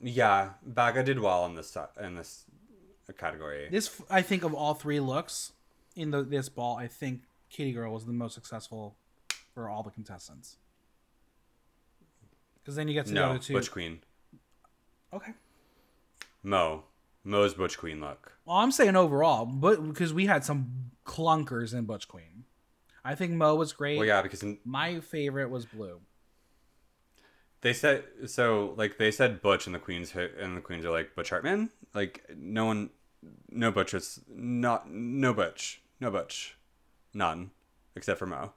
Yeah, 0.00 0.50
Baga 0.64 1.02
did 1.02 1.18
well 1.18 1.46
in 1.46 1.56
this 1.56 1.76
in 2.00 2.14
this 2.14 2.44
category. 3.18 3.68
This, 3.70 4.00
I 4.08 4.22
think, 4.22 4.44
of 4.44 4.54
all 4.54 4.74
three 4.74 5.00
looks 5.00 5.52
in 5.96 6.10
the 6.10 6.22
this 6.22 6.48
ball, 6.48 6.76
I 6.76 6.86
think 6.86 7.22
Kitty 7.50 7.72
Girl 7.72 7.92
was 7.92 8.06
the 8.06 8.12
most 8.12 8.34
successful 8.34 8.96
for 9.54 9.68
all 9.68 9.82
the 9.82 9.90
contestants. 9.90 10.56
Because 12.62 12.76
then 12.76 12.88
you 12.88 12.94
get 12.94 13.06
to 13.06 13.12
no, 13.12 13.32
go 13.32 13.38
to 13.38 13.52
Butch 13.52 13.70
Queen. 13.70 14.00
okay. 15.12 15.32
Mo, 16.44 16.84
Mo's 17.24 17.54
Butch 17.54 17.78
Queen 17.78 18.00
look. 18.00 18.32
Well, 18.44 18.56
I'm 18.58 18.70
saying 18.70 18.94
overall, 18.96 19.46
but 19.46 19.84
because 19.86 20.12
we 20.12 20.26
had 20.26 20.44
some 20.44 20.90
clunkers 21.04 21.74
in 21.74 21.86
Butch 21.86 22.06
Queen, 22.06 22.44
I 23.04 23.14
think 23.14 23.32
Mo 23.32 23.54
was 23.56 23.72
great. 23.72 23.96
Well, 23.98 24.06
yeah, 24.06 24.22
because 24.22 24.42
in, 24.42 24.58
My 24.64 25.00
favorite 25.00 25.50
was 25.50 25.64
Blu. 25.66 26.00
they 27.62 27.72
said 27.72 28.04
so. 28.26 28.74
Like 28.76 28.98
they 28.98 29.10
said, 29.10 29.40
Butch 29.42 29.66
and 29.66 29.74
the 29.74 29.78
Queens 29.78 30.14
and 30.14 30.56
the 30.56 30.60
Queens 30.60 30.84
are 30.84 30.90
like 30.90 31.14
Butch 31.16 31.30
Hartman. 31.30 31.70
Like 31.94 32.24
no 32.36 32.66
one, 32.66 32.90
no 33.50 33.70
Butch 33.70 33.94
is 33.94 34.20
not 34.28 34.90
no 34.90 35.32
Butch, 35.32 35.82
no 36.00 36.10
Butch, 36.10 36.56
none, 37.14 37.50
except 37.96 38.18
for 38.18 38.26
Mo. 38.26 38.52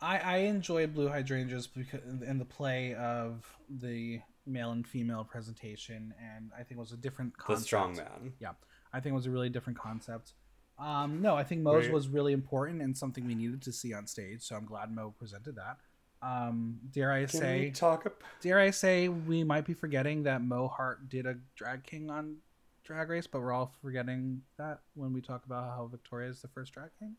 I, 0.00 0.18
I 0.18 0.36
enjoy 0.38 0.86
Blu 0.88 1.08
Hydrangeas 1.08 1.66
because 1.68 2.00
in 2.22 2.38
the 2.38 2.44
play 2.44 2.94
of 2.94 3.56
the 3.70 4.20
male 4.46 4.70
and 4.72 4.86
female 4.86 5.24
presentation, 5.24 6.14
and 6.20 6.50
I 6.54 6.58
think 6.58 6.72
it 6.72 6.78
was 6.78 6.92
a 6.92 6.96
different 6.96 7.34
The 7.36 7.42
concept. 7.42 7.66
strong 7.66 7.96
man. 7.96 8.32
Yeah, 8.38 8.52
I 8.92 9.00
think 9.00 9.12
it 9.12 9.16
was 9.16 9.26
a 9.26 9.30
really 9.30 9.48
different 9.50 9.78
concept. 9.78 10.34
Um, 10.78 11.22
no, 11.22 11.34
I 11.34 11.42
think 11.44 11.62
Mo's 11.62 11.84
Right. 11.86 11.92
was 11.92 12.08
really 12.08 12.32
important 12.32 12.82
and 12.82 12.96
something 12.96 13.26
we 13.26 13.34
needed 13.34 13.62
to 13.62 13.72
see 13.72 13.94
on 13.94 14.06
stage. 14.06 14.42
So 14.42 14.56
I'm 14.56 14.66
glad 14.66 14.90
Mo 14.90 15.10
presented 15.18 15.56
that. 15.56 15.78
Um, 16.22 16.78
dare 16.90 17.12
I 17.12 17.20
Can 17.20 17.28
say, 17.40 17.60
we 17.60 17.70
talk? 17.70 18.04
Ab- 18.06 18.22
dare 18.40 18.58
I 18.58 18.70
say, 18.70 19.08
we 19.08 19.42
might 19.44 19.64
be 19.64 19.74
forgetting 19.74 20.22
that 20.24 20.42
Mo 20.42 20.68
Heart 20.68 21.08
did 21.08 21.26
a 21.26 21.36
drag 21.56 21.84
king 21.84 22.10
on 22.10 22.38
Drag 22.84 23.08
Race, 23.08 23.26
but 23.26 23.40
we're 23.40 23.52
all 23.52 23.72
forgetting 23.82 24.42
that 24.58 24.80
when 24.94 25.12
we 25.12 25.20
talk 25.20 25.44
about 25.44 25.64
how 25.74 25.86
Victoria 25.86 26.28
is 26.30 26.40
the 26.40 26.48
first 26.48 26.72
drag 26.72 26.90
king. 26.98 27.16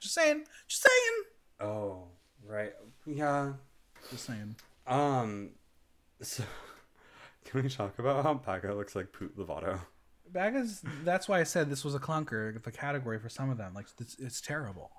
Just 0.00 0.14
saying, 0.14 0.44
just 0.68 0.82
saying, 0.82 1.24
oh, 1.60 2.08
right. 2.44 2.72
Yeah. 3.04 3.54
just 4.10 4.24
saying. 4.24 4.56
Um. 4.86 5.50
So, 6.20 6.44
can 7.44 7.62
we 7.62 7.68
talk 7.68 7.98
about 7.98 8.24
how 8.24 8.34
Baga 8.34 8.74
looks 8.74 8.96
like 8.96 9.12
Poot 9.12 9.36
Lovato? 9.36 9.80
Baga's. 10.32 10.82
That's 11.04 11.28
why 11.28 11.40
I 11.40 11.44
said 11.44 11.70
this 11.70 11.84
was 11.84 11.94
a 11.94 12.00
clunker, 12.00 12.62
the 12.62 12.72
category 12.72 13.18
for 13.18 13.28
some 13.28 13.50
of 13.50 13.58
them. 13.58 13.74
Like 13.74 13.86
it's, 14.00 14.16
it's 14.18 14.40
terrible. 14.40 14.90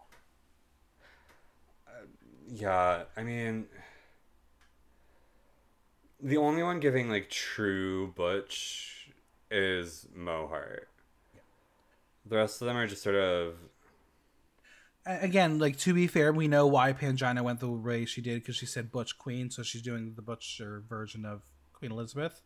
Uh, 1.88 2.06
yeah, 2.48 3.04
I 3.16 3.24
mean, 3.24 3.66
the 6.22 6.38
only 6.38 6.64
one 6.64 6.80
giving 6.80 7.10
like 7.10 7.30
true 7.30 8.14
butch 8.16 9.10
is 9.52 10.08
Mo 10.14 10.48
Heart. 10.48 10.90
The 12.26 12.36
rest 12.36 12.62
of 12.62 12.68
them 12.68 12.78
are 12.78 12.88
just 12.88 13.04
sort 13.04 13.16
of 13.16 13.54
A- 13.54 13.58
Again, 15.08 15.58
like 15.60 15.78
to 15.80 15.94
be 15.94 16.08
fair, 16.08 16.34
we 16.34 16.48
know 16.48 16.68
why 16.68 16.92
Pangina 16.94 17.42
went 17.42 17.60
the 17.62 17.70
way 17.70 18.06
she 18.06 18.22
did 18.22 18.42
because 18.42 18.56
she 18.58 18.66
said 18.66 18.92
Butch 18.92 19.18
Queen, 19.18 19.50
so 19.50 19.64
she's 19.64 19.82
doing 19.82 20.14
the 20.16 20.22
butcher 20.22 20.84
version 20.88 21.26
of 21.26 21.44
Queen 21.74 21.92
Elizabeth, 21.92 22.42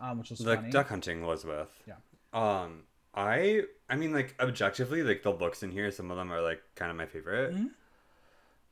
um, 0.00 0.18
which 0.18 0.30
was 0.30 0.40
like 0.40 0.60
funny. 0.60 0.70
duck 0.70 0.88
hunting 0.88 1.22
Elizabeth. 1.22 1.68
Yeah. 1.86 1.94
Um, 2.32 2.84
I 3.14 3.64
I 3.90 3.96
mean 3.96 4.12
like 4.12 4.34
objectively 4.40 5.02
like 5.02 5.22
the 5.22 5.30
looks 5.32 5.62
in 5.62 5.70
here, 5.70 5.90
some 5.90 6.10
of 6.10 6.16
them 6.16 6.32
are 6.32 6.40
like 6.40 6.62
kind 6.74 6.90
of 6.90 6.96
my 6.96 7.06
favorite. 7.06 7.54
Mhm. 7.54 7.70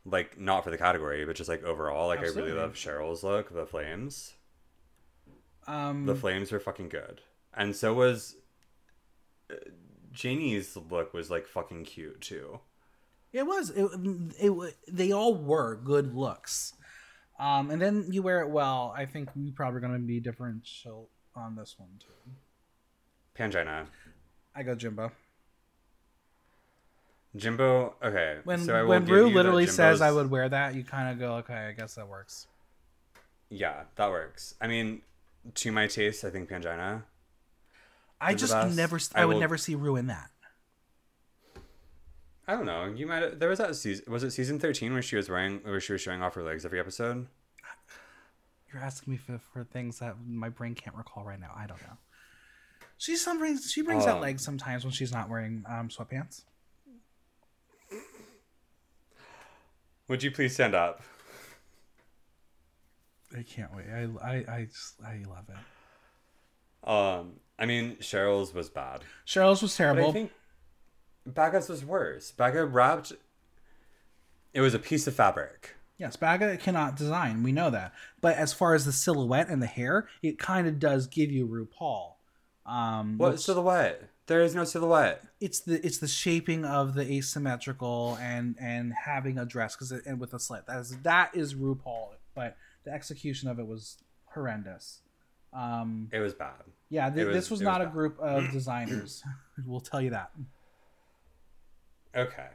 Like 0.06 0.38
not 0.38 0.64
for 0.64 0.70
the 0.70 0.78
category, 0.78 1.24
but 1.24 1.36
just 1.36 1.48
like 1.48 1.62
overall, 1.64 2.08
like 2.08 2.20
I 2.20 2.24
really 2.24 2.52
love 2.52 2.74
Cheryl's 2.74 3.22
look, 3.22 3.52
the 3.54 3.66
flames. 3.66 4.34
Um, 5.66 6.04
The 6.04 6.14
flames 6.14 6.52
were 6.52 6.60
fucking 6.60 6.90
good, 6.90 7.22
and 7.54 7.74
so 7.74 7.94
was 7.94 8.36
uh, 9.50 9.54
Janey's 10.12 10.76
look 10.76 11.14
was 11.14 11.30
like 11.30 11.46
fucking 11.46 11.84
cute 11.84 12.20
too. 12.20 12.60
It 13.34 13.44
was. 13.44 13.70
It, 13.70 13.90
it, 14.38 14.76
They 14.88 15.10
all 15.12 15.34
were 15.34 15.74
good 15.74 16.14
looks. 16.14 16.72
Um, 17.38 17.72
and 17.72 17.82
then 17.82 18.06
you 18.10 18.22
wear 18.22 18.40
it 18.42 18.48
well. 18.48 18.94
I 18.96 19.06
think 19.06 19.28
we 19.34 19.50
probably 19.50 19.80
going 19.80 19.92
to 19.92 19.98
be 19.98 20.20
differential 20.20 21.08
on 21.34 21.56
this 21.56 21.74
one 21.76 21.88
too. 21.98 22.30
Pangina. 23.36 23.86
I 24.54 24.62
go 24.62 24.76
Jimbo. 24.76 25.10
Jimbo, 27.36 27.96
okay. 28.00 28.38
When 28.44 28.60
so 28.60 28.76
I 28.76 28.82
will 28.82 28.90
when 28.90 29.06
Rue 29.06 29.28
literally 29.28 29.66
says 29.66 30.00
I 30.00 30.12
would 30.12 30.30
wear 30.30 30.48
that, 30.48 30.76
you 30.76 30.84
kind 30.84 31.10
of 31.10 31.18
go, 31.18 31.34
okay, 31.38 31.66
I 31.68 31.72
guess 31.72 31.96
that 31.96 32.08
works. 32.08 32.46
Yeah, 33.50 33.82
that 33.96 34.10
works. 34.10 34.54
I 34.60 34.68
mean, 34.68 35.02
to 35.54 35.72
my 35.72 35.88
taste, 35.88 36.24
I 36.24 36.30
think 36.30 36.48
Pangina. 36.48 37.02
I 38.20 38.34
just 38.34 38.54
never. 38.76 39.00
I, 39.16 39.22
I 39.22 39.24
would 39.24 39.34
will- 39.34 39.40
never 39.40 39.58
see 39.58 39.74
Rue 39.74 39.96
in 39.96 40.06
that. 40.06 40.30
I 42.46 42.52
don't 42.54 42.66
know. 42.66 42.92
You 42.94 43.06
might. 43.06 43.38
There 43.38 43.48
was 43.48 43.58
that 43.58 43.74
season. 43.76 44.04
Was 44.12 44.22
it 44.22 44.30
season 44.32 44.58
thirteen 44.58 44.92
where 44.92 45.02
she 45.02 45.16
was 45.16 45.28
wearing, 45.30 45.60
where 45.64 45.80
she 45.80 45.92
was 45.92 46.02
showing 46.02 46.22
off 46.22 46.34
her 46.34 46.42
legs 46.42 46.64
every 46.64 46.78
episode? 46.78 47.26
You're 48.72 48.82
asking 48.82 49.12
me 49.12 49.16
for, 49.16 49.38
for 49.38 49.64
things 49.64 50.00
that 50.00 50.16
my 50.26 50.48
brain 50.48 50.74
can't 50.74 50.96
recall 50.96 51.24
right 51.24 51.40
now. 51.40 51.52
I 51.56 51.66
don't 51.66 51.80
know. 51.82 51.96
She 52.98 53.16
some 53.16 53.38
brings 53.38 53.70
she 53.70 53.82
brings 53.82 54.04
out 54.06 54.16
Um, 54.16 54.22
legs 54.22 54.44
sometimes 54.44 54.84
when 54.84 54.92
she's 54.92 55.12
not 55.12 55.28
wearing 55.28 55.64
um, 55.68 55.88
sweatpants. 55.88 56.42
Would 60.08 60.22
you 60.22 60.30
please 60.30 60.52
stand 60.52 60.74
up? 60.74 61.02
I 63.36 63.42
can't 63.42 63.74
wait. 63.74 63.86
I 63.92 64.02
I 64.22 64.34
I, 64.56 64.64
just, 64.64 65.00
I 65.02 65.22
love 65.28 65.46
it. 65.48 66.88
Um, 66.88 67.40
I 67.58 67.64
mean, 67.66 67.96
Cheryl's 67.96 68.52
was 68.52 68.68
bad. 68.68 69.00
Cheryl's 69.26 69.62
was 69.62 69.72
But 69.72 69.82
terrible. 69.84 70.10
I 70.10 70.12
think 70.12 70.32
Becca's 71.26 71.68
was 71.68 71.84
worse. 71.84 72.30
Becca 72.32 72.66
wrapped. 72.66 73.12
It 74.52 74.60
was 74.60 74.74
a 74.74 74.78
piece 74.78 75.06
of 75.06 75.14
fabric. 75.14 75.74
Yes, 75.96 76.16
Baga 76.16 76.56
cannot 76.56 76.96
design. 76.96 77.42
We 77.44 77.52
know 77.52 77.70
that. 77.70 77.92
But 78.20 78.36
as 78.36 78.52
far 78.52 78.74
as 78.74 78.84
the 78.84 78.92
silhouette 78.92 79.48
and 79.48 79.62
the 79.62 79.66
hair, 79.66 80.08
it 80.22 80.38
kind 80.38 80.66
of 80.66 80.78
does 80.80 81.06
give 81.06 81.30
you 81.30 81.46
RuPaul. 81.46 82.14
Um, 82.66 83.16
What 83.18 83.32
which- 83.32 83.40
silhouette? 83.40 84.10
There 84.26 84.40
is 84.40 84.54
no 84.54 84.64
silhouette. 84.64 85.22
it's 85.38 85.60
the 85.60 85.84
it's 85.84 85.98
the 85.98 86.08
shaping 86.08 86.64
of 86.64 86.94
the 86.94 87.02
asymmetrical 87.12 88.16
and 88.22 88.56
and 88.58 88.94
having 89.04 89.36
a 89.38 89.44
dress 89.44 89.76
because 89.76 89.92
and 89.92 90.18
with 90.18 90.32
a 90.32 90.38
slit. 90.38 90.66
That 90.66 90.80
is 90.80 90.96
that 91.02 91.34
is 91.36 91.54
RuPaul. 91.54 92.14
But 92.34 92.56
the 92.84 92.90
execution 92.90 93.50
of 93.50 93.58
it 93.58 93.66
was 93.66 93.98
horrendous. 94.32 95.02
Um, 95.52 96.08
It 96.10 96.20
was 96.20 96.32
bad. 96.32 96.54
yeah, 96.88 97.10
th- 97.10 97.26
was- 97.26 97.34
this 97.36 97.50
was 97.50 97.60
not 97.60 97.82
a 97.82 97.86
group 97.86 98.18
of 98.18 98.50
designers. 98.52 99.22
we'll 99.66 99.80
tell 99.80 100.00
you 100.00 100.10
that. 100.10 100.30
Okay. 102.16 102.46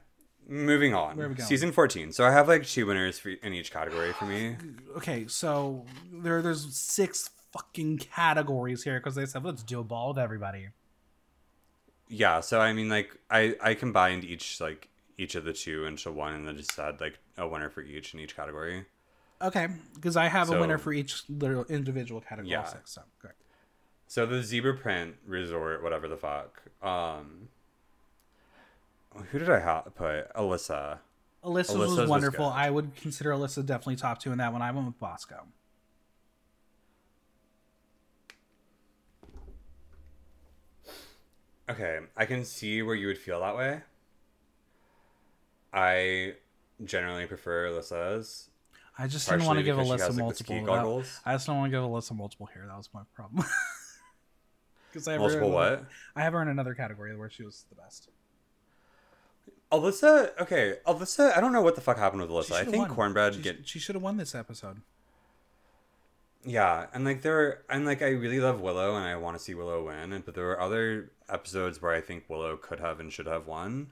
Moving 0.47 0.95
on. 0.95 1.15
Where 1.15 1.27
are 1.27 1.29
we 1.29 1.35
going? 1.35 1.47
Season 1.47 1.71
14. 1.71 2.11
So 2.11 2.25
I 2.25 2.31
have 2.31 2.47
like 2.47 2.65
two 2.65 2.87
winners 2.87 3.19
for, 3.19 3.29
in 3.29 3.53
each 3.53 3.71
category 3.71 4.13
for 4.13 4.25
me. 4.25 4.55
okay, 4.97 5.27
so 5.27 5.85
there 6.11 6.41
there's 6.41 6.75
six 6.75 7.29
fucking 7.51 7.97
categories 7.97 8.83
here 8.83 8.99
because 8.99 9.15
they 9.15 9.25
said 9.25 9.43
let's 9.43 9.63
do 9.63 9.79
a 9.79 9.83
ball 9.83 10.09
with 10.09 10.17
everybody. 10.17 10.69
Yeah, 12.07 12.39
so 12.39 12.59
I 12.59 12.73
mean 12.73 12.89
like 12.89 13.15
I 13.29 13.55
I 13.61 13.75
combined 13.75 14.23
each 14.23 14.59
like 14.59 14.89
each 15.19 15.35
of 15.35 15.43
the 15.45 15.53
two 15.53 15.85
into 15.85 16.11
one 16.11 16.33
and 16.33 16.47
then 16.47 16.57
just 16.57 16.71
said 16.71 16.99
like 16.99 17.19
a 17.37 17.47
winner 17.47 17.69
for 17.69 17.81
each 17.81 18.15
in 18.15 18.19
each 18.19 18.35
category. 18.35 18.85
Okay, 19.41 19.67
because 19.93 20.17
I 20.17 20.27
have 20.27 20.49
a 20.49 20.59
winner 20.59 20.79
for 20.79 20.91
each 20.91 21.23
little 21.29 21.65
individual 21.65 22.21
category. 22.21 22.51
Yeah. 22.51 22.63
Six, 22.65 22.91
so. 22.91 23.01
So 24.07 24.25
the 24.25 24.41
zebra 24.41 24.75
print 24.75 25.17
resort, 25.27 25.83
whatever 25.83 26.07
the 26.07 26.17
fuck. 26.17 26.63
Um 26.81 27.49
who 29.31 29.39
did 29.39 29.49
I 29.49 29.59
ha- 29.59 29.81
put? 29.81 30.31
Alyssa. 30.33 30.99
Alyssa's 31.43 31.69
Alyssa's 31.69 31.75
was 31.77 31.97
was 31.97 32.09
wonderful. 32.09 32.45
good. 32.49 32.55
I 32.55 32.69
would 32.69 32.95
consider 32.95 33.31
Alyssa 33.31 33.65
definitely 33.65 33.95
top 33.95 34.19
two 34.19 34.31
in 34.31 34.37
that 34.39 34.51
one. 34.53 34.61
I 34.61 34.71
went 34.71 34.87
with 34.87 34.99
Bosco. 34.99 35.47
Okay, 41.69 41.99
I 42.17 42.25
can 42.25 42.45
see 42.45 42.81
where 42.81 42.95
you 42.95 43.07
would 43.07 43.17
feel 43.17 43.41
that 43.41 43.55
way. 43.55 43.81
I 45.71 46.33
generally 46.83 47.27
prefer 47.27 47.69
Alyssa's. 47.69 48.49
I 48.97 49.07
just 49.07 49.29
didn't 49.29 49.45
want 49.45 49.59
to 49.59 49.63
give 49.63 49.77
Alyssa 49.77 49.99
has, 49.99 50.09
like, 50.09 50.17
multiple. 50.25 50.65
that- 50.65 51.05
I 51.25 51.33
just 51.33 51.45
don't 51.47 51.57
want 51.57 51.71
to 51.71 51.77
give 51.77 51.83
Alyssa 51.87 52.15
multiple 52.15 52.47
here. 52.53 52.65
That 52.67 52.77
was 52.77 52.89
my 52.93 53.01
problem. 53.15 53.45
Because 54.91 55.07
I 55.07 55.19
Multiple 55.19 55.55
another- 55.55 55.81
what? 55.81 55.85
I 56.15 56.23
have 56.23 56.33
her 56.33 56.41
in 56.41 56.47
another 56.47 56.73
category 56.73 57.15
where 57.15 57.29
she 57.29 57.43
was 57.43 57.63
the 57.69 57.75
best. 57.75 58.09
Alyssa, 59.71 60.31
okay, 60.41 60.77
Alyssa. 60.87 61.35
I 61.37 61.39
don't 61.41 61.53
know 61.53 61.61
what 61.61 61.75
the 61.75 61.81
fuck 61.81 61.97
happened 61.97 62.21
with 62.21 62.31
Alyssa. 62.31 62.53
I 62.53 62.63
think 62.65 62.95
won. 62.95 63.13
Kornbread 63.13 63.35
She, 63.35 63.41
get 63.41 63.67
she 63.67 63.79
should 63.79 63.95
have 63.95 64.01
won 64.01 64.17
this 64.17 64.33
episode. 64.33 64.81
yeah, 66.43 66.87
and 66.93 67.05
like 67.05 67.21
there, 67.21 67.35
were, 67.35 67.65
and 67.69 67.85
like 67.85 68.01
I 68.01 68.09
really 68.09 68.39
love 68.39 68.61
Willow, 68.61 68.95
and 68.95 69.05
I 69.05 69.15
want 69.17 69.37
to 69.37 69.43
see 69.43 69.53
Willow 69.53 69.85
win. 69.85 70.13
And 70.13 70.25
but 70.25 70.33
there 70.33 70.45
were 70.45 70.59
other 70.59 71.11
episodes 71.29 71.81
where 71.81 71.93
I 71.93 72.01
think 72.01 72.23
Willow 72.27 72.57
could 72.57 72.79
have 72.79 72.99
and 72.99 73.13
should 73.13 73.27
have 73.27 73.45
won, 73.45 73.91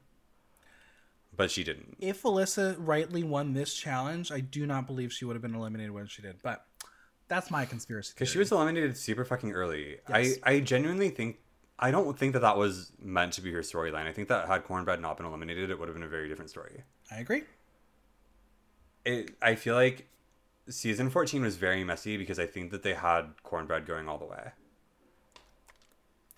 but 1.35 1.51
she 1.51 1.63
didn't. 1.63 1.97
If 1.99 2.23
Alyssa 2.23 2.75
rightly 2.79 3.23
won 3.23 3.53
this 3.53 3.75
challenge, 3.75 4.31
I 4.31 4.39
do 4.39 4.65
not 4.65 4.87
believe 4.87 5.13
she 5.13 5.25
would 5.25 5.35
have 5.35 5.43
been 5.43 5.55
eliminated 5.55 5.91
when 5.91 6.07
she 6.07 6.23
did. 6.23 6.37
But 6.41 6.65
that's 7.27 7.51
my 7.51 7.65
conspiracy. 7.65 8.13
Because 8.15 8.29
she 8.29 8.39
was 8.39 8.51
eliminated 8.51 8.97
super 8.97 9.25
fucking 9.25 9.51
early. 9.51 9.97
Yes. 10.09 10.39
I 10.43 10.53
I 10.55 10.59
genuinely 10.61 11.09
think 11.09 11.37
I 11.79 11.91
don't 11.91 12.17
think 12.17 12.33
that 12.33 12.39
that 12.39 12.57
was 12.57 12.91
meant 12.99 13.33
to 13.33 13.41
be 13.41 13.51
her 13.51 13.59
storyline. 13.59 14.07
I 14.07 14.13
think 14.13 14.29
that 14.29 14.47
had 14.47 14.65
Kornbread 14.65 14.99
not 14.99 15.17
been 15.17 15.25
eliminated, 15.25 15.69
it 15.69 15.79
would 15.79 15.87
have 15.87 15.95
been 15.95 16.03
a 16.03 16.07
very 16.07 16.27
different 16.27 16.49
story. 16.49 16.83
I 17.11 17.19
agree. 17.19 17.43
It 19.05 19.35
I 19.41 19.55
feel 19.55 19.75
like 19.75 20.07
season 20.69 21.09
14 21.09 21.41
was 21.41 21.55
very 21.55 21.83
messy 21.83 22.17
because 22.17 22.39
I 22.39 22.45
think 22.45 22.71
that 22.71 22.83
they 22.83 22.93
had 22.93 23.33
Kornbread 23.45 23.85
going 23.85 24.09
all 24.09 24.17
the 24.17 24.25
way. 24.25 24.51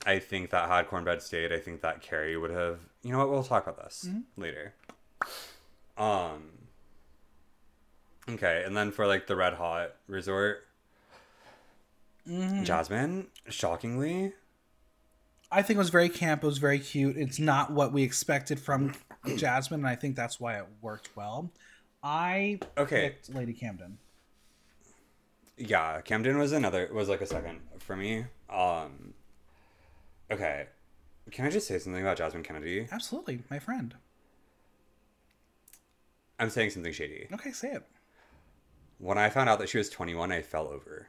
I 0.06 0.20
think 0.20 0.50
that 0.52 0.70
had 0.70 0.88
Kornbread 0.88 1.22
stayed, 1.22 1.52
I 1.52 1.60
think 1.60 1.82
that 1.82 2.02
Kerri 2.02 2.40
would 2.40 2.52
have. 2.52 2.80
You 3.04 3.12
know 3.12 3.20
what? 3.20 3.30
We'll 3.30 3.44
talk 3.44 3.68
about 3.68 3.84
this 3.84 4.08
later. 4.38 4.74
Um. 5.98 6.52
Okay, 8.30 8.64
and 8.66 8.78
then 8.78 8.92
for 8.92 9.08
like 9.08 9.28
the 9.28 9.36
Red 9.36 9.56
Hot 9.56 9.96
Resort, 10.08 10.66
Jasmine, 12.64 13.28
shockingly, 13.50 14.34
I 15.52 15.62
think 15.62 15.76
it 15.78 15.80
was 15.80 15.90
very 15.90 16.10
camp. 16.10 16.44
It 16.44 16.48
was 16.48 16.60
very 16.60 16.80
cute. 16.80 17.18
It's 17.18 17.40
not 17.40 17.72
what 17.72 17.92
we 17.92 18.04
expected 18.04 18.60
from 18.60 18.94
Jasmine, 19.36 19.80
and 19.82 19.88
I 19.88 19.96
think 19.96 20.16
that's 20.16 20.40
why 20.40 20.58
it 20.60 20.66
worked 20.82 21.10
well. 21.16 21.52
I 22.04 22.60
Okay. 22.78 23.02
picked 23.10 23.34
Lady 23.34 23.54
Camden. 23.54 23.98
yeah 25.62 26.00
camden 26.00 26.38
was 26.38 26.54
another 26.54 26.90
was 26.94 27.10
like 27.10 27.20
a 27.20 27.26
second 27.26 27.60
for 27.80 27.94
me 27.98 28.24
um 28.50 29.14
okay 30.32 30.68
can 31.32 31.44
i 31.46 31.50
just 31.50 31.68
say 31.68 31.78
something 31.78 32.02
about 32.02 32.16
jasmine 32.16 32.44
kennedy 32.44 32.88
Absolutely, 32.90 33.42
my 33.50 33.60
friend. 33.60 33.94
i'm 36.40 36.50
saying 36.50 36.70
something 36.70 36.94
shady 36.94 37.28
Okay, 37.34 37.52
say 37.52 37.72
it, 37.72 37.84
when 39.00 39.18
i 39.18 39.30
found 39.30 39.50
out 39.50 39.60
that 39.60 39.68
she 39.68 39.78
was 39.78 39.90
21 39.90 40.32
i 40.32 40.42
fell 40.42 40.68
over 40.70 41.08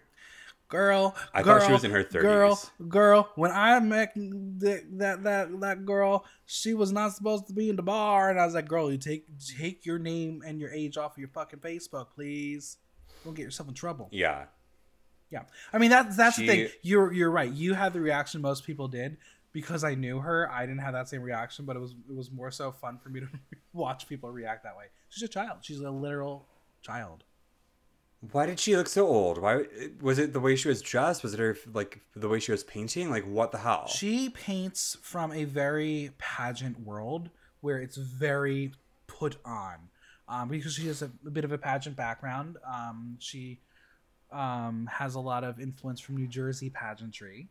girl. 0.71 1.15
I 1.35 1.43
girl, 1.43 1.59
thought 1.59 1.67
she 1.67 1.73
was 1.73 1.85
in 1.85 1.91
her 1.91 2.05
Girl, 2.05 2.55
30s. 2.57 2.89
girl. 2.89 3.31
When 3.35 3.51
I 3.51 3.79
met 3.81 4.13
that 4.15 4.85
that 4.99 5.23
that 5.25 5.61
that 5.61 5.85
girl, 5.85 6.25
she 6.47 6.73
was 6.73 6.91
not 6.93 7.13
supposed 7.13 7.47
to 7.49 7.53
be 7.53 7.69
in 7.69 7.77
the 7.77 7.83
bar, 7.83 8.31
and 8.31 8.41
I 8.41 8.47
was 8.47 8.55
like, 8.55 8.67
"Girl, 8.69 8.91
you 8.91 8.97
take 8.99 9.27
take 9.59 9.85
your 9.85 9.99
name 9.99 10.43
and 10.47 10.59
your 10.59 10.71
age 10.73 10.97
off 10.97 11.13
of 11.13 11.19
your 11.19 11.29
fucking 11.29 11.59
Facebook, 11.59 12.07
please. 12.15 12.79
Don't 13.25 13.35
get 13.35 13.43
yourself 13.43 13.69
in 13.69 13.75
trouble." 13.75 14.09
yeah 14.13 14.47
Yeah, 15.31 15.43
I 15.73 15.79
mean 15.79 15.91
that's 15.91 16.17
that's 16.17 16.37
the 16.39 16.47
thing. 16.47 16.69
You're 16.83 17.13
you're 17.13 17.31
right. 17.31 17.53
You 17.53 17.75
had 17.75 17.93
the 17.93 18.01
reaction 18.01 18.41
most 18.41 18.65
people 18.65 18.89
did 18.89 19.19
because 19.53 19.85
I 19.85 19.95
knew 19.95 20.21
her. 20.21 20.51
I 20.51 20.65
didn't 20.67 20.81
have 20.81 20.93
that 20.95 21.09
same 21.09 21.23
reaction, 21.23 21.65
but 21.67 21.77
it 21.77 21.81
was 21.81 21.95
it 22.09 22.15
was 22.17 22.31
more 22.31 22.51
so 22.51 22.73
fun 22.73 22.99
for 22.99 23.09
me 23.11 23.21
to 23.21 23.29
watch 23.73 24.09
people 24.09 24.31
react 24.31 24.65
that 24.65 24.77
way. 24.77 24.87
She's 25.09 25.23
a 25.25 25.29
child. 25.29 25.59
She's 25.63 25.81
a 25.81 25.91
literal 25.91 26.47
child. 26.83 27.25
Why 28.33 28.45
did 28.47 28.61
she 28.61 28.77
look 28.77 28.87
so 28.87 29.07
old 29.07 29.39
why 29.39 29.65
was 30.01 30.19
it 30.19 30.33
the 30.33 30.41
way 30.41 30.55
she 30.55 30.69
was 30.69 30.83
dressed 30.83 31.23
was 31.23 31.33
it 31.33 31.41
her 31.41 31.57
like 31.73 32.01
the 32.15 32.29
way 32.29 32.39
she 32.39 32.53
was 32.53 32.63
painting 32.65 33.09
like 33.11 33.25
what 33.25 33.51
the 33.51 33.59
hell 33.59 33.89
She 33.89 34.29
paints 34.29 34.97
from 35.03 35.33
a 35.33 35.45
very 35.45 36.11
pageant 36.19 36.81
world 36.81 37.31
where 37.61 37.79
it's 37.79 37.97
very 37.97 38.73
put 39.07 39.37
on. 39.45 39.77
Um, 40.29 40.49
because 40.49 40.75
she 40.75 40.87
has 40.87 41.03
a, 41.03 41.11
a 41.27 41.31
bit 41.31 41.45
of 41.45 41.51
a 41.53 41.59
pageant 41.59 41.97
background. 41.97 42.57
Um, 42.65 43.17
she 43.19 43.59
um, 44.31 44.89
has 44.93 45.15
a 45.17 45.21
lot 45.21 45.43
of 45.43 45.59
influence 45.59 45.99
from 46.01 46.17
New 46.17 46.29
Jersey 46.29 46.71
pageantry. 46.71 47.49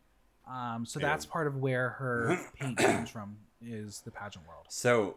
Um, 0.48 0.86
so 0.86 0.98
that's 0.98 1.26
part 1.26 1.46
of 1.46 1.56
where 1.56 1.90
her 1.90 2.38
paint 2.58 2.78
comes 2.78 3.10
from 3.10 3.36
is 3.60 4.00
the 4.00 4.10
pageant 4.10 4.46
world. 4.48 4.64
so 4.68 5.16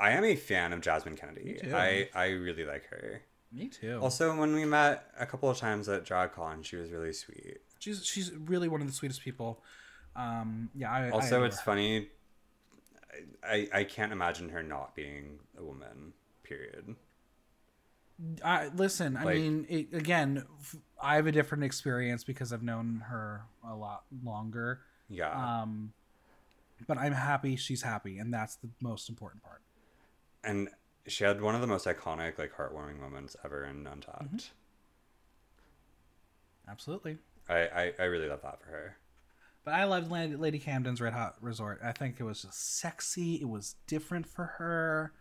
i 0.00 0.10
am 0.10 0.24
a 0.24 0.34
fan 0.34 0.72
of 0.72 0.80
jasmine 0.80 1.14
kennedy 1.16 1.60
i 1.72 2.08
i 2.16 2.26
really 2.30 2.64
like 2.64 2.84
her 2.86 3.22
Me 3.52 3.68
too. 3.68 3.98
also 4.00 4.36
when 4.38 4.54
we 4.54 4.64
met 4.64 5.10
a 5.18 5.26
couple 5.26 5.50
of 5.50 5.56
times 5.58 5.88
at 5.88 6.04
dragcon 6.04 6.64
she 6.64 6.76
was 6.76 6.90
really 6.90 7.12
sweet 7.12 7.58
she's 7.80 8.04
she's 8.04 8.30
really 8.32 8.68
one 8.68 8.80
of 8.80 8.86
the 8.86 8.92
sweetest 8.92 9.22
people. 9.22 9.62
Um, 10.14 10.70
yeah. 10.74 10.90
I, 10.92 11.06
I 11.06 11.10
Also, 11.10 11.36
adore 11.36 11.46
it's 11.46 11.58
her. 11.58 11.64
funny. 11.64 12.08
I, 13.42 13.68
I 13.72 13.84
can't 13.84 14.12
imagine 14.12 14.48
her 14.50 14.62
not 14.62 14.94
being 14.94 15.38
a 15.58 15.64
woman. 15.64 16.12
Period. 16.42 16.94
I, 18.44 18.68
listen, 18.74 19.16
I 19.16 19.24
mean, 19.24 19.66
it, 19.68 19.94
again, 19.94 20.44
I 21.02 21.14
have 21.16 21.26
a 21.26 21.32
different 21.32 21.64
experience 21.64 22.22
because 22.22 22.52
I've 22.52 22.62
known 22.62 23.04
her 23.08 23.42
a 23.66 23.74
lot 23.74 24.04
longer. 24.22 24.80
Yeah. 25.08 25.30
Um, 25.62 25.92
but 26.86 26.98
I'm 26.98 27.12
happy 27.12 27.56
she's 27.56 27.82
happy, 27.82 28.18
and 28.18 28.32
that's 28.32 28.56
the 28.56 28.68
most 28.80 29.08
important 29.08 29.42
part. 29.42 29.62
and 30.44 30.68
she 31.10 31.24
had 31.24 31.40
one 31.40 31.54
of 31.54 31.60
the 31.60 31.66
most 31.66 31.86
iconic, 31.86 32.38
like, 32.38 32.52
heartwarming 32.56 33.00
moments 33.00 33.36
ever 33.44 33.64
in 33.64 33.86
Untucked. 33.86 34.24
Mm-hmm. 34.24 34.38
Absolutely. 36.70 37.18
I, 37.48 37.54
I, 37.58 37.92
I 37.98 38.02
really 38.04 38.28
love 38.28 38.42
that 38.42 38.60
for 38.60 38.68
her. 38.68 38.96
But 39.64 39.74
I 39.74 39.84
loved 39.84 40.10
Lady, 40.10 40.58
Camden's 40.58 41.00
Red 41.00 41.12
Hot 41.12 41.34
Resort. 41.40 41.80
I 41.84 41.92
think 41.92 42.16
it 42.18 42.24
was 42.24 42.42
just 42.42 42.78
sexy. 42.78 43.34
It 43.36 43.48
was 43.48 43.74
different 43.86 44.26
for 44.26 44.44
her. 44.58 45.12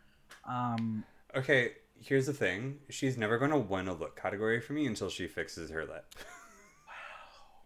Um, 0.48 1.04
Okay, 1.36 1.74
here's 2.00 2.26
the 2.26 2.34
thing. 2.34 2.80
She's 2.90 3.18
never 3.18 3.38
going 3.38 3.52
to 3.52 3.58
win 3.58 3.88
a 3.88 3.94
look 3.94 4.20
category 4.20 4.62
for 4.62 4.74
me 4.74 4.86
until 4.88 5.10
she 5.10 5.28
fixes 5.28 5.70
her 5.72 5.82
lip. 5.86 6.06
wow, 6.88 7.60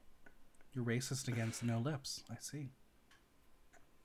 you're 0.74 0.84
racist 0.84 1.28
against 1.28 1.63
no 1.63 1.80
lips. 1.80 2.24
I 2.32 2.36
see. 2.39 2.69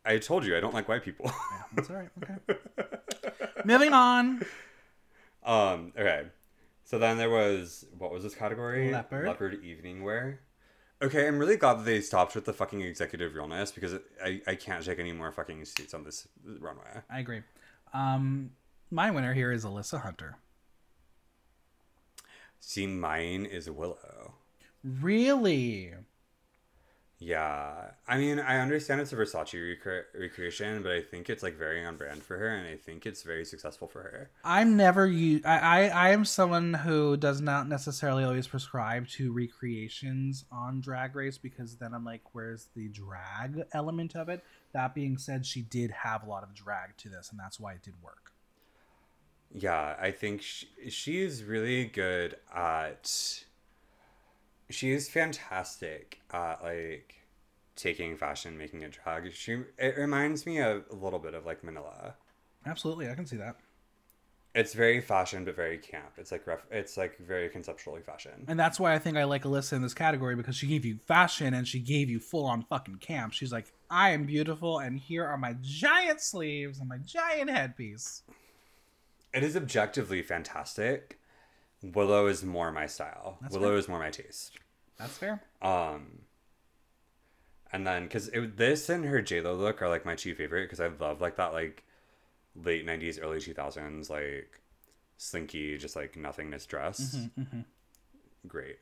I 0.04 0.18
told 0.18 0.44
you 0.44 0.56
I 0.56 0.60
don't 0.60 0.74
like 0.74 0.88
white 0.88 1.02
people. 1.04 1.26
Yeah, 1.26 1.62
that's 1.74 1.90
all 1.90 1.96
right. 1.96 2.10
Okay. 2.22 2.58
Moving 3.64 3.92
on. 3.92 4.42
Um, 5.44 5.92
okay. 5.98 6.26
So 6.84 6.98
then 6.98 7.18
there 7.18 7.30
was 7.30 7.84
what 7.98 8.10
was 8.10 8.22
this 8.22 8.34
category? 8.34 8.92
Leopard. 8.92 9.26
Leopard 9.26 9.64
evening 9.64 10.02
wear. 10.02 10.40
Okay, 11.00 11.28
I'm 11.28 11.38
really 11.38 11.56
glad 11.56 11.78
that 11.78 11.84
they 11.84 12.00
stopped 12.00 12.34
with 12.34 12.44
the 12.44 12.52
fucking 12.52 12.80
executive 12.80 13.34
realness 13.34 13.70
because 13.70 13.94
I, 14.24 14.40
I 14.48 14.54
can't 14.56 14.84
take 14.84 14.98
any 14.98 15.12
more 15.12 15.30
fucking 15.30 15.64
seats 15.64 15.94
on 15.94 16.02
this 16.02 16.26
runway. 16.58 17.02
I 17.08 17.20
agree. 17.20 17.42
Um, 17.94 18.50
my 18.90 19.10
winner 19.10 19.32
here 19.32 19.52
is 19.52 19.64
Alyssa 19.64 20.02
Hunter. 20.02 20.38
See, 22.58 22.86
mine 22.86 23.44
is 23.44 23.70
Willow. 23.70 24.34
Really? 24.82 25.94
Yeah, 27.20 27.90
I 28.06 28.16
mean, 28.16 28.38
I 28.38 28.60
understand 28.60 29.00
it's 29.00 29.12
a 29.12 29.16
Versace 29.16 29.54
recre- 29.54 30.04
recreation, 30.14 30.84
but 30.84 30.92
I 30.92 31.00
think 31.00 31.28
it's 31.28 31.42
like 31.42 31.56
very 31.58 31.84
on 31.84 31.96
brand 31.96 32.22
for 32.22 32.38
her, 32.38 32.48
and 32.48 32.68
I 32.68 32.76
think 32.76 33.06
it's 33.06 33.24
very 33.24 33.44
successful 33.44 33.88
for 33.88 34.02
her. 34.02 34.30
I'm 34.44 34.76
never 34.76 35.04
you. 35.04 35.40
I, 35.44 35.58
I 35.58 35.86
I 35.88 36.08
am 36.10 36.24
someone 36.24 36.74
who 36.74 37.16
does 37.16 37.40
not 37.40 37.68
necessarily 37.68 38.22
always 38.22 38.46
prescribe 38.46 39.08
to 39.08 39.32
recreations 39.32 40.44
on 40.52 40.80
Drag 40.80 41.16
Race 41.16 41.38
because 41.38 41.76
then 41.76 41.92
I'm 41.92 42.04
like, 42.04 42.22
where's 42.34 42.68
the 42.76 42.86
drag 42.86 43.64
element 43.72 44.14
of 44.14 44.28
it? 44.28 44.44
That 44.72 44.94
being 44.94 45.18
said, 45.18 45.44
she 45.44 45.62
did 45.62 45.90
have 45.90 46.22
a 46.22 46.30
lot 46.30 46.44
of 46.44 46.54
drag 46.54 46.96
to 46.98 47.08
this, 47.08 47.30
and 47.32 47.40
that's 47.40 47.58
why 47.58 47.72
it 47.72 47.82
did 47.82 47.94
work. 48.00 48.30
Yeah, 49.52 49.96
I 50.00 50.12
think 50.12 50.42
she, 50.42 50.68
she 50.88 51.20
is 51.20 51.42
really 51.42 51.86
good 51.86 52.36
at. 52.54 53.42
She 54.70 54.90
is 54.92 55.08
fantastic 55.08 56.20
at 56.30 56.62
like 56.62 57.14
taking 57.76 58.16
fashion, 58.16 58.58
making 58.58 58.82
it 58.82 58.98
drag. 59.02 59.32
She 59.32 59.62
it 59.78 59.96
reminds 59.96 60.44
me 60.44 60.58
of 60.58 60.84
a 60.90 60.94
little 60.94 61.18
bit 61.18 61.34
of 61.34 61.46
like 61.46 61.64
Manila. 61.64 62.14
Absolutely, 62.66 63.08
I 63.08 63.14
can 63.14 63.26
see 63.26 63.36
that. 63.36 63.56
It's 64.54 64.74
very 64.74 65.00
fashion, 65.00 65.44
but 65.44 65.54
very 65.54 65.78
camp. 65.78 66.14
It's 66.16 66.32
like 66.32 66.46
ref, 66.46 66.66
it's 66.70 66.96
like 66.96 67.16
very 67.18 67.48
conceptually 67.48 68.02
fashion. 68.02 68.44
And 68.48 68.58
that's 68.58 68.80
why 68.80 68.94
I 68.94 68.98
think 68.98 69.16
I 69.16 69.24
like 69.24 69.44
Alyssa 69.44 69.74
in 69.74 69.82
this 69.82 69.94
category 69.94 70.34
because 70.34 70.56
she 70.56 70.66
gave 70.66 70.84
you 70.84 70.98
fashion 71.06 71.54
and 71.54 71.68
she 71.68 71.78
gave 71.78 72.10
you 72.10 72.18
full 72.18 72.44
on 72.44 72.62
fucking 72.62 72.96
camp. 72.96 73.34
She's 73.34 73.52
like, 73.52 73.72
I 73.90 74.10
am 74.10 74.24
beautiful, 74.24 74.80
and 74.80 74.98
here 74.98 75.24
are 75.24 75.38
my 75.38 75.54
giant 75.60 76.20
sleeves 76.20 76.80
and 76.80 76.88
my 76.88 76.98
giant 76.98 77.50
headpiece. 77.50 78.22
It 79.32 79.44
is 79.44 79.56
objectively 79.56 80.22
fantastic. 80.22 81.20
Willow 81.82 82.26
is 82.26 82.44
more 82.44 82.72
my 82.72 82.86
style. 82.86 83.38
That's 83.40 83.54
Willow 83.54 83.68
fair. 83.70 83.78
is 83.78 83.88
more 83.88 83.98
my 83.98 84.10
taste. 84.10 84.58
That's 84.98 85.16
fair. 85.16 85.42
Um, 85.62 86.20
and 87.72 87.86
then 87.86 88.04
because 88.04 88.30
this 88.32 88.88
and 88.88 89.04
her 89.04 89.22
J 89.22 89.40
Lo 89.40 89.54
look 89.54 89.80
are 89.82 89.88
like 89.88 90.04
my 90.04 90.14
two 90.16 90.34
favorite 90.34 90.64
because 90.64 90.80
I 90.80 90.88
love 90.88 91.20
like 91.20 91.36
that 91.36 91.52
like 91.52 91.84
late 92.56 92.84
'90s, 92.86 93.22
early 93.22 93.38
2000s 93.38 94.10
like 94.10 94.60
slinky, 95.16 95.78
just 95.78 95.94
like 95.94 96.16
nothingness 96.16 96.66
dress. 96.66 97.16
Mm-hmm, 97.38 97.60
Great. 98.48 98.78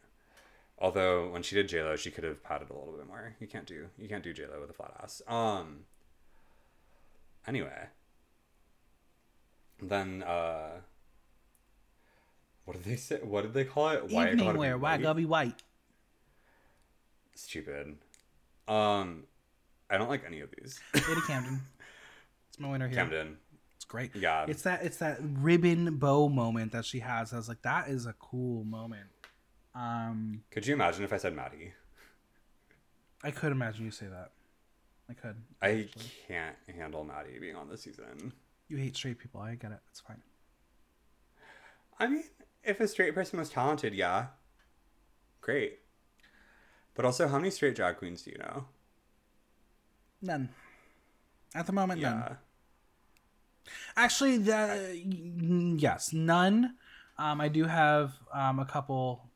Although 0.78 1.30
when 1.30 1.42
she 1.42 1.54
did 1.54 1.68
J 1.68 1.82
Lo, 1.82 1.96
she 1.96 2.10
could 2.10 2.24
have 2.24 2.42
padded 2.42 2.70
a 2.70 2.74
little 2.74 2.94
bit 2.96 3.06
more. 3.06 3.34
You 3.40 3.46
can't 3.46 3.66
do 3.66 3.88
you 3.98 4.08
can't 4.08 4.24
do 4.24 4.32
J 4.32 4.46
Lo 4.46 4.60
with 4.60 4.70
a 4.70 4.74
flat 4.74 4.94
ass. 5.02 5.20
Um. 5.28 5.80
Anyway. 7.46 7.88
Then 9.82 10.22
uh. 10.22 10.80
What 12.66 12.74
did 12.74 12.84
they 12.84 12.96
say? 12.96 13.20
What 13.22 13.42
did 13.42 13.54
they 13.54 13.64
call 13.64 13.90
it? 13.90 14.10
Why 14.10 14.30
Evening 14.30 14.56
wear, 14.56 14.76
why 14.76 14.92
white? 14.92 15.02
gotta 15.02 15.14
be 15.14 15.24
white? 15.24 15.62
Stupid. 17.36 17.96
Um, 18.66 19.24
I 19.88 19.96
don't 19.96 20.08
like 20.08 20.24
any 20.26 20.40
of 20.40 20.50
these. 20.50 20.80
Lady 20.94 21.20
Camden. 21.28 21.62
It's 22.48 22.58
my 22.58 22.68
winner 22.68 22.88
here. 22.88 22.96
Camden. 22.96 23.36
It's 23.76 23.84
great. 23.84 24.14
Yeah. 24.16 24.46
It's 24.48 24.62
that 24.62 24.82
it's 24.82 24.96
that 24.96 25.18
ribbon 25.22 25.96
bow 25.96 26.28
moment 26.28 26.72
that 26.72 26.84
she 26.84 26.98
has. 26.98 27.32
I 27.32 27.36
was 27.36 27.48
like, 27.48 27.62
that 27.62 27.88
is 27.88 28.06
a 28.06 28.14
cool 28.14 28.64
moment. 28.64 29.06
Um, 29.76 30.42
Could 30.50 30.66
you 30.66 30.74
imagine 30.74 31.04
if 31.04 31.12
I 31.12 31.18
said 31.18 31.36
Maddy? 31.36 31.72
I 33.22 33.30
could 33.30 33.52
imagine 33.52 33.84
you 33.84 33.90
say 33.92 34.06
that. 34.06 34.32
I 35.08 35.12
could. 35.14 35.36
I 35.62 35.88
can't 36.26 36.56
handle 36.76 37.04
Maddy 37.04 37.38
being 37.38 37.54
on 37.54 37.68
this 37.68 37.82
season. 37.82 38.32
You 38.68 38.76
hate 38.78 38.96
straight 38.96 39.18
people. 39.18 39.40
I 39.40 39.54
get 39.54 39.70
it. 39.70 39.78
It's 39.90 40.00
fine. 40.00 40.20
I 42.00 42.08
mean, 42.08 42.24
if 42.66 42.80
a 42.80 42.88
straight 42.88 43.14
person 43.14 43.38
was 43.38 43.50
talented, 43.50 43.94
yeah. 43.94 44.26
Great. 45.40 45.80
But 46.94 47.04
also, 47.04 47.28
how 47.28 47.38
many 47.38 47.50
straight 47.50 47.76
drag 47.76 47.98
queens 47.98 48.22
do 48.22 48.30
you 48.30 48.38
know? 48.38 48.64
None. 50.22 50.48
At 51.54 51.66
the 51.66 51.72
moment, 51.72 52.00
none. 52.00 52.36
Actually, 53.96 54.38
the 54.38 55.00
yes, 55.78 56.12
none. 56.12 56.74
Um, 57.18 57.40
I 57.40 57.48
do 57.48 57.64
have 57.64 58.14
um, 58.32 58.58
a 58.58 58.64
couple 58.64 59.30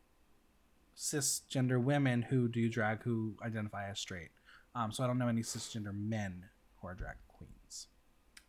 cisgender 0.97 1.83
women 1.83 2.23
who 2.23 2.49
do 2.49 2.69
drag 2.69 3.03
who 3.03 3.35
identify 3.43 3.89
as 3.89 3.99
straight. 3.99 4.31
Um, 4.75 4.93
so 4.93 5.03
I 5.03 5.07
don't 5.07 5.19
know 5.19 5.29
any 5.29 5.43
cisgender 5.43 5.95
men 5.95 6.45
who 6.81 6.89
are 6.89 6.95
drag 6.95 7.17
queens. 7.29 7.89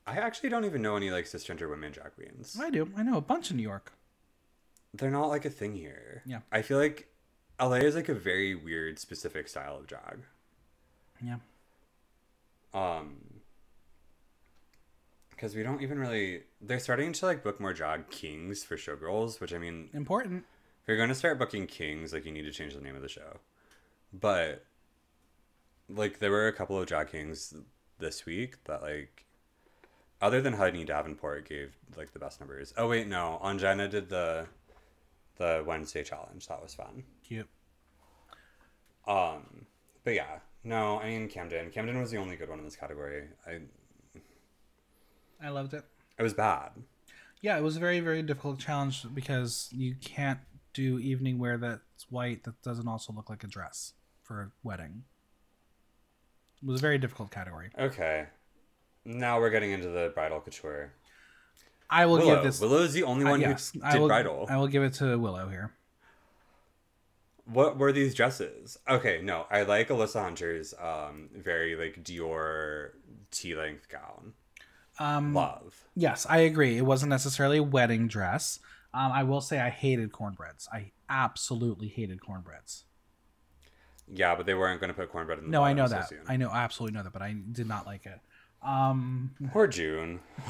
I 0.05 0.17
actually 0.17 0.49
don't 0.49 0.65
even 0.65 0.81
know 0.81 0.95
any 0.95 1.11
like 1.11 1.25
cisgender 1.25 1.69
women 1.69 1.91
drag 1.91 2.15
queens. 2.15 2.57
I 2.61 2.69
do. 2.69 2.91
I 2.95 3.03
know 3.03 3.17
a 3.17 3.21
bunch 3.21 3.51
in 3.51 3.57
New 3.57 3.63
York. 3.63 3.93
They're 4.93 5.11
not 5.11 5.27
like 5.27 5.45
a 5.45 5.49
thing 5.49 5.75
here. 5.75 6.21
Yeah. 6.25 6.39
I 6.51 6.61
feel 6.61 6.77
like 6.77 7.07
LA 7.59 7.75
is 7.75 7.95
like 7.95 8.09
a 8.09 8.13
very 8.13 8.55
weird, 8.55 8.99
specific 8.99 9.47
style 9.47 9.77
of 9.77 9.87
drag. 9.87 10.19
Yeah. 11.23 11.37
um 12.73 13.17
because 15.29 15.55
we 15.55 15.63
don't 15.63 15.81
even 15.81 15.97
really 15.99 16.43
they're 16.61 16.79
starting 16.79 17.11
to 17.13 17.25
like 17.25 17.43
book 17.43 17.59
more 17.59 17.73
drag 17.73 18.09
kings 18.09 18.63
for 18.63 18.75
showgirls 18.77 19.39
which 19.39 19.53
i 19.53 19.57
mean 19.57 19.89
Important. 19.93 20.43
if 20.81 20.87
you're 20.87 20.97
going 20.97 21.09
to 21.09 21.15
start 21.15 21.37
booking 21.39 21.67
kings 21.67 22.13
like 22.13 22.25
you 22.25 22.31
need 22.31 22.43
to 22.43 22.51
change 22.51 22.73
the 22.73 22.81
name 22.81 22.95
of 22.95 23.01
the 23.01 23.07
show 23.09 23.39
but 24.13 24.65
like 25.89 26.19
there 26.19 26.31
were 26.31 26.47
a 26.47 26.53
couple 26.53 26.79
of 26.79 26.85
drag 26.87 27.11
kings 27.11 27.53
this 27.99 28.25
week 28.25 28.63
that 28.65 28.81
like 28.81 29.25
other 30.21 30.41
than 30.41 30.53
Hudney 30.53 30.85
Davenport 30.85 31.49
gave 31.49 31.75
like 31.97 32.13
the 32.13 32.19
best 32.19 32.39
numbers. 32.39 32.73
Oh 32.77 32.87
wait, 32.87 33.07
no, 33.07 33.39
Anjana 33.43 33.89
did 33.89 34.09
the 34.09 34.45
the 35.41 35.63
Wednesday 35.65 36.03
challenge. 36.03 36.47
That 36.47 36.61
was 36.61 36.73
fun. 36.73 37.03
Cute. 37.27 37.47
Um, 39.07 39.65
but 40.03 40.13
yeah, 40.13 40.39
no, 40.63 40.99
I 40.99 41.07
mean 41.07 41.27
Camden. 41.27 41.71
Camden 41.71 41.99
was 41.99 42.11
the 42.11 42.17
only 42.17 42.35
good 42.35 42.49
one 42.49 42.59
in 42.59 42.65
this 42.65 42.75
category. 42.75 43.23
I 43.45 43.59
I 45.43 45.49
loved 45.49 45.73
it. 45.73 45.83
it 46.19 46.23
was 46.23 46.35
bad. 46.35 46.71
Yeah, 47.41 47.57
it 47.57 47.63
was 47.63 47.75
a 47.75 47.79
very, 47.79 47.99
very 47.99 48.21
difficult 48.21 48.59
challenge 48.59 49.03
because 49.15 49.69
you 49.71 49.95
can't 49.95 50.39
do 50.73 50.99
evening 50.99 51.39
wear 51.39 51.57
that's 51.57 52.05
white 52.11 52.43
that 52.43 52.61
doesn't 52.61 52.87
also 52.87 53.11
look 53.11 53.29
like 53.31 53.43
a 53.43 53.47
dress 53.47 53.93
for 54.21 54.41
a 54.41 54.51
wedding. 54.63 55.03
It 56.61 56.67
was 56.67 56.79
a 56.79 56.81
very 56.81 56.99
difficult 56.99 57.31
category. 57.31 57.71
Okay, 57.79 58.27
now 59.03 59.39
we're 59.39 59.49
getting 59.49 59.71
into 59.71 59.89
the 59.89 60.11
bridal 60.13 60.39
couture. 60.39 60.93
I 61.91 62.05
will 62.05 62.17
Willow. 62.17 62.35
give 62.35 62.43
this. 62.45 62.61
Willow's 62.61 62.93
the 62.93 63.03
only 63.03 63.25
uh, 63.25 63.29
one 63.31 63.41
yes, 63.41 63.71
who 63.73 63.81
I 63.83 63.91
did 63.91 63.99
will, 63.99 64.07
bridal. 64.07 64.47
I 64.49 64.57
will 64.57 64.67
give 64.67 64.81
it 64.81 64.93
to 64.93 65.17
Willow 65.19 65.49
here. 65.49 65.73
What 67.45 67.77
were 67.77 67.91
these 67.91 68.15
dresses? 68.15 68.79
Okay, 68.87 69.19
no, 69.21 69.45
I 69.51 69.63
like 69.63 69.89
Alyssa 69.89 70.21
Hunter's 70.23 70.73
um 70.81 71.29
very 71.35 71.75
like 71.75 72.01
Dior 72.03 72.91
T 73.31 73.55
length 73.55 73.89
gown. 73.89 74.33
Um, 74.99 75.33
Love. 75.33 75.83
yes, 75.95 76.25
I 76.29 76.39
agree. 76.39 76.77
It 76.77 76.85
wasn't 76.85 77.09
necessarily 77.09 77.57
a 77.57 77.63
wedding 77.63 78.07
dress. 78.07 78.59
Um, 78.93 79.11
I 79.11 79.23
will 79.23 79.41
say 79.41 79.59
I 79.59 79.69
hated 79.69 80.11
Kornbreads. 80.11 80.67
I 80.71 80.91
absolutely 81.09 81.87
hated 81.87 82.19
Kornbreads. 82.21 82.83
Yeah, 84.13 84.35
but 84.35 84.45
they 84.45 84.53
weren't 84.53 84.79
going 84.81 84.89
to 84.89 84.93
put 84.93 85.11
Kornbread 85.11 85.39
in 85.39 85.45
the 85.45 85.49
No, 85.49 85.63
I 85.63 85.73
know 85.73 85.87
so 85.87 85.95
that. 85.95 86.09
soon. 86.09 86.19
I 86.27 86.35
know, 86.37 86.49
I 86.49 86.59
absolutely 86.63 86.97
know 86.97 87.03
that, 87.03 87.13
but 87.13 87.21
I 87.21 87.33
did 87.51 87.67
not 87.67 87.85
like 87.85 88.05
it. 88.05 88.19
Um, 88.63 89.31
Poor 89.51 89.67
June. 89.67 90.19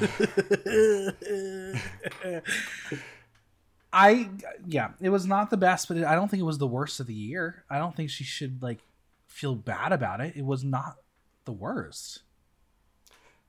I 3.92 4.30
yeah, 4.66 4.90
it 5.00 5.10
was 5.10 5.26
not 5.26 5.50
the 5.50 5.56
best, 5.56 5.88
but 5.88 5.96
it, 5.96 6.04
I 6.04 6.14
don't 6.14 6.28
think 6.28 6.40
it 6.40 6.46
was 6.46 6.58
the 6.58 6.66
worst 6.66 7.00
of 7.00 7.06
the 7.06 7.14
year. 7.14 7.64
I 7.68 7.78
don't 7.78 7.94
think 7.94 8.10
she 8.10 8.24
should 8.24 8.62
like 8.62 8.80
feel 9.26 9.54
bad 9.54 9.92
about 9.92 10.20
it. 10.20 10.34
It 10.36 10.44
was 10.44 10.64
not 10.64 10.96
the 11.44 11.52
worst. 11.52 12.22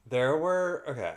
There 0.09 0.37
were 0.37 0.83
okay. 0.87 1.15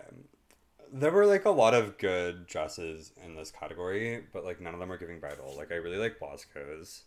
There 0.93 1.11
were 1.11 1.27
like 1.27 1.45
a 1.45 1.51
lot 1.51 1.75
of 1.75 1.99
good 1.99 2.47
dresses 2.47 3.13
in 3.25 3.35
this 3.35 3.51
category, 3.51 4.25
but 4.33 4.45
like 4.45 4.61
none 4.61 4.75
of 4.75 4.81
them 4.81 4.89
were 4.89 4.99
giving 4.99 5.19
bridal. 5.19 5.55
Like 5.57 5.73
I 5.73 5.77
really 5.77 5.99
like 5.99 6.21
Bosco's. 6.21 7.03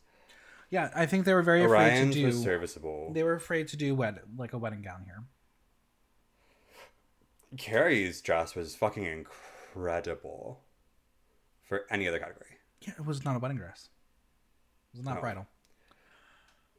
Yeah, 0.69 0.91
I 0.93 1.05
think 1.05 1.25
they 1.25 1.33
were 1.33 1.41
very 1.41 1.63
afraid 1.63 2.11
to 2.11 2.13
do. 2.13 2.25
was 2.27 2.43
serviceable. 2.43 3.11
They 3.13 3.23
were 3.23 3.33
afraid 3.33 3.69
to 3.69 3.77
do 3.77 3.95
wed 3.95 4.19
like 4.37 4.53
a 4.53 4.57
wedding 4.57 4.81
gown 4.81 5.03
here. 5.05 5.23
Kerri's 7.57 8.21
dress 8.21 8.55
was 8.55 8.75
fucking 8.75 9.05
incredible 9.05 10.61
for 11.63 11.85
any 11.89 12.07
other 12.07 12.19
category. 12.19 12.45
Yeah, 12.81 12.93
it 12.97 13.05
was 13.05 13.25
not 13.25 13.35
a 13.35 13.39
wedding 13.39 13.57
dress. 13.57 13.89
It 14.93 14.97
was 14.97 15.05
not 15.05 15.15
No. 15.15 15.21
bridal. 15.21 15.47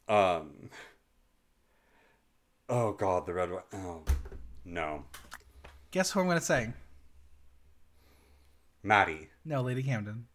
Um. 0.09 0.71
Oh 2.69 2.93
God, 2.93 3.27
the 3.27 3.35
red 3.35 3.51
one. 3.51 3.63
Oh 3.73 4.05
no. 4.65 5.05
Guess 5.91 6.11
who 6.13 6.21
I'm 6.21 6.27
gonna 6.29 6.41
say? 6.41 6.73
Maddy. 8.83 9.29
No, 9.45 9.61
Lady 9.63 9.83
Camden. 9.83 10.27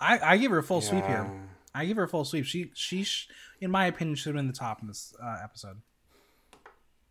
I 0.00 0.18
I 0.18 0.36
give 0.38 0.50
her 0.50 0.58
a 0.58 0.62
full 0.62 0.80
sweep 0.80 1.04
here. 1.06 1.30
Yeah. 1.30 1.40
I 1.74 1.84
give 1.84 1.96
her 1.98 2.04
a 2.04 2.08
full 2.08 2.24
sweep. 2.24 2.44
She 2.46 2.70
she, 2.74 3.04
sh- 3.04 3.28
in 3.60 3.70
my 3.70 3.86
opinion, 3.86 4.16
should 4.16 4.34
have 4.34 4.36
been 4.36 4.46
the 4.46 4.52
top 4.52 4.80
in 4.82 4.88
this 4.88 5.14
uh, 5.22 5.36
episode. 5.42 5.80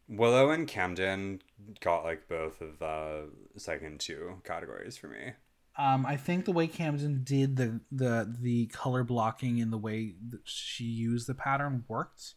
Willow 0.08 0.52
and 0.52 0.68
Camden 0.68 1.42
got 1.80 2.04
like 2.04 2.28
both 2.28 2.62
of 2.62 2.80
the 2.80 3.30
second 3.58 4.00
two 4.00 4.42
categories 4.44 4.98
for 4.98 5.08
me. 5.08 5.34
Um, 5.78 6.06
I 6.06 6.16
think 6.16 6.46
the 6.46 6.52
way 6.52 6.68
Camden 6.68 7.22
did 7.24 7.58
the 7.58 7.82
the 7.92 8.34
the 8.40 8.68
color 8.68 9.04
blocking 9.04 9.60
and 9.62 9.74
the 9.74 9.78
way 9.78 10.14
that 10.30 10.42
she 10.46 10.86
used 10.86 11.28
the 11.28 11.34
pattern 11.34 11.84
worked. 11.88 12.36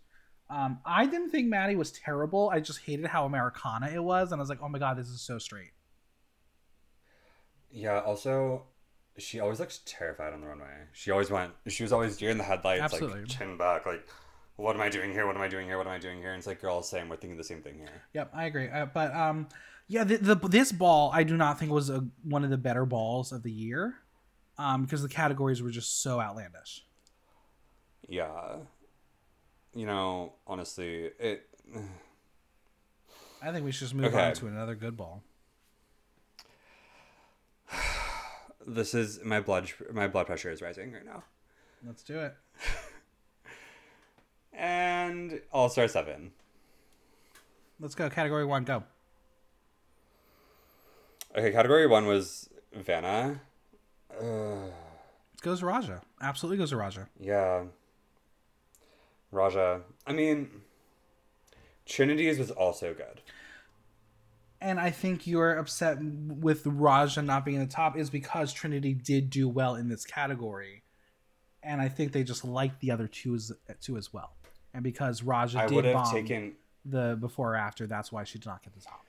Um, 0.50 0.80
I 0.84 1.06
didn't 1.06 1.30
think 1.30 1.48
Maddy 1.48 1.76
was 1.76 1.92
terrible. 1.92 2.50
I 2.50 2.60
just 2.60 2.80
hated 2.80 3.06
how 3.06 3.26
Americana 3.26 3.90
it 3.94 4.02
was, 4.02 4.32
and 4.32 4.40
I 4.40 4.42
was 4.42 4.48
like, 4.48 4.60
oh 4.62 4.68
my 4.68 4.78
god, 4.78 4.96
this 4.96 5.08
is 5.08 5.20
so 5.20 5.38
straight. 5.38 5.72
Yeah, 7.70 8.00
also 8.00 8.64
she 9.18 9.40
always 9.40 9.60
looks 9.60 9.80
terrified 9.84 10.32
on 10.32 10.40
the 10.40 10.46
runway. 10.46 10.86
She 10.92 11.10
always 11.10 11.30
went 11.30 11.52
she 11.68 11.82
was 11.82 11.92
always 11.92 12.16
deer 12.16 12.30
in 12.30 12.38
the 12.38 12.44
headlights, 12.44 12.82
Absolutely. 12.82 13.20
like 13.20 13.28
chin 13.28 13.56
back, 13.56 13.86
like 13.86 14.06
what 14.58 14.74
am 14.74 14.82
I 14.82 14.88
doing 14.88 15.12
here? 15.12 15.24
What 15.24 15.36
am 15.36 15.42
I 15.42 15.46
doing 15.48 15.66
here? 15.66 15.78
What 15.78 15.86
am 15.86 15.92
I 15.92 15.98
doing 16.00 16.18
here? 16.18 16.30
And 16.32 16.38
it's 16.38 16.46
like 16.46 16.60
you're 16.60 16.70
all 16.70 16.82
saying 16.82 17.08
we're 17.08 17.16
thinking 17.16 17.36
the 17.36 17.44
same 17.44 17.62
thing 17.62 17.76
here. 17.78 18.02
Yep, 18.12 18.32
I 18.34 18.46
agree. 18.46 18.68
Uh, 18.68 18.86
but 18.86 19.14
um, 19.14 19.48
yeah, 19.86 20.02
the, 20.02 20.16
the 20.16 20.34
this 20.34 20.72
ball 20.72 21.12
I 21.14 21.22
do 21.22 21.36
not 21.36 21.60
think 21.60 21.70
was 21.70 21.90
a, 21.90 22.04
one 22.24 22.42
of 22.42 22.50
the 22.50 22.58
better 22.58 22.84
balls 22.84 23.30
of 23.30 23.44
the 23.44 23.52
year, 23.52 23.94
um, 24.58 24.82
because 24.82 25.00
the 25.00 25.08
categories 25.08 25.62
were 25.62 25.70
just 25.70 26.02
so 26.02 26.20
outlandish. 26.20 26.84
Yeah. 28.08 28.56
You 29.74 29.86
know, 29.86 30.32
honestly, 30.44 31.10
it 31.20 31.48
I 33.40 33.52
think 33.52 33.64
we 33.64 33.70
should 33.70 33.80
just 33.86 33.94
move 33.94 34.06
Okay. 34.06 34.26
on 34.26 34.32
to 34.34 34.48
another 34.48 34.74
good 34.74 34.96
ball. 34.96 35.22
this 38.66 38.92
is 38.92 39.22
my 39.24 39.40
blood 39.40 39.70
my 39.92 40.08
blood 40.08 40.26
pressure 40.26 40.50
is 40.50 40.60
rising 40.60 40.92
right 40.92 41.04
now. 41.04 41.22
Let's 41.86 42.02
do 42.02 42.18
it. 42.18 42.34
And 44.58 45.40
All 45.52 45.68
Star 45.68 45.86
7. 45.86 46.32
Let's 47.80 47.94
go. 47.94 48.10
Category 48.10 48.44
one, 48.44 48.64
go. 48.64 48.82
Okay, 51.36 51.52
category 51.52 51.86
1 51.86 52.06
was 52.06 52.48
Vanna. 52.74 53.40
Uh, 54.10 54.24
It 55.34 55.42
goes 55.42 55.62
Raja. 55.62 56.00
Absolutely 56.20 56.58
goes 56.58 56.70
to 56.70 56.76
Raja. 56.76 57.08
yeah. 57.20 57.64
Raja. 59.30 59.82
I 60.06 60.12
mean 60.12 60.48
Trinity's 61.86 62.38
was 62.38 62.50
also 62.50 62.94
good. 62.94 63.20
And 64.60 64.80
I 64.80 64.90
think 64.90 65.26
you're 65.26 65.56
upset 65.56 65.98
with 66.02 66.66
Raja 66.66 67.22
not 67.22 67.44
being 67.44 67.58
in 67.60 67.66
the 67.68 67.72
top 67.72 67.96
is 67.96 68.10
because 68.10 68.52
Trinity 68.52 68.92
did 68.94 69.30
do 69.30 69.48
well 69.48 69.76
in 69.76 69.88
this 69.88 70.04
category, 70.04 70.82
and 71.62 71.80
I 71.80 71.88
think 71.88 72.12
they 72.12 72.24
just 72.24 72.44
liked 72.44 72.80
the 72.80 72.90
other 72.90 73.06
two 73.06 73.36
as, 73.36 73.52
two 73.80 73.96
as 73.96 74.12
well. 74.12 74.32
And 74.74 74.82
because 74.82 75.22
Raja 75.22 75.60
I 75.60 75.66
did 75.66 75.92
bomb 75.92 76.12
taken 76.12 76.54
the 76.84 77.16
before 77.20 77.54
or 77.54 77.56
after, 77.56 77.86
that's 77.86 78.12
why 78.12 78.24
she 78.24 78.38
did 78.38 78.46
not 78.46 78.62
get 78.62 78.74
the 78.74 78.80
top. 78.80 79.04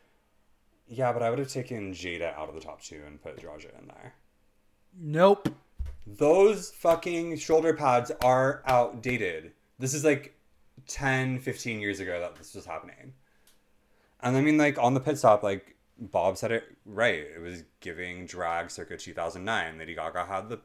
Yeah, 0.87 1.13
but 1.13 1.21
I 1.21 1.29
would 1.29 1.39
have 1.39 1.49
taken 1.49 1.93
Jaida 1.93 2.35
out 2.35 2.49
of 2.49 2.55
the 2.55 2.61
top 2.61 2.81
2 2.81 3.01
and 3.05 3.21
put 3.21 3.43
Raja 3.43 3.67
in 3.79 3.87
there. 3.87 4.13
Nope. 4.97 5.49
Those 6.07 6.71
fucking 6.71 7.37
shoulder 7.37 7.73
pads 7.73 8.11
are 8.23 8.63
outdated. 8.65 9.51
This 9.77 9.93
is 9.93 10.03
like 10.03 10.35
10, 10.87 11.39
15 11.39 11.79
years 11.79 11.99
ago 11.99 12.19
that 12.19 12.35
this 12.35 12.55
was 12.55 12.65
happening. 12.65 13.13
And 14.21 14.35
I 14.35 14.41
mean, 14.41 14.57
like, 14.57 14.77
on 14.79 14.95
the 14.95 14.99
pit 14.99 15.17
stop, 15.17 15.43
like, 15.43 15.75
Bob 15.99 16.37
said 16.37 16.51
it 16.51 16.63
right. 16.85 17.19
It 17.19 17.41
was 17.41 17.63
giving 17.81 18.25
drag 18.25 18.71
circa 18.71 18.97
2009. 18.97 19.77
Lady 19.77 19.93
Gaga 19.93 20.25
had 20.25 20.49
the 20.49 20.59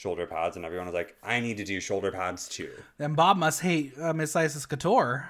shoulder 0.00 0.26
pads, 0.26 0.56
and 0.56 0.64
everyone 0.64 0.86
was 0.86 0.94
like, 0.94 1.14
I 1.22 1.40
need 1.40 1.58
to 1.58 1.64
do 1.64 1.78
shoulder 1.78 2.10
pads 2.10 2.48
too. 2.48 2.70
Then 2.96 3.12
Bob 3.12 3.36
must 3.36 3.60
hate 3.60 3.92
uh, 4.00 4.14
Miss 4.14 4.34
Icesis 4.34 4.66
Couture. 4.66 5.28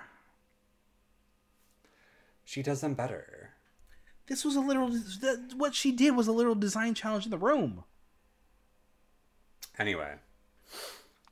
She 2.44 2.62
does 2.62 2.80
them 2.80 2.94
better. 2.94 3.50
This 4.28 4.44
was 4.44 4.54
a 4.54 4.60
little. 4.60 4.90
What 5.56 5.74
she 5.74 5.90
did 5.90 6.14
was 6.14 6.28
a 6.28 6.32
little 6.32 6.54
design 6.54 6.94
challenge 6.94 7.24
in 7.24 7.32
the 7.32 7.38
room. 7.38 7.82
Anyway, 9.76 10.14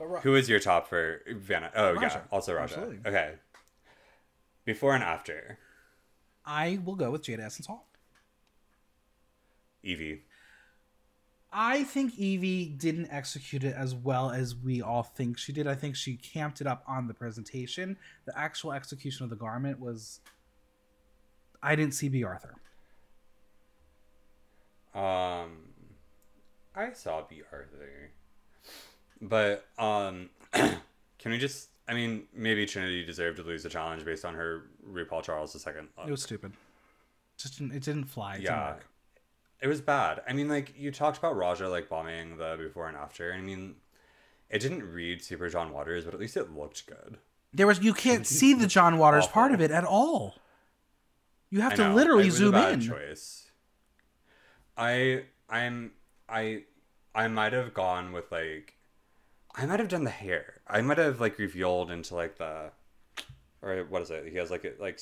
Ra- 0.01 0.21
who 0.21 0.35
is 0.35 0.49
your 0.49 0.59
top 0.59 0.89
for 0.89 1.21
Vanna? 1.31 1.71
Oh, 1.77 1.93
yeah, 2.01 2.23
also 2.33 2.55
Raja. 2.55 2.75
Absolutely. 2.75 2.99
Okay. 3.07 3.35
Before 4.65 4.95
and 4.95 5.05
after, 5.05 5.59
I 6.45 6.81
will 6.85 6.97
go 6.97 7.13
with 7.13 7.23
Jaida 7.23 7.41
Essence 7.47 7.69
Hall. 7.69 7.87
Yvie. 9.85 10.23
I 11.53 11.85
think 11.85 12.15
Yvie 12.17 12.77
didn't 12.79 13.09
execute 13.11 13.65
it 13.65 13.75
as 13.75 13.95
well 13.95 14.31
as 14.31 14.55
we 14.55 14.83
all 14.83 15.03
think 15.03 15.39
she 15.39 15.53
did. 15.53 15.67
I 15.67 15.75
think 15.75 15.97
she 15.97 16.17
camped 16.17 16.61
it 16.61 16.67
up 16.67 16.85
on 16.87 17.09
the 17.09 17.15
presentation. 17.15 17.97
The 18.27 18.39
actual 18.39 18.73
execution 18.73 19.25
of 19.25 19.31
the 19.31 19.37
garment 19.37 19.81
was. 19.81 20.21
I 21.63 21.75
didn't 21.75 21.95
see 21.95 22.09
Bea 22.09 22.23
Arthur. 22.23 22.55
Um, 24.95 25.59
I 26.75 26.93
saw 26.93 27.23
Bea 27.23 27.43
Arthur, 27.53 28.11
but 29.21 29.67
um, 29.79 30.31
can 30.53 30.81
we 31.25 31.39
just? 31.39 31.71
I 31.89 31.95
mean, 31.95 32.25
maybe 32.35 32.67
Trinity 32.67 33.05
deserved 33.05 33.39
to 33.39 33.43
lose 33.43 33.63
the 33.63 33.71
challenge 33.71 34.05
based 34.05 34.25
on 34.27 34.35
her 34.35 34.67
RuPaul 34.87 35.23
Charles 35.23 35.57
II. 35.67 35.73
look. 35.97 36.07
It 36.07 36.11
was 36.11 36.23
stupid. 36.23 36.53
Just 37.39 37.59
didn't, 37.59 37.73
it 37.73 37.83
didn't 37.83 38.05
fly. 38.05 38.37
It 38.37 38.43
yeah, 38.43 38.75
didn't. 38.75 38.83
It 39.61 39.67
was 39.69 39.81
bad. 39.81 40.21
I 40.29 40.33
mean, 40.33 40.49
like 40.49 40.75
you 40.77 40.91
talked 40.91 41.19
about 41.19 41.37
Raja 41.37 41.69
like 41.69 41.89
bombing 41.89 42.37
the 42.37 42.57
before 42.59 42.89
and 42.89 42.97
after. 42.97 43.33
I 43.33 43.41
mean, 43.41 43.77
it 44.51 44.61
didn't 44.61 44.85
read 44.85 45.23
Super 45.23 45.49
John 45.49 45.73
Waters, 45.73 46.05
but 46.05 46.15
at 46.15 46.21
least 46.21 46.37
it 46.37 46.55
looked 46.55 46.87
good. 46.87 47.19
There 47.53 47.67
was 47.67 47.81
you 47.81 47.95
can't 47.95 48.27
see 48.27 48.55
the 48.55 48.67
John 48.67 48.99
Waters 48.99 49.25
Awful. 49.25 49.33
part 49.33 49.53
of 49.53 49.61
it 49.61 49.71
at 49.71 49.85
all. 49.85 50.37
You 51.51 51.63
have 51.63 51.75
to 51.75 51.93
literally 51.93 52.29
it 52.29 52.33
zoom 52.33 52.55
in. 52.55 52.81
Choice. 52.81 53.51
I 54.77 55.25
I'm 55.49 55.93
I 56.29 56.65
I 57.15 57.29
might 57.29 57.53
have 57.53 57.75
gone 57.75 58.13
with 58.13 58.31
like 58.31 58.75
I 59.55 59.67
might 59.67 59.81
have 59.81 59.89
done 59.89 60.05
the 60.05 60.11
hair. 60.11 60.61
I 60.69 60.83
might 60.83 60.99
have 60.99 61.21
like 61.21 61.39
revealed 61.39 61.91
into 61.91 62.15
like 62.15 62.37
the 62.37 62.71
or 63.63 63.85
what 63.89 64.03
is 64.03 64.11
it? 64.11 64.29
He 64.29 64.37
has 64.37 64.51
like 64.51 64.65
a 64.65 64.73
like 64.81 65.01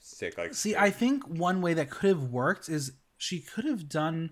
sick 0.00 0.36
like 0.36 0.52
See, 0.52 0.70
stick. 0.70 0.82
I 0.82 0.90
think 0.90 1.26
one 1.26 1.62
way 1.62 1.74
that 1.74 1.90
could 1.90 2.08
have 2.08 2.24
worked 2.24 2.68
is 2.68 2.92
she 3.16 3.40
could 3.40 3.64
have 3.64 3.88
done. 3.88 4.30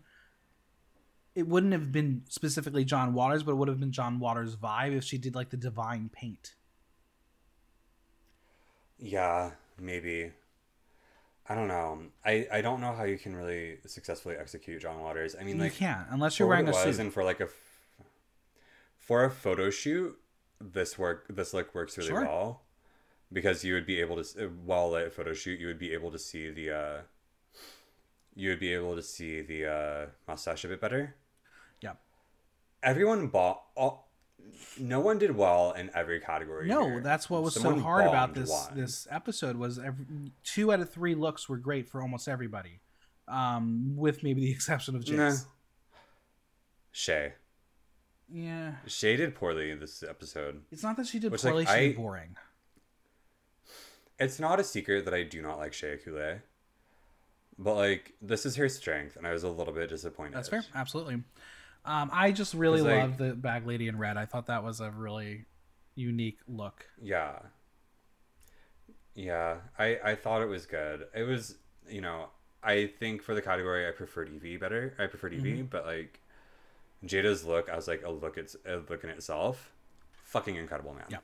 It 1.34 1.46
wouldn't 1.48 1.72
have 1.72 1.90
been 1.92 2.22
specifically 2.28 2.84
John 2.84 3.14
Waters, 3.14 3.42
but 3.42 3.52
it 3.52 3.54
would 3.54 3.68
have 3.68 3.80
been 3.80 3.92
John 3.92 4.18
Waters' 4.18 4.54
vibe 4.56 4.96
if 4.96 5.04
she 5.04 5.16
did 5.18 5.34
like 5.34 5.50
the 5.50 5.56
divine 5.56 6.10
paint. 6.12 6.54
yeah 8.98 9.50
maybe. 9.78 10.32
I 11.48 11.54
don't 11.56 11.66
know. 11.68 11.98
I 12.24 12.46
I 12.52 12.60
don't 12.60 12.80
know 12.80 12.92
how 12.92 13.02
you 13.04 13.18
can 13.18 13.34
really 13.34 13.78
successfully 13.86 14.36
execute 14.36 14.80
John 14.82 15.00
Waters. 15.00 15.34
I 15.38 15.42
mean 15.44 15.56
you 15.56 15.62
like 15.62 15.74
can't 15.74 16.06
unless 16.10 16.38
you're 16.38 16.48
wearing 16.48 16.68
a 16.68 16.74
suit. 16.74 16.98
and 17.00 17.12
for 17.12 17.24
like 17.24 17.40
a 17.40 17.48
for 18.98 19.24
a 19.24 19.30
photo 19.30 19.68
shoot 19.70 20.16
this 20.60 20.96
work 20.96 21.26
this 21.28 21.52
look 21.52 21.74
works 21.74 21.98
really 21.98 22.10
Sure. 22.10 22.20
well 22.24 22.62
because 23.32 23.64
you 23.64 23.74
would 23.74 23.86
be 23.86 24.00
able 24.00 24.22
to 24.22 24.48
while 24.64 24.94
at 24.94 25.08
a 25.08 25.10
photo 25.10 25.32
shoot 25.34 25.58
you 25.58 25.66
would 25.66 25.78
be 25.80 25.92
able 25.92 26.12
to 26.12 26.18
see 26.18 26.50
the 26.50 26.70
uh 26.70 26.98
you 28.34 28.48
would 28.50 28.60
be 28.60 28.72
able 28.72 28.94
to 28.96 29.02
see 29.02 29.40
the 29.42 29.66
uh 29.70 30.06
mustache 30.26 30.64
a 30.64 30.68
bit 30.68 30.80
better 30.80 31.14
Yep. 31.82 31.98
everyone 32.82 33.28
bought 33.28 33.62
all 33.76 34.08
no 34.78 34.98
one 35.00 35.18
did 35.18 35.36
well 35.36 35.72
in 35.72 35.90
every 35.94 36.18
category 36.20 36.66
No, 36.66 36.84
here. 36.88 37.00
that's 37.00 37.30
what 37.30 37.42
was 37.42 37.54
Someone 37.54 37.76
so 37.78 37.82
hard 37.82 38.06
about 38.06 38.34
this 38.34 38.50
one. 38.50 38.76
this 38.76 39.06
episode 39.10 39.56
was 39.56 39.78
every, 39.78 40.04
two 40.44 40.72
out 40.72 40.80
of 40.80 40.90
three 40.90 41.14
looks 41.14 41.48
were 41.48 41.58
great 41.58 41.88
for 41.88 42.02
almost 42.02 42.26
everybody, 42.26 42.80
um, 43.28 43.94
with 43.96 44.22
maybe 44.24 44.40
the 44.40 44.50
exception 44.58 44.96
of 44.96 45.06
Nah. 45.08 45.30
Jace. 45.30 45.44
Shea 46.90 47.32
Yeah, 48.28 48.74
Shea 48.86 49.16
did 49.16 49.34
poorly 49.36 49.70
in 49.70 49.78
this 49.78 50.02
episode 50.02 50.62
it's 50.72 50.82
not 50.82 50.96
that 50.96 51.06
she 51.06 51.18
did 51.20 51.30
Which, 51.32 51.44
like, 51.44 51.52
poorly; 51.52 51.66
she 51.66 51.86
did 51.88 51.96
boring. 51.96 52.36
It's 54.18 54.38
not 54.40 54.60
a 54.60 54.64
secret 54.64 55.04
that 55.04 55.14
I 55.14 55.22
do 55.22 55.40
not 55.42 55.58
like 55.58 55.72
Shea 55.72 55.96
Coulee. 55.98 56.40
But 57.62 57.74
like 57.76 58.12
this 58.20 58.44
is 58.46 58.56
her 58.56 58.68
strength 58.68 59.16
and 59.16 59.26
I 59.26 59.32
was 59.32 59.42
a 59.44 59.48
little 59.48 59.72
bit 59.72 59.88
disappointed. 59.88 60.34
That's 60.34 60.48
fair, 60.48 60.64
absolutely. 60.74 61.14
Um, 61.84 62.10
I 62.12 62.32
just 62.32 62.54
really 62.54 62.80
like- 62.80 62.98
love 63.00 63.18
the 63.18 63.34
bag 63.34 63.66
lady 63.66 63.88
in 63.88 63.98
red. 63.98 64.16
I 64.16 64.24
thought 64.26 64.46
that 64.46 64.62
was 64.64 64.80
a 64.80 64.90
really 64.90 65.44
unique 65.94 66.38
look. 66.48 66.86
Yeah. 67.00 67.38
Yeah. 69.14 69.56
I 69.78 69.98
I 70.04 70.14
thought 70.14 70.42
it 70.42 70.46
was 70.48 70.66
good. 70.66 71.06
It 71.14 71.22
was 71.24 71.56
you 71.88 72.00
know, 72.00 72.28
I 72.62 72.86
think 72.86 73.22
for 73.22 73.34
the 73.34 73.42
category 73.42 73.86
I 73.88 73.90
preferred 73.90 74.30
Yvie 74.30 74.58
better. 74.58 74.94
I 74.98 75.06
preferred 75.06 75.32
Yvie, 75.32 75.58
Mm-hmm. 75.58 75.64
but 75.66 75.84
like 75.86 76.20
Jaida's 77.04 77.44
look 77.44 77.68
as 77.68 77.88
like 77.88 78.02
a 78.04 78.10
look 78.10 78.38
it's 78.38 78.56
a 78.66 78.76
look 78.88 79.04
in 79.04 79.10
itself. 79.10 79.72
Fucking 80.24 80.56
incredible, 80.56 80.94
man. 80.94 81.04
Yeah. 81.10 81.18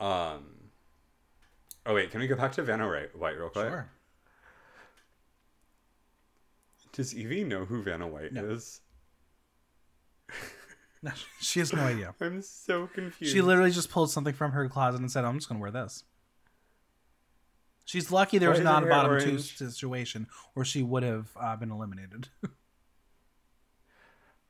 Um 0.00 0.44
Oh 1.86 1.94
wait, 1.94 2.10
can 2.10 2.20
we 2.20 2.26
go 2.26 2.36
back 2.36 2.52
to 2.52 2.62
Vanna 2.62 2.86
White, 2.86 3.16
White 3.18 3.36
real 3.38 3.48
quick? 3.48 3.68
Sure. 3.68 3.88
Does 6.92 7.14
Yvie 7.14 7.46
know 7.46 7.64
who 7.64 7.82
Vanna 7.82 8.06
White 8.06 8.32
No. 8.32 8.44
is? 8.44 8.80
No, 11.00 11.12
she 11.40 11.60
has 11.60 11.72
no 11.72 11.82
idea. 11.82 12.12
I'm 12.20 12.42
so 12.42 12.88
confused. 12.88 13.32
She 13.32 13.40
literally 13.40 13.70
just 13.70 13.88
pulled 13.88 14.10
something 14.10 14.34
from 14.34 14.50
her 14.50 14.68
closet 14.68 15.00
and 15.00 15.08
said, 15.10 15.24
"I'm 15.24 15.36
just 15.38 15.48
going 15.48 15.60
to 15.60 15.62
wear 15.62 15.70
this." 15.70 16.02
She's 17.84 18.10
lucky 18.10 18.38
there 18.38 18.50
was 18.50 18.60
not 18.60 18.82
a 18.82 18.86
bottom 18.86 19.20
two 19.20 19.38
situation, 19.38 20.26
or 20.54 20.64
she 20.64 20.82
would 20.82 21.04
have 21.04 21.28
uh, 21.40 21.56
been 21.56 21.70
eliminated. 21.70 22.28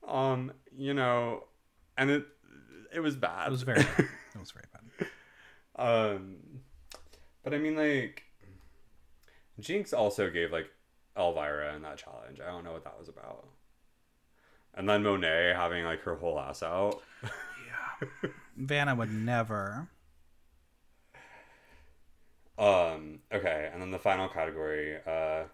um, 0.09 0.53
you 0.77 0.95
know, 0.95 1.45
and 1.97 2.11
it 2.11 2.27
it 2.95 3.01
was 3.01 3.15
bad. 3.15 3.49
it 3.49 3.51
was 3.51 3.63
very, 3.63 3.83
bad. 3.83 4.09
it 4.35 4.41
was 4.41 4.51
very 4.51 4.67
bad. 4.73 5.07
um, 6.17 6.37
but 7.45 7.53
I 7.53 7.59
mean, 7.59 7.77
like, 7.77 8.23
Jinkx 9.61 9.93
also 9.93 10.31
gave 10.31 10.51
like 10.51 10.71
Elvira 11.19 11.75
in 11.75 11.83
that 11.83 11.99
challenge. 11.99 12.41
I 12.41 12.47
don't 12.51 12.65
know 12.65 12.73
what 12.73 12.85
that 12.85 12.99
was 12.99 13.09
about. 13.09 13.49
And 14.75 14.89
then 14.89 15.03
Monet 15.03 15.55
having 15.57 15.85
like 15.85 16.03
her 16.03 16.15
whole 16.17 16.39
ass 16.39 16.63
out. 16.63 17.03
Yeah. 17.23 18.31
Vanna 18.57 18.95
would 18.95 19.13
never. 19.13 19.89
Um, 22.59 23.21
okay, 23.33 23.71
and 23.73 23.81
then 23.81 23.93
the 23.93 24.01
final 24.01 24.29
category, 24.29 24.97
uh, 25.07 25.45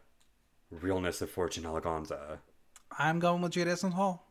realness 0.71 1.21
of 1.21 1.29
Fortune 1.29 1.65
Eleganza. 1.65 2.39
I'm 2.99 3.19
going 3.19 3.43
with 3.43 3.53
Jaida 3.53 3.67
Essence 3.67 3.93
Hall. 3.93 4.27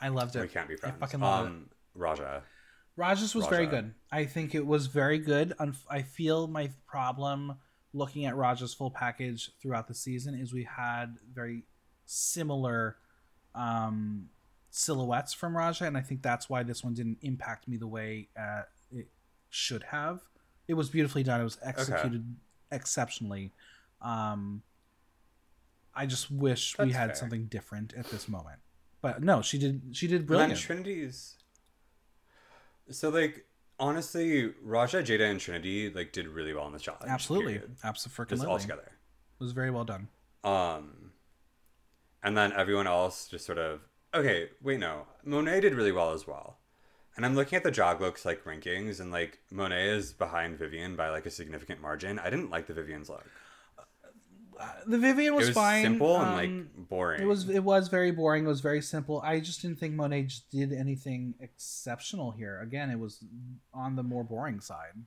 I 0.00 0.08
loved 0.08 0.34
it. 0.36 0.40
We 0.40 0.48
can't 0.48 0.68
be 0.68 0.74
friends. 0.74 0.96
I 0.96 1.00
fucking 1.00 1.20
love 1.20 1.46
it. 1.46 1.48
um, 1.50 1.70
Raja. 1.94 2.42
Raja's 2.96 3.34
was 3.34 3.46
very 3.46 3.66
good. 3.66 3.94
I 4.10 4.24
think 4.24 4.56
it 4.56 4.66
was 4.66 4.86
very 4.86 5.18
good. 5.20 5.54
I 5.88 6.02
feel 6.02 6.48
my 6.48 6.70
problem 6.88 7.58
looking 7.92 8.26
at 8.26 8.36
Raja's 8.36 8.74
full 8.74 8.90
package 8.90 9.50
throughout 9.60 9.88
the 9.88 9.94
season 9.94 10.34
is 10.34 10.52
we 10.52 10.64
had 10.64 11.16
very 11.32 11.64
similar 12.04 12.96
um, 13.54 14.28
silhouettes 14.70 15.32
from 15.32 15.56
Raja, 15.56 15.84
and 15.84 15.96
I 15.96 16.00
think 16.00 16.22
that's 16.22 16.48
why 16.48 16.62
this 16.62 16.84
one 16.84 16.94
didn't 16.94 17.18
impact 17.22 17.68
me 17.68 17.76
the 17.76 17.86
way 17.86 18.28
uh, 18.38 18.62
it 18.92 19.08
should 19.50 19.84
have. 19.84 20.20
It 20.66 20.74
was 20.74 20.90
beautifully 20.90 21.22
done. 21.22 21.40
It 21.40 21.44
was 21.44 21.58
executed 21.62 22.36
exceptionally. 22.70 23.52
Um, 24.02 24.62
I 25.94 26.06
just 26.06 26.30
wish 26.30 26.78
we 26.78 26.92
had 26.92 27.08
fair. 27.10 27.14
something 27.16 27.46
different 27.46 27.94
at 27.94 28.10
this 28.10 28.28
moment. 28.28 28.60
But 29.00 29.22
no, 29.22 29.42
she 29.42 29.58
did. 29.58 29.82
She 29.92 30.06
did 30.06 30.20
And 30.20 30.26
brilliant. 30.26 30.58
Trinity's. 30.58 31.36
So 32.90 33.08
like 33.08 33.46
honestly, 33.78 34.52
Raja, 34.62 35.02
Jaida, 35.02 35.30
and 35.30 35.40
Trinity 35.40 35.90
like 35.90 36.12
did 36.12 36.28
really 36.28 36.52
well 36.52 36.66
in 36.66 36.72
this 36.72 36.82
challenge. 36.82 37.04
Absolutely, 37.08 37.54
period. 37.54 37.76
absolutely, 37.84 38.36
Just 38.36 38.46
all 38.46 38.58
together. 38.58 38.90
It 39.40 39.42
was 39.42 39.52
very 39.52 39.70
well 39.70 39.84
done. 39.84 40.08
Um, 40.44 41.12
and 42.22 42.36
then 42.36 42.52
everyone 42.52 42.86
else 42.86 43.28
just 43.28 43.46
sort 43.46 43.58
of 43.58 43.80
okay. 44.14 44.48
Wait, 44.62 44.80
no, 44.80 45.06
Monet 45.24 45.60
did 45.60 45.74
really 45.74 45.92
well 45.92 46.12
as 46.12 46.26
well. 46.26 46.58
And 47.16 47.26
I'm 47.26 47.34
looking 47.34 47.56
at 47.56 47.64
the 47.64 47.72
jog 47.72 48.00
looks 48.00 48.24
like 48.24 48.44
rankings, 48.44 49.00
and 49.00 49.10
like 49.10 49.40
Monet 49.50 49.88
is 49.88 50.12
behind 50.12 50.56
Vivienne 50.58 50.94
by 50.94 51.10
like 51.10 51.26
a 51.26 51.30
significant 51.30 51.80
margin. 51.80 52.18
I 52.18 52.30
didn't 52.30 52.50
like 52.50 52.66
the 52.66 52.74
Vivienne's 52.74 53.08
look. 53.08 53.26
The 54.86 54.98
Vivienne 54.98 55.34
was, 55.34 55.50
fine. 55.50 55.50
it 55.50 55.50
was 55.50 55.54
fine. 55.54 55.82
simple 55.82 56.16
and 56.16 56.28
um, 56.28 56.34
like 56.34 56.88
boring. 56.88 57.22
It 57.22 57.26
was 57.26 57.48
it 57.48 57.62
was 57.62 57.88
very 57.88 58.10
boring. 58.10 58.44
It 58.44 58.48
was 58.48 58.60
very 58.60 58.82
simple. 58.82 59.20
I 59.24 59.40
just 59.40 59.62
didn't 59.62 59.78
think 59.78 59.94
Monet 59.94 60.28
did 60.50 60.72
anything 60.72 61.34
exceptional 61.40 62.32
here. 62.32 62.60
Again, 62.60 62.90
it 62.90 62.98
was 62.98 63.24
on 63.72 63.96
the 63.96 64.02
more 64.02 64.24
boring 64.24 64.60
side. 64.60 65.04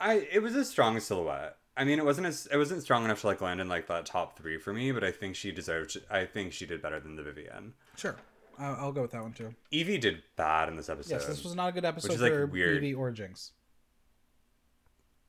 I 0.00 0.26
it 0.32 0.42
was 0.42 0.54
a 0.54 0.64
strong 0.64 0.98
silhouette. 1.00 1.56
I 1.76 1.84
mean, 1.84 1.98
it 1.98 2.04
wasn't 2.04 2.26
as 2.26 2.46
it 2.50 2.56
wasn't 2.56 2.82
strong 2.82 3.04
enough 3.04 3.22
to 3.22 3.26
like 3.26 3.40
land 3.40 3.60
in 3.60 3.68
like 3.68 3.86
that 3.88 4.06
top 4.06 4.38
three 4.38 4.58
for 4.58 4.72
me, 4.72 4.92
but 4.92 5.04
I 5.04 5.10
think 5.10 5.36
she 5.36 5.52
deserved. 5.52 5.96
I 6.10 6.24
think 6.24 6.52
she 6.52 6.66
did 6.66 6.82
better 6.82 7.00
than 7.00 7.16
the 7.16 7.22
Vivienne. 7.22 7.72
Sure, 7.96 8.16
I'll, 8.58 8.76
I'll 8.76 8.92
go 8.92 9.02
with 9.02 9.12
that 9.12 9.22
one 9.22 9.32
too. 9.32 9.54
Yvie 9.72 10.00
did 10.00 10.22
bad 10.36 10.68
in 10.68 10.76
this 10.76 10.88
episode. 10.88 11.14
Yes, 11.14 11.26
this 11.26 11.44
was 11.44 11.54
not 11.54 11.68
a 11.68 11.72
good 11.72 11.84
episode 11.84 12.12
is, 12.12 12.20
like, 12.20 12.32
for 12.32 12.46
weird. 12.46 12.82
Yvie 12.82 12.96
or 12.96 13.10
Jinkx. 13.12 13.50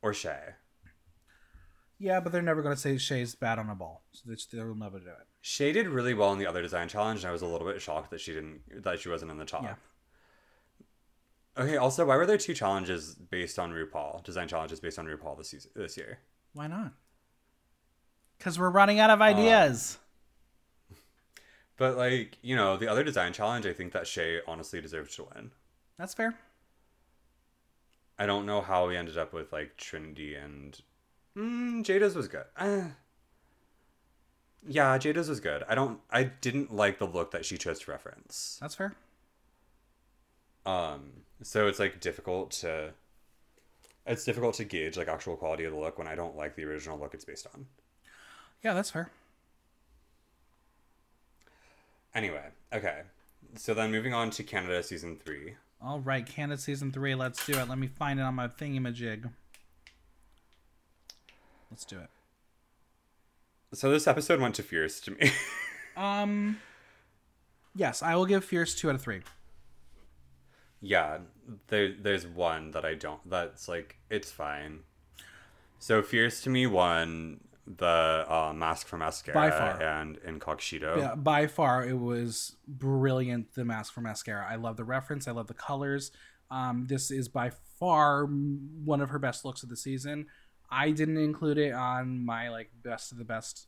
or 0.01 0.13
Shea. 0.13 0.55
Yeah, 2.03 2.19
but 2.19 2.33
they're 2.33 2.41
never 2.41 2.61
going 2.61 2.75
to 2.75 2.81
say 2.81 2.97
Shea's 2.97 3.33
bad 3.33 3.59
on 3.59 3.69
a 3.69 3.75
ball, 3.75 4.03
so 4.11 4.23
they- 4.29 4.35
they'll 4.57 4.75
never 4.75 4.99
do 4.99 5.07
it. 5.07 5.25
Shea 5.39 5.71
did 5.71 5.87
really 5.87 6.13
well 6.13 6.33
in 6.33 6.37
the 6.39 6.45
other 6.45 6.61
design 6.61 6.89
challenge, 6.89 7.21
and 7.21 7.29
I 7.29 7.31
was 7.31 7.41
a 7.41 7.45
little 7.45 7.65
bit 7.65 7.81
shocked 7.81 8.11
that 8.11 8.19
she 8.19 8.33
didn't 8.33 8.83
that 8.83 8.99
she 8.99 9.07
wasn't 9.07 9.31
in 9.31 9.37
the 9.37 9.45
top. 9.45 9.63
Yeah. 9.63 9.75
Okay. 11.57 11.77
Also, 11.77 12.05
why 12.05 12.17
were 12.17 12.25
there 12.25 12.37
two 12.37 12.53
challenges 12.53 13.15
based 13.15 13.57
on 13.57 13.71
RuPaul? 13.71 14.21
Design 14.23 14.49
challenges 14.49 14.81
based 14.81 14.99
on 14.99 15.05
RuPaul 15.05 15.37
this 15.37 15.49
season, 15.51 15.71
this 15.75 15.95
year. 15.95 16.19
Why 16.53 16.67
not? 16.67 16.91
Because 18.37 18.59
we're 18.59 18.69
running 18.69 18.99
out 18.99 19.09
of 19.09 19.21
Uh, 19.21 19.25
ideas. 19.25 19.97
But 21.77 21.95
like 21.95 22.37
you 22.41 22.55
know, 22.57 22.75
the 22.75 22.89
other 22.89 23.03
design 23.05 23.31
challenge, 23.31 23.65
I 23.65 23.71
think 23.73 23.93
that 23.93 24.07
Shea 24.07 24.41
honestly 24.45 24.81
deserves 24.81 25.15
to 25.15 25.23
win. 25.33 25.51
That's 25.97 26.13
fair. 26.13 26.37
I 28.19 28.25
don't 28.25 28.45
know 28.45 28.61
how 28.61 28.87
we 28.87 28.97
ended 28.97 29.17
up 29.17 29.31
with 29.31 29.53
like 29.53 29.77
Trinity 29.77 30.35
and 30.35 30.79
mm, 31.37 31.83
Jaida's 31.83 32.15
was 32.15 32.27
good. 32.27 32.45
Uh, 32.57 32.83
yeah, 34.67 34.97
Jaida's 34.97 35.29
was 35.29 35.39
good. 35.39 35.63
I 35.67 35.75
don't. 35.75 35.99
I 36.09 36.23
didn't 36.23 36.73
like 36.73 36.99
the 36.99 37.07
look 37.07 37.31
that 37.31 37.45
she 37.45 37.57
chose 37.57 37.79
to 37.81 37.91
reference. 37.91 38.57
That's 38.61 38.75
fair. 38.75 38.95
Um, 40.65 41.11
so 41.41 41.67
it's 41.67 41.79
like 41.79 41.99
difficult 41.99 42.51
to. 42.51 42.91
It's 44.05 44.25
difficult 44.25 44.55
to 44.55 44.65
gauge 44.65 44.97
like 44.97 45.07
actual 45.07 45.35
quality 45.35 45.63
of 45.63 45.73
the 45.73 45.79
look 45.79 45.97
when 45.97 46.07
I 46.07 46.15
don't 46.15 46.35
like 46.35 46.55
the 46.55 46.65
original 46.65 46.99
look 46.99 47.13
it's 47.13 47.25
based 47.25 47.47
on. 47.53 47.65
Yeah, 48.61 48.73
that's 48.73 48.89
fair. 48.89 49.09
Anyway, 52.15 52.43
okay. 52.71 53.01
So 53.55 53.73
then 53.73 53.91
moving 53.91 54.13
on 54.13 54.29
to 54.31 54.43
Canada 54.43 54.83
season 54.83 55.19
three. 55.23 55.55
All 55.81 55.99
right, 55.99 56.25
Canada 56.25 56.61
season 56.61 56.91
three. 56.91 57.15
Let's 57.15 57.45
do 57.45 57.59
it. 57.59 57.67
Let 57.67 57.77
me 57.77 57.87
find 57.87 58.19
it 58.19 58.23
on 58.23 58.35
my 58.35 58.47
thingamajig. 58.47 59.29
Let's 61.73 61.85
do 61.85 61.97
it. 61.97 62.09
So 63.73 63.89
this 63.89 64.05
episode 64.05 64.39
went 64.39 64.53
to 64.55 64.63
Fierce 64.63 64.99
to 65.01 65.11
me. 65.11 65.31
Um. 65.97 66.57
Yes, 67.75 68.01
I 68.03 68.15
will 68.15 68.25
give 68.27 68.43
Fierce 68.45 68.73
two 68.75 68.89
out 68.89 68.95
of 68.95 69.01
three. 69.01 69.21
yeah, 70.81 71.19
there 71.67 71.93
there's 71.99 72.25
one 72.27 72.71
that 72.71 72.83
I 72.85 72.93
don't. 72.95 73.27
That's 73.29 73.67
like 73.67 73.97
it's 74.09 74.31
fine. 74.31 74.79
So 75.79 76.01
Fierce 76.01 76.41
to 76.43 76.49
me 76.49 76.65
won 76.67 77.41
the 77.67 78.25
uh, 78.27 78.53
Mask 78.55 78.87
for 78.87 78.97
Mascara 78.97 79.35
By 79.35 79.49
far. 79.51 79.81
and 79.81 80.17
Incognito. 80.25 80.97
Yeah, 80.97 81.15
by 81.15 81.45
far, 81.47 81.83
it 81.87 81.97
was 81.99 82.55
brilliant. 82.67 83.53
The 83.53 83.65
mask 83.65 83.93
for 83.93 84.01
mascara. 84.01 84.47
I 84.49 84.55
love 84.55 84.77
the 84.77 84.83
reference. 84.83 85.27
I 85.27 85.31
love 85.31 85.47
the 85.47 85.53
colors. 85.53 86.11
Um, 86.51 86.85
this 86.87 87.09
is 87.11 87.29
by 87.29 87.51
far 87.79 88.25
one 88.25 88.99
of 89.01 89.09
her 89.09 89.19
best 89.19 89.45
looks 89.45 89.61
of 89.63 89.69
the 89.69 89.77
season. 89.77 90.25
I 90.73 90.91
didn't 90.91 91.17
include 91.17 91.57
it 91.57 91.73
on 91.73 92.25
my 92.25 92.49
like 92.49 92.69
best 92.83 93.11
of 93.11 93.17
the 93.17 93.23
best 93.23 93.67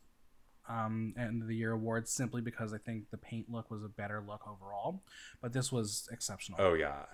um, 0.67 1.13
end 1.17 1.41
of 1.41 1.47
the 1.47 1.55
year 1.55 1.71
awards 1.73 2.11
simply 2.11 2.41
because 2.41 2.73
I 2.73 2.77
think 2.79 3.11
the 3.11 3.17
paint 3.17 3.51
look 3.51 3.69
was 3.69 3.83
a 3.83 3.87
better 3.89 4.23
look 4.27 4.41
overall. 4.47 5.03
But 5.41 5.53
this 5.53 5.71
was 5.71 6.09
exceptional. 6.11 6.57
Oh 6.59 6.73
yeah, 6.73 7.05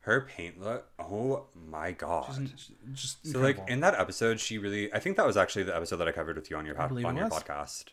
her 0.00 0.22
paint 0.22 0.60
look. 0.60 0.86
Oh 0.98 1.46
my 1.54 1.92
god. 1.92 2.36
In- 2.36 2.50
just 2.94 3.26
So 3.26 3.40
like 3.40 3.58
in 3.68 3.80
that 3.80 3.94
episode, 3.94 4.40
she 4.40 4.58
really. 4.58 4.92
I 4.94 4.98
think 4.98 5.16
that 5.16 5.26
was 5.26 5.36
actually 5.36 5.64
the 5.64 5.76
episode 5.76 5.96
that 5.98 6.08
I 6.08 6.12
covered 6.12 6.36
with 6.36 6.50
you 6.50 6.56
on 6.56 6.64
your 6.64 6.74
pod, 6.74 6.90
on 7.04 7.16
your 7.16 7.28
podcast. 7.28 7.86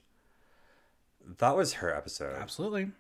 That 1.40 1.58
was 1.58 1.74
her 1.74 1.94
episode. 1.94 2.38
absolutely, 2.38 2.92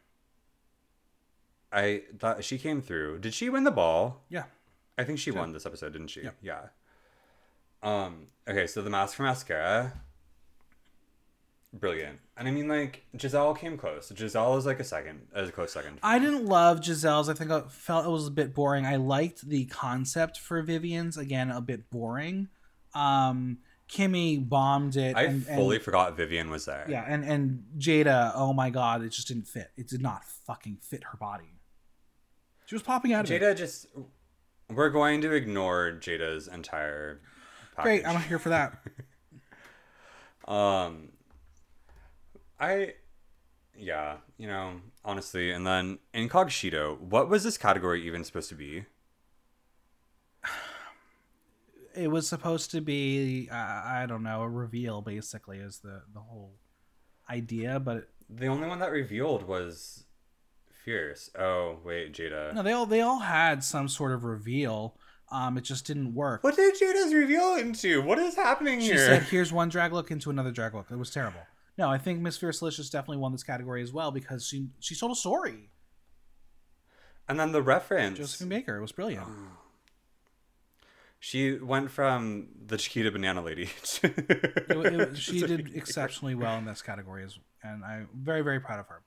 I 1.71 2.03
thought 2.19 2.43
she 2.43 2.57
came 2.57 2.81
through. 2.81 3.19
Did 3.19 3.33
she 3.33 3.49
win 3.49 3.63
the 3.63 3.71
ball? 3.71 4.23
yeah. 4.29 4.45
I 4.97 5.03
think 5.03 5.19
she 5.19 5.29
won 5.29 5.51
this 5.51 5.65
episode, 5.65 5.91
didn't 5.91 6.07
she? 6.07 6.21
Yeah. 6.21 6.29
Yeah. 6.41 6.61
Um. 7.85 8.27
Okay, 8.47 8.67
so 8.67 8.81
the 8.81 8.89
mask 8.89 9.15
for 9.15 9.23
mascara. 9.23 9.93
Brilliant, 11.73 12.19
and 12.37 12.47
I 12.47 12.51
mean, 12.51 12.69
like 12.69 13.05
Giselle 13.19 13.53
came 13.53 13.77
close. 13.77 14.09
Giselle 14.15 14.55
is 14.55 14.65
like 14.65 14.79
a 14.79 14.83
second, 14.85 15.27
as 15.35 15.49
a 15.49 15.51
close 15.51 15.73
second. 15.73 15.99
I 16.01 16.19
didn't 16.19 16.45
love 16.45 16.81
Giselle's. 16.81 17.27
I 17.27 17.33
think 17.33 17.51
I 17.51 17.61
felt 17.67 18.05
it 18.05 18.09
was 18.09 18.27
a 18.27 18.31
bit 18.31 18.53
boring. 18.53 18.85
I 18.85 18.95
liked 18.95 19.47
the 19.47 19.65
concept 19.65 20.39
for 20.39 20.61
Vivian's. 20.61 21.17
Again, 21.17 21.51
a 21.51 21.59
bit 21.59 21.89
boring. 21.89 22.47
Um, 22.93 23.57
Kimmy 23.89 24.47
bombed 24.47 24.95
it. 24.95 25.17
I 25.17 25.23
and, 25.23 25.45
and- 25.47 25.57
fully 25.57 25.79
forgot 25.79 26.15
Vivian 26.15 26.49
was 26.49 26.63
there. 26.63 26.85
yeah, 26.87 27.03
and 27.05 27.25
and 27.25 27.65
Jada. 27.77 28.31
Oh 28.35 28.53
my 28.53 28.69
god, 28.69 29.03
it 29.03 29.09
just 29.09 29.27
didn't 29.27 29.47
fit. 29.49 29.71
It 29.75 29.89
did 29.89 30.01
not 30.01 30.23
fucking 30.47 30.77
fit 30.81 31.03
her 31.11 31.17
body. 31.17 31.59
She 32.67 32.75
was 32.75 32.83
popping 32.83 33.11
out 33.11 33.25
of 33.25 33.31
it. 33.31 33.41
Jada 33.41 33.55
just. 33.55 33.87
We're 34.73 34.89
going 34.89 35.19
to 35.21 35.33
ignore 35.33 35.91
Jada's 35.99 36.47
entire. 36.47 37.19
Package. 37.75 37.83
Great, 37.83 38.05
I'm 38.07 38.13
not 38.13 38.23
here 38.23 38.39
for 38.39 38.49
that. 38.49 38.77
Um, 40.47 41.09
I, 42.59 42.93
yeah, 43.75 44.17
you 44.37 44.45
know, 44.47 44.79
honestly, 45.03 45.49
and 45.51 45.65
then 45.65 45.97
Incognito. 46.13 46.97
What 46.99 47.29
was 47.29 47.43
this 47.43 47.57
category 47.57 48.05
even 48.05 48.23
supposed 48.23 48.49
to 48.49 48.55
be? 48.55 48.85
it 51.95 52.09
was 52.09 52.27
supposed 52.27 52.71
to 52.71 52.81
be 52.81 53.49
uh, 53.51 53.55
I 53.55 54.05
don't 54.07 54.23
know 54.23 54.41
a 54.41 54.49
reveal 54.49 55.01
basically 55.01 55.57
is 55.57 55.79
the 55.79 56.03
the 56.13 56.19
whole 56.19 56.53
idea, 57.29 57.79
but 57.79 58.09
The 58.29 58.47
only 58.47 58.67
one 58.67 58.77
that 58.79 58.91
revealed 58.91 59.47
was 59.47 60.03
Fierce. 60.83 61.31
Oh 61.37 61.79
wait, 61.83 62.13
Jada. 62.13 62.53
no, 62.53 62.61
they 62.61 62.71
all 62.71 62.85
they 62.85 63.01
all 63.01 63.19
had 63.19 63.63
some 63.63 63.87
sort 63.87 64.11
of 64.11 64.23
reveal. 64.23 64.95
Um, 65.31 65.57
it 65.57 65.61
just 65.61 65.85
didn't 65.87 66.13
work. 66.13 66.43
What 66.43 66.55
did 66.55 66.75
Jada's 66.79 67.13
reveal 67.13 67.55
into? 67.55 68.01
What 68.01 68.19
is 68.19 68.35
happening 68.35 68.79
She 68.79 68.87
here? 68.87 68.95
She 68.97 68.99
said, 69.03 69.23
"Here's 69.23 69.51
one 69.51 69.69
drag 69.69 69.91
look 69.91 70.11
into 70.11 70.29
another 70.29 70.51
drag 70.51 70.73
look." 70.75 70.87
It 70.91 70.97
was 70.97 71.09
terrible. 71.09 71.41
No, 71.77 71.89
I 71.89 71.97
think 71.97 72.21
Miss 72.21 72.37
Fiercalicious 72.37 72.89
definitely 72.91 73.17
won 73.17 73.31
this 73.31 73.43
category 73.43 73.81
as 73.81 73.91
well 73.91 74.11
because 74.11 74.45
she 74.47 74.67
she 74.79 74.95
told 74.95 75.11
a 75.11 75.15
story. 75.15 75.69
and 77.27 77.39
then 77.39 77.51
the 77.51 77.61
reference. 77.61 78.19
Josephine 78.19 78.49
Baker, 78.49 78.77
it 78.77 78.81
was 78.81 78.91
brilliant. 78.91 79.27
She 81.19 81.57
went 81.57 81.89
from 81.89 82.49
the 82.67 82.77
Chiquita 82.77 83.09
Banana 83.09 83.41
Lady. 83.41 83.65
to- 83.83 84.07
It, 84.07 84.93
it, 85.01 85.17
she 85.17 85.39
did 85.39 85.75
exceptionally 85.75 86.35
well 86.35 86.57
in 86.59 86.65
this 86.65 86.83
category, 86.83 87.23
as, 87.23 87.39
and 87.63 87.83
I'm 87.83 88.09
very 88.13 88.41
very 88.41 88.59
proud 88.59 88.79
of 88.79 88.87
her. 88.89 89.01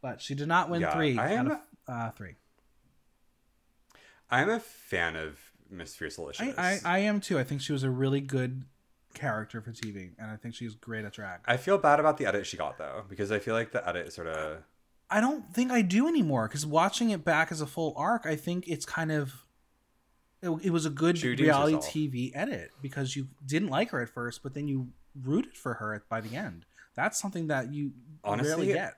But 0.00 0.20
she 0.20 0.36
did 0.36 0.46
not 0.46 0.70
win 0.70 0.82
Yeah, 0.82 0.94
three 0.94 1.18
I 1.18 1.34
out 1.36 1.46
of 1.50 1.58
uh, 1.88 2.10
three. 2.12 2.36
I'm 4.30 4.48
a 4.48 4.60
fan 4.60 5.16
of 5.16 5.45
Miss 5.70 5.96
Fiercalicious. 5.96 6.54
I, 6.56 6.80
I 6.84 6.96
I 6.96 6.98
am 7.00 7.20
too. 7.20 7.38
I 7.38 7.44
think 7.44 7.60
she 7.60 7.72
was 7.72 7.82
a 7.82 7.90
really 7.90 8.20
good 8.20 8.64
character 9.14 9.60
for 9.60 9.72
TV, 9.72 10.12
and 10.18 10.30
I 10.30 10.36
think 10.36 10.54
she's 10.54 10.74
great 10.74 11.04
at 11.04 11.12
drag. 11.12 11.40
I 11.46 11.56
feel 11.56 11.78
bad 11.78 12.00
about 12.00 12.18
the 12.18 12.26
edit 12.26 12.46
she 12.46 12.56
got 12.56 12.78
though, 12.78 13.04
because 13.08 13.32
I 13.32 13.38
feel 13.38 13.54
like 13.54 13.72
the 13.72 13.86
edit 13.88 14.12
sort 14.12 14.28
of. 14.28 14.58
I 15.08 15.20
don't 15.20 15.52
think 15.54 15.70
I 15.70 15.82
do 15.82 16.08
anymore 16.08 16.48
because 16.48 16.66
watching 16.66 17.10
it 17.10 17.24
back 17.24 17.52
as 17.52 17.60
a 17.60 17.66
full 17.66 17.94
arc, 17.96 18.26
I 18.26 18.36
think 18.36 18.66
it's 18.66 18.84
kind 18.84 19.12
of 19.12 19.46
it, 20.42 20.50
it 20.62 20.70
was 20.70 20.86
a 20.86 20.90
good 20.90 21.22
reality 21.22 21.74
herself. 21.74 21.92
TV 21.92 22.32
edit 22.34 22.70
because 22.82 23.16
you 23.16 23.28
didn't 23.44 23.68
like 23.68 23.90
her 23.90 24.00
at 24.02 24.08
first, 24.08 24.42
but 24.42 24.54
then 24.54 24.68
you 24.68 24.88
rooted 25.22 25.56
for 25.56 25.74
her 25.74 26.04
by 26.08 26.20
the 26.20 26.36
end. 26.36 26.66
That's 26.94 27.18
something 27.20 27.46
that 27.48 27.72
you 27.72 27.92
Honestly, 28.24 28.50
rarely 28.50 28.66
get. 28.72 28.94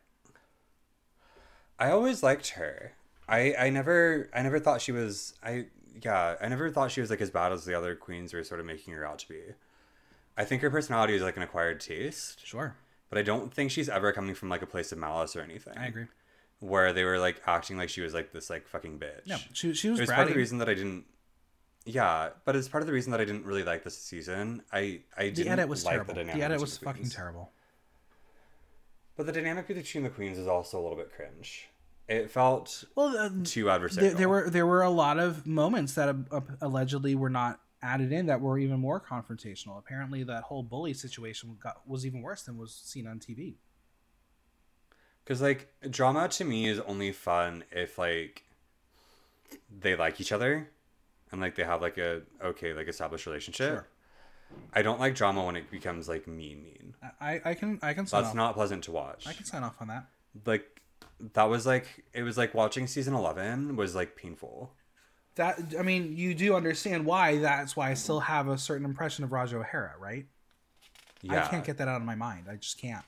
I 1.79 1.91
always 1.91 2.23
liked 2.23 2.51
her. 2.51 2.93
I 3.29 3.55
I 3.59 3.71
never 3.71 4.31
I 4.35 4.43
never 4.43 4.59
thought 4.59 4.81
she 4.81 4.93
was 4.93 5.35
I 5.43 5.67
yeah 6.05 6.37
I 6.41 6.49
never 6.49 6.71
thought 6.71 6.91
she 6.91 7.01
was 7.01 7.11
like 7.11 7.21
as 7.21 7.31
bad 7.31 7.53
as 7.53 7.65
the 7.65 7.75
other 7.75 7.95
queens 7.95 8.33
were 8.35 8.45
sort 8.45 8.61
of 8.61 8.67
making 8.67 8.95
her 8.95 9.07
out 9.07 9.19
to 9.21 9.29
be. 9.29 9.41
I 10.37 10.45
think 10.45 10.63
her 10.63 10.71
personality 10.71 11.15
is 11.15 11.23
like 11.23 11.37
an 11.37 11.43
acquired 11.43 11.81
taste, 11.81 12.47
Sure, 12.47 12.77
but 13.11 13.19
I 13.19 13.23
don't 13.23 13.53
think 13.53 13.71
she's 13.71 13.89
ever 13.89 14.13
coming 14.13 14.35
from 14.35 14.49
like 14.49 14.63
a 14.63 14.67
place 14.67 14.93
of 14.93 14.99
malice 14.99 15.35
or 15.35 15.41
anything. 15.41 15.77
I 15.77 15.87
agree. 15.87 16.07
Where 16.61 16.93
they 16.93 17.05
were 17.05 17.19
like 17.19 17.41
acting 17.47 17.77
like 17.77 17.89
she 17.89 18.01
was 18.01 18.15
like 18.15 18.33
this 18.33 18.49
like 18.51 18.67
fucking 18.69 18.99
bitch. 18.99 19.27
No, 19.27 19.37
she 19.53 19.73
she 19.75 19.91
was 19.91 19.99
it 19.99 20.03
was 20.03 20.11
part 20.11 20.27
of 20.29 20.33
the 20.35 20.39
reason 20.39 20.59
that 20.59 20.69
I 20.69 20.75
didn't. 20.75 21.05
Yeah, 21.85 22.31
but 22.45 22.55
it's 22.57 22.69
part 22.69 22.83
of 22.83 22.87
the 22.87 22.93
reason 22.93 23.13
that 23.13 23.21
I 23.21 23.25
didn't 23.25 23.45
really 23.47 23.63
like 23.65 23.83
this 23.85 23.97
season. 23.99 24.63
I 24.73 25.01
I 25.17 25.25
The 25.25 25.31
didn't 25.31 25.53
edit 25.53 25.69
was 25.69 25.85
like 25.85 25.93
terrible. 25.95 26.15
the 26.15 26.25
The, 26.25 26.43
edit 26.43 26.61
was 26.61 26.79
the 26.79 26.85
fucking 26.85 27.09
terrible. 27.11 27.51
But 29.17 29.27
the 29.27 29.33
dynamic 29.33 29.67
between 29.67 30.05
the 30.05 30.11
queens 30.11 30.39
is 30.39 30.47
also 30.47 30.79
a 30.79 30.83
little 30.83 30.97
bit 30.97 31.13
cringe. 31.13 31.69
It 32.09 32.31
felt 32.31 32.85
Well, 32.95 33.17
uh, 33.17 33.29
too 33.45 33.65
there, 33.65 33.79
adversarial. 33.79 34.17
there 34.17 34.29
were 34.29 34.51
there 34.51 34.67
were 34.67 34.83
a 34.83 34.91
lot 34.91 35.19
of 35.19 35.47
moments 35.47 35.95
that 35.95 36.09
uh, 36.31 36.41
allegedly 36.63 37.15
were 37.15 37.29
not 37.31 37.61
added 37.83 38.11
in 38.13 38.27
that 38.27 38.41
were 38.41 38.59
even 38.59 38.81
more 38.81 39.01
confrontational. 39.01 39.79
Apparently, 39.79 40.25
that 40.25 40.45
whole 40.45 40.63
bully 40.63 40.95
situation 40.95 41.57
got 41.63 41.87
was 41.87 42.07
even 42.07 42.23
worse 42.23 42.43
than 42.43 42.57
was 42.57 42.75
seen 42.75 43.07
on 43.07 43.19
TV. 43.19 43.57
Because 45.23 45.43
like 45.43 45.69
drama 45.91 46.29
to 46.29 46.45
me 46.45 46.67
is 46.69 46.81
only 46.81 47.13
fun 47.13 47.65
if 47.71 47.99
like 47.99 48.45
they 49.71 49.95
like 49.95 50.21
each 50.21 50.33
other 50.33 50.71
and 51.31 51.41
like 51.41 51.55
they 51.55 51.65
have 51.65 51.83
like 51.83 51.99
a 51.99 52.23
okay 52.43 52.73
like 52.73 52.89
established 52.89 53.27
relationship. 53.27 53.69
Sure. 53.75 53.89
I 54.73 54.81
don't 54.81 54.99
like 54.99 55.15
drama 55.15 55.45
when 55.45 55.57
it 55.57 55.71
becomes 55.71 56.09
like 56.09 56.27
mean 56.27 56.63
mean. 56.63 56.95
I, 57.21 57.41
I 57.45 57.53
can 57.55 57.79
I 57.83 57.93
can 57.93 58.07
sign 58.07 58.23
That's 58.23 58.31
off. 58.31 58.37
not 58.37 58.55
pleasant 58.55 58.85
to 58.85 58.93
watch. 58.93 59.27
I 59.27 59.35
can 59.35 59.45
sign 59.45 59.63
off 59.63 59.77
on 59.81 59.89
that. 59.89 60.07
Like 60.47 60.81
that 61.35 61.45
was 61.45 61.67
like 61.67 62.05
it 62.13 62.23
was 62.23 62.39
like 62.39 62.55
watching 62.55 62.87
season 62.87 63.15
eleven 63.15 63.77
was 63.77 63.95
like 63.95 64.17
painful. 64.17 64.73
That 65.35 65.59
I 65.79 65.83
mean, 65.83 66.17
you 66.17 66.35
do 66.35 66.55
understand 66.55 67.05
why. 67.05 67.39
That's 67.39 67.77
why 67.77 67.91
I 67.91 67.95
still 67.95 68.21
have 68.21 68.49
a 68.49 68.59
certain 68.59 68.85
impression 68.85 69.25
of 69.25 69.31
Ra'Jah 69.31 69.55
O'Hara, 69.55 69.95
right? 69.99 70.27
Yeah. 71.23 71.45
I 71.45 71.49
can't 71.49 71.65
get 71.65 71.79
that 71.79 71.89
out 71.89 72.01
of 72.01 72.07
my 72.07 72.15
mind. 72.15 72.47
I 72.51 72.57
just 72.57 72.81
can't. 72.81 73.05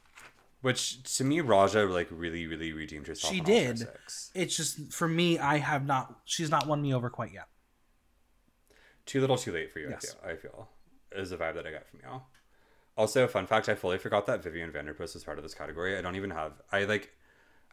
Which 0.63 1.03
to 1.17 1.25
me, 1.25 1.39
Ra'Jah 1.39 1.91
like 1.91 2.09
really 2.11 2.47
really 2.47 2.73
redeemed 2.73 3.07
herself. 3.07 3.33
She 3.33 3.41
on 3.41 3.47
All 3.47 3.77
Star 3.77 3.89
did. 3.89 3.89
It's 4.35 4.57
just 4.57 4.93
for 4.93 5.09
me. 5.09 5.39
I 5.39 5.59
have 5.59 5.87
not. 5.87 6.21
She's 6.25 6.51
not 6.51 6.67
won 6.67 6.83
me 6.83 6.95
over 6.95 7.11
quite 7.11 7.33
yet. 7.33 7.49
Too 9.07 9.21
little, 9.21 9.37
too 9.37 9.53
late 9.53 9.73
for 9.73 9.81
you. 9.81 9.89
Yes. 9.91 10.17
I 10.23 10.29
feel. 10.29 10.33
I 10.33 10.37
feel 10.37 10.69
is 11.13 11.31
the 11.31 11.37
vibe 11.37 11.55
that 11.55 11.67
I 11.67 11.73
got 11.73 11.87
from 11.89 12.01
y'all. 12.05 12.23
Also, 12.97 13.27
fun 13.27 13.47
fact: 13.47 13.69
I 13.69 13.75
fully 13.75 13.99
forgot 13.99 14.27
that 14.27 14.43
Vivian 14.43 14.71
Vanderpuss 14.71 15.15
was 15.15 15.25
part 15.25 15.39
of 15.39 15.43
this 15.43 15.55
category. 15.55 15.97
I 15.97 16.03
don't 16.03 16.17
even 16.17 16.31
have. 16.31 16.53
I 16.71 16.85
like. 16.85 17.13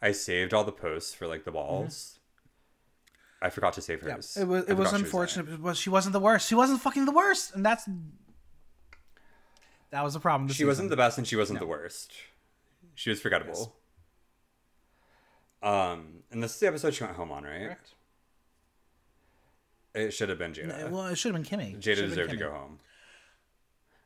I 0.00 0.12
saved 0.12 0.54
all 0.54 0.64
the 0.64 0.72
posts 0.72 1.14
for 1.14 1.26
like 1.26 1.44
the 1.44 1.50
balls. 1.50 2.18
I 3.40 3.50
forgot 3.50 3.72
to 3.74 3.82
save 3.82 3.98
Mm-hmm. 4.00 4.08
Yeah, 4.08 4.14
hers. 4.16 4.36
it 4.36 4.46
was 4.48 4.64
it 4.64 4.74
was 4.74 4.88
forgot 4.88 4.90
she 4.90 4.90
there. 4.96 5.04
unfortunate, 5.06 5.62
but 5.62 5.76
she 5.76 5.90
wasn't 5.90 6.12
the 6.12 6.20
worst. 6.20 6.48
She 6.48 6.54
wasn't 6.54 6.80
fucking 6.80 7.04
the 7.04 7.12
worst, 7.12 7.54
and 7.54 7.64
that's 7.64 7.88
that 9.90 10.02
was 10.04 10.14
a 10.16 10.20
problem. 10.20 10.48
She 10.50 10.64
wasn't 10.64 10.90
the 10.90 10.96
best, 10.96 11.18
and 11.18 11.26
she 11.26 11.36
wasn't 11.36 11.58
No. 11.60 11.66
the 11.66 11.70
worst. 11.70 12.12
She 12.94 13.10
was 13.10 13.20
forgettable. 13.20 13.76
Um, 15.62 16.20
and 16.30 16.42
this 16.42 16.54
is 16.54 16.60
the 16.60 16.66
episode 16.68 16.94
she 16.94 17.04
went 17.04 17.16
home 17.16 17.32
on, 17.32 17.44
right? 17.44 17.60
Correct. 17.62 17.94
It 19.94 20.10
should 20.12 20.28
have 20.28 20.38
been 20.38 20.52
Jada. 20.52 20.90
Well, 20.90 21.06
it 21.06 21.16
should 21.16 21.34
have 21.34 21.42
been 21.42 21.58
Kimmy. 21.58 21.76
Jada 21.80 21.96
deserved 22.08 22.30
to 22.30 22.36
go 22.36 22.50
home. 22.50 22.78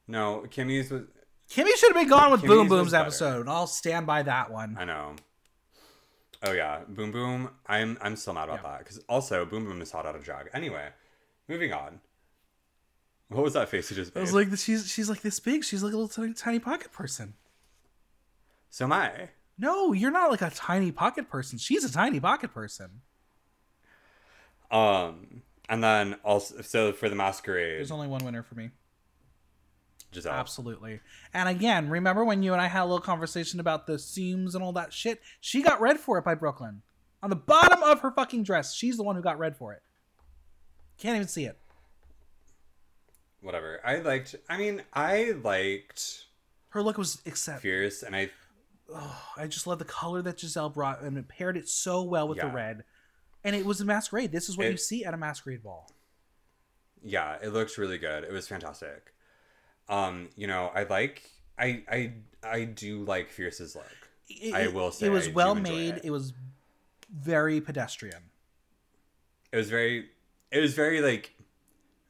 No, 0.09 0.45
Kimmy's 0.49 0.91
was. 0.91 1.03
Kimmy 1.51 1.75
should 1.77 1.95
have 1.95 1.97
been 2.01 2.09
gone 2.09 2.31
with 2.31 2.41
Kimmy's 2.43 2.49
Boom 2.49 2.69
Boom's 2.69 2.95
episode. 2.95 3.49
I'll 3.49 3.67
stand 3.67 4.07
by 4.07 4.23
that 4.23 4.51
one. 4.51 4.77
I 4.79 4.85
know. 4.85 5.17
Oh 6.43 6.53
yeah, 6.53 6.81
Boom 6.89 7.13
Boom. 7.13 7.51
I'm 7.67 7.97
I'm 8.01 8.17
still 8.17 8.35
mad 8.35 8.45
about 8.49 8.61
Yeah. 8.63 8.71
that 8.71 8.79
because 8.81 8.99
also 9.09 9.45
Boom 9.45 9.65
Boom 9.65 9.81
is 9.81 9.93
hot 9.93 10.07
out 10.07 10.17
of 10.17 10.25
drag. 10.25 10.49
Anyway, 10.53 10.89
moving 11.49 11.73
on. 11.73 12.01
What 13.29 13.45
was 13.45 13.55
that 13.55 13.69
face 13.69 13.91
you 13.91 13.97
just 13.97 14.15
made? 14.15 14.21
was 14.23 14.35
like, 14.35 14.49
she's 14.59 14.91
she's 14.91 15.09
like 15.09 15.23
this 15.23 15.39
big. 15.41 15.65
She's 15.65 15.83
like 15.83 15.93
a 15.93 15.97
little 15.97 16.09
tiny, 16.09 16.35
tiny 16.35 16.59
pocket 16.59 16.93
person. 16.93 17.35
so 18.71 18.85
am 18.87 18.93
I. 18.93 19.31
No, 19.59 19.93
you're 19.93 20.11
not 20.11 20.31
like 20.31 20.43
a 20.43 20.51
tiny 20.51 20.91
pocket 20.93 21.29
person. 21.29 21.59
She's 21.59 21.85
a 21.85 21.93
tiny 21.93 22.19
pocket 22.19 22.53
person. 22.53 23.03
Um, 24.71 25.43
and 25.69 25.83
then 25.85 26.15
also 26.25 26.63
so 26.63 26.93
for 26.93 27.09
the 27.09 27.15
masquerade, 27.15 27.79
There's 27.79 27.91
only 27.91 28.09
one 28.09 28.25
winner 28.25 28.43
for 28.43 28.55
me. 28.55 28.71
Giselle. 30.13 30.33
Absolutely. 30.33 31.01
And 31.33 31.49
again, 31.49 31.89
remember 31.89 32.25
when 32.25 32.43
you 32.43 32.53
and 32.53 32.61
I 32.61 32.67
had 32.67 32.83
a 32.83 32.85
little 32.85 33.01
conversation 33.01 33.61
about 33.61 33.87
the 33.87 33.99
seams 33.99 34.55
and 34.55 34.63
all 34.63 34.73
that 34.73 34.93
shit? 34.93 35.21
She 35.41 35.63
got 35.63 35.81
read 35.81 35.99
for 35.99 36.19
it 36.19 36.25
by 36.25 36.35
Brooke 36.35 36.61
Lynn. 36.61 36.83
On 37.23 37.31
the 37.31 37.37
bottom 37.37 37.83
of 37.83 38.01
her 38.01 38.11
fucking 38.11 38.43
dress, 38.43 38.75
she's 38.75 38.97
the 38.97 39.03
one 39.03 39.17
who 39.17 39.23
got 39.23 39.39
read 39.39 39.57
for 39.57 39.73
it. 39.73 39.83
Can't 40.99 41.17
even 41.17 41.29
see 41.29 41.45
it. 41.45 41.57
Whatever. 43.41 43.81
I 43.85 43.97
liked. 43.99 44.37
I 44.49 44.57
mean, 44.57 44.83
I 44.93 45.33
liked 45.43 46.27
Her 46.71 46.83
look 46.83 46.99
was 46.99 47.21
except 47.25 47.63
Fierce, 47.63 48.03
and 48.03 48.15
I 48.15 48.31
Oh, 48.95 49.23
I 49.37 49.47
just 49.47 49.67
love 49.67 49.79
the 49.79 49.85
color 49.85 50.21
that 50.23 50.39
Giselle 50.39 50.69
brought 50.69 51.01
and 51.01 51.17
it 51.17 51.27
paired 51.29 51.57
it 51.57 51.69
so 51.69 52.03
well 52.03 52.29
with 52.29 52.39
the 52.39 52.49
red. 52.49 52.85
And 53.43 53.57
it 53.57 53.65
was 53.65 53.81
a 53.81 53.85
masquerade. 53.85 54.33
This 54.33 54.49
is 54.49 54.57
what 54.59 54.71
you 54.71 54.77
see 54.77 55.05
at 55.05 55.15
a 55.15 55.17
masquerade 55.17 55.63
ball. 55.63 55.91
yeah, 57.03 57.37
it 57.43 57.49
looked 57.53 57.79
really 57.79 57.99
good. 57.99 58.23
It 58.25 58.33
was 58.33 58.47
fantastic. 58.47 59.13
Um, 59.93 60.29
you 60.37 60.47
know, 60.47 60.71
I 60.75 60.85
like. 60.85 61.23
I 61.59 61.83
I 61.91 62.13
I 62.43 62.65
do 62.65 63.05
like 63.05 63.29
Fierce's 63.31 63.77
look. 63.77 63.85
It, 64.29 64.55
I 64.55 64.69
will 64.69 64.91
say 64.91 65.07
it 65.07 65.11
was 65.11 65.29
I 65.29 65.33
well 65.33 65.55
made. 65.55 65.97
it. 65.97 66.05
It. 66.07 66.11
was 66.11 66.33
very 67.15 67.61
pedestrian. 67.61 68.23
It 69.53 69.57
was 69.59 69.69
very. 69.69 70.09
It 70.51 70.61
was 70.61 70.73
very 70.75 71.01
like 71.03 71.35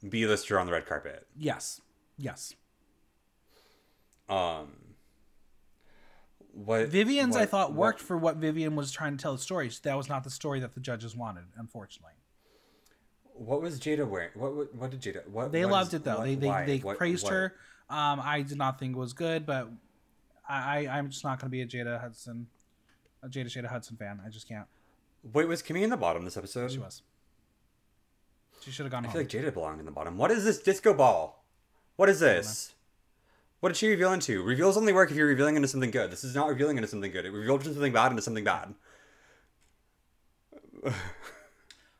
B-lister 0.08 0.58
on 0.58 0.66
the 0.66 0.72
red 0.72 0.86
carpet. 0.86 1.26
Yes. 1.36 1.80
Yes. 2.18 2.54
Um. 4.28 4.76
What 6.54 6.88
Vivian's, 6.88 7.34
I 7.34 7.40
what- 7.40 7.48
thought, 7.48 7.70
what- 7.72 7.78
worked 7.78 8.00
for 8.00 8.16
what 8.16 8.36
Vivian 8.36 8.76
was 8.76 8.92
trying 8.92 9.16
to 9.16 9.22
tell 9.22 9.32
the 9.32 9.38
story. 9.42 9.70
That 9.82 9.96
was 9.96 10.08
not 10.08 10.22
the 10.22 10.30
story 10.30 10.60
that 10.60 10.74
the 10.74 10.80
judges 10.80 11.16
wanted, 11.16 11.44
unfortunately. 11.56 12.12
What 13.34 13.62
was 13.62 13.80
Jada 13.80 14.06
wearing? 14.06 14.30
What 14.34 14.54
what, 14.54 14.74
what 14.74 14.90
did 14.90 15.00
Jada? 15.00 15.26
What 15.28 15.50
They 15.50 15.64
what 15.64 15.72
loved 15.72 15.88
is- 15.88 15.94
it 16.00 16.04
though. 16.04 16.18
what- 16.18 16.24
they 16.24 16.34
they, 16.36 16.46
why? 16.48 16.66
they 16.66 16.78
praised 16.78 17.24
what- 17.24 17.32
her. 17.32 17.54
Um, 17.90 18.20
I 18.22 18.42
did 18.42 18.58
not 18.58 18.78
think 18.78 18.96
it 18.96 18.98
was 18.98 19.12
good, 19.12 19.44
but 19.44 19.68
I, 20.48 20.86
I 20.86 20.98
I'm 20.98 21.10
just 21.10 21.24
not 21.24 21.38
going 21.38 21.48
to 21.48 21.50
be 21.50 21.62
a 21.62 21.66
Jada 21.66 22.00
Hudson, 22.00 22.46
a 23.22 23.28
Jada 23.28 23.46
Jada 23.46 23.66
Hudson 23.66 23.96
fan. 23.96 24.20
I 24.24 24.30
just 24.30 24.48
can't. 24.48 24.66
Wait, 25.32 25.46
was 25.46 25.62
Kimmy 25.62 25.82
in 25.82 25.90
the 25.90 25.96
bottom 25.96 26.24
this 26.24 26.36
episode? 26.36 26.70
She 26.72 26.78
was. 26.78 27.02
She 28.62 28.70
should 28.70 28.84
have 28.84 28.92
gone 28.92 29.04
I 29.04 29.08
home. 29.08 29.12
feel 29.12 29.22
like 29.22 29.28
Jada 29.28 29.52
belonged 29.52 29.80
in 29.80 29.86
the 29.86 29.92
bottom. 29.92 30.16
What 30.16 30.30
is 30.30 30.44
this 30.44 30.58
disco 30.58 30.94
ball? 30.94 31.44
What 31.96 32.08
is 32.08 32.20
this? 32.20 32.74
What 33.60 33.68
did 33.68 33.76
she 33.76 33.88
reveal 33.88 34.12
into? 34.12 34.42
Reveals 34.42 34.76
only 34.76 34.92
work 34.92 35.10
if 35.10 35.16
you're 35.16 35.26
revealing 35.28 35.54
into 35.56 35.68
something 35.68 35.90
good. 35.90 36.10
This 36.10 36.24
is 36.24 36.34
not 36.34 36.48
revealing 36.48 36.76
into 36.78 36.88
something 36.88 37.12
good. 37.12 37.24
It 37.24 37.30
revealed 37.30 37.60
into 37.60 37.74
something 37.74 37.92
bad 37.92 38.10
into 38.10 38.22
something 38.22 38.42
bad. 38.44 38.74
All 40.84 40.92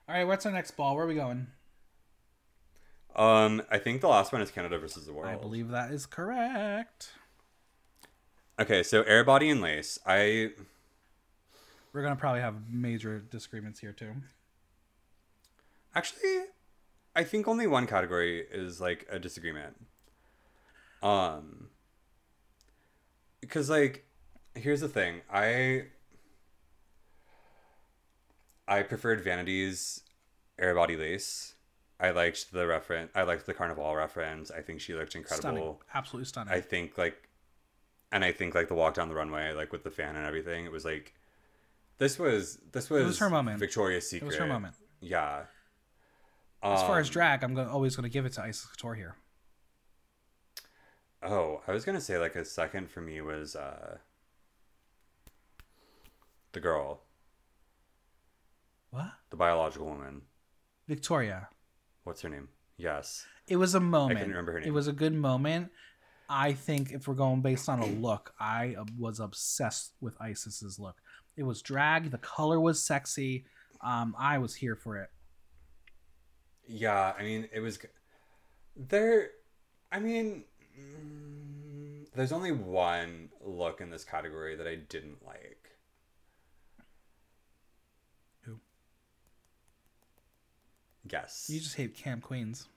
right, 0.09 0.25
what's 0.25 0.45
our 0.45 0.51
next 0.53 0.73
ball? 0.73 0.97
Where 0.97 1.05
are 1.05 1.09
we 1.09 1.15
going? 1.15 1.47
Um, 3.15 3.63
I 3.71 3.79
think 3.79 4.01
the 4.01 4.09
last 4.09 4.33
one 4.33 4.41
is 4.41 4.51
Canada 4.51 4.79
versus 4.79 5.07
the 5.07 5.13
world. 5.13 5.33
I 5.33 5.37
believe 5.37 5.69
that 5.69 5.91
is 5.91 6.07
correct. 6.07 7.13
Okay, 8.59 8.83
so 8.83 9.03
air 9.03 9.25
body 9.25 9.51
and 9.51 9.61
lace. 9.61 9.99
I 10.07 10.51
We're 11.93 12.03
gonna 12.03 12.17
probably 12.17 12.41
have 12.41 12.71
major 12.71 13.19
disagreements 13.19 13.81
here 13.81 13.93
too. 13.93 14.13
actually 15.95 16.45
I 17.15 17.25
think 17.25 17.47
only 17.47 17.67
one 17.67 17.87
category 17.87 18.47
is 18.51 18.81
like 18.81 19.07
a 19.11 19.19
disagreement. 19.19 19.77
Um 21.03 21.69
because 23.41 23.69
like 23.69 24.07
here's 24.55 24.81
the 24.81 24.89
thing. 24.89 25.21
I 25.31 25.87
I 28.69 28.83
preferred 28.83 29.23
Vanity's 29.23 30.03
air 30.59 30.75
body 30.75 30.97
lace. 30.97 31.55
I 32.03 32.11
liked 32.11 32.53
the 32.53 32.67
reference. 32.67 33.11
I 33.15 33.23
liked 33.23 33.47
the 33.47 33.55
carnival 33.55 33.95
reference. 33.95 34.51
I 34.51 34.61
think 34.61 34.81
she 34.81 34.93
looked 34.93 35.15
incredible. 35.15 35.41
Stunning, 35.41 35.77
absolutely 35.95 36.27
stunning. 36.27 36.53
I 36.53 36.61
think 36.61 36.99
like, 36.99 37.29
and 38.11 38.25
I 38.25 38.33
think 38.33 38.55
like 38.55 38.69
the 38.69 38.75
walk 38.75 38.95
down 38.95 39.09
the 39.09 39.15
runway, 39.15 39.53
like 39.53 39.71
with 39.73 39.85
the 39.85 39.91
fan 39.91 40.17
and 40.17 40.27
everything, 40.27 40.65
it 40.65 40.73
was 40.73 40.85
like, 40.85 41.15
this 41.99 42.19
was 42.19 42.59
this 42.73 42.91
was, 42.91 43.05
was 43.05 43.19
her 43.21 43.31
moment. 43.31 43.61
Victoria's 43.61 44.09
Secret. 44.09 44.27
it 44.27 44.31
was 44.31 44.37
her 44.37 44.47
moment. 44.47 44.75
Yeah. 45.01 45.43
As 46.63 46.81
far 46.83 46.99
as 46.99 47.07
Um, 47.09 47.13
drag, 47.13 47.43
I'm 47.45 47.55
go- 47.55 47.69
always 47.69 47.95
going 47.97 48.05
to 48.05 48.13
give 48.13 48.25
it 48.27 48.33
to 48.35 48.41
Icesis 48.43 48.67
Couture 48.71 48.95
here. 48.95 49.17
oh, 51.23 51.61
I 51.69 51.73
was 51.73 51.85
gonna 51.85 52.01
say 52.01 52.19
like 52.19 52.35
a 52.35 52.45
second 52.45 52.91
for 52.91 53.01
me 53.01 53.21
was 53.21 53.55
uh 53.55 53.99
the 56.53 56.61
girl, 56.61 57.01
What? 58.91 59.13
the 59.31 59.37
biological 59.37 59.87
woman. 59.87 60.23
Victoria. 60.89 61.49
What's 62.05 62.23
her 62.23 62.29
name? 62.29 62.49
Yes. 62.77 63.27
It 63.49 63.57
was 63.57 63.75
a 63.75 63.81
moment. 63.81 64.19
I 64.19 64.23
can 64.23 64.31
remember 64.31 64.53
her 64.53 64.61
name. 64.61 64.69
It 64.69 64.73
was 64.73 64.89
a 64.89 64.93
good 64.93 65.15
moment. 65.15 65.71
I 66.29 66.53
think 66.55 66.93
if 66.93 67.07
we're 67.07 67.15
going 67.15 67.43
based 67.43 67.69
on 67.69 67.81
a 67.81 67.87
look, 67.87 68.33
I 68.41 68.75
uh, 68.79 68.85
was 68.99 69.21
obsessed 69.21 69.93
with 70.01 70.19
Icesis's 70.19 70.79
look. 70.79 70.97
It 71.37 71.43
was 71.43 71.61
drag. 71.63 72.11
The 72.11 72.19
color 72.19 72.59
was 72.61 72.83
sexy. 72.83 73.45
Um, 73.83 74.15
I 74.19 74.39
was 74.39 74.55
here 74.55 74.77
for 74.77 74.97
it. 74.97 75.11
Yeah, 76.67 77.13
I 77.19 77.23
mean, 77.23 77.49
it 77.53 77.61
was. 77.61 77.79
There, 78.77 79.31
I 79.91 79.99
mean, 79.99 80.45
mm, 80.79 82.07
there's 82.15 82.33
only 82.33 82.53
one 82.53 83.31
look 83.45 83.81
in 83.81 83.91
this 83.91 84.05
category 84.05 84.57
that 84.57 84.67
I 84.67 84.77
didn't 84.77 85.25
like. 85.27 85.71
Who? 88.43 88.61
Guess. 91.09 91.49
You 91.51 91.61
just 91.61 91.77
hate 91.77 91.97
Camp 91.97 92.23
Queens. 92.23 92.69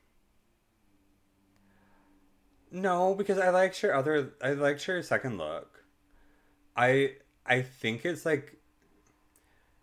No, 2.72 3.14
because 3.16 3.38
I 3.40 3.50
liked 3.50 3.80
her 3.82 3.94
other. 3.96 4.34
I 4.42 4.52
liked 4.54 4.84
her 4.86 5.02
second 5.04 5.38
look. 5.38 5.84
I 6.76 7.14
I 7.46 7.62
think 7.62 8.06
it's 8.06 8.26
like. 8.26 8.58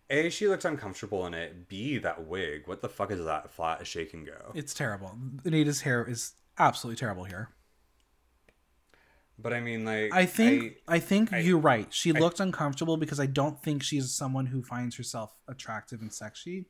A, 0.09 0.29
she 0.29 0.47
looked 0.47 0.65
uncomfortable 0.65 1.25
in 1.25 1.33
it. 1.33 1.67
B, 1.69 1.97
that 1.97 2.27
wig. 2.27 2.67
What 2.67 2.81
the 2.81 2.89
fuck 2.89 3.09
is 3.09 3.23
that? 3.25 3.49
Flat 3.49 3.81
as 3.81 3.87
shake 3.87 4.13
and 4.13 4.25
go. 4.25 4.51
It's 4.53 4.73
terrible. 4.73 5.17
Anita's 5.45 5.81
hair 5.81 6.05
is 6.07 6.33
absolutely 6.59 6.99
terrible 6.99 7.23
here. 7.23 7.49
But 9.39 9.53
I 9.53 9.61
mean, 9.61 9.85
like, 9.85 10.13
I 10.13 10.25
think 10.27 10.75
I, 10.87 10.99
think 10.99 11.33
I- 11.33 11.39
you're 11.39 11.57
right. 11.57 11.91
She 11.91 12.13
I- 12.15 12.19
looked 12.19 12.39
uncomfortable 12.39 12.97
because 12.97 13.19
I 13.19 13.25
don't 13.25 13.63
think 13.63 13.81
she's 13.81 14.11
someone 14.13 14.47
who 14.47 14.61
finds 14.61 14.97
herself 14.97 15.33
attractive 15.47 16.01
and 16.01 16.13
sexy, 16.13 16.65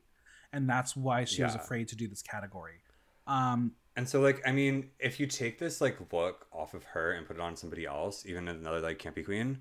and 0.54 0.68
that's 0.68 0.96
why 0.96 1.24
she 1.24 1.42
was 1.42 1.54
afraid 1.54 1.88
to 1.88 1.96
do 1.96 2.06
this 2.08 2.22
category. 2.22 2.74
Um, 3.26 3.72
And 3.96 4.08
so, 4.08 4.20
like, 4.20 4.42
I 4.46 4.52
mean, 4.52 4.90
if 4.98 5.20
you 5.20 5.26
take 5.26 5.58
this 5.58 5.80
like 5.80 5.96
look 6.12 6.46
off 6.52 6.74
of 6.74 6.84
her 6.84 7.12
and 7.12 7.26
put 7.26 7.36
it 7.36 7.40
on 7.42 7.56
somebody 7.56 7.86
else, 7.86 8.24
even 8.26 8.48
another 8.48 8.80
like 8.80 8.98
campy 8.98 9.24
queen, 9.24 9.58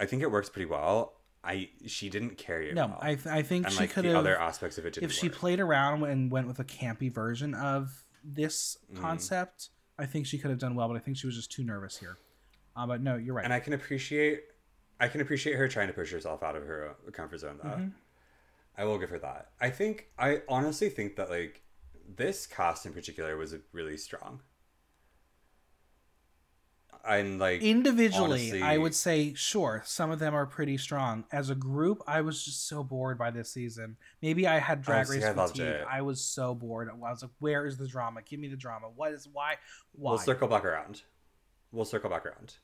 I 0.00 0.06
think 0.06 0.22
it 0.22 0.30
works 0.30 0.48
pretty 0.48 0.66
well. 0.66 1.14
I 1.44 1.68
she 1.86 2.10
didn't 2.10 2.36
carry 2.36 2.68
it. 2.70 2.74
no, 2.74 2.86
well. 2.88 2.98
I 3.00 3.14
th- 3.14 3.26
I 3.26 3.42
think 3.42 3.66
and 3.66 3.72
she 3.74 3.80
like 3.80 3.90
could 3.92 4.04
have 4.06 4.16
other 4.16 4.38
aspects 4.40 4.76
of 4.78 4.86
it 4.86 4.98
if 4.98 5.12
she 5.12 5.28
work. 5.28 5.36
played 5.36 5.60
around 5.60 6.02
and 6.04 6.30
went 6.32 6.46
with 6.48 6.58
a 6.58 6.64
campy 6.64 7.12
version 7.12 7.54
of 7.54 8.04
this 8.24 8.76
Mm. 8.92 9.00
concept. 9.00 9.68
I 9.98 10.06
think 10.06 10.26
she 10.26 10.38
could 10.38 10.50
have 10.50 10.58
done 10.58 10.74
well, 10.74 10.88
but 10.88 10.96
I 10.96 11.00
think 11.00 11.16
she 11.16 11.26
was 11.26 11.36
just 11.36 11.50
too 11.52 11.62
nervous 11.64 11.96
here. 11.98 12.18
Uh, 12.76 12.86
but 12.86 13.00
no, 13.02 13.16
you're 13.16 13.34
right. 13.34 13.44
and 13.44 13.52
I 13.52 13.60
can 13.60 13.72
appreciate, 13.72 14.42
I 15.00 15.08
can 15.08 15.20
appreciate 15.20 15.56
her 15.56 15.66
trying 15.68 15.88
to 15.88 15.92
push 15.94 16.10
herself 16.12 16.42
out 16.42 16.54
of 16.56 16.62
her 16.64 16.94
comfort 17.12 17.38
zone. 17.38 17.58
Though, 17.62 17.68
Mm-hmm. 17.70 17.88
I 18.78 18.84
will 18.84 18.98
give 18.98 19.10
her 19.10 19.18
that. 19.18 19.50
I 19.60 19.70
think 19.70 20.06
I 20.16 20.42
honestly 20.48 20.88
think 20.88 21.16
that 21.16 21.28
like 21.28 21.62
this 22.08 22.46
cast 22.46 22.86
in 22.86 22.92
particular 22.92 23.36
was 23.36 23.54
really 23.72 23.96
strong. 23.96 24.40
And 27.04 27.38
like 27.38 27.60
Individually, 27.62 28.50
honestly- 28.50 28.62
I 28.62 28.78
would 28.78 28.94
say 28.94 29.34
sure, 29.34 29.82
some 29.84 30.10
of 30.10 30.20
them 30.20 30.34
are 30.34 30.46
pretty 30.46 30.76
strong. 30.76 31.24
As 31.32 31.50
a 31.50 31.54
group, 31.54 32.02
I 32.06 32.20
was 32.20 32.44
just 32.44 32.68
so 32.68 32.84
bored 32.84 33.18
by 33.18 33.30
this 33.30 33.50
season. 33.50 33.96
Maybe 34.22 34.46
I 34.46 34.58
had 34.58 34.82
drag 34.82 35.06
see, 35.06 35.14
race 35.16 35.24
I 35.24 35.34
fatigue. 35.34 35.84
I 35.88 36.02
was 36.02 36.20
so 36.20 36.54
bored. 36.54 36.88
I 36.88 36.94
was 36.94 37.22
like, 37.22 37.32
"Where 37.40 37.66
is 37.66 37.78
the 37.78 37.88
drama? 37.88 38.22
Give 38.22 38.38
me 38.38 38.48
the 38.48 38.56
drama. 38.56 38.90
What 38.90 39.12
is 39.12 39.26
why? 39.26 39.56
Why?" 39.92 40.12
We'll 40.12 40.18
circle 40.18 40.48
back 40.48 40.64
around. 40.64 41.02
We'll 41.72 41.84
circle 41.84 42.10
back 42.10 42.26
around. 42.26 42.58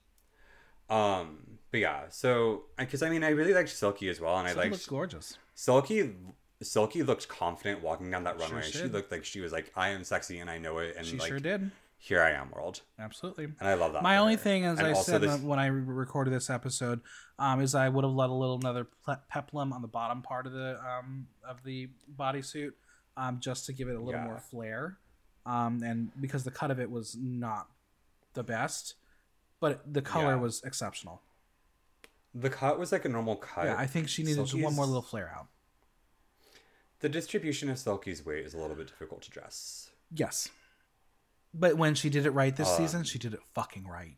Um, 0.91 1.39
but 1.71 1.81
yeah, 1.81 2.03
so 2.11 2.65
because 2.77 3.03
I 3.03 3.09
mean, 3.11 3.25
I 3.25 3.31
really 3.31 3.55
liked 3.55 3.71
Silky 3.71 4.09
as 4.09 4.21
well, 4.21 4.37
and 4.39 4.47
Silky 4.49 4.59
I 4.61 4.63
liked 4.65 4.73
looks 4.73 4.87
gorgeous. 4.87 5.39
Silky. 5.55 6.15
Silky 6.63 7.03
looked 7.03 7.29
confident 7.29 7.83
walking 7.83 8.11
down 8.11 8.25
that 8.25 8.39
Sure 8.41 8.49
runway. 8.57 8.63
she 8.71 8.85
looked 8.85 9.11
like 9.11 9.25
she 9.25 9.41
was 9.41 9.53
like, 9.53 9.71
"I 9.77 9.89
am 9.91 10.05
sexy 10.05 10.39
and 10.39 10.49
I 10.49 10.59
know 10.59 10.79
it," 10.79 10.95
and 10.97 11.05
She 11.07 11.19
like, 11.19 11.29
sure 11.29 11.41
did. 11.41 11.71
"Here 11.99 12.23
I 12.23 12.31
am, 12.31 12.51
world," 12.53 12.81
Absolutely. 12.99 13.45
and 13.45 13.69
I 13.69 13.75
love 13.75 13.93
that. 13.93 14.03
My 14.03 14.17
only 14.19 14.35
her. 14.35 14.41
thing, 14.41 14.65
as 14.65 14.79
And 14.79 14.87
I 14.87 14.93
said 14.95 15.21
this- 15.21 15.41
when 15.41 15.59
I 15.59 15.67
re- 15.67 15.81
recorded 15.83 16.33
this 16.33 16.49
episode, 16.49 17.01
um, 17.39 17.61
is 17.61 17.75
I 17.75 17.89
would 17.89 18.05
have 18.05 18.15
let 18.15 18.31
a 18.31 18.33
little 18.33 18.57
another 18.57 18.85
ple- 18.85 19.21
peplum 19.29 19.73
on 19.73 19.83
the 19.83 19.89
bottom 19.89 20.23
part 20.23 20.47
of 20.47 20.53
the 20.53 20.81
um, 20.87 21.27
of 21.47 21.63
the 21.65 21.91
bodysuit, 22.17 22.73
um, 23.17 23.41
just 23.41 23.67
to 23.67 23.73
give 23.73 23.89
it 23.89 23.97
a 23.97 24.01
little 24.01 24.21
Yeah. 24.21 24.25
more 24.27 24.39
flair, 24.39 24.97
um, 25.45 25.83
and 25.83 26.13
because 26.21 26.45
the 26.45 26.51
cut 26.51 26.71
of 26.71 26.79
it 26.81 26.91
was 26.91 27.15
not 27.17 27.69
the 28.35 28.45
best, 28.45 28.95
but 29.65 29.95
the 29.95 30.03
color 30.03 30.35
Yeah. 30.35 30.45
was 30.47 30.63
exceptional. 30.63 31.23
the 32.35 32.51
cut 32.51 32.79
was 32.81 32.91
like 32.93 33.05
a 33.05 33.09
normal 33.09 33.37
cut. 33.37 33.65
Yeah, 33.67 33.77
I 33.79 33.87
think 33.87 34.09
she 34.11 34.23
needed 34.25 34.45
just 34.45 34.61
one 34.61 34.75
more 34.75 34.85
little 34.87 35.01
flare 35.03 35.31
out. 35.35 35.47
The 36.99 37.09
distribution 37.09 37.71
of 37.71 37.79
Silky's 37.79 38.27
weight 38.27 38.45
is 38.45 38.53
a 38.55 38.59
little 38.59 38.77
bit 38.77 38.89
difficult 38.89 39.23
to 39.23 39.31
dress. 39.31 39.91
Yes, 40.11 40.49
but 41.55 41.77
when 41.79 41.95
she 41.95 42.11
did 42.11 42.27
it 42.27 42.33
right 42.33 42.55
this 42.55 42.69
Um, 42.69 42.77
season, 42.77 43.05
she 43.05 43.19
did 43.21 43.33
it 43.35 43.41
fucking 43.55 43.87
right. 43.87 44.17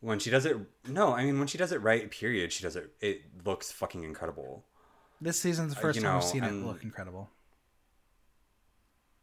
When 0.00 0.18
she 0.20 0.30
does 0.30 0.46
it, 0.46 0.56
no, 0.86 1.12
I 1.14 1.24
mean 1.24 1.38
when 1.38 1.48
she 1.48 1.58
does 1.58 1.72
it 1.72 1.80
right, 1.82 2.08
period, 2.10 2.50
she 2.52 2.62
does 2.62 2.76
it. 2.76 2.94
It 3.00 3.44
looks 3.44 3.70
fucking 3.72 4.04
incredible. 4.04 4.64
This 5.20 5.38
season's 5.40 5.74
the 5.74 5.78
Uh, 5.80 5.82
first 5.82 5.96
you 5.96 6.02
time 6.02 6.16
I've 6.16 6.22
know, 6.22 6.28
seen 6.28 6.44
it 6.44 6.52
look 6.52 6.82
incredible. 6.84 7.28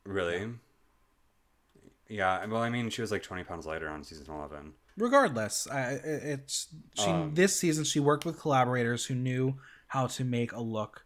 Really. 0.06 0.54
Yeah, 2.08 2.46
well, 2.48 2.62
I 2.62 2.70
mean, 2.70 2.90
she 2.90 3.02
was 3.02 3.12
like 3.12 3.24
20 3.24 3.44
pounds 3.46 3.66
lighter 3.66 3.88
on 3.88 4.04
season 4.04 4.26
11. 4.30 4.74
Regardless 5.00 5.66
I, 5.68 5.92
it's 6.04 6.68
she 6.96 7.06
Um, 7.06 7.34
this 7.34 7.56
season 7.56 7.86
she 7.86 8.00
worked 8.02 8.26
with 8.26 8.38
collaborators 8.40 9.06
who 9.06 9.16
knew 9.16 9.56
how 9.88 10.08
to 10.08 10.24
make 10.26 10.52
a 10.52 10.60
look 10.60 11.06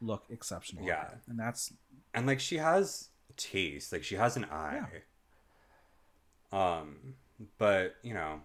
look 0.00 0.24
exceptional. 0.30 0.84
Yeah. 0.84 1.08
and 1.28 1.38
that's 1.40 1.72
and 2.14 2.26
like 2.26 2.40
she 2.40 2.58
has 2.58 3.08
taste. 3.36 3.90
Like 3.92 4.04
she 4.04 4.16
has 4.16 4.36
an 4.36 4.44
eye. 4.44 5.02
Um 6.52 7.14
but 7.58 7.96
you 8.02 8.12
know 8.14 8.42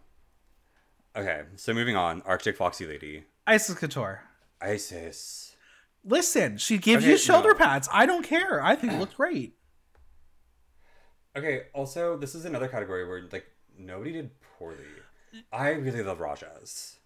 okay 1.16 1.44
so 1.58 1.74
moving 1.74 1.96
on. 1.98 2.22
Arctic 2.22 2.56
foxy 2.56 2.88
lady. 2.88 3.26
Icesis 3.46 3.76
Couture. 3.78 4.24
Icesis. 4.62 5.52
Listen 6.06 6.58
she 6.58 6.78
gives 6.78 7.04
Okay, 7.04 7.12
you 7.12 7.18
shoulder 7.18 7.50
no. 7.50 7.56
pads. 7.56 7.90
I 7.92 8.06
don't 8.06 8.24
care. 8.24 8.64
I 8.64 8.76
think 8.78 8.94
it 8.94 9.00
looked 9.00 9.18
great. 9.18 9.58
Okay 11.36 11.64
also 11.74 12.18
this 12.18 12.34
is 12.36 12.46
another 12.46 12.70
category 12.70 13.06
where 13.06 13.22
like 13.32 13.48
nobody 13.78 14.12
did 14.14 14.32
poorly. 14.58 14.84
I 15.52 15.70
really 15.70 16.04
love 16.04 16.20
Ra'Jah's. 16.20 16.98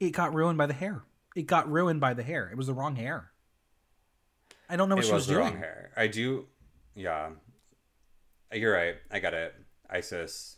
It 0.00 0.10
got 0.10 0.34
ruined 0.34 0.58
by 0.58 0.66
the 0.66 0.74
hair. 0.74 1.02
It 1.36 1.46
got 1.46 1.70
ruined 1.70 2.00
by 2.00 2.14
the 2.14 2.22
hair. 2.22 2.48
It 2.50 2.56
was 2.56 2.66
the 2.66 2.74
wrong 2.74 2.96
hair. 2.96 3.30
I 4.68 4.76
don't 4.76 4.88
know 4.88 4.96
what 4.96 5.04
it 5.04 5.08
she 5.08 5.12
was 5.12 5.20
was 5.22 5.26
the 5.28 5.34
doing. 5.34 5.44
wrong 5.46 5.56
hair. 5.58 5.90
I 5.96 6.06
do 6.06 6.46
yeah. 6.94 7.30
You're 8.52 8.72
right. 8.72 8.96
I 9.10 9.18
get 9.18 9.34
it. 9.34 9.54
Icesis. 9.90 10.56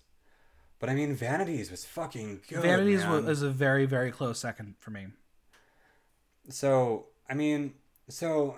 But 0.78 0.90
i 0.90 0.94
mean 0.94 1.16
Vanity's 1.16 1.70
was 1.70 1.84
fucking 1.86 2.42
good 2.48 2.60
Vanity's 2.60 3.00
man. 3.00 3.24
was, 3.24 3.42
a 3.42 3.48
very 3.48 3.86
very 3.86 4.10
close 4.10 4.38
second 4.38 4.74
for 4.78 4.90
me. 4.90 5.06
So, 6.48 7.06
I 7.28 7.34
mean, 7.34 7.74
so 8.08 8.56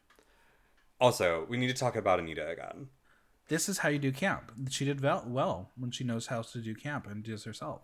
also, 1.00 1.46
we 1.48 1.56
need 1.56 1.68
to 1.68 1.74
talk 1.74 1.96
about 1.96 2.18
Anita 2.18 2.48
again. 2.48 2.88
This 3.48 3.68
is 3.68 3.78
how 3.78 3.88
you 3.88 3.98
do 3.98 4.12
camp 4.12 4.52
she 4.70 4.84
did 4.84 5.00
well, 5.02 5.70
when 5.76 5.90
she 5.90 6.04
knows 6.04 6.26
how 6.26 6.42
to 6.42 6.58
do 6.60 6.74
camp 6.74 7.06
and 7.06 7.22
does 7.22 7.44
herself 7.44 7.82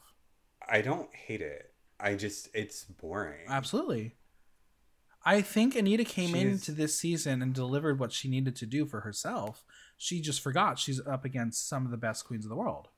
I 0.69 0.81
don't 0.81 1.13
hate 1.15 1.41
it. 1.41 1.73
I 1.99 2.15
just 2.15 2.49
it's 2.55 2.85
boring. 2.85 3.47
Absolutely. 3.49 4.15
I 5.25 5.41
think 5.41 5.75
Anita 5.77 6.05
came 6.05 6.31
She's- 6.35 6.43
into 6.45 6.73
this 6.73 6.99
season 6.99 7.43
and 7.43 7.53
delivered 7.55 7.99
what 7.99 8.13
she 8.13 8.29
needed 8.29 8.57
to 8.57 8.67
do 8.67 8.87
for 8.87 9.01
herself. 9.01 9.65
She 9.97 10.21
just 10.21 10.41
forgot 10.41 10.79
she's 10.81 11.01
up 11.07 11.25
against 11.25 11.69
some 11.69 11.85
of 11.85 11.91
the 11.93 11.97
best 11.97 12.25
queens 12.25 12.45
of 12.45 12.49
the 12.49 12.57
world. 12.57 12.89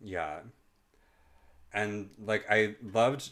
Yeah. 0.00 0.40
And 1.72 2.10
like 2.18 2.44
I 2.50 2.76
loved 2.82 3.30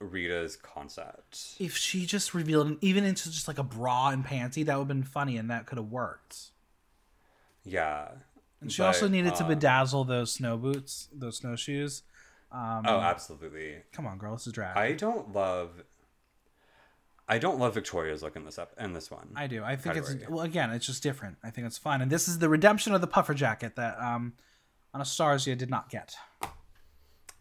Rita's 0.00 0.56
concept. 0.56 1.54
If 1.58 1.76
she 1.76 2.06
just 2.06 2.34
revealed 2.34 2.76
even 2.80 3.04
into 3.04 3.30
just 3.30 3.48
like 3.48 3.58
a 3.58 3.62
bra 3.64 4.08
and 4.10 4.24
panty, 4.24 4.64
that 4.66 4.74
would 4.76 4.82
have 4.82 4.88
been 4.88 5.02
funny 5.02 5.36
and 5.36 5.50
that 5.50 5.66
could 5.66 5.78
have 5.78 5.90
worked. 5.90 6.50
Yeah. 7.64 8.08
And 8.60 8.72
she 8.72 8.82
also 8.82 9.06
But, 9.06 9.12
needed 9.12 9.34
to 9.36 9.44
um, 9.44 9.50
bedazzle 9.50 10.06
those 10.06 10.32
snow 10.32 10.56
boots, 10.56 11.08
those 11.12 11.36
snowshoes. 11.36 12.02
Um, 12.50 12.84
Oh, 12.86 13.00
absolutely. 13.00 13.82
come 13.92 14.06
on, 14.06 14.18
girl, 14.18 14.32
this 14.34 14.46
is 14.46 14.52
drag. 14.52 14.76
I 14.76 14.92
don't 14.92 15.32
love 15.32 15.82
I 17.26 17.38
don't 17.38 17.58
love 17.58 17.72
Victoria's 17.74 18.22
look 18.22 18.36
in 18.36 18.44
this 18.44 18.58
up 18.58 18.72
in 18.78 18.92
this 18.92 19.10
one. 19.10 19.30
I 19.34 19.46
do. 19.46 19.64
I 19.64 19.76
think 19.76 19.96
it's 19.96 20.14
well 20.28 20.42
again, 20.42 20.70
it's 20.70 20.86
just 20.86 21.02
different. 21.02 21.38
I 21.42 21.50
think 21.50 21.66
it's 21.66 21.78
fun, 21.78 22.02
and 22.02 22.10
this 22.10 22.28
is 22.28 22.38
the 22.38 22.48
redemption 22.50 22.94
of 22.94 23.00
the 23.00 23.06
puffer 23.06 23.32
jacket 23.34 23.76
that 23.76 23.98
um, 23.98 24.34
Anastarzia 24.94 25.56
did 25.56 25.70
not 25.70 25.88
get. 25.88 26.14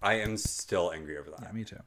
I 0.02 0.14
am 0.16 0.38
still 0.38 0.92
angry 0.92 1.18
over 1.18 1.30
that. 1.32 1.42
Yeah, 1.42 1.52
me 1.52 1.64
too. 1.66 1.80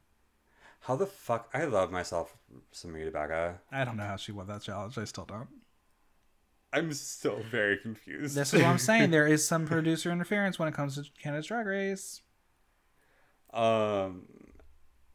How 0.81 0.95
the 0.95 1.07
fuck 1.07 1.49
I 1.53 1.65
love 1.65 1.91
myself 1.91 2.37
some 2.71 2.93
Rita 2.93 3.11
Baga. 3.11 3.59
I 3.71 3.83
don't 3.83 3.97
know 3.97 4.03
how 4.05 4.15
she 4.15 4.31
won 4.31 4.47
that 4.47 4.61
challenge. 4.61 4.97
I 4.97 5.03
still 5.05 5.25
don't. 5.25 5.47
I'm 6.73 6.91
still 6.93 7.41
very 7.49 7.77
confused. 7.77 8.35
This 8.35 8.53
is 8.53 8.61
what 8.61 8.69
I'm 8.69 8.77
saying. 8.77 9.11
There 9.11 9.27
is 9.27 9.47
some 9.47 9.65
producer 9.67 10.11
interference 10.11 10.59
when 10.59 10.67
it 10.67 10.73
comes 10.73 10.95
to 10.95 11.05
Canada's 11.21 11.47
Drag 11.47 11.65
Race. 11.65 12.21
Um, 13.53 14.27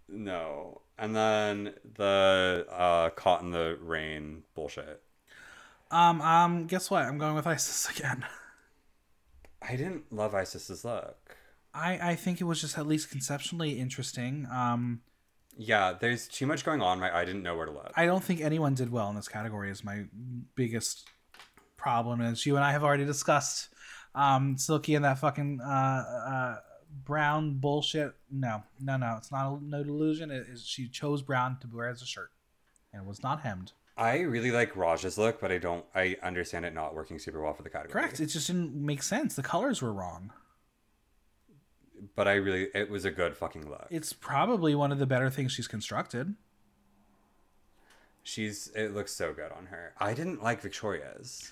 no. 0.08 0.80
And 0.98 1.14
then 1.14 1.74
the 1.94 2.66
uh, 2.70 3.10
caught 3.10 3.42
in 3.42 3.50
the 3.50 3.78
rain 3.80 4.42
bullshit. 4.54 5.02
Um, 5.90 6.20
um, 6.22 6.66
guess 6.66 6.90
what? 6.90 7.04
I'm 7.04 7.18
going 7.18 7.34
with 7.34 7.46
Icesis 7.46 7.90
again. 7.98 8.24
I 9.62 9.76
didn't 9.76 10.12
love 10.12 10.32
Icesis's 10.34 10.84
look. 10.84 11.36
I 11.74 12.10
I 12.12 12.14
think 12.16 12.40
it 12.40 12.44
was 12.44 12.60
just 12.60 12.76
at 12.78 12.86
least 12.86 13.10
conceptually 13.10 13.78
interesting. 13.78 14.46
Um, 14.52 15.02
Yeah, 15.56 15.92
there's 15.98 16.28
too 16.28 16.46
much 16.46 16.64
going 16.64 16.82
on. 16.82 16.98
My 16.98 17.14
I 17.14 17.24
didn't 17.24 17.42
know 17.42 17.56
where 17.56 17.66
to 17.66 17.72
look. 17.72 17.92
I 17.94 18.06
don't 18.06 18.24
think 18.24 18.40
anyone 18.40 18.74
did 18.74 18.90
well 18.90 19.08
in 19.10 19.16
this 19.16 19.28
category. 19.28 19.70
Is 19.70 19.84
my 19.84 20.04
biggest 20.54 21.08
problem, 21.82 22.20
is. 22.20 22.46
you 22.46 22.56
and 22.56 22.64
I 22.64 22.72
have 22.72 22.84
already 22.84 23.04
discussed. 23.04 23.68
Um, 24.14 24.56
Silky 24.56 24.94
and 24.94 25.04
that 25.04 25.18
fucking 25.18 25.60
uh, 25.60 25.66
uh, 25.66 26.56
brown 27.04 27.58
bullshit. 27.58 28.14
No, 28.30 28.62
no, 28.80 28.96
no. 28.96 29.16
It's 29.18 29.32
not 29.32 29.52
a, 29.52 29.64
no 29.64 29.82
delusion. 29.82 30.30
It 30.30 30.46
is 30.48 30.64
she 30.64 30.88
chose 30.88 31.22
brown 31.22 31.58
to 31.60 31.66
wear 31.66 31.88
as 31.88 32.02
a 32.02 32.06
shirt, 32.06 32.30
and 32.92 33.02
it 33.02 33.08
was 33.08 33.22
not 33.22 33.40
hemmed. 33.40 33.72
I 33.96 34.20
really 34.20 34.50
like 34.50 34.74
Raj's 34.76 35.18
look, 35.18 35.40
but 35.40 35.52
I 35.52 35.58
don't. 35.58 35.84
I 35.94 36.16
understand 36.22 36.64
it 36.64 36.74
not 36.74 36.94
working 36.94 37.18
super 37.18 37.42
well 37.42 37.54
for 37.54 37.62
the 37.62 37.70
category. 37.70 37.92
Correct. 37.92 38.20
It 38.20 38.26
just 38.26 38.46
didn't 38.46 38.74
make 38.74 39.02
sense. 39.02 39.34
The 39.34 39.42
colors 39.42 39.82
were 39.82 39.92
wrong. 39.92 40.32
But 42.16 42.26
I 42.26 42.32
really, 42.34 42.68
it 42.74 42.90
was 42.90 43.04
a 43.04 43.12
good 43.12 43.36
fucking 43.36 43.68
look. 43.68 43.86
It's 43.88 44.12
probably 44.12 44.74
one 44.74 44.90
of 44.90 44.98
the 44.98 45.06
better 45.06 45.30
things 45.30 45.52
she's 45.52 45.68
constructed. 45.68 46.34
She's. 48.22 48.70
It 48.74 48.94
looks 48.94 49.12
so 49.12 49.32
good 49.32 49.52
on 49.52 49.66
her. 49.66 49.94
I 49.98 50.14
didn't 50.14 50.42
like 50.42 50.60
Victoria's. 50.60 51.50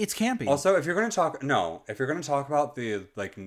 It's 0.00 0.14
campy. 0.14 0.46
Also, 0.46 0.76
if 0.76 0.86
you're 0.86 0.94
gonna 0.94 1.10
talk, 1.10 1.42
no, 1.42 1.82
if 1.86 1.98
you're 1.98 2.08
gonna 2.08 2.22
talk 2.22 2.48
about 2.48 2.74
the 2.74 3.02
like, 3.16 3.38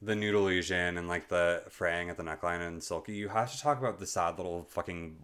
the 0.00 0.14
nude 0.14 0.34
illusion 0.34 0.96
and 0.96 1.08
like 1.08 1.28
the 1.28 1.64
fraying 1.70 2.08
at 2.08 2.16
the 2.16 2.22
neckline 2.22 2.64
and 2.64 2.80
silky, 2.80 3.14
you 3.14 3.28
have 3.28 3.50
to 3.50 3.60
talk 3.60 3.80
about 3.80 3.98
the 3.98 4.06
sad 4.06 4.36
little 4.36 4.64
fucking 4.70 5.16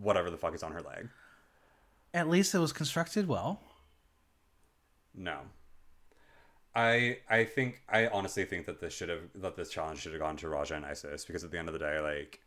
whatever 0.00 0.30
the 0.30 0.38
fuck 0.38 0.54
is 0.54 0.62
on 0.62 0.72
her 0.72 0.80
leg. 0.80 1.10
At 2.14 2.30
least 2.30 2.54
it 2.54 2.60
was 2.60 2.72
constructed 2.72 3.28
well. 3.28 3.60
No. 5.14 5.40
I 6.74 7.18
I 7.28 7.44
think 7.44 7.82
I 7.86 8.06
honestly 8.06 8.46
think 8.46 8.64
that 8.64 8.80
this 8.80 8.94
should 8.94 9.10
have 9.10 9.20
that 9.34 9.54
this 9.54 9.68
challenge 9.70 10.00
should 10.00 10.12
have 10.12 10.20
gone 10.20 10.36
to 10.38 10.46
Ra'Jah 10.46 10.76
and 10.76 10.86
Icesis 10.86 11.26
because 11.26 11.44
at 11.44 11.50
the 11.50 11.58
end 11.58 11.68
of 11.68 11.74
the 11.74 11.78
day, 11.78 12.00
like 12.00 12.40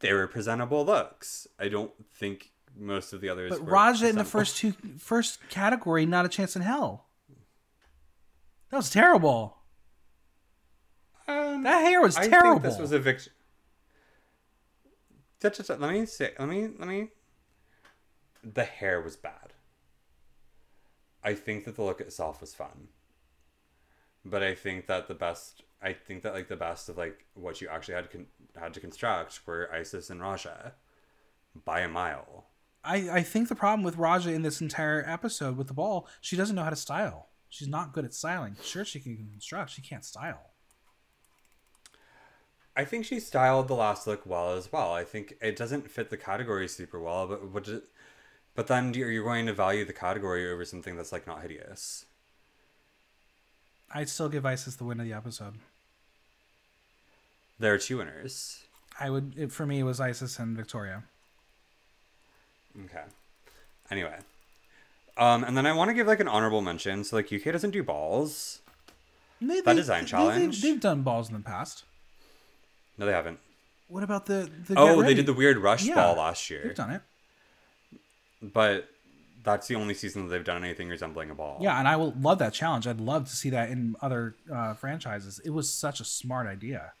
they 0.00 0.12
were 0.12 0.26
presentable 0.26 0.84
looks. 0.84 1.46
I 1.58 1.68
don't 1.68 1.92
think 2.12 2.50
most 2.78 3.12
of 3.12 3.20
the 3.20 3.28
others. 3.28 3.50
But 3.50 3.66
Ra'Jah 3.66 4.10
in 4.10 4.16
the 4.16 4.24
first 4.24 4.56
two 4.56 4.72
first 4.98 5.40
category, 5.48 6.06
not 6.06 6.24
a 6.24 6.28
chance 6.28 6.56
in 6.56 6.62
hell. 6.62 7.06
That 8.70 8.76
was 8.76 8.90
terrible. 8.90 9.56
Um, 11.26 11.62
That 11.62 11.82
hair 11.82 12.00
was 12.00 12.16
I 12.16 12.28
terrible. 12.28 12.52
think 12.60 12.62
this 12.62 12.78
was 12.78 12.92
a 12.92 12.98
victory. 12.98 13.32
Let 15.42 15.80
me 15.92 16.06
say. 16.06 16.32
Let 16.38 16.48
me. 16.48 16.68
Let 16.78 16.88
me. 16.88 17.08
The 18.42 18.64
hair 18.64 19.00
was 19.00 19.16
bad. 19.16 19.52
I 21.22 21.34
think 21.34 21.64
that 21.64 21.76
the 21.76 21.82
look 21.82 22.00
itself 22.00 22.40
was 22.40 22.54
fun. 22.54 22.88
But 24.24 24.42
I 24.42 24.54
think 24.54 24.86
that 24.86 25.08
the 25.08 25.14
best. 25.14 25.62
I 25.80 25.92
think 25.92 26.22
that 26.22 26.34
like 26.34 26.48
the 26.48 26.56
best 26.56 26.88
of 26.88 26.98
like 26.98 27.24
what 27.34 27.60
you 27.60 27.68
actually 27.68 27.94
had 27.94 28.10
con- 28.10 28.26
had 28.58 28.74
to 28.74 28.80
construct 28.80 29.46
were 29.46 29.70
Icesis 29.72 30.10
and 30.10 30.20
Ra'Jah, 30.20 30.72
by 31.64 31.80
a 31.80 31.88
mile. 31.88 32.46
I, 32.84 33.10
I 33.10 33.22
think 33.22 33.48
the 33.48 33.54
problem 33.54 33.82
with 33.82 33.96
Ra'Jah 33.96 34.32
in 34.32 34.42
this 34.42 34.60
entire 34.60 35.04
episode 35.06 35.56
with 35.56 35.66
the 35.66 35.74
ball, 35.74 36.08
she 36.20 36.36
doesn't 36.36 36.56
know 36.56 36.64
how 36.64 36.70
to 36.70 36.76
style. 36.76 37.28
She's 37.48 37.68
not 37.68 37.92
good 37.92 38.04
at 38.04 38.14
styling. 38.14 38.56
Sure, 38.62 38.84
she 38.84 39.00
can 39.00 39.16
construct. 39.16 39.70
She 39.70 39.82
can't 39.82 40.04
style. 40.04 40.50
I 42.76 42.84
think 42.84 43.04
she 43.04 43.18
styled 43.18 43.66
the 43.66 43.74
last 43.74 44.06
look 44.06 44.24
well 44.24 44.52
as 44.52 44.70
well. 44.70 44.92
I 44.92 45.02
think 45.02 45.34
it 45.40 45.56
doesn't 45.56 45.90
fit 45.90 46.10
the 46.10 46.16
category 46.16 46.68
super 46.68 47.00
well, 47.00 47.26
but 47.26 47.48
what 47.50 47.64
did, 47.64 47.82
but 48.54 48.68
then 48.68 48.94
you're 48.94 49.24
going 49.24 49.46
to 49.46 49.52
value 49.52 49.84
the 49.84 49.92
category 49.92 50.48
over 50.50 50.64
something 50.64 50.96
that's 50.96 51.10
like 51.10 51.26
not 51.26 51.42
hideous. 51.42 52.04
I'd 53.92 54.08
still 54.08 54.28
give 54.28 54.44
Icesis 54.44 54.76
the 54.76 54.84
win 54.84 55.00
of 55.00 55.06
the 55.06 55.12
episode. 55.12 55.54
There 57.58 57.74
are 57.74 57.78
two 57.78 57.98
winners. 57.98 58.62
I 59.00 59.10
would. 59.10 59.34
It, 59.36 59.50
for 59.50 59.66
me, 59.66 59.80
it 59.80 59.84
was 59.84 59.98
Icesis 59.98 60.38
and 60.38 60.56
Victoria. 60.56 61.02
Okay. 62.84 63.02
Anyway, 63.90 64.16
um, 65.16 65.44
and 65.44 65.56
then 65.56 65.66
I 65.66 65.72
want 65.72 65.88
to 65.88 65.94
give 65.94 66.06
like 66.06 66.20
an 66.20 66.28
honorable 66.28 66.60
mention. 66.60 67.04
So 67.04 67.16
like 67.16 67.32
UK 67.32 67.44
doesn't 67.52 67.70
do 67.70 67.82
balls. 67.82 68.60
They, 69.40 69.60
That 69.60 69.76
design 69.76 70.04
challenge? 70.06 70.62
They, 70.62 70.68
have 70.70 70.80
done 70.80 71.02
balls 71.02 71.28
in 71.28 71.34
the 71.34 71.40
past. 71.40 71.84
No, 72.96 73.06
they 73.06 73.12
haven't. 73.12 73.38
What 73.88 74.02
about 74.02 74.26
the? 74.26 74.50
the 74.66 74.74
Oh, 74.76 75.02
they 75.02 75.14
did 75.14 75.26
the 75.26 75.32
weird 75.32 75.56
rush 75.58 75.84
Yeah, 75.84 75.94
ball 75.94 76.16
last 76.16 76.50
year, 76.50 76.62
They've 76.64 76.74
done 76.74 76.90
it. 76.90 77.02
but 78.42 78.88
that's 79.44 79.66
the 79.68 79.76
only 79.76 79.94
season 79.94 80.24
that 80.24 80.28
they've 80.30 80.44
done 80.44 80.62
anything 80.64 80.88
resembling 80.88 81.30
a 81.30 81.34
ball. 81.34 81.58
Yeah, 81.60 81.78
and 81.78 81.88
I 81.88 81.96
will 81.96 82.12
love 82.20 82.38
that 82.40 82.52
challenge. 82.52 82.86
I'd 82.86 83.00
love 83.00 83.28
to 83.30 83.34
see 83.36 83.50
that 83.50 83.70
in 83.70 83.96
other 84.02 84.34
uh, 84.52 84.74
franchises. 84.74 85.40
It 85.44 85.50
was 85.50 85.72
such 85.72 86.00
a 86.00 86.04
smart 86.04 86.46
idea. 86.46 86.92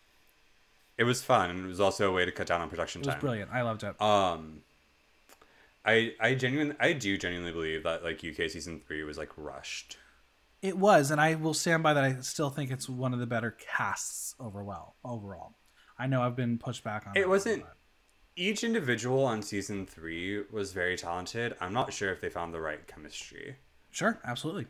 it 0.96 1.04
was 1.04 1.22
fun, 1.22 1.50
and 1.50 1.64
it 1.64 1.68
was 1.68 1.80
also 1.80 2.08
a 2.08 2.12
way 2.12 2.24
to 2.24 2.32
cut 2.32 2.46
down 2.46 2.60
on 2.62 2.70
production 2.70 3.02
It 3.02 3.06
was 3.06 3.14
time. 3.14 3.20
brilliant. 3.20 3.50
I 3.52 3.62
loved 3.62 3.82
it. 3.82 4.00
Um, 4.00 4.60
I 5.88 6.12
I 6.20 6.34
genuinely 6.34 6.76
I 6.78 6.92
do 6.92 7.16
genuinely 7.16 7.52
believe 7.52 7.82
that 7.84 8.04
like 8.04 8.22
UK 8.24 8.50
season 8.50 8.80
three 8.86 9.02
was 9.04 9.16
like 9.16 9.30
rushed. 9.36 9.96
It 10.60 10.76
was, 10.76 11.10
and 11.10 11.20
I 11.20 11.34
will 11.36 11.54
stand 11.54 11.82
by 11.82 11.94
that. 11.94 12.04
I 12.04 12.16
still 12.20 12.50
think 12.50 12.70
it's 12.70 12.88
one 12.88 13.14
of 13.14 13.20
the 13.20 13.26
better 13.26 13.52
casts 13.52 14.34
overall. 14.40 14.96
Overall, 15.04 15.54
I 15.98 16.06
know 16.08 16.20
I've 16.22 16.34
been 16.36 16.58
pushed 16.58 16.82
back 16.84 17.06
on. 17.06 17.16
It 17.16 17.28
wasn't- 17.28 17.62
but- 17.62 17.76
Each 18.36 18.62
individual 18.64 19.24
on 19.24 19.42
season 19.42 19.86
three 19.86 20.44
was 20.50 20.72
very 20.72 20.96
talented. 20.96 21.56
I'm 21.60 21.72
not 21.72 21.92
sure 21.92 22.12
if 22.12 22.20
they 22.20 22.28
found 22.30 22.52
the 22.54 22.60
right 22.60 22.86
chemistry. 22.86 23.56
Sure, 23.90 24.20
absolutely. 24.24 24.66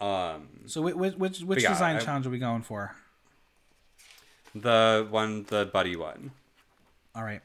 Um, 0.00 0.48
So 0.66 0.82
which 0.82 0.94
which 0.94 1.14
which, 1.14 1.40
which 1.40 1.62
yeah, 1.62 1.70
design 1.70 1.96
I- 1.96 2.00
challenge 2.00 2.26
are 2.26 2.30
we 2.30 2.38
going 2.38 2.62
for? 2.62 2.94
the 4.54 5.06
one, 5.10 5.44
the 5.44 5.66
buddy 5.66 5.96
one. 5.96 6.32
All 7.14 7.24
right. 7.24 7.42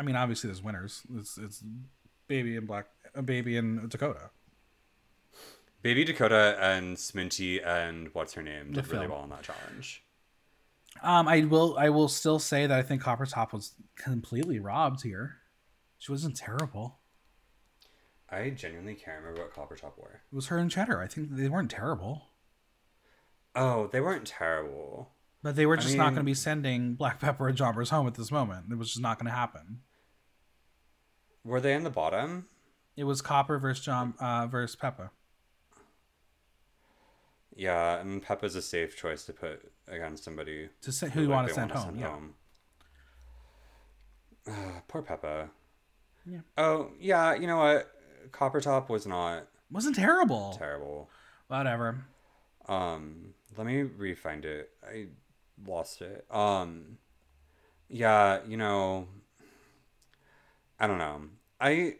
I 0.00 0.02
mean, 0.02 0.16
obviously 0.16 0.48
there's 0.48 0.62
winners. 0.62 1.02
It's 1.14 1.36
it's 1.36 1.62
baby 2.26 2.56
and 2.56 2.66
black, 2.66 2.86
uh, 3.14 3.20
baby 3.20 3.58
and 3.58 3.90
Dakota. 3.90 4.30
Baby 5.82 6.04
Dakota 6.04 6.56
and 6.58 6.96
Sminty 6.96 7.64
and 7.64 8.08
what's 8.14 8.32
her 8.32 8.42
name 8.42 8.72
did 8.72 8.88
really 8.88 9.06
well 9.06 9.22
in 9.24 9.30
that 9.30 9.42
challenge. 9.42 10.02
Um, 11.02 11.28
I 11.28 11.42
will 11.44 11.76
I 11.78 11.90
will 11.90 12.08
still 12.08 12.38
say 12.38 12.66
that 12.66 12.78
I 12.78 12.82
think 12.82 13.02
Copper 13.02 13.26
Topp 13.26 13.52
was 13.52 13.74
completely 13.94 14.58
robbed 14.58 15.02
here. 15.02 15.36
She 15.98 16.10
wasn't 16.10 16.34
terrible. 16.36 16.98
I 18.30 18.50
genuinely 18.50 18.94
can't 18.94 19.18
remember 19.18 19.42
what 19.42 19.54
Copper 19.54 19.76
Topp 19.76 19.98
wore. 19.98 20.22
It 20.32 20.34
was 20.34 20.46
her 20.46 20.56
and 20.56 20.70
Cheddar. 20.70 20.98
I 21.00 21.08
think 21.08 21.28
they 21.36 21.48
weren't 21.50 21.70
terrible, 21.70 22.28
Oh, 23.54 23.88
they 23.88 24.00
weren't 24.00 24.26
terrible. 24.26 25.10
but 25.42 25.56
they 25.56 25.66
were 25.66 25.76
just 25.76 25.96
not 25.96 26.04
mean- 26.06 26.14
going 26.14 26.24
to 26.26 26.30
be 26.30 26.34
sending 26.34 26.94
Black 26.94 27.20
Peppa 27.20 27.44
and 27.44 27.58
Jonbers 27.58 27.90
home 27.90 28.06
at 28.06 28.14
this 28.14 28.30
moment. 28.30 28.66
It 28.70 28.78
was 28.78 28.88
just 28.90 29.00
not 29.00 29.18
going 29.18 29.26
to 29.26 29.36
happen. 29.36 29.80
Were 31.50 31.60
they 31.60 31.74
in 31.74 31.82
the 31.82 31.90
bottom? 31.90 32.46
It 32.96 33.02
was 33.02 33.20
Copper 33.20 33.58
versus 33.58 33.84
John 33.84 34.14
uh, 34.20 34.46
versus 34.46 34.76
Peppa. 34.76 35.10
Yeah, 37.56 37.98
and 37.98 38.22
Peppa's 38.22 38.54
a 38.54 38.62
safe 38.62 38.96
choice 38.96 39.24
to 39.24 39.32
put 39.32 39.68
against 39.88 40.22
somebody 40.22 40.68
To 40.82 40.92
say 40.92 41.08
who, 41.08 41.12
who 41.12 41.20
you 41.22 41.26
like, 41.26 41.34
want 41.36 41.48
to 41.48 41.54
send 41.54 41.72
home. 41.72 41.98
Yeah. 44.46 44.52
Uh, 44.52 44.80
poor 44.88 45.02
Peppa. 45.02 45.50
Yeah. 46.24 46.38
Oh 46.56 46.92
yeah, 47.00 47.34
you 47.34 47.48
know 47.48 47.56
what? 47.58 47.90
Copper 48.30 48.60
Topp 48.60 48.88
was 48.88 49.04
not 49.04 49.48
Wasn't 49.72 49.96
terrible. 49.96 50.54
terrible. 50.56 51.10
Whatever. 51.48 52.04
Um, 52.68 53.34
let 53.56 53.66
me 53.66 53.82
re-find 53.82 54.44
it. 54.44 54.70
I 54.88 55.06
lost 55.66 56.00
it. 56.00 56.24
Um, 56.30 56.98
yeah, 57.88 58.38
you 58.46 58.56
know, 58.56 59.08
I 60.78 60.86
don't 60.86 60.98
know. 60.98 61.22
I, 61.60 61.96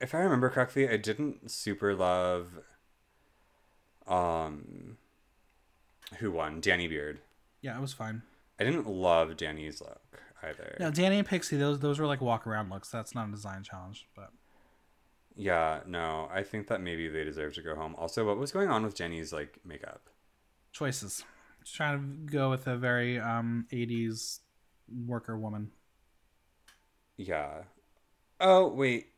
if 0.00 0.14
I 0.14 0.18
remember 0.18 0.50
correctly, 0.50 0.88
I 0.88 0.96
didn't 0.96 1.50
super 1.50 1.94
love. 1.94 2.48
Um, 4.06 4.98
who 6.18 6.30
won? 6.30 6.60
Danny 6.60 6.86
Beard. 6.86 7.20
Yeah, 7.60 7.76
it 7.76 7.80
was 7.80 7.92
fine. 7.92 8.22
I 8.60 8.64
didn't 8.64 8.86
love 8.86 9.36
Danny's 9.36 9.80
look 9.80 10.22
either. 10.42 10.76
No, 10.78 10.90
Danny 10.90 11.18
and 11.18 11.26
Pixie, 11.26 11.56
those 11.56 11.80
those 11.80 11.98
were 11.98 12.06
like 12.06 12.20
walk 12.20 12.46
around 12.46 12.70
looks. 12.70 12.90
That's 12.90 13.14
not 13.14 13.28
a 13.28 13.32
design 13.32 13.62
challenge, 13.62 14.06
but 14.14 14.30
Yeah, 15.34 15.80
no, 15.86 16.28
I 16.32 16.42
think 16.42 16.68
that 16.68 16.80
maybe 16.80 17.08
they 17.08 17.24
deserve 17.24 17.54
to 17.54 17.62
go 17.62 17.74
home. 17.74 17.94
Also, 17.96 18.24
what 18.26 18.38
was 18.38 18.52
going 18.52 18.68
on 18.70 18.84
with 18.84 18.94
Jenny's 18.94 19.32
like 19.32 19.58
makeup? 19.64 20.08
choices. 20.72 21.24
Just 21.62 21.74
trying 21.74 22.26
to 22.26 22.32
go 22.32 22.50
with 22.50 22.66
a 22.66 22.76
very 22.76 23.18
um 23.18 23.66
80s 23.72 24.40
worker 25.06 25.36
woman. 25.38 25.72
Yeah. 27.16 27.64
Oh, 28.40 28.68
wait. 28.68 29.08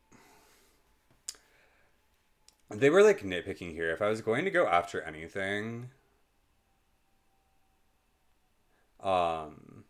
They 2.69 2.89
were 2.89 3.03
like 3.03 3.21
nitpicking 3.23 3.71
here. 3.73 3.91
If 3.91 4.01
I 4.01 4.09
was 4.09 4.21
going 4.21 4.45
to 4.45 4.51
go 4.51 4.67
after 4.67 5.01
anything, 5.01 5.89
um, 9.03 9.83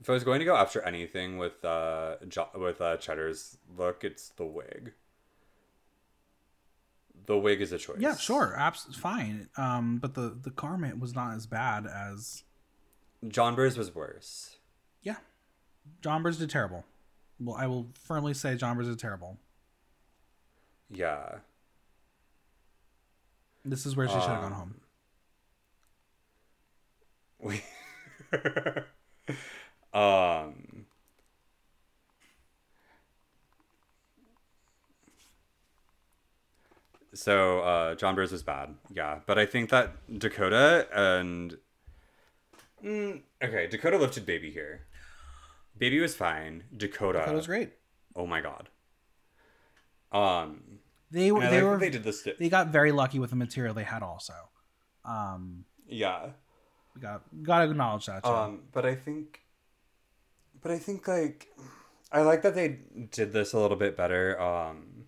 if 0.00 0.10
I 0.10 0.12
was 0.12 0.24
going 0.24 0.40
to 0.40 0.44
go 0.44 0.54
after 0.56 0.82
anything 0.82 1.38
with 1.38 1.64
uh 1.64 2.16
jo- 2.28 2.50
with 2.54 2.80
uh 2.82 2.96
Cheddar's 2.98 3.56
look, 3.76 4.04
it's 4.04 4.28
the 4.30 4.44
wig. 4.44 4.92
The 7.24 7.38
wig 7.38 7.60
is 7.62 7.72
a 7.72 7.78
choice. 7.78 7.96
Yeah, 7.98 8.14
sure, 8.16 8.54
abs- 8.56 8.94
fine. 8.94 9.48
Um, 9.56 9.98
but 9.98 10.14
the 10.14 10.36
the 10.40 10.50
garment 10.50 11.00
was 11.00 11.14
not 11.14 11.34
as 11.34 11.46
bad 11.46 11.86
as 11.86 12.42
Jonbers 13.24 13.76
was 13.78 13.94
worse. 13.94 14.56
yeah. 15.02 15.16
Jonbers 16.02 16.38
did 16.38 16.50
terrible. 16.50 16.84
Well, 17.40 17.56
I 17.56 17.66
will 17.66 17.88
firmly 17.94 18.34
say 18.34 18.54
Jonbers 18.56 18.86
did 18.86 18.98
terrible. 18.98 19.38
Yeah. 20.90 21.36
This 23.64 23.84
is 23.86 23.96
where 23.96 24.06
she 24.06 24.14
should 24.14 24.22
have 24.22 24.42
gone 24.42 24.52
Um, 24.52 24.58
home. 24.58 24.74
We 27.38 27.62
um 29.92 30.86
so 37.14 37.60
uh 37.60 37.94
Jonbers 37.96 38.32
was 38.32 38.42
bad. 38.42 38.74
Yeah, 38.90 39.20
but 39.26 39.38
I 39.38 39.46
think 39.46 39.70
that 39.70 39.92
Dakota 40.18 40.88
and 40.92 41.56
mm, 42.82 43.20
okay, 43.42 43.66
Dakota 43.66 43.98
lifted 43.98 44.24
baby 44.26 44.50
here. 44.50 44.86
Baby 45.78 46.00
was 46.00 46.14
fine. 46.14 46.64
Dakota, 46.76 47.22
That 47.24 47.34
was 47.34 47.46
great. 47.46 47.72
oh 48.14 48.26
my 48.26 48.40
god. 48.40 48.68
Um 50.12 50.80
They 51.10 51.30
were 51.32 51.40
they 51.40 51.62
like 51.62 51.64
were 51.64 51.78
they 51.78 51.90
did 51.90 52.04
this 52.04 52.26
they 52.38 52.48
got 52.48 52.68
very 52.68 52.92
lucky 52.92 53.18
with 53.18 53.30
the 53.30 53.36
material 53.36 53.74
they 53.74 53.84
had 53.84 54.02
also. 54.02 54.34
Um, 55.04 55.64
yeah. 55.86 56.30
we 56.94 57.00
got 57.00 57.22
got 57.42 57.58
to 57.64 57.70
acknowledge 57.70 58.06
that. 58.06 58.24
Too. 58.24 58.30
Um, 58.30 58.62
but 58.72 58.84
I 58.84 58.94
think, 58.94 59.40
but 60.60 60.72
I 60.72 60.78
think 60.78 61.06
like, 61.06 61.46
I 62.10 62.22
like 62.22 62.42
that 62.42 62.54
they 62.54 62.80
did 63.12 63.32
this 63.32 63.52
a 63.52 63.58
little 63.58 63.76
bit 63.76 63.96
better. 63.96 64.40
Um. 64.40 65.04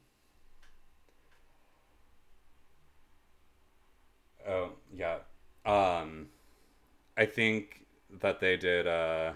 Oh 4.47 4.70
yeah. 4.95 5.19
Um, 5.66 6.28
I 7.16 7.27
think 7.27 7.85
that 8.20 8.40
they 8.40 8.57
did. 8.57 8.86
Uh. 8.86 9.32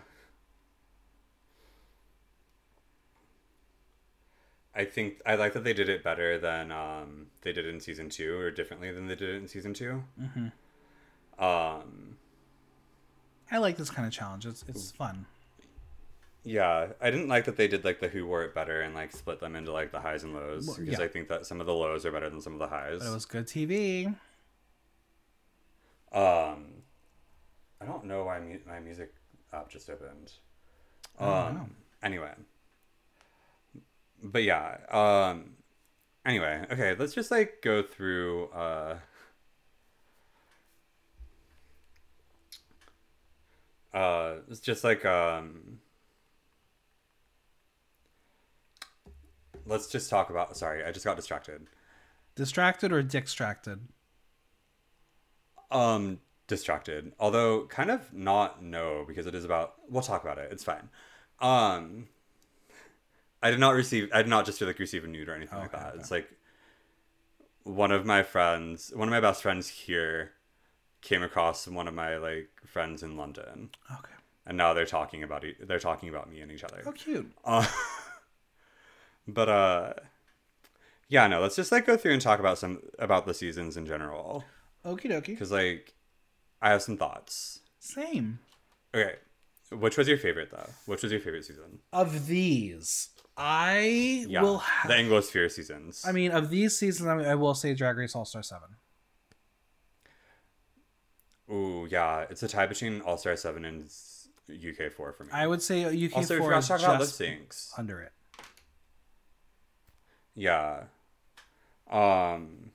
I 4.74 4.84
think 4.84 5.20
I 5.26 5.34
like 5.34 5.52
that 5.52 5.64
they 5.64 5.74
did 5.74 5.88
it 5.88 6.02
better 6.02 6.38
than 6.38 6.72
um 6.72 7.26
they 7.42 7.52
did 7.52 7.66
in 7.66 7.78
season 7.80 8.08
two, 8.08 8.36
or 8.38 8.50
differently 8.50 8.90
than 8.92 9.06
they 9.06 9.14
did 9.16 9.28
it 9.30 9.36
in 9.36 9.48
season 9.48 9.74
2 9.74 10.02
Mm-hmm. 10.20 11.44
Um. 11.44 12.16
I 13.50 13.58
like 13.58 13.76
this 13.76 13.90
kind 13.90 14.06
of 14.06 14.12
challenge. 14.14 14.46
It's 14.46 14.64
it's 14.68 14.90
fun. 14.92 15.26
Yeah, 16.44 16.88
I 17.00 17.10
didn't 17.10 17.28
like 17.28 17.44
that 17.44 17.56
they 17.56 17.68
did 17.68 17.84
like 17.84 18.00
the 18.00 18.08
who 18.08 18.26
wore 18.26 18.42
it 18.44 18.54
better 18.54 18.80
and 18.80 18.94
like 18.94 19.12
split 19.12 19.40
them 19.40 19.54
into 19.54 19.72
like 19.72 19.92
the 19.92 20.00
highs 20.00 20.24
and 20.24 20.34
lows 20.34 20.66
Well, 20.66 20.76
because 20.78 20.98
yeah. 20.98 21.04
I 21.04 21.08
think 21.08 21.28
that 21.28 21.46
some 21.46 21.60
of 21.60 21.66
the 21.66 21.74
lows 21.74 22.04
are 22.06 22.10
better 22.12 22.28
than 22.30 22.40
some 22.40 22.54
of 22.54 22.58
the 22.58 22.66
highs. 22.68 22.98
But 23.00 23.08
it 23.08 23.14
was 23.14 23.26
good 23.26 23.46
TV. 23.46 24.06
Um, 26.12 26.64
I 27.80 27.84
don't 27.86 28.04
know 28.04 28.24
why 28.24 28.40
mu- 28.40 28.58
my 28.66 28.80
music 28.80 29.14
app 29.52 29.68
just 29.70 29.88
opened. 29.88 30.32
I 31.18 31.24
don't 31.24 31.34
Um, 31.48 31.54
know. 31.54 31.68
anyway, 32.02 32.32
but 34.22 34.42
yeah. 34.42 34.78
Um, 34.90 35.56
anyway, 36.24 36.64
okay, 36.70 36.94
let's 36.98 37.14
just 37.14 37.30
like 37.30 37.60
go 37.62 37.82
through. 37.82 38.48
Uh, 38.48 38.96
uh, 43.92 44.34
it's 44.50 44.60
just 44.60 44.84
like 44.84 45.04
um. 45.04 45.78
Let's 49.66 49.86
just 49.86 50.10
talk 50.10 50.30
about. 50.30 50.56
Sorry, 50.56 50.84
I 50.84 50.92
just 50.92 51.04
got 51.04 51.16
distracted. 51.16 51.66
Distracted 52.34 52.92
or 52.92 53.02
distracted? 53.02 53.80
Um, 55.70 56.18
distracted. 56.46 57.12
Although 57.20 57.66
kind 57.66 57.90
of 57.90 58.12
not 58.12 58.62
no 58.62 59.04
because 59.06 59.26
it 59.26 59.34
is 59.34 59.44
about. 59.44 59.74
We'll 59.88 60.02
talk 60.02 60.22
about 60.22 60.38
it. 60.38 60.50
It's 60.50 60.64
fine. 60.64 60.88
Um, 61.40 62.06
I 63.42 63.50
did 63.50 63.60
not 63.60 63.74
receive. 63.74 64.08
I 64.12 64.22
did 64.22 64.28
not 64.30 64.46
just 64.46 64.58
feel 64.58 64.68
like 64.68 64.78
receive 64.78 65.04
a 65.04 65.08
nude 65.08 65.28
or 65.28 65.34
anything 65.34 65.58
like 65.58 65.72
that. 65.72 65.88
okay. 65.88 65.98
It's 65.98 66.10
like 66.10 66.28
one 67.64 67.90
of 67.92 68.04
my 68.06 68.22
friends, 68.22 68.92
one 68.94 69.08
of 69.08 69.12
my 69.12 69.20
best 69.20 69.42
friends 69.42 69.68
here, 69.68 70.32
came 71.00 71.22
across 71.22 71.66
one 71.66 71.88
of 71.88 71.94
my 71.94 72.16
like 72.16 72.48
friends 72.66 73.02
in 73.02 73.16
London, 73.16 73.70
Okay. 73.90 74.12
and 74.46 74.56
now 74.56 74.72
they're 74.74 74.86
talking 74.86 75.22
about 75.22 75.44
e- 75.44 75.56
they're 75.60 75.78
talking 75.80 76.08
about 76.08 76.30
me 76.30 76.40
and 76.40 76.50
each 76.52 76.64
other. 76.64 76.82
Oh, 76.86 76.92
cute. 76.92 77.32
Uh, 77.44 77.66
but 79.28 79.48
uh, 79.48 79.92
yeah, 81.08 81.26
no. 81.26 81.40
Let's 81.40 81.56
just 81.56 81.72
like 81.72 81.86
go 81.86 81.96
through 81.96 82.12
and 82.12 82.22
talk 82.22 82.38
about 82.40 82.58
some 82.58 82.80
about 82.98 83.26
the 83.26 83.34
seasons 83.34 83.76
in 83.76 83.86
general 83.86 84.44
Okie 84.84 85.10
dokie. 85.10 85.26
because 85.26 85.50
like 85.52 85.94
I 86.60 86.70
have 86.70 86.82
some 86.82 86.96
thoughts. 86.96 87.60
Same. 87.80 88.38
Okay, 88.94 89.14
which 89.72 89.96
was 89.96 90.06
your 90.08 90.18
favorite 90.18 90.50
though? 90.50 90.68
Which 90.86 91.02
was 91.02 91.10
your 91.12 91.20
favorite 91.20 91.44
season? 91.44 91.80
Of 91.92 92.26
these, 92.26 93.08
I 93.36 94.26
Yeah, 94.28 94.42
will. 94.42 94.52
the 94.54 94.58
Ha- 94.58 94.88
Anglosphere 94.88 95.50
seasons. 95.50 96.04
I 96.06 96.12
mean, 96.12 96.30
of 96.32 96.50
these 96.50 96.76
seasons, 96.78 97.08
I, 97.08 97.30
I 97.32 97.34
will 97.34 97.54
say 97.54 97.74
Drag 97.74 97.96
Race 97.96 98.14
All 98.14 98.24
Star 98.24 98.42
Seven. 98.42 98.68
Ooh, 101.50 101.86
yeah, 101.90 102.26
it's 102.30 102.42
a 102.42 102.48
tie 102.48 102.66
between 102.66 103.00
All 103.02 103.16
Star 103.18 103.36
Seven 103.36 103.64
and 103.64 103.90
UK 104.50 104.92
Four 104.92 105.12
for 105.12 105.24
me. 105.24 105.30
I 105.32 105.46
would 105.46 105.62
say 105.62 105.84
UK 105.84 106.16
also, 106.16 106.38
Four 106.38 106.54
is 106.56 106.70
about 106.70 107.00
lip 107.00 107.08
syncs. 107.08 107.70
under 107.78 108.00
it. 108.00 108.12
Yeah. 110.34 110.84
Um. 111.90 112.70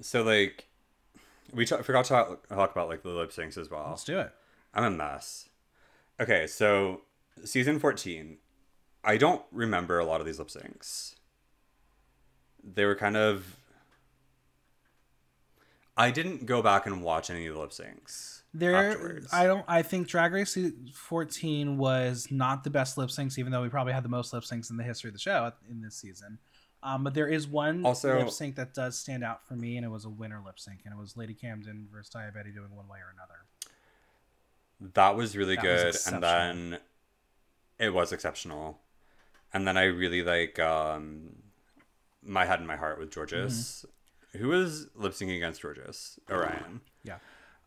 So 0.00 0.22
like, 0.22 0.66
we 1.52 1.64
ta- 1.66 1.82
forgot 1.82 2.04
to 2.06 2.08
talk, 2.10 2.48
talk 2.48 2.72
about 2.72 2.88
like 2.88 3.02
the 3.02 3.08
lip 3.10 3.30
syncs 3.30 3.56
as 3.58 3.70
well. 3.70 3.86
Let's 3.90 4.04
do 4.04 4.18
it. 4.18 4.32
I'm 4.74 4.84
a 4.84 4.90
mess. 4.90 5.48
Okay, 6.20 6.46
so 6.46 7.02
season 7.44 7.78
14, 7.78 8.38
I 9.04 9.16
don't 9.16 9.42
remember 9.52 9.98
a 9.98 10.04
lot 10.04 10.20
of 10.20 10.26
these 10.26 10.38
lip 10.38 10.48
syncs. 10.48 11.14
They 12.62 12.84
were 12.84 12.96
kind 12.96 13.16
of. 13.16 13.56
I 15.96 16.10
didn't 16.10 16.44
go 16.46 16.60
back 16.62 16.86
and 16.86 17.02
watch 17.02 17.30
any 17.30 17.46
of 17.46 17.54
the 17.54 17.60
lip 17.60 17.70
syncs. 17.70 18.42
There, 18.52 18.74
afterwards. 18.74 19.28
I 19.32 19.46
don't. 19.46 19.64
I 19.68 19.82
think 19.82 20.08
Drag 20.08 20.32
Race 20.32 20.56
14 20.92 21.76
was 21.78 22.28
not 22.30 22.64
the 22.64 22.70
best 22.70 22.98
lip 22.98 23.10
syncs, 23.10 23.38
even 23.38 23.52
though 23.52 23.62
we 23.62 23.68
probably 23.68 23.92
had 23.92 24.02
the 24.02 24.08
most 24.08 24.32
lip 24.32 24.42
syncs 24.44 24.70
in 24.70 24.76
the 24.76 24.82
history 24.84 25.08
of 25.08 25.14
the 25.14 25.20
show 25.20 25.52
in 25.70 25.80
this 25.82 25.94
season. 25.94 26.38
Um, 26.82 27.02
but 27.04 27.14
there 27.14 27.28
is 27.28 27.46
one 27.48 27.84
Also- 27.84 28.18
lip 28.18 28.30
sync 28.30 28.56
that 28.56 28.74
does 28.74 28.98
stand 28.98 29.24
out 29.24 29.46
for 29.46 29.54
me, 29.54 29.76
and 29.76 29.84
it 29.84 29.88
was 29.88 30.04
a 30.04 30.10
winner 30.10 30.40
lip 30.44 30.58
sync, 30.58 30.80
and 30.84 30.92
it 30.94 30.98
was 30.98 31.16
Lady 31.16 31.34
Camden 31.34 31.88
versus 31.92 32.12
Daya 32.14 32.32
Betty 32.32 32.50
doing 32.50 32.74
one 32.74 32.88
way 32.88 32.98
or 32.98 33.12
another. 33.12 33.44
That 34.94 35.16
was 35.16 35.36
really 35.36 35.56
That 35.56 35.64
was 35.64 36.04
good, 36.04 36.14
and 36.14 36.22
then 36.22 36.78
it 37.78 37.90
was 37.90 38.12
exceptional, 38.12 38.80
and 39.52 39.66
then 39.66 39.76
I 39.76 39.84
really 39.84 40.22
like 40.22 40.58
um, 40.58 41.36
my 42.22 42.44
head 42.44 42.58
and 42.58 42.68
my 42.68 42.76
heart 42.76 42.98
with 42.98 43.12
Jorgeous. 43.14 43.84
Who 44.36 44.48
was 44.48 44.88
lip 44.94 45.12
syncing 45.12 45.36
against 45.36 45.62
Jorgeous? 45.62 46.18
Orion. 46.30 46.80
Yeah. 47.04 47.18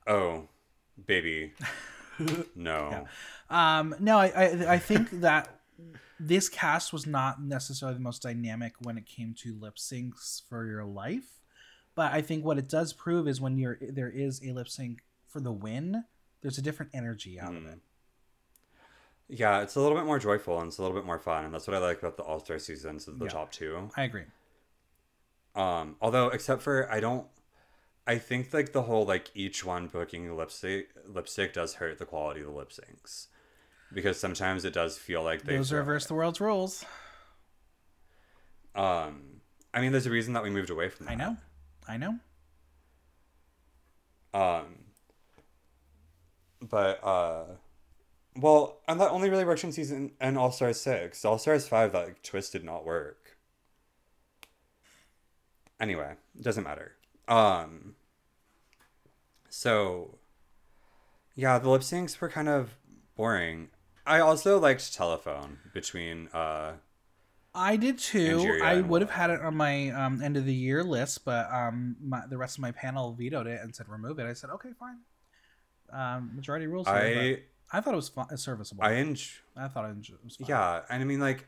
Oh, 0.05 0.47
baby. 1.05 1.53
no. 2.55 3.07
Um, 3.49 3.95
no, 3.99 4.19
I, 4.19 4.27
I 4.27 4.73
I 4.73 4.77
think 4.79 5.09
that 5.21 5.61
this 6.19 6.49
cast 6.49 6.91
was 6.91 7.07
not 7.07 7.41
necessarily 7.41 7.95
the 7.97 8.03
most 8.03 8.21
dynamic 8.21 8.73
when 8.81 8.97
it 8.97 9.05
came 9.05 9.33
to 9.39 9.55
lip 9.59 9.75
syncs 9.77 10.41
for 10.49 10.65
your 10.65 10.83
life, 10.83 11.39
but 11.95 12.11
I 12.11 12.21
think 12.21 12.43
what 12.43 12.57
it 12.57 12.67
does 12.67 12.93
prove 12.93 13.27
is 13.27 13.39
when 13.41 13.57
you're 13.57 13.77
there 13.81 14.09
is 14.09 14.41
a 14.45 14.51
lip 14.51 14.67
sync 14.67 14.99
for 15.27 15.39
the 15.39 15.51
win, 15.53 16.03
there's 16.41 16.57
a 16.57 16.61
different 16.61 16.91
energy 16.93 17.39
out 17.39 17.55
of 17.55 17.63
Mm. 17.63 17.73
it. 17.73 17.79
Yeah, 19.31 19.61
it's 19.61 19.75
a 19.75 19.79
little 19.79 19.95
bit 19.95 20.05
more 20.05 20.17
joyful 20.17 20.59
and 20.59 20.67
it's 20.69 20.79
a 20.79 20.81
little 20.81 20.97
bit 20.97 21.05
more 21.05 21.19
fun, 21.19 21.45
and 21.45 21.53
that's 21.53 21.67
what 21.67 21.75
I 21.75 21.79
like 21.79 21.99
about 21.99 22.17
the 22.17 22.23
All 22.23 22.39
Star 22.39 22.57
seasons 22.57 23.07
of 23.07 23.19
the 23.19 23.25
Yeah. 23.25 23.31
top 23.31 23.51
two. 23.51 23.89
I 23.95 24.03
agree. 24.03 24.25
Um, 25.55 25.97
although 26.01 26.29
except 26.29 26.61
for 26.63 26.91
I 26.91 26.99
don't, 26.99 27.27
I 28.07 28.17
think 28.17 28.53
like 28.53 28.71
the 28.71 28.83
whole 28.83 29.05
like 29.05 29.29
each 29.35 29.63
one 29.63 29.87
booking 29.87 30.35
lipstick 30.35 30.89
lipstick 31.05 31.53
does 31.53 31.75
hurt 31.75 31.99
the 31.99 32.05
quality 32.05 32.39
of 32.39 32.47
the 32.47 32.51
lip 32.51 32.71
syncs, 32.71 33.27
because 33.93 34.19
sometimes 34.19 34.65
it 34.65 34.73
does 34.73 34.97
feel 34.97 35.21
like 35.21 35.43
they 35.43 35.57
Those 35.57 35.71
reverse 35.71 36.07
the 36.07 36.15
world's 36.15 36.41
rules. 36.41 36.85
Um, 38.73 39.41
I 39.73 39.81
mean, 39.81 39.91
there's 39.91 40.05
a 40.07 40.11
reason 40.11 40.33
that 40.33 40.43
we 40.43 40.49
moved 40.49 40.69
away 40.69 40.89
from. 40.89 41.05
That. 41.05 41.11
I 41.11 41.15
know, 41.15 41.37
I 41.87 41.97
know. 41.97 42.19
Um, 44.33 44.85
but 46.61 47.03
uh, 47.03 47.45
well, 48.35 48.81
and 48.87 48.99
that 48.99 49.11
only 49.11 49.29
really 49.29 49.45
worked 49.45 49.63
in 49.63 49.71
season 49.71 50.11
and 50.19 50.37
All 50.37 50.51
Stars 50.51 50.79
six. 50.79 51.25
All 51.25 51.37
Stars 51.37 51.67
five, 51.67 51.91
that 51.93 52.05
like, 52.05 52.23
twist 52.23 52.53
did 52.53 52.63
not 52.63 52.85
work. 52.85 53.37
Anyway, 55.79 56.13
doesn't 56.39 56.63
matter. 56.63 56.93
Um. 57.27 57.95
So. 59.49 60.17
Yeah, 61.35 61.57
the 61.57 61.69
lip 61.69 61.81
syncs 61.81 62.19
were 62.19 62.29
kind 62.29 62.49
of 62.49 62.75
boring. 63.15 63.69
I 64.05 64.19
also 64.19 64.59
liked 64.59 64.93
telephone 64.93 65.59
between 65.73 66.27
uh 66.33 66.73
I 67.53 67.77
did 67.77 67.97
too. 67.97 68.37
Nigeria 68.37 68.63
I 68.63 68.81
would 68.81 69.01
have 69.01 69.09
had 69.09 69.29
it 69.29 69.41
on 69.41 69.55
my 69.55 69.89
um, 69.89 70.21
end 70.21 70.37
of 70.37 70.45
the 70.45 70.53
year 70.53 70.83
list, 70.83 71.25
but 71.25 71.51
um, 71.51 71.95
my, 71.99 72.21
the 72.29 72.37
rest 72.37 72.57
of 72.57 72.61
my 72.61 72.71
panel 72.71 73.13
vetoed 73.13 73.47
it 73.47 73.59
and 73.61 73.75
said 73.75 73.89
remove 73.89 74.19
it. 74.19 74.25
I 74.25 74.33
said 74.33 74.49
okay, 74.51 74.69
fine. 74.79 74.97
Um, 75.91 76.31
majority 76.35 76.67
rules. 76.67 76.87
here, 76.87 76.95
I 76.95 77.33
but 77.33 77.41
I 77.71 77.81
thought 77.81 77.93
it 77.93 77.97
was 77.97 78.09
fun, 78.09 78.35
serviceable. 78.37 78.83
I 78.83 78.91
I, 79.55 79.67
thought 79.67 79.89
it 79.89 79.95
was 80.23 80.35
fine. 80.37 80.47
Yeah, 80.47 80.81
and 80.89 81.01
I 81.01 81.05
mean 81.05 81.19
like 81.19 81.47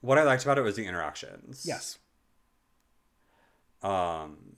what 0.00 0.18
I 0.18 0.22
liked 0.24 0.42
about 0.44 0.58
it 0.58 0.62
was 0.62 0.76
the 0.76 0.86
interactions. 0.86 1.64
Yes. 1.66 1.98
Um 3.82 4.56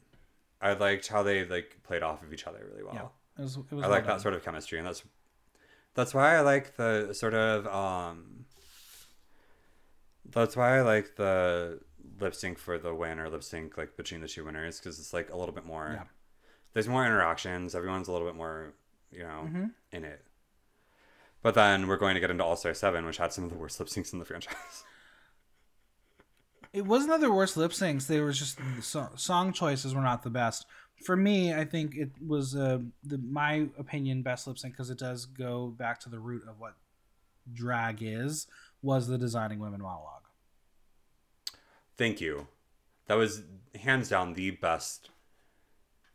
I 0.60 0.72
liked 0.74 1.08
how 1.08 1.22
they 1.22 1.44
like 1.44 1.78
played 1.82 2.02
off 2.02 2.22
of 2.22 2.32
each 2.32 2.46
other 2.46 2.64
really 2.70 2.82
well. 2.84 2.94
Yeah. 2.94 3.40
It 3.40 3.42
was. 3.42 3.56
It 3.56 3.72
was 3.74 3.84
I 3.84 3.88
well 3.88 3.90
like 3.90 4.06
that 4.06 4.20
sort 4.20 4.34
of 4.34 4.44
chemistry 4.44 4.78
and 4.78 4.86
that's 4.86 5.02
that's 5.94 6.14
why 6.14 6.36
I 6.36 6.40
like 6.40 6.76
the 6.76 7.12
sort 7.12 7.34
of 7.34 7.66
um 7.66 8.44
that's 10.30 10.56
why 10.56 10.78
I 10.78 10.82
like 10.82 11.16
the 11.16 11.80
lip 12.20 12.34
sync 12.34 12.58
for 12.58 12.78
the 12.78 12.94
win 12.94 13.18
or 13.18 13.28
lip 13.28 13.42
sync 13.42 13.76
like 13.76 13.96
between 13.96 14.20
the 14.20 14.28
two 14.28 14.44
winners 14.44 14.78
because 14.78 14.98
it's 14.98 15.12
like 15.12 15.30
a 15.30 15.36
little 15.36 15.54
bit 15.54 15.64
more 15.66 15.90
Yeah. 15.94 16.04
there's 16.72 16.88
more 16.88 17.04
interactions 17.04 17.74
everyone's 17.74 18.08
a 18.08 18.12
little 18.12 18.26
bit 18.26 18.36
more 18.36 18.72
you 19.10 19.20
know 19.20 19.48
Mhm. 19.50 19.72
in 19.92 20.04
it 20.04 20.24
but 21.44 21.54
then 21.54 21.86
we're 21.86 21.96
going 21.96 22.14
to 22.14 22.20
get 22.20 22.30
into 22.30 22.42
all 22.42 22.56
star 22.56 22.74
7 22.74 23.06
which 23.06 23.18
had 23.18 23.32
some 23.32 23.44
of 23.44 23.50
the 23.50 23.56
worst 23.56 23.78
lip 23.78 23.88
syncs 23.88 24.12
in 24.12 24.18
the 24.18 24.24
franchise 24.24 24.54
It 26.72 26.84
wasn't 26.84 27.12
that 27.12 27.20
there 27.20 27.30
were 27.30 27.36
worst 27.36 27.56
lip 27.56 27.70
syncs. 27.70 28.08
They 28.08 28.18
were 28.18 28.32
just 28.32 28.58
so, 28.80 29.08
song 29.14 29.52
choices 29.52 29.94
were 29.94 30.00
not 30.00 30.24
the 30.24 30.30
best. 30.30 30.66
For 31.04 31.16
me, 31.16 31.54
I 31.54 31.64
think 31.64 31.94
it 31.94 32.10
was 32.26 32.56
uh, 32.56 32.80
the 33.04 33.18
my 33.18 33.68
opinion 33.78 34.22
best 34.22 34.48
lip 34.48 34.58
sync 34.58 34.74
because 34.74 34.90
it 34.90 34.98
does 34.98 35.24
go 35.24 35.68
back 35.68 36.00
to 36.00 36.08
the 36.08 36.18
root 36.18 36.42
of 36.48 36.58
what 36.58 36.74
drag 37.52 38.02
is. 38.02 38.48
Was 38.82 39.06
the 39.06 39.16
designing 39.16 39.60
women 39.60 39.82
monologue? 39.82 40.24
thank 41.96 42.20
you 42.20 42.48
that 43.06 43.14
was 43.14 43.42
hands 43.80 44.08
down 44.08 44.32
the 44.32 44.50
best 44.50 45.10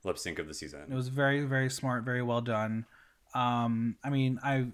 lip 0.04 0.18
sync 0.18 0.40
of 0.40 0.48
the 0.48 0.54
season. 0.54 0.82
It 0.90 0.94
was 0.94 1.08
very 1.08 1.46
very 1.46 1.70
smart, 1.70 2.04
very 2.04 2.22
well 2.22 2.42
done. 2.42 2.86
Um, 3.34 3.96
I 4.04 4.10
mean, 4.10 4.40
I 4.44 4.68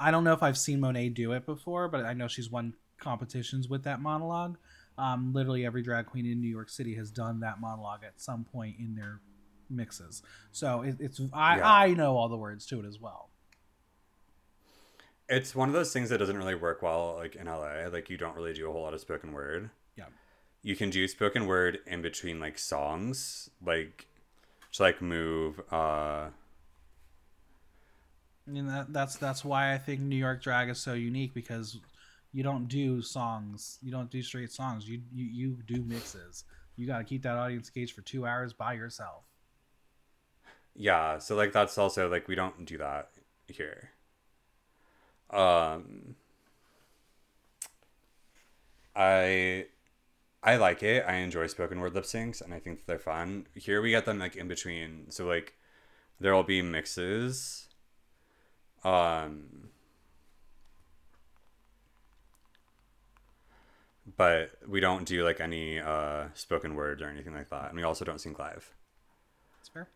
I 0.00 0.10
don't 0.10 0.24
know 0.24 0.32
if 0.32 0.42
I've 0.42 0.58
seen 0.58 0.80
Monet 0.80 1.10
do 1.10 1.32
it 1.32 1.44
before, 1.46 1.88
but 1.88 2.04
I 2.04 2.12
know 2.14 2.28
she's 2.28 2.50
won 2.50 2.74
competitions 2.98 3.68
with 3.68 3.84
that 3.84 4.00
monologue. 4.00 4.56
Um, 4.96 5.32
literally 5.32 5.64
every 5.64 5.82
drag 5.82 6.06
queen 6.06 6.26
in 6.26 6.40
New 6.40 6.48
York 6.48 6.68
City 6.70 6.94
has 6.96 7.10
done 7.10 7.40
that 7.40 7.60
monologue 7.60 8.02
at 8.04 8.20
some 8.20 8.44
point 8.44 8.76
in 8.78 8.94
their 8.96 9.20
mixes. 9.70 10.22
So 10.50 10.82
it, 10.82 10.96
it's 11.00 11.20
I, 11.32 11.58
Yeah. 11.58 11.72
I 11.72 11.94
know 11.94 12.16
all 12.16 12.28
the 12.28 12.36
words 12.36 12.66
to 12.66 12.80
it 12.80 12.86
as 12.86 12.98
well. 13.00 13.30
it's 15.28 15.54
one 15.54 15.68
of 15.68 15.74
those 15.74 15.92
things 15.92 16.08
that 16.08 16.18
doesn't 16.18 16.38
really 16.38 16.54
work 16.54 16.80
well 16.82 17.16
like 17.18 17.36
in 17.36 17.46
LA. 17.46 17.86
Like 17.92 18.08
you 18.10 18.16
don't 18.16 18.34
really 18.34 18.54
do 18.54 18.68
a 18.68 18.72
whole 18.72 18.82
lot 18.82 18.94
of 18.94 19.00
spoken 19.00 19.32
word. 19.32 19.70
Yeah. 19.96 20.06
You 20.62 20.74
can 20.74 20.90
do 20.90 21.06
spoken 21.06 21.46
word 21.46 21.80
in 21.86 22.02
between 22.02 22.40
like 22.40 22.58
songs, 22.58 23.50
like 23.64 24.06
to 24.72 24.82
like 24.82 25.00
move 25.02 25.60
uh 25.70 26.28
Mean 28.48 28.66
that 28.66 28.92
that's 28.92 29.16
that's 29.16 29.44
why 29.44 29.74
I 29.74 29.78
think 29.78 30.00
New 30.00 30.16
York 30.16 30.42
drag 30.42 30.68
is 30.70 30.78
so 30.80 30.94
unique 30.94 31.34
because 31.34 31.80
you 32.32 32.42
don't 32.42 32.68
do 32.68 33.02
songs, 33.02 33.78
you 33.82 33.90
don't 33.92 34.10
do 34.10 34.22
straight 34.22 34.52
songs. 34.52 34.88
You 34.88 35.02
you, 35.12 35.24
you 35.26 35.58
do 35.66 35.82
mixes. 35.82 36.44
You 36.76 36.86
got 36.86 36.98
to 36.98 37.04
keep 37.04 37.22
that 37.22 37.36
audience 37.36 37.70
engaged 37.74 37.94
for 37.94 38.02
two 38.02 38.26
hours 38.26 38.52
by 38.52 38.74
yourself. 38.74 39.24
yeah, 40.74 41.18
so 41.18 41.34
like 41.36 41.52
that's 41.52 41.78
also 41.78 42.08
like 42.10 42.28
we 42.28 42.34
don't 42.34 42.64
do 42.64 42.78
that 42.78 43.10
here. 43.48 43.90
Um 45.30 46.16
I 48.94 49.66
I 50.42 50.56
like 50.56 50.82
it. 50.82 51.04
I 51.06 51.16
enjoy 51.16 51.48
spoken 51.48 51.80
word 51.80 51.94
lip 51.94 52.04
syncs 52.04 52.42
and 52.42 52.54
I 52.54 52.60
think 52.60 52.86
they're 52.86 52.98
fun. 53.00 53.46
Here 53.54 53.82
we 53.82 53.90
get 53.90 54.06
them 54.06 54.18
like 54.20 54.36
in 54.36 54.48
between. 54.48 55.10
So 55.10 55.26
like 55.26 55.54
there 56.20 56.34
will 56.34 56.44
be 56.44 56.62
mixes. 56.62 57.67
Um 58.84 59.44
but 64.16 64.50
we 64.66 64.80
don't 64.80 65.04
do 65.04 65.22
like 65.24 65.40
any 65.40 65.78
uh 65.78 66.24
spoken 66.34 66.74
words 66.74 67.02
or 67.02 67.08
anything 67.08 67.34
like 67.34 67.50
that. 67.50 67.68
And 67.68 67.76
we 67.76 67.82
also 67.82 68.04
don't 68.04 68.20
sing 68.20 68.34
live. 68.38 68.74
That's 69.58 69.68
fair. 69.68 69.88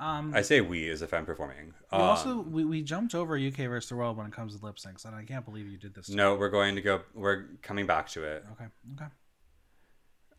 Um, 0.00 0.32
I 0.34 0.42
say 0.42 0.60
we 0.60 0.90
as 0.90 1.02
if 1.02 1.14
I'm 1.14 1.24
performing. 1.24 1.74
we 1.92 1.98
Um, 1.98 2.02
also 2.02 2.40
we, 2.40 2.64
we 2.64 2.82
jumped 2.82 3.14
over 3.14 3.36
UK 3.38 3.58
versus 3.68 3.88
the 3.90 3.96
world 3.96 4.16
when 4.16 4.26
it 4.26 4.32
comes 4.32 4.56
to 4.58 4.64
lip 4.64 4.76
syncs, 4.76 5.04
and 5.04 5.14
I 5.14 5.22
can't 5.24 5.44
believe 5.44 5.66
you 5.68 5.78
did 5.78 5.94
this. 5.94 6.08
no, 6.10 6.34
we're 6.34 6.48
going 6.50 6.74
to 6.74 6.82
go 6.82 7.02
we're 7.14 7.44
coming 7.62 7.86
back 7.86 8.08
to 8.10 8.24
it. 8.24 8.44
Okay. 8.52 8.64
Okay. 8.94 9.10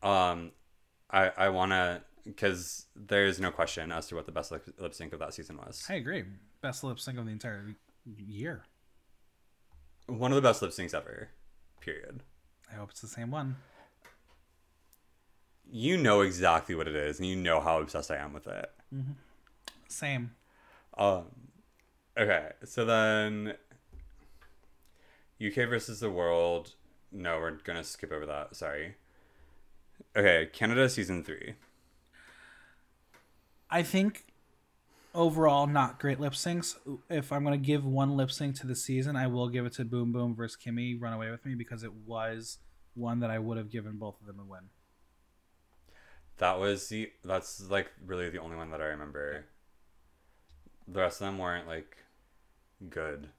Um, 0.01 0.51
I 1.09 1.31
I 1.37 1.49
want 1.49 1.71
to 1.71 2.01
because 2.25 2.87
there's 2.95 3.39
no 3.39 3.51
question 3.51 3.91
as 3.91 4.07
to 4.07 4.15
what 4.15 4.25
the 4.25 4.31
best 4.31 4.51
lip 4.51 4.93
sync 4.93 5.13
of 5.13 5.19
that 5.19 5.33
season 5.33 5.57
was. 5.57 5.83
I 5.89 5.95
agree. 5.95 6.25
Best 6.63 6.81
lip 6.81 6.97
sync 6.97 7.17
of 7.17 7.25
the 7.25 7.31
entire 7.31 7.75
year. 8.17 8.63
One 10.07 10.31
of 10.31 10.37
the 10.37 10.41
best 10.41 10.61
lip 10.61 10.71
syncs 10.71 10.93
ever. 10.93 11.27
Period. 11.81 12.23
I 12.71 12.75
hope 12.75 12.91
it's 12.91 13.01
the 13.01 13.07
same 13.09 13.31
one. 13.31 13.57
You 15.69 15.97
know 15.97 16.21
exactly 16.21 16.73
what 16.73 16.87
it 16.87 16.95
is, 16.95 17.19
and 17.19 17.27
you 17.27 17.35
know 17.35 17.59
how 17.59 17.81
obsessed 17.81 18.09
I 18.11 18.15
am 18.15 18.31
with 18.31 18.47
it. 18.47 18.71
Same. 19.89 20.31
Um, 20.97 21.25
okay, 22.17 22.51
so 22.63 22.85
then 22.85 23.55
UK 25.45 25.67
versus 25.67 25.99
the 25.99 26.09
world. 26.09 26.75
No, 27.11 27.39
we're 27.39 27.51
gonna 27.51 27.83
skip 27.83 28.13
over 28.13 28.25
that. 28.25 28.55
Sorry. 28.55 28.95
Okay, 30.15 30.49
Canada 30.53 30.87
season 30.87 31.25
three. 31.25 31.55
I 33.69 33.83
think 33.83 34.27
overall 35.13 35.67
not 35.67 35.99
great 35.99 36.19
lip 36.19 36.33
syncs. 36.33 36.75
If 37.09 37.31
I'm 37.31 37.43
gonna 37.43 37.57
give 37.57 37.85
one 37.85 38.15
lip 38.15 38.31
sync 38.31 38.55
to 38.59 38.67
the 38.67 38.75
season, 38.75 39.15
I 39.15 39.27
will 39.27 39.49
give 39.49 39.65
it 39.65 39.73
to 39.73 39.85
Boom 39.85 40.11
Boom 40.11 40.35
versus 40.35 40.57
Kimmy 40.63 40.99
Run 40.99 41.13
Away 41.13 41.29
with 41.29 41.45
Me 41.45 41.55
because 41.55 41.83
it 41.83 41.93
was 41.93 42.59
one 42.95 43.19
that 43.19 43.29
I 43.29 43.39
would 43.39 43.57
have 43.57 43.69
given 43.69 43.97
both 43.97 44.19
of 44.21 44.27
them 44.27 44.39
a 44.39 44.43
win. 44.43 44.69
That 46.37 46.59
was 46.59 46.87
the 46.89 47.11
that's 47.23 47.69
like 47.69 47.91
really 48.05 48.29
the 48.29 48.39
only 48.39 48.55
one 48.55 48.71
that 48.71 48.81
I 48.81 48.85
remember. 48.85 49.45
The 50.87 50.99
rest 50.99 51.21
of 51.21 51.27
them 51.27 51.37
weren't 51.37 51.67
like 51.67 51.97
good. 52.89 53.29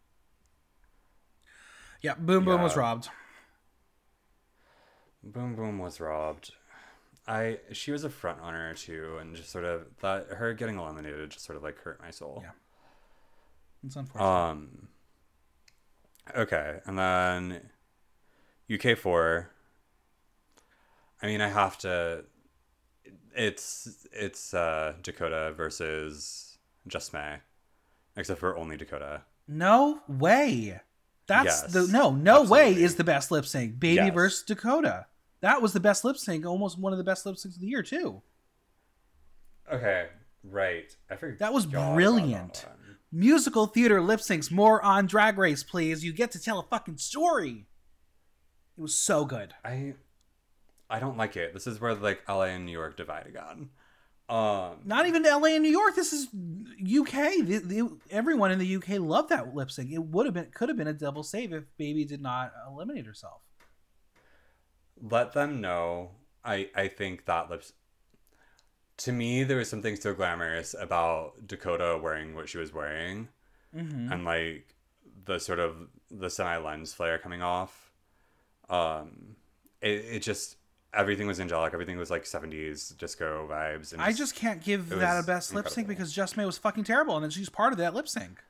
Yeah, 2.02 2.14
Boom 2.14 2.44
Boom 2.44 2.62
was 2.62 2.76
robbed. 2.76 3.08
Boom 5.22 5.56
Boom 5.56 5.78
was 5.78 6.00
robbed. 6.00 6.52
I 7.26 7.58
she 7.72 7.90
was 7.90 8.04
a 8.04 8.10
front 8.10 8.40
runner 8.40 8.74
too, 8.74 9.16
and 9.20 9.34
just 9.34 9.50
sort 9.50 9.64
of 9.64 9.86
that 10.02 10.26
her 10.28 10.52
getting 10.52 10.78
eliminated 10.78 11.30
just 11.30 11.44
sort 11.44 11.56
of 11.56 11.62
like 11.62 11.78
hurt 11.78 12.00
my 12.02 12.10
soul. 12.10 12.40
Yeah. 12.44 12.50
It's 13.86 13.96
unfortunate. 13.96 14.28
Um. 14.28 14.88
Okay, 16.36 16.80
and 16.86 16.98
then 16.98 17.60
UK 18.72 18.96
four. 18.96 19.50
I 21.22 21.26
mean, 21.26 21.40
I 21.40 21.48
have 21.48 21.78
to. 21.78 22.24
It's 23.36 24.06
it's 24.12 24.54
uh, 24.54 24.94
Dakota 25.02 25.52
versus 25.56 26.58
Just 26.86 27.12
May, 27.12 27.36
except 28.16 28.40
for 28.40 28.56
only 28.56 28.76
Dakota. 28.76 29.22
No 29.48 30.00
way. 30.08 30.80
That's 31.26 31.46
Yes, 31.46 31.72
the 31.72 31.86
no, 31.90 32.10
no 32.10 32.42
way 32.42 32.74
is 32.74 32.96
the 32.96 33.04
best 33.04 33.30
lip 33.30 33.46
sync. 33.46 33.80
Baby 33.80 33.94
Yes. 33.96 34.14
versus 34.14 34.42
Dakota. 34.44 35.06
That 35.44 35.60
was 35.60 35.74
the 35.74 35.80
best 35.80 36.04
lip 36.06 36.16
sync, 36.16 36.46
almost 36.46 36.78
one 36.78 36.92
of 36.92 36.96
the 36.96 37.04
best 37.04 37.26
lip 37.26 37.36
syncs 37.36 37.56
of 37.56 37.60
the 37.60 37.66
year 37.66 37.82
too. 37.82 38.22
Okay, 39.70 40.06
right. 40.42 40.90
I 41.10 41.16
forgot. 41.16 41.38
That 41.38 41.52
was 41.52 41.66
brilliant. 41.66 42.54
that. 42.66 42.78
Musical 43.12 43.66
theater 43.66 44.00
lip 44.00 44.20
syncs, 44.20 44.50
more 44.50 44.82
on 44.82 45.04
Drag 45.06 45.36
Race, 45.36 45.62
please. 45.62 46.02
You 46.02 46.14
get 46.14 46.30
to 46.30 46.40
tell 46.40 46.60
a 46.60 46.62
fucking 46.62 46.96
story. 46.96 47.66
It 48.78 48.80
was 48.80 48.94
so 48.94 49.26
good. 49.26 49.52
I 49.62 49.96
I 50.88 50.98
don't 50.98 51.18
like 51.18 51.36
it. 51.36 51.52
This 51.52 51.66
is 51.66 51.78
where 51.78 51.94
like 51.94 52.26
LA 52.26 52.44
and 52.44 52.64
New 52.64 52.72
York 52.72 52.96
divide 52.96 53.26
again. 53.26 53.68
Um 54.30 54.78
Not 54.86 55.06
even 55.06 55.24
LA 55.24 55.48
and 55.48 55.62
New 55.62 55.70
York. 55.70 55.94
This 55.94 56.14
is 56.14 56.28
UK. 56.28 57.44
The, 57.44 57.58
the, 57.62 57.98
everyone 58.10 58.50
in 58.50 58.58
the 58.58 58.76
UK 58.76 58.98
loved 58.98 59.28
that 59.28 59.54
lip 59.54 59.70
sync. 59.70 59.92
It 59.92 60.02
would 60.02 60.24
have 60.24 60.34
been, 60.34 60.50
could 60.54 60.70
have 60.70 60.78
been 60.78 60.88
a 60.88 60.94
double 60.94 61.22
save 61.22 61.52
if 61.52 61.64
Baby 61.76 62.06
did 62.06 62.22
not 62.22 62.50
eliminate 62.66 63.04
herself. 63.04 63.42
Let 65.00 65.32
them 65.32 65.60
know. 65.60 66.10
I 66.44 66.68
I 66.74 66.88
think 66.88 67.24
that 67.26 67.50
lips 67.50 67.72
to 68.98 69.12
me 69.12 69.42
there 69.44 69.56
was 69.56 69.68
something 69.68 69.96
so 69.96 70.14
glamorous 70.14 70.74
about 70.78 71.46
Dakota 71.46 71.98
wearing 72.00 72.34
what 72.34 72.48
she 72.48 72.58
was 72.58 72.72
wearing 72.72 73.28
Mm-hmm. 73.74 74.12
and 74.12 74.24
like 74.24 74.72
the 75.24 75.40
sort 75.40 75.58
of 75.58 75.88
the 76.10 76.30
semi 76.30 76.56
lens 76.58 76.94
flare 76.94 77.18
coming 77.18 77.42
off. 77.42 77.92
Um 78.70 79.34
it, 79.80 80.04
it 80.12 80.22
just 80.22 80.56
everything 80.92 81.26
was 81.26 81.40
angelic, 81.40 81.72
everything 81.74 81.98
was 81.98 82.08
like 82.08 82.22
70s 82.24 82.96
disco 82.96 83.48
vibes 83.50 83.92
and 83.92 84.00
I 84.00 84.12
just 84.12 84.36
can't 84.36 84.62
give 84.62 84.90
that 84.90 85.18
a 85.18 85.26
best 85.26 85.52
lip 85.52 85.68
sync 85.68 85.88
because 85.88 86.12
Just 86.12 86.36
May 86.36 86.44
was 86.46 86.56
fucking 86.56 86.84
terrible, 86.84 87.16
and 87.16 87.24
then 87.24 87.30
she's 87.30 87.48
part 87.48 87.72
of 87.72 87.78
that 87.78 87.94
lip 87.94 88.06
sync. 88.08 88.44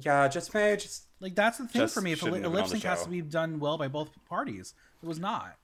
Yeah, 0.00 0.26
just 0.28 0.52
May 0.52 0.76
just 0.76 1.06
Like 1.20 1.34
that's 1.34 1.58
the 1.58 1.68
thing 1.68 1.86
for 1.88 2.00
me. 2.00 2.12
If 2.12 2.22
a, 2.22 2.26
li- 2.26 2.42
a 2.42 2.48
lip 2.48 2.66
sync 2.66 2.82
has 2.82 3.04
to 3.04 3.08
be 3.10 3.22
done 3.22 3.60
well 3.60 3.78
by 3.78 3.88
both 3.88 4.10
parties, 4.28 4.74
it 5.02 5.06
was 5.06 5.18
not. 5.18 5.56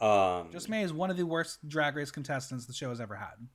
um 0.00 0.50
Just 0.52 0.68
May 0.68 0.82
is 0.82 0.92
one 0.92 1.10
of 1.10 1.16
the 1.16 1.24
worst 1.24 1.66
Drag 1.66 1.96
Race 1.96 2.10
contestants 2.10 2.66
the 2.66 2.74
show 2.74 2.90
has 2.90 3.00
ever 3.00 3.16
had. 3.16 3.48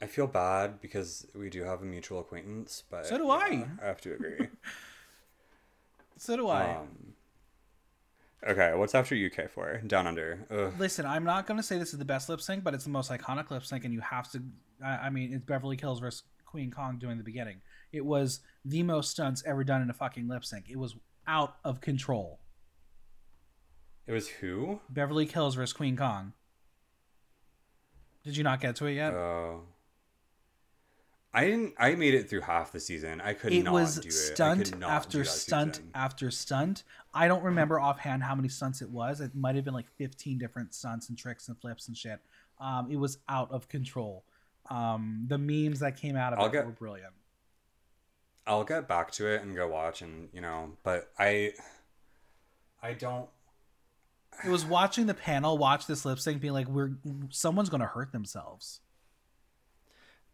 I 0.00 0.06
feel 0.06 0.26
bad 0.26 0.80
because 0.80 1.26
we 1.34 1.48
do 1.48 1.64
have 1.64 1.82
a 1.82 1.84
mutual 1.86 2.20
acquaintance, 2.20 2.82
but 2.88 3.06
So 3.06 3.16
do 3.18 3.24
yeah, 3.24 3.32
I. 3.32 3.66
I 3.82 3.86
have 3.86 4.00
to 4.02 4.12
agree. 4.14 4.48
So 6.18 6.34
do 6.34 6.48
I. 6.48 6.76
um, 6.76 7.12
okay, 8.48 8.72
what's 8.74 8.94
after 8.94 9.14
UK 9.14 9.50
for? 9.50 9.78
Down 9.86 10.06
under. 10.06 10.46
Ugh. 10.50 10.72
Listen, 10.78 11.06
I'm 11.06 11.24
not 11.24 11.46
going 11.46 11.56
to 11.58 11.62
say 11.62 11.78
this 11.78 11.92
is 11.92 11.98
the 11.98 12.04
best 12.04 12.28
lip 12.28 12.40
sync, 12.40 12.64
but 12.64 12.74
it's 12.74 12.84
the 12.84 12.90
most 12.90 13.10
iconic 13.10 13.50
lip 13.50 13.64
sync, 13.64 13.84
and 13.84 13.92
you 13.92 14.00
have 14.00 14.30
to. 14.32 14.42
I, 14.84 14.96
I 14.96 15.10
mean, 15.10 15.32
it's 15.32 15.44
Beverly 15.44 15.76
Kills 15.76 16.00
versus 16.00 16.22
Queen 16.44 16.70
Kong 16.70 16.98
doing 16.98 17.18
the 17.18 17.24
beginning. 17.24 17.60
It 17.92 18.04
was 18.04 18.40
the 18.64 18.82
most 18.82 19.10
stunts 19.10 19.42
ever 19.46 19.64
done 19.64 19.82
in 19.82 19.90
a 19.90 19.94
fucking 19.94 20.28
lip 20.28 20.44
sync. 20.44 20.66
It 20.68 20.78
was 20.78 20.96
out 21.26 21.56
of 21.64 21.80
control. 21.80 22.40
It 24.06 24.12
was 24.12 24.28
who? 24.28 24.80
Beverly 24.88 25.26
Kills 25.26 25.56
versus 25.56 25.72
Queen 25.72 25.96
Kong. 25.96 26.32
Did 28.24 28.36
you 28.36 28.44
not 28.44 28.60
get 28.60 28.76
to 28.76 28.86
it 28.86 28.94
yet? 28.94 29.12
Oh. 29.12 29.62
I 31.36 31.44
didn't. 31.44 31.74
I 31.78 31.94
made 31.96 32.14
it 32.14 32.30
through 32.30 32.40
half 32.40 32.72
the 32.72 32.80
season. 32.80 33.20
I 33.20 33.34
could 33.34 33.52
it 33.52 33.62
not 33.64 33.74
was 33.74 33.98
do 33.98 34.08
it. 34.08 34.12
Stunt 34.12 34.82
after 34.82 35.22
stunt 35.24 35.76
season. 35.76 35.90
after 35.94 36.30
stunt. 36.30 36.82
I 37.12 37.28
don't 37.28 37.42
remember 37.44 37.78
offhand 37.78 38.22
how 38.22 38.34
many 38.34 38.48
stunts 38.48 38.80
it 38.80 38.88
was. 38.90 39.20
It 39.20 39.34
might 39.34 39.54
have 39.54 39.64
been 39.64 39.74
like 39.74 39.88
15 39.98 40.38
different 40.38 40.74
stunts 40.74 41.10
and 41.10 41.18
tricks 41.18 41.48
and 41.48 41.58
flips 41.60 41.88
and 41.88 41.96
shit. 41.96 42.20
Um, 42.58 42.90
it 42.90 42.96
was 42.96 43.18
out 43.28 43.50
of 43.50 43.68
control. 43.68 44.24
Um, 44.70 45.26
the 45.28 45.36
memes 45.36 45.80
that 45.80 45.96
came 45.98 46.16
out 46.16 46.32
of 46.32 46.38
I'll 46.38 46.46
it 46.46 46.52
get- 46.52 46.64
were 46.64 46.72
brilliant. 46.72 47.12
I'll 48.46 48.64
get 48.64 48.88
back 48.88 49.10
to 49.12 49.26
it 49.26 49.42
and 49.42 49.54
go 49.56 49.66
watch, 49.68 50.00
and 50.02 50.28
you 50.32 50.40
know, 50.40 50.72
but 50.84 51.10
I, 51.18 51.52
I 52.82 52.92
don't. 52.94 53.28
It 54.44 54.48
was 54.50 54.64
watching 54.64 55.06
the 55.06 55.14
panel 55.14 55.58
watch 55.58 55.86
this 55.86 56.04
lip 56.04 56.18
sync, 56.20 56.40
being 56.40 56.52
like, 56.54 56.68
"We're 56.68 56.92
someone's 57.30 57.68
gonna 57.70 57.86
hurt 57.86 58.12
themselves." 58.12 58.80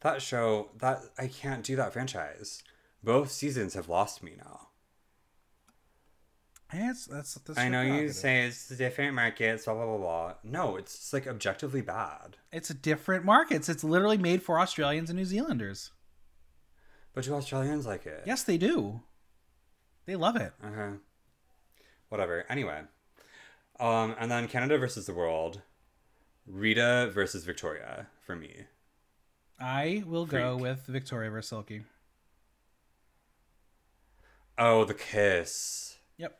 That 0.02 0.20
show 0.20 0.70
that 0.78 1.00
I 1.18 1.28
can't 1.28 1.64
do 1.64 1.76
that 1.76 1.92
franchise. 1.92 2.62
Both 3.02 3.30
seasons 3.30 3.74
have 3.74 3.88
lost 3.88 4.22
me 4.22 4.32
now. 4.36 4.68
It's, 6.74 7.06
that's, 7.06 7.34
that's 7.34 7.58
I 7.58 7.68
know 7.68 7.82
you 7.82 8.08
say 8.10 8.46
it's 8.46 8.70
a 8.70 8.76
different 8.76 9.14
markets, 9.14 9.66
blah 9.66 9.74
blah 9.74 9.86
blah 9.86 9.98
blah. 9.98 10.34
No, 10.42 10.76
it's 10.76 11.12
like 11.12 11.26
objectively 11.26 11.82
bad. 11.82 12.38
it's 12.50 12.70
a 12.70 12.74
different 12.74 13.24
markets. 13.24 13.68
It's 13.68 13.84
literally 13.84 14.16
made 14.16 14.42
for 14.42 14.58
Australians 14.58 15.10
and 15.10 15.18
New 15.18 15.26
Zealanders. 15.26 15.90
But 17.12 17.24
do 17.24 17.34
Australians 17.34 17.86
like 17.86 18.06
it? 18.06 18.22
Yes, 18.24 18.42
they 18.42 18.56
do. 18.56 19.02
They 20.06 20.16
love 20.16 20.36
it. 20.36 20.52
Okay. 20.64 20.96
Whatever. 22.08 22.46
Anyway. 22.48 22.80
Um, 23.78 24.14
and 24.18 24.30
then 24.30 24.48
Canada 24.48 24.78
versus 24.78 25.06
the 25.06 25.14
world. 25.14 25.60
Rita 26.46 27.10
versus 27.12 27.44
Victoria 27.44 28.06
for 28.24 28.34
me. 28.34 28.64
I 29.62 30.02
will 30.06 30.26
go 30.26 30.56
with 30.56 30.84
Victoria 30.86 31.30
versus 31.30 31.64
Oh, 34.59 34.84
the 34.84 34.94
kiss. 34.94 35.97
Yep, 36.18 36.39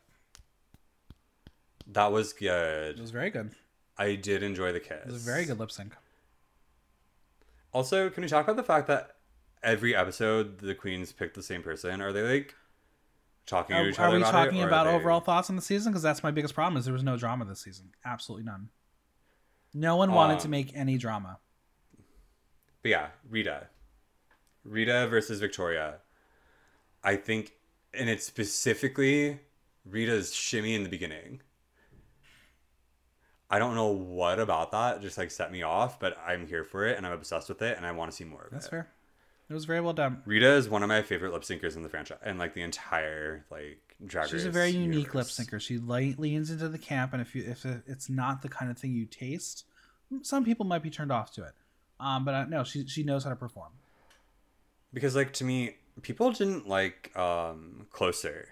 That 1.87 2.11
was 2.11 2.33
good. 2.33 2.97
it 2.97 3.01
was 3.01 3.11
very 3.11 3.29
good. 3.29 3.51
I 3.97 4.15
did 4.15 4.43
enjoy 4.43 4.71
the 4.71 4.79
kiss. 4.79 5.05
It 5.05 5.11
was 5.11 5.27
a 5.27 5.31
very 5.31 5.45
good 5.45 5.59
lip 5.59 5.71
sync. 5.71 5.93
Also, 7.73 8.09
can 8.09 8.21
we 8.23 8.29
talk 8.29 8.45
about 8.45 8.55
the 8.55 8.63
fact 8.63 8.87
that 8.87 9.15
every 9.63 9.95
episode 9.95 10.59
the 10.59 10.75
queens 10.75 11.11
pick 11.11 11.33
the 11.33 11.41
same 11.43 11.63
person? 11.63 12.01
Are 12.01 12.11
they 12.13 12.21
like 12.21 12.55
talking 13.45 13.75
to 13.75 13.81
Are, 13.81 13.87
each 13.89 13.99
are 13.99 14.07
other 14.07 14.17
we 14.17 14.21
about 14.21 14.31
talking 14.31 14.59
it, 14.59 14.63
are 14.63 14.67
about 14.67 14.85
they- 14.85 14.93
overall 14.93 15.19
thoughts 15.21 15.49
on 15.49 15.55
the 15.55 15.61
season? 15.61 15.91
Because 15.91 16.03
that's 16.03 16.23
my 16.23 16.31
biggest 16.31 16.53
problem. 16.53 16.77
Is 16.77 16.85
there 16.85 16.93
was 16.93 17.03
no 17.03 17.17
drama 17.17 17.45
this 17.45 17.61
season. 17.61 17.91
Absolutely 18.05 18.45
none. 18.45 18.69
No 19.73 19.95
one 19.95 20.11
wanted 20.11 20.39
to 20.41 20.45
Um, 20.45 20.51
make 20.51 20.75
any 20.75 20.97
drama. 20.99 21.39
But 22.83 22.89
yeah, 22.89 23.07
Rita. 23.29 23.67
Rita 24.63 25.07
versus 25.09 25.39
Victoria. 25.39 25.95
I 27.03 27.15
think, 27.15 27.53
and 27.93 28.09
it's 28.09 28.25
specifically 28.25 29.39
Rita's 29.85 30.33
shimmy 30.33 30.75
in 30.75 30.83
the 30.83 30.89
beginning. 30.89 31.41
I 33.49 33.59
don't 33.59 33.75
know 33.75 33.87
what 33.87 34.39
about 34.39 34.71
that 34.71 35.01
just 35.01 35.17
like 35.17 35.31
set 35.31 35.51
me 35.51 35.61
off, 35.61 35.99
but 35.99 36.17
I'm 36.25 36.47
here 36.47 36.63
for 36.63 36.85
it 36.85 36.97
and 36.97 37.05
I'm 37.05 37.13
obsessed 37.13 37.49
with 37.49 37.61
it 37.61 37.77
and 37.77 37.85
I 37.85 37.91
want 37.91 38.11
to 38.11 38.15
see 38.15 38.23
more 38.23 38.41
of 38.41 38.51
That's 38.51 38.65
it. 38.65 38.71
That's 38.71 38.85
fair. 38.85 38.89
It 39.49 39.53
was 39.53 39.65
very 39.65 39.81
well 39.81 39.93
done. 39.93 40.23
Rita 40.25 40.53
is 40.53 40.69
one 40.69 40.81
of 40.81 40.89
my 40.89 41.01
favorite 41.01 41.33
lip 41.33 41.43
syncers 41.43 41.75
in 41.75 41.83
the 41.83 41.89
franchise 41.89 42.17
and 42.23 42.39
like 42.39 42.53
the 42.53 42.61
entire 42.61 43.45
like 43.51 43.79
drag 44.05 44.29
She's 44.29 44.45
a 44.45 44.51
very 44.51 44.71
unique 44.71 45.13
lip 45.13 45.27
syncer. 45.27 45.61
She 45.61 45.77
light, 45.77 46.17
leans 46.17 46.49
into 46.49 46.69
the 46.69 46.79
camp, 46.79 47.13
and 47.13 47.21
if 47.21 47.35
you 47.35 47.43
if 47.45 47.65
it's 47.65 48.09
not 48.09 48.41
the 48.41 48.49
kind 48.49 48.71
of 48.71 48.77
thing 48.77 48.95
you 48.95 49.05
taste, 49.05 49.65
some 50.23 50.43
people 50.43 50.65
might 50.65 50.81
be 50.81 50.89
turned 50.89 51.11
off 51.11 51.31
to 51.33 51.43
it. 51.43 51.53
Um, 51.99 52.25
but 52.25 52.33
uh, 52.33 52.45
no, 52.45 52.63
she 52.63 52.87
she 52.87 53.03
knows 53.03 53.23
how 53.23 53.29
to 53.29 53.35
perform. 53.35 53.71
Because 54.93 55.15
like 55.15 55.33
to 55.33 55.43
me, 55.43 55.77
people 56.01 56.31
didn't 56.31 56.67
like 56.67 57.15
um 57.17 57.87
closer 57.91 58.49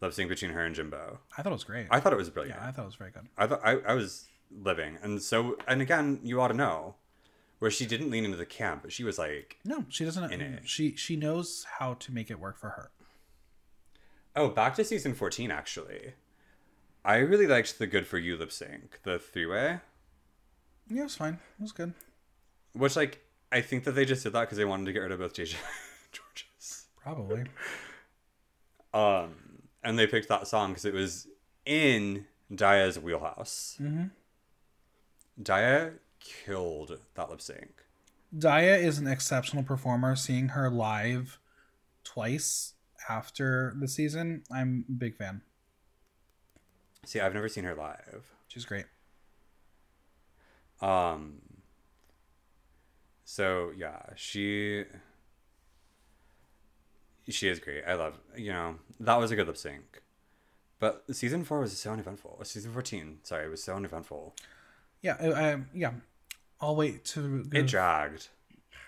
lip 0.00 0.12
sync 0.12 0.28
between 0.28 0.52
her 0.52 0.64
and 0.64 0.74
Jimbo. 0.74 1.18
I 1.36 1.42
thought 1.42 1.50
it 1.50 1.54
was 1.54 1.64
great. 1.64 1.86
I 1.90 2.00
thought 2.00 2.12
it 2.12 2.16
was 2.16 2.30
brilliant. 2.30 2.58
yeah, 2.60 2.68
I 2.68 2.72
thought 2.72 2.82
it 2.82 2.86
was 2.86 2.94
very 2.96 3.10
good. 3.10 3.28
I 3.36 3.46
thought 3.46 3.60
I, 3.64 3.78
I 3.86 3.94
was 3.94 4.26
living, 4.50 4.98
and 5.02 5.20
so 5.22 5.56
and 5.66 5.80
again, 5.82 6.20
you 6.22 6.40
ought 6.40 6.48
to 6.48 6.54
know, 6.54 6.94
where 7.58 7.70
she 7.70 7.86
didn't 7.86 8.10
lean 8.10 8.24
into 8.24 8.36
the 8.36 8.46
camp, 8.46 8.82
but 8.82 8.92
she 8.92 9.02
was 9.04 9.18
like, 9.18 9.58
No, 9.64 9.84
she 9.88 10.04
doesn't. 10.04 10.30
In 10.32 10.40
it. 10.40 10.68
She 10.68 10.94
she 10.94 11.16
knows 11.16 11.66
how 11.78 11.94
to 11.94 12.12
make 12.12 12.30
it 12.30 12.38
work 12.38 12.58
for 12.58 12.70
her. 12.70 12.90
oh, 14.36 14.48
back 14.50 14.74
to 14.76 14.84
season 14.84 15.14
fourteen 15.14 15.50
actually. 15.50 16.14
I 17.04 17.16
really 17.18 17.46
liked 17.46 17.78
the 17.78 17.86
"Good 17.86 18.06
for 18.06 18.18
You" 18.18 18.36
lip 18.36 18.52
sync, 18.52 19.00
the 19.02 19.18
three 19.18 19.46
way, 19.46 19.80
Yeah, 20.88 21.00
it 21.00 21.04
was 21.04 21.16
fine. 21.16 21.34
It 21.58 21.62
was 21.62 21.72
good. 21.72 21.94
Which 22.78 22.96
like 22.96 23.20
I 23.50 23.60
think 23.60 23.84
that 23.84 23.92
they 23.92 24.04
just 24.04 24.22
did 24.22 24.32
that 24.32 24.42
because 24.42 24.58
they 24.58 24.64
wanted 24.64 24.86
to 24.86 24.92
get 24.92 25.00
rid 25.00 25.12
of 25.12 25.18
both 25.18 25.34
JJ 25.34 25.56
Jorgeous. 26.12 26.86
Probably. 26.96 27.44
Um, 28.94 29.34
and 29.82 29.98
they 29.98 30.06
picked 30.06 30.28
that 30.28 30.46
song 30.46 30.70
because 30.70 30.84
it 30.84 30.94
was 30.94 31.26
in 31.66 32.26
Daya's 32.52 32.98
wheelhouse. 32.98 33.76
Mm-hmm. 33.80 34.06
Daya 35.42 35.94
killed 36.20 36.98
that 37.14 37.30
lip 37.30 37.40
sync. 37.40 37.84
Daya 38.36 38.78
is 38.82 38.98
an 38.98 39.06
exceptional 39.06 39.62
performer. 39.62 40.16
Seeing 40.16 40.48
her 40.48 40.70
live 40.70 41.38
twice 42.04 42.74
after 43.08 43.74
the 43.78 43.88
season, 43.88 44.42
I'm 44.52 44.84
a 44.88 44.92
big 44.92 45.16
fan. 45.16 45.42
See, 47.06 47.20
I've 47.20 47.34
never 47.34 47.48
seen 47.48 47.64
her 47.64 47.74
live. 47.74 48.32
She's 48.48 48.64
great. 48.64 48.86
Um. 50.80 51.40
So 53.30 53.72
yeah, 53.76 54.00
she 54.16 54.84
she 57.28 57.46
is 57.48 57.58
great. 57.60 57.84
I 57.86 57.92
love 57.92 58.14
you 58.34 58.50
know 58.54 58.76
that 59.00 59.16
was 59.16 59.30
a 59.30 59.36
good 59.36 59.46
lip 59.46 59.58
sync, 59.58 60.00
but 60.80 61.04
season 61.14 61.44
four 61.44 61.60
was 61.60 61.76
so 61.78 61.92
uneventful. 61.92 62.40
Season 62.44 62.72
fourteen, 62.72 63.18
sorry, 63.24 63.44
it 63.44 63.50
was 63.50 63.62
so 63.62 63.74
uneventful. 63.74 64.34
Yeah, 65.02 65.16
I, 65.20 65.26
I- 65.52 65.62
yeah. 65.74 65.92
I'll 66.58 66.74
wait 66.74 67.04
to. 67.12 67.40
It 67.40 67.50
Give, 67.50 67.66
dragged. 67.66 68.28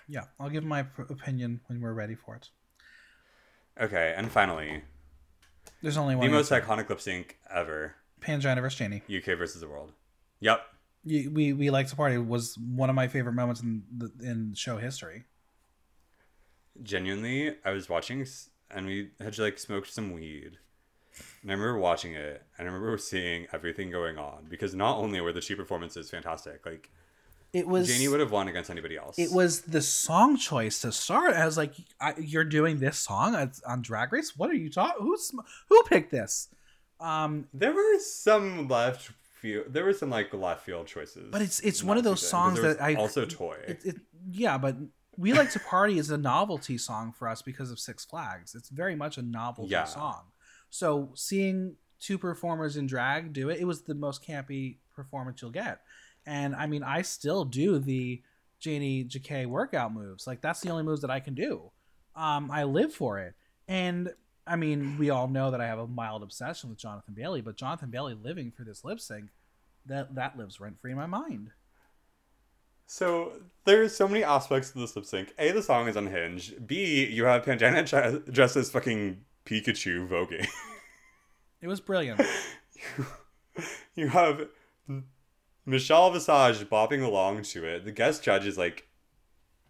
yeah, 0.07 0.23
I'll 0.39 0.49
give 0.49 0.63
my 0.65 0.87
opinion 0.97 1.61
when 1.67 1.79
we're 1.79 1.93
ready 1.93 2.15
for 2.15 2.35
it. 2.35 2.49
Okay, 3.79 4.13
and 4.17 4.29
finally, 4.31 4.81
There's 5.83 5.97
only 5.97 6.15
one. 6.15 6.25
the 6.25 6.33
most 6.33 6.51
iconic 6.51 6.89
lip 6.89 6.99
sync 6.99 7.37
ever: 7.53 7.93
Pangina 8.19 8.59
versus 8.59 8.79
Janey. 8.79 9.03
UK 9.07 9.37
versus 9.37 9.61
the 9.61 9.67
world. 9.69 9.91
Yep. 10.39 10.61
We 11.03 11.53
we 11.53 11.69
like 11.71 11.87
to 11.87 11.95
party 11.95 12.17
was 12.17 12.57
one 12.57 12.89
of 12.89 12.95
my 12.95 13.07
favorite 13.07 13.33
moments 13.33 13.61
in 13.61 13.83
the 13.97 14.11
in 14.21 14.53
show 14.53 14.77
history. 14.77 15.25
Genuinely, 16.83 17.55
I 17.65 17.71
was 17.71 17.89
watching 17.89 18.25
and 18.69 18.85
we 18.85 19.09
had 19.19 19.37
like 19.37 19.59
smoked 19.59 19.91
some 19.91 20.11
weed. 20.13 20.57
And 21.41 21.51
I 21.51 21.53
remember 21.55 21.77
watching 21.77 22.13
it 22.13 22.43
and 22.57 22.67
I 22.67 22.71
remember 22.71 22.97
seeing 22.97 23.47
everything 23.51 23.91
going 23.91 24.17
on 24.17 24.45
because 24.49 24.73
not 24.73 24.97
only 24.97 25.19
were 25.21 25.33
the 25.33 25.41
two 25.41 25.55
performances 25.55 26.09
fantastic, 26.09 26.65
like 26.65 26.89
It 27.51 27.67
was 27.67 27.87
Janey 27.87 28.07
would 28.07 28.19
have 28.21 28.31
won 28.31 28.47
against 28.47 28.69
anybody 28.69 28.95
else. 28.95 29.19
it 29.19 29.31
was 29.31 29.61
the 29.61 29.81
song 29.81 30.37
choice 30.37 30.79
to 30.81 30.91
start. 30.91 31.35
I 31.35 31.45
was 31.45 31.57
like, 31.57 31.73
I, 31.99 32.13
"You're 32.17 32.45
doing 32.45 32.77
this 32.79 32.97
song 32.99 33.35
on 33.67 33.81
Drag 33.81 34.13
Race? 34.13 34.37
What 34.37 34.49
are 34.49 34.55
you 34.55 34.69
talking? 34.69 35.03
Who's 35.03 35.31
who 35.67 35.83
picked 35.83 36.11
this?" 36.11 36.47
Um, 36.99 37.47
There 37.53 37.73
were 37.73 37.99
some 37.99 38.67
left 38.67 39.11
field. 39.41 39.65
There 39.69 39.83
were 39.83 39.93
some 39.93 40.09
like 40.09 40.33
left 40.33 40.63
field 40.65 40.87
choices. 40.87 41.29
But 41.31 41.41
it's 41.41 41.59
it's 41.61 41.83
one 41.83 41.97
of 41.97 42.03
those 42.03 42.25
songs 42.27 42.61
that 42.61 42.81
I 42.81 42.93
also 42.95 43.25
toy. 43.25 43.57
It, 43.67 43.81
it, 43.83 43.95
yeah, 44.31 44.57
but 44.57 44.77
we 45.17 45.33
like 45.33 45.51
to 45.51 45.59
party 45.59 45.97
is 45.97 46.09
a 46.09 46.17
novelty 46.17 46.77
song 46.77 47.11
for 47.11 47.27
us 47.27 47.41
because 47.41 47.71
of 47.71 47.79
Six 47.79 48.05
Flags. 48.05 48.55
It's 48.55 48.69
very 48.69 48.95
much 48.95 49.17
a 49.17 49.21
novelty 49.21 49.71
Yeah. 49.71 49.83
song. 49.85 50.25
So 50.69 51.11
seeing 51.15 51.75
two 51.99 52.17
performers 52.17 52.77
in 52.77 52.87
drag 52.87 53.33
do 53.33 53.49
it, 53.49 53.59
it 53.59 53.65
was 53.65 53.81
the 53.81 53.93
most 53.95 54.25
campy 54.25 54.77
performance 54.95 55.41
you'll 55.41 55.51
get. 55.51 55.81
And 56.25 56.55
I 56.55 56.67
mean, 56.67 56.83
I 56.83 57.01
still 57.01 57.45
do 57.45 57.79
the 57.79 58.21
Janey 58.59 59.03
Jacké 59.03 59.47
workout 59.47 59.93
moves. 59.93 60.27
Like 60.27 60.41
that's 60.41 60.61
the 60.61 60.69
only 60.69 60.83
moves 60.83 61.01
that 61.01 61.11
I 61.11 61.19
can 61.19 61.33
do. 61.33 61.71
Um, 62.15 62.49
I 62.51 62.63
live 62.63 62.93
for 62.93 63.19
it. 63.19 63.33
And 63.67 64.09
I 64.47 64.55
mean, 64.55 64.97
we 64.97 65.09
all 65.09 65.27
know 65.27 65.51
that 65.51 65.61
I 65.61 65.67
have 65.67 65.79
a 65.79 65.87
mild 65.87 66.23
obsession 66.23 66.69
with 66.69 66.79
Jonathan 66.79 67.13
Bailey, 67.13 67.41
but 67.41 67.55
Jonathan 67.55 67.89
Bailey 67.89 68.15
living 68.15 68.51
for 68.51 68.63
this 68.63 68.83
lip 68.83 68.99
sync, 68.99 69.29
that 69.85 70.15
that 70.15 70.37
lives 70.37 70.59
rent 70.59 70.79
free 70.81 70.91
in 70.91 70.97
my 70.97 71.05
mind. 71.05 71.51
So 72.87 73.33
there's 73.65 73.95
so 73.95 74.07
many 74.07 74.23
aspects 74.23 74.71
to 74.71 74.79
this 74.79 74.95
lip 74.95 75.05
sync. 75.05 75.33
A, 75.39 75.51
the 75.51 75.61
song 75.61 75.87
is 75.87 75.95
unhinged. 75.95 76.67
B, 76.67 77.05
you 77.05 77.23
have 77.25 77.45
Pangina 77.45 77.85
ch- 77.85 78.31
dressed 78.33 78.57
as 78.57 78.69
fucking 78.69 79.23
Pikachu 79.45 80.07
voguing. 80.07 80.47
It 81.61 81.67
was 81.67 81.79
brilliant. 81.79 82.19
you 83.95 84.07
have 84.07 84.47
Michelle 85.65 86.11
Visage 86.11 86.67
bopping 86.69 87.03
along 87.03 87.43
to 87.43 87.63
it. 87.63 87.85
The 87.85 87.91
guest 87.91 88.23
judge 88.23 88.47
is 88.47 88.57
like 88.57 88.87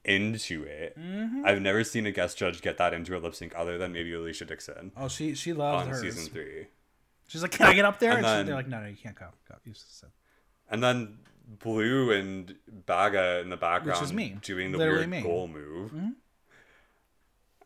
into 0.05 0.63
it. 0.63 0.93
hmm 0.97 1.43
I've 1.45 1.61
never 1.61 1.83
seen 1.83 2.05
a 2.05 2.11
guest 2.11 2.37
judge 2.37 2.61
get 2.61 2.77
that 2.77 2.93
into 2.93 3.15
a 3.15 3.19
lip 3.19 3.35
sync 3.35 3.53
other 3.55 3.77
than 3.77 3.93
maybe 3.93 4.11
Alesha 4.11 4.47
Dixon 4.47 4.91
Oh, 4.97 5.07
she 5.07 5.35
she 5.35 5.53
loves 5.53 5.83
on 5.87 5.89
hers. 5.93 6.01
season 6.01 6.31
three. 6.33 6.67
She's 7.27 7.41
like, 7.41 7.51
"Can 7.51 7.67
I 7.67 7.73
get 7.73 7.85
up 7.85 7.99
there?" 7.99 8.11
And 8.17 8.19
And, 8.19 8.25
she- 8.25 8.29
then- 8.37 8.45
they're 8.47 8.55
like, 8.55 8.67
"No, 8.67 8.81
no, 8.81 8.87
you 8.87 8.97
can't 8.97 9.15
go. 9.15 9.27
Go, 9.47 9.55
you 9.63 9.73
just 9.73 9.99
sit." 9.99 10.09
And 10.69 10.83
then 10.83 11.19
Blu 11.47 12.11
and 12.11 12.55
Baga 12.85 13.39
in 13.39 13.49
the 13.49 13.57
background 13.57 14.13
me. 14.13 14.37
doing 14.41 14.71
the 14.71 14.77
Literally 14.77 14.99
weird 14.99 15.09
me. 15.09 15.21
goal 15.21 15.47
move. 15.47 15.93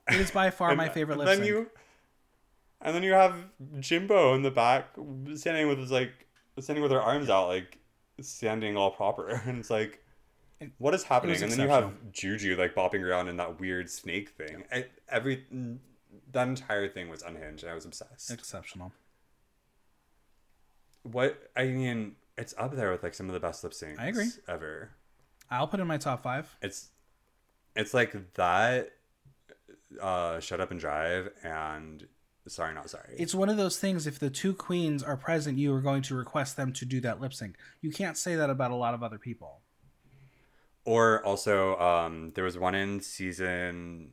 It 0.09 0.19
is 0.19 0.31
by 0.31 0.49
far 0.51 0.75
my 0.75 0.89
favorite 0.89 1.15
and 1.15 1.19
lip 1.19 1.27
then 1.27 1.37
sync. 1.37 1.47
you 1.47 1.69
and 2.81 2.95
then 2.95 3.01
you 3.03 3.13
have 3.13 3.35
Jimbo 3.79 4.35
in 4.35 4.43
the 4.43 4.51
back 4.51 4.89
standing 5.35 5.67
with 5.67 5.79
his 5.79 5.91
like 5.91 6.11
standing 6.59 6.83
with 6.83 6.91
her 6.91 7.01
arms 7.01 7.29
out 7.29 7.47
like 7.47 7.79
standing 8.21 8.77
all 8.77 8.91
proper 8.91 9.27
and 9.45 9.57
it's 9.59 9.69
like 9.71 10.03
what 10.77 10.93
is 10.93 11.03
happening 11.03 11.41
and 11.41 11.51
then 11.51 11.59
you 11.59 11.67
have 11.67 11.91
Juju 12.11 12.55
like 12.57 12.73
bopping 12.75 13.01
around 13.03 13.27
in 13.29 13.37
that 13.37 13.59
weird 13.59 13.89
snake 13.89 14.29
thing 14.29 14.63
I, 14.71 14.85
every 15.09 15.43
that 16.31 16.47
entire 16.47 16.87
thing 16.87 17.09
was 17.09 17.21
unhinged 17.21 17.65
I 17.65 17.73
was 17.73 17.85
obsessed 17.85 18.31
Exceptional. 18.31 18.91
what 21.03 21.49
I 21.55 21.65
mean 21.67 22.15
it's 22.37 22.53
up 22.57 22.75
there 22.75 22.91
with 22.91 23.03
like 23.03 23.13
some 23.13 23.27
of 23.27 23.33
the 23.33 23.39
best 23.39 23.63
lip 23.63 23.73
syncs 23.73 23.99
I 23.99 24.07
agree. 24.07 24.27
ever 24.47 24.91
I'll 25.49 25.67
put 25.67 25.79
in 25.79 25.87
my 25.87 25.97
top 25.97 26.23
five. 26.23 26.55
it's 26.61 26.89
it's 27.75 27.93
like 27.93 28.33
that 28.35 28.91
uh 30.01 30.39
shut 30.39 30.59
up 30.59 30.71
and 30.71 30.79
drive 30.79 31.29
and 31.43 32.07
sorry 32.47 32.73
not 32.73 32.89
sorry 32.89 33.15
It's 33.17 33.33
one 33.35 33.49
of 33.49 33.57
those 33.57 33.77
things. 33.79 34.05
If 34.05 34.19
the 34.19 34.29
two 34.29 34.53
queens 34.53 35.01
are 35.01 35.17
present, 35.17 35.57
you 35.57 35.73
are 35.73 35.81
going 35.81 36.01
to 36.03 36.15
request 36.15 36.57
them 36.57 36.71
to 36.73 36.85
do 36.85 36.99
that 37.01 37.19
lip 37.19 37.33
sync. 37.33 37.55
You 37.81 37.89
can't 37.91 38.17
say 38.17 38.35
that 38.35 38.49
about 38.51 38.69
a 38.71 38.75
lot 38.75 38.93
of 38.93 39.01
other 39.01 39.17
people. 39.17 39.61
Or 40.85 41.25
also, 41.25 41.77
um, 41.79 42.31
there 42.35 42.43
was 42.43 42.57
one 42.57 42.75
in 42.75 43.01
season. 43.01 44.11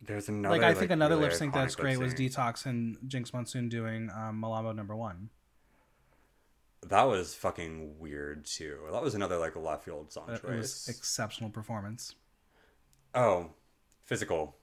There's 0.00 0.28
another. 0.28 0.56
like 0.56 0.64
I 0.64 0.72
think 0.72 0.92
another 0.92 1.16
really 1.16 1.28
lip 1.28 1.38
sync 1.38 1.52
that's 1.52 1.74
great 1.74 1.98
was. 1.98 2.14
Detox 2.14 2.64
and 2.64 2.96
Jinkx 3.06 3.34
Monsoon 3.34 3.68
doing 3.68 4.08
um, 4.14 4.40
Malambo 4.42 4.74
number 4.74 4.96
one. 4.96 5.30
That 6.88 7.02
was 7.02 7.34
fucking 7.34 7.98
weird 7.98 8.46
too. 8.46 8.78
That 8.90 9.02
was 9.02 9.14
another 9.14 9.36
like 9.36 9.56
left 9.56 9.84
field 9.84 10.12
song 10.12 10.30
It 10.30 10.42
was 10.42 10.84
choice. 10.84 10.88
exceptional 10.88 11.50
performance. 11.50 12.14
oh, 13.14 13.50
physical. 14.04 14.56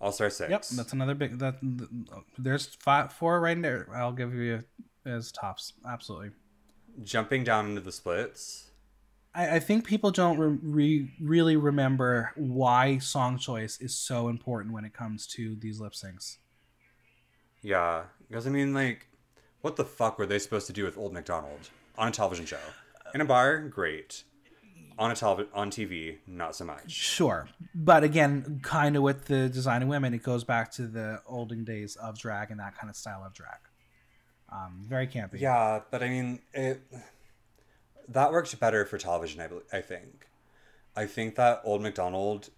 All 0.00 0.12
Star 0.12 0.30
Six. 0.30 0.50
Yep, 0.50 0.64
that's 0.76 0.92
another 0.92 1.14
big. 1.14 1.38
That 1.38 1.56
there's 2.38 2.66
five, 2.80 3.12
four 3.12 3.40
right 3.40 3.60
there. 3.60 3.88
I'll 3.94 4.12
give 4.12 4.34
you 4.34 4.64
as 5.04 5.30
tops. 5.30 5.74
Absolutely. 5.88 6.30
Jumping 7.02 7.44
down 7.44 7.68
into 7.68 7.80
the 7.80 7.92
splits. 7.92 8.67
I, 9.38 9.56
I 9.56 9.58
think 9.60 9.86
people 9.86 10.10
don't 10.10 10.38
re- 10.38 10.58
re- 10.62 11.10
really 11.20 11.56
remember 11.56 12.32
why 12.34 12.98
song 12.98 13.38
choice 13.38 13.80
is 13.80 13.96
so 13.96 14.28
important 14.28 14.74
when 14.74 14.84
it 14.84 14.92
comes 14.92 15.26
to 15.28 15.54
these 15.54 15.80
lip 15.80 15.92
syncs. 15.92 16.38
Yeah, 17.62 18.04
because 18.28 18.46
I 18.46 18.50
mean, 18.50 18.74
like, 18.74 19.06
what 19.62 19.76
the 19.76 19.84
fuck 19.84 20.18
were 20.18 20.26
they 20.26 20.38
supposed 20.38 20.66
to 20.66 20.72
do 20.72 20.84
with 20.84 20.98
Old 20.98 21.12
McDonald 21.12 21.70
on 21.96 22.08
a 22.08 22.10
television 22.10 22.46
show? 22.46 22.58
In 23.14 23.20
a 23.20 23.24
bar, 23.24 23.60
great. 23.60 24.24
On 24.98 25.12
a 25.12 25.14
telev- 25.14 25.46
on 25.54 25.70
TV, 25.70 26.16
not 26.26 26.56
so 26.56 26.64
much. 26.64 26.90
Sure, 26.90 27.48
but 27.72 28.02
again, 28.02 28.58
kind 28.62 28.96
of 28.96 29.02
with 29.02 29.26
the 29.26 29.48
design 29.48 29.82
of 29.82 29.88
women, 29.88 30.12
it 30.12 30.24
goes 30.24 30.42
back 30.42 30.72
to 30.72 30.88
the 30.88 31.22
olden 31.26 31.62
days 31.62 31.94
of 31.94 32.18
drag 32.18 32.50
and 32.50 32.58
that 32.58 32.76
kind 32.76 32.90
of 32.90 32.96
style 32.96 33.22
of 33.24 33.32
drag. 33.32 33.58
Um, 34.50 34.84
very 34.88 35.06
campy. 35.06 35.40
Yeah, 35.40 35.82
but 35.92 36.02
I 36.02 36.08
mean, 36.08 36.40
it 36.52 36.82
that 38.08 38.32
worked 38.32 38.58
better 38.58 38.84
for 38.84 38.98
television. 38.98 39.40
I 39.40 39.76
I 39.76 39.80
think. 39.80 40.26
I 40.96 41.06
think 41.06 41.36
that 41.36 41.60
Old 41.64 41.82
McDonald, 41.82 42.50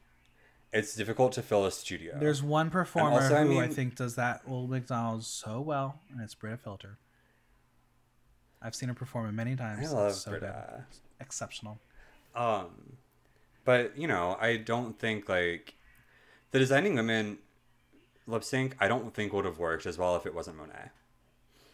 it's 0.72 0.94
difficult 0.94 1.32
to 1.32 1.42
fill 1.42 1.66
a 1.66 1.70
studio. 1.70 2.16
There's 2.18 2.42
one 2.42 2.70
performer 2.70 3.16
also, 3.16 3.28
who 3.44 3.58
I 3.58 3.66
mean- 3.66 3.70
think 3.72 3.96
does 3.96 4.14
that 4.16 4.40
old 4.46 4.70
McDonald 4.70 5.24
so 5.24 5.60
well, 5.60 6.00
and 6.10 6.20
it's 6.20 6.34
Brita 6.34 6.56
Filter. 6.56 6.98
I've 8.62 8.74
seen 8.74 8.88
her 8.88 8.94
perform 8.94 9.26
it 9.26 9.32
many 9.32 9.52
I 9.52 9.56
times. 9.56 9.92
love 9.92 10.10
it's 10.10 10.22
so. 10.22 10.30
Brita. 10.32 10.84
Exceptional. 11.20 11.78
Um, 12.34 12.96
but 13.64 13.96
you 13.96 14.06
know, 14.06 14.36
I 14.40 14.56
don't 14.56 14.98
think 14.98 15.28
like 15.28 15.74
the 16.50 16.58
designing 16.58 16.94
women 16.94 17.38
lip 18.26 18.44
sync. 18.44 18.76
I 18.80 18.88
don't 18.88 19.12
think 19.14 19.32
would 19.32 19.44
have 19.44 19.58
worked 19.58 19.86
as 19.86 19.98
well 19.98 20.16
if 20.16 20.26
it 20.26 20.34
wasn't 20.34 20.56
Monet. 20.58 20.90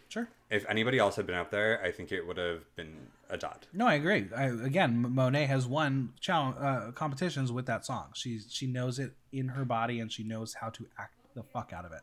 Sure. 0.09 0.29
If 0.51 0.65
anybody 0.69 0.99
else 0.99 1.17
had 1.17 1.27
been 1.27 1.35
up 1.37 1.51
there, 1.51 1.83
I 1.83 1.91
think 1.91 2.13
it 2.13 2.27
would 2.27 2.37
have 2.37 2.63
been 2.77 3.09
a 3.29 3.37
dud. 3.37 3.67
No, 3.73 3.87
I 3.87 3.95
agree. 3.95 4.29
I, 4.35 4.45
again, 4.45 5.15
Monet 5.15 5.47
has 5.47 5.67
won 5.67 6.13
challenge, 6.21 6.57
uh, 6.61 6.93
competitions 6.93 7.51
with 7.51 7.67
that 7.67 7.85
song. 7.85 8.11
She 8.15 8.39
she 8.49 8.67
knows 8.69 8.99
it 9.01 9.13
in 9.33 9.49
her 9.49 9.65
body, 9.65 9.99
and 10.01 10.11
she 10.13 10.23
knows 10.23 10.55
how 10.55 10.71
to 10.71 10.87
act 10.99 11.15
the 11.35 11.43
fuck 11.43 11.73
out 11.73 11.85
of 11.85 11.93
it. 11.93 12.03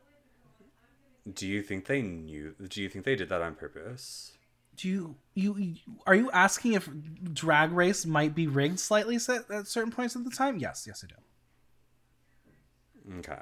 Do 1.33 1.47
you 1.47 1.61
think 1.63 1.85
they 1.85 2.01
knew? 2.01 2.53
Do 2.67 2.81
you 2.81 2.89
think 2.89 3.05
they 3.05 3.15
did 3.15 3.29
that 3.29 3.41
on 3.41 3.55
purpose? 3.55 4.33
Do 4.75 4.89
you 4.89 5.15
you 5.35 5.55
you- 5.57 5.75
are 6.05 6.15
you 6.15 6.29
asking 6.31 6.73
if 6.73 6.89
Drag 7.33 7.71
Race 7.71 8.05
might 8.05 8.35
be 8.35 8.47
rigged 8.47 8.79
slightly 8.79 9.17
set 9.19 9.49
at 9.49 9.67
certain 9.67 9.91
points 9.93 10.15
of 10.15 10.25
the 10.25 10.31
time? 10.31 10.57
Yes, 10.57 10.83
yes, 10.85 11.05
I 11.05 11.07
do. 13.07 13.19
Okay. 13.19 13.39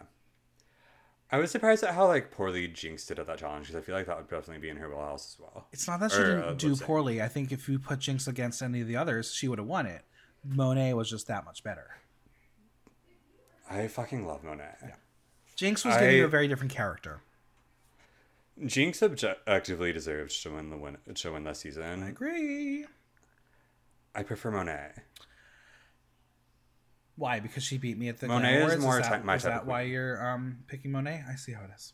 I 1.32 1.38
was 1.38 1.50
surprised 1.50 1.84
at 1.84 1.94
how 1.94 2.08
like 2.08 2.30
poorly 2.32 2.68
Jinkx 2.68 3.08
did 3.08 3.18
at 3.20 3.28
that 3.28 3.40
challenge 3.40 3.68
because 3.68 3.82
I 3.82 3.86
feel 3.86 3.96
like 3.96 4.06
that 4.08 4.18
would 4.18 4.28
definitely 4.30 4.60
be 4.62 4.70
in 4.70 4.78
her 4.78 4.90
wheelhouse 4.90 5.36
as 5.36 5.40
well. 5.40 5.68
It's 5.72 5.88
not 5.88 6.00
that 6.02 6.12
she 6.12 6.18
Or, 6.18 6.26
didn't 6.26 6.44
uh, 6.44 6.54
do 6.54 6.76
poorly. 6.76 7.22
I 7.22 7.28
think 7.30 7.52
if 7.54 7.70
you 7.70 7.80
put 7.80 8.00
Jinkx 8.00 8.28
against 8.28 8.62
any 8.62 8.82
of 8.82 8.88
the 8.88 8.98
others, 8.98 9.34
she 9.34 9.48
would 9.48 9.58
have 9.60 9.68
won 9.68 9.86
it. 9.86 10.02
Monet 10.44 10.94
was 10.94 11.10
just 11.10 11.28
that 11.28 11.46
much 11.46 11.64
better. 11.64 11.92
I 13.70 13.88
fucking 13.88 14.26
love 14.28 14.44
Monet. 14.44 14.76
Jinkx 15.56 15.86
was 15.86 15.96
giving 15.96 16.10
I- 16.10 16.18
you 16.18 16.26
a 16.26 16.30
very 16.30 16.48
different 16.50 16.74
character. 16.74 17.22
Jinkx 18.60 19.02
objectively 19.02 19.94
deserved 19.94 20.44
to 20.44 20.52
win 20.54 20.70
the 20.70 20.78
win 20.78 20.98
to 21.16 21.32
win 21.32 21.46
this 21.46 21.60
season. 21.60 22.04
I 22.04 22.10
agree. 22.10 22.86
I 24.14 24.24
prefer 24.24 24.52
Monet. 24.52 24.92
Why? 27.16 27.40
Because 27.40 27.64
she 27.64 27.78
beat 27.78 27.98
me 27.98 28.10
at 28.10 28.20
the 28.20 28.28
Monet 28.28 28.58
Glam 28.58 28.62
is 28.62 28.64
Awards? 28.64 28.84
more 28.84 29.00
Is 29.00 29.08
that, 29.08 29.18
ty- 29.20 29.24
my 29.24 29.36
is 29.36 29.44
type 29.44 29.52
that 29.54 29.66
why 29.66 29.82
you're 29.82 30.26
um, 30.26 30.60
picking 30.68 30.92
Monet? 30.92 31.24
I 31.30 31.36
see 31.36 31.52
how 31.52 31.64
it 31.64 31.70
is. 31.76 31.94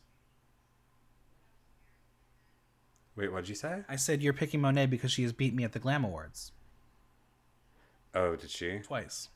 Wait, 3.16 3.32
what'd 3.32 3.48
you 3.48 3.54
say? 3.56 3.82
I 3.88 3.96
said 3.96 4.22
you're 4.22 4.32
picking 4.32 4.60
Monet 4.60 4.86
because 4.86 5.10
she 5.10 5.24
has 5.24 5.32
beat 5.32 5.52
me 5.52 5.64
at 5.64 5.72
the 5.72 5.80
Glam 5.80 6.04
Awards. 6.04 6.52
Oh, 8.14 8.36
did 8.36 8.50
she? 8.50 8.78
twice 8.78 9.28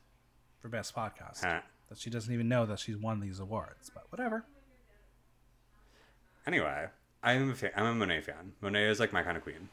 for 0.60 0.68
best 0.68 0.94
podcast. 0.94 1.44
Huh. 1.44 1.60
That 1.88 1.98
she 1.98 2.08
doesn't 2.08 2.32
even 2.32 2.48
know 2.48 2.64
that 2.64 2.78
she's 2.78 2.96
won 2.96 3.20
these 3.20 3.40
awards, 3.40 3.90
but 3.92 4.04
whatever. 4.10 4.44
Anyway, 6.46 6.86
I'm 7.22 7.50
a 7.50 7.54
fan, 7.54 7.72
I'm 7.76 7.86
a 7.86 7.94
Monet 7.94 8.22
fan. 8.22 8.52
Monet 8.60 8.88
is 8.88 9.00
like 9.00 9.12
my 9.12 9.22
kind 9.22 9.36
of 9.36 9.42
queen. 9.42 9.68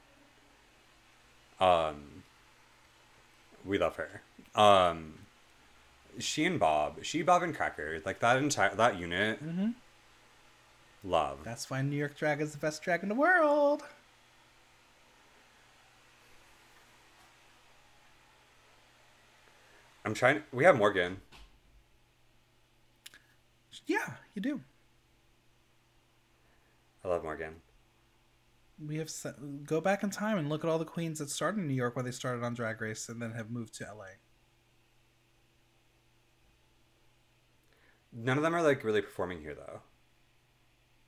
Um, 1.59 2.23
we 3.63 3.77
love 3.77 3.95
her. 3.95 4.21
Um, 4.55 5.13
she 6.19 6.45
and 6.45 6.59
Bob, 6.59 7.03
she, 7.03 7.21
Bob, 7.21 7.43
and 7.43 7.55
Cracker, 7.55 8.01
like 8.05 8.19
that 8.19 8.37
entire 8.37 8.75
that 8.75 8.99
unit. 8.99 9.43
Mm-hmm. 9.43 9.69
Love. 11.03 11.39
That's 11.43 11.69
why 11.69 11.81
New 11.81 11.95
York 11.95 12.17
Drag 12.17 12.41
is 12.41 12.51
the 12.51 12.57
best 12.57 12.83
drag 12.83 13.03
in 13.03 13.09
the 13.09 13.15
world. 13.15 13.83
I'm 20.05 20.13
trying. 20.13 20.43
We 20.51 20.63
have 20.63 20.77
Morgan. 20.77 21.21
Yeah, 23.85 24.13
you 24.33 24.41
do. 24.41 24.61
I 27.03 27.07
love 27.07 27.23
Morgan. 27.23 27.55
We 28.85 28.97
have 28.97 29.09
go 29.65 29.81
back 29.81 30.03
in 30.03 30.09
time 30.09 30.37
and 30.37 30.49
look 30.49 30.63
at 30.63 30.69
all 30.69 30.79
the 30.79 30.85
queens 30.85 31.19
that 31.19 31.29
started 31.29 31.59
in 31.59 31.67
New 31.67 31.73
York 31.73 31.95
where 31.95 32.03
they 32.03 32.11
started 32.11 32.43
on 32.43 32.53
Drag 32.53 32.79
Race 32.81 33.09
and 33.09 33.21
then 33.21 33.31
have 33.31 33.49
moved 33.49 33.73
to 33.75 33.85
LA. 33.85 34.05
None 38.11 38.37
of 38.37 38.43
them 38.43 38.55
are 38.55 38.61
like 38.61 38.83
really 38.83 39.01
performing 39.01 39.41
here 39.41 39.55
though. 39.55 39.81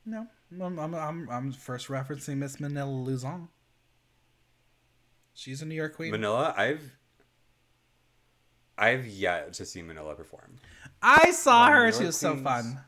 No, 0.05 0.27
I'm 0.51 0.79
I'm 0.79 0.95
I'm, 0.95 1.29
I'm 1.29 1.51
first 1.51 1.87
referencing 1.87 2.37
Miss 2.37 2.59
Manila 2.59 2.89
Luzon. 2.91 3.49
She's 5.33 5.61
a 5.61 5.65
New 5.65 5.75
York 5.75 5.95
queen. 5.95 6.11
Manila, 6.11 6.53
I've 6.57 6.97
I've 8.77 9.05
yet 9.07 9.53
to 9.53 9.65
see 9.65 9.81
Manila 9.81 10.15
perform. 10.15 10.55
I 11.01 11.31
saw 11.31 11.61
One 11.61 11.71
her. 11.71 11.91
She 11.91 12.03
was 12.05 12.17
so 12.17 12.35
fun. 12.35 12.79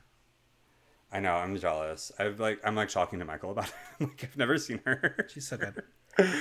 I 1.12 1.20
know, 1.20 1.36
I'm 1.36 1.56
jealous. 1.58 2.12
I've 2.18 2.40
like 2.40 2.60
I'm 2.64 2.76
like 2.76 2.90
talking 2.90 3.20
to 3.20 3.26
Michael 3.26 3.52
about 3.52 3.68
it. 4.00 4.04
like 4.06 4.24
I've 4.24 4.38
never 4.38 4.58
seen 4.58 4.80
her. 4.86 5.28
She's 5.32 5.48
so 5.48 5.58
good. 5.58 5.84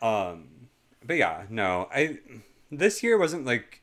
Um 0.00 0.68
but 1.04 1.16
yeah, 1.16 1.44
no. 1.48 1.88
I 1.94 2.18
this 2.72 3.04
year 3.04 3.16
wasn't 3.16 3.44
like 3.46 3.81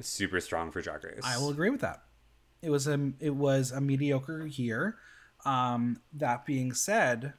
super 0.00 0.40
strong 0.40 0.70
for 0.70 0.80
Drag 0.80 1.04
Race. 1.04 1.20
I 1.24 1.38
will 1.38 1.50
agree 1.50 1.70
with 1.70 1.80
that. 1.80 2.02
It 2.62 2.70
was 2.70 2.86
a 2.86 3.12
it 3.20 3.34
was 3.34 3.72
a 3.72 3.80
mediocre 3.80 4.46
year. 4.46 4.96
Um, 5.44 6.00
that 6.14 6.46
being 6.46 6.72
said, 6.72 7.34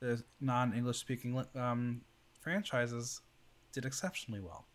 the 0.00 0.22
non 0.40 0.72
English 0.72 0.98
speaking 0.98 1.44
um, 1.56 2.02
franchises 2.40 3.20
did 3.72 3.84
exceptionally 3.84 4.40
well. 4.40 4.66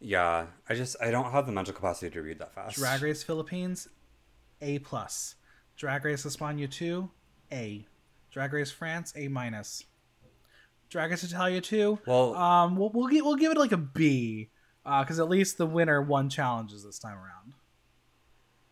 Yeah, 0.00 0.46
I 0.68 0.74
just 0.74 0.96
I 1.00 1.10
don't 1.10 1.30
have 1.32 1.46
the 1.46 1.52
mental 1.52 1.72
capacity 1.72 2.10
to 2.10 2.22
read 2.22 2.38
that 2.38 2.54
fast. 2.54 2.76
Drag 2.76 3.02
Race 3.02 3.22
Philippines, 3.22 3.88
A 4.60 4.78
plus. 4.80 5.36
Drag 5.76 6.04
Race 6.04 6.24
España 6.24 6.70
two, 6.70 7.10
A. 7.50 7.86
Drag 8.30 8.52
Race 8.52 8.70
France, 8.70 9.12
A 9.16 9.28
minus. 9.28 9.84
Drag 10.94 11.10
Race 11.10 11.24
Italia 11.24 11.60
two, 11.60 11.98
Well, 12.06 12.36
um, 12.36 12.76
we'll 12.76 12.88
we'll, 12.90 13.08
give, 13.08 13.24
we'll 13.24 13.34
give 13.34 13.50
it 13.50 13.58
like 13.58 13.72
a 13.72 13.76
B, 13.76 14.50
because 14.84 15.18
at 15.18 15.28
least 15.28 15.58
the 15.58 15.66
winner 15.66 16.00
won 16.00 16.30
challenges 16.30 16.84
this 16.84 17.00
time 17.00 17.16
around. 17.16 17.54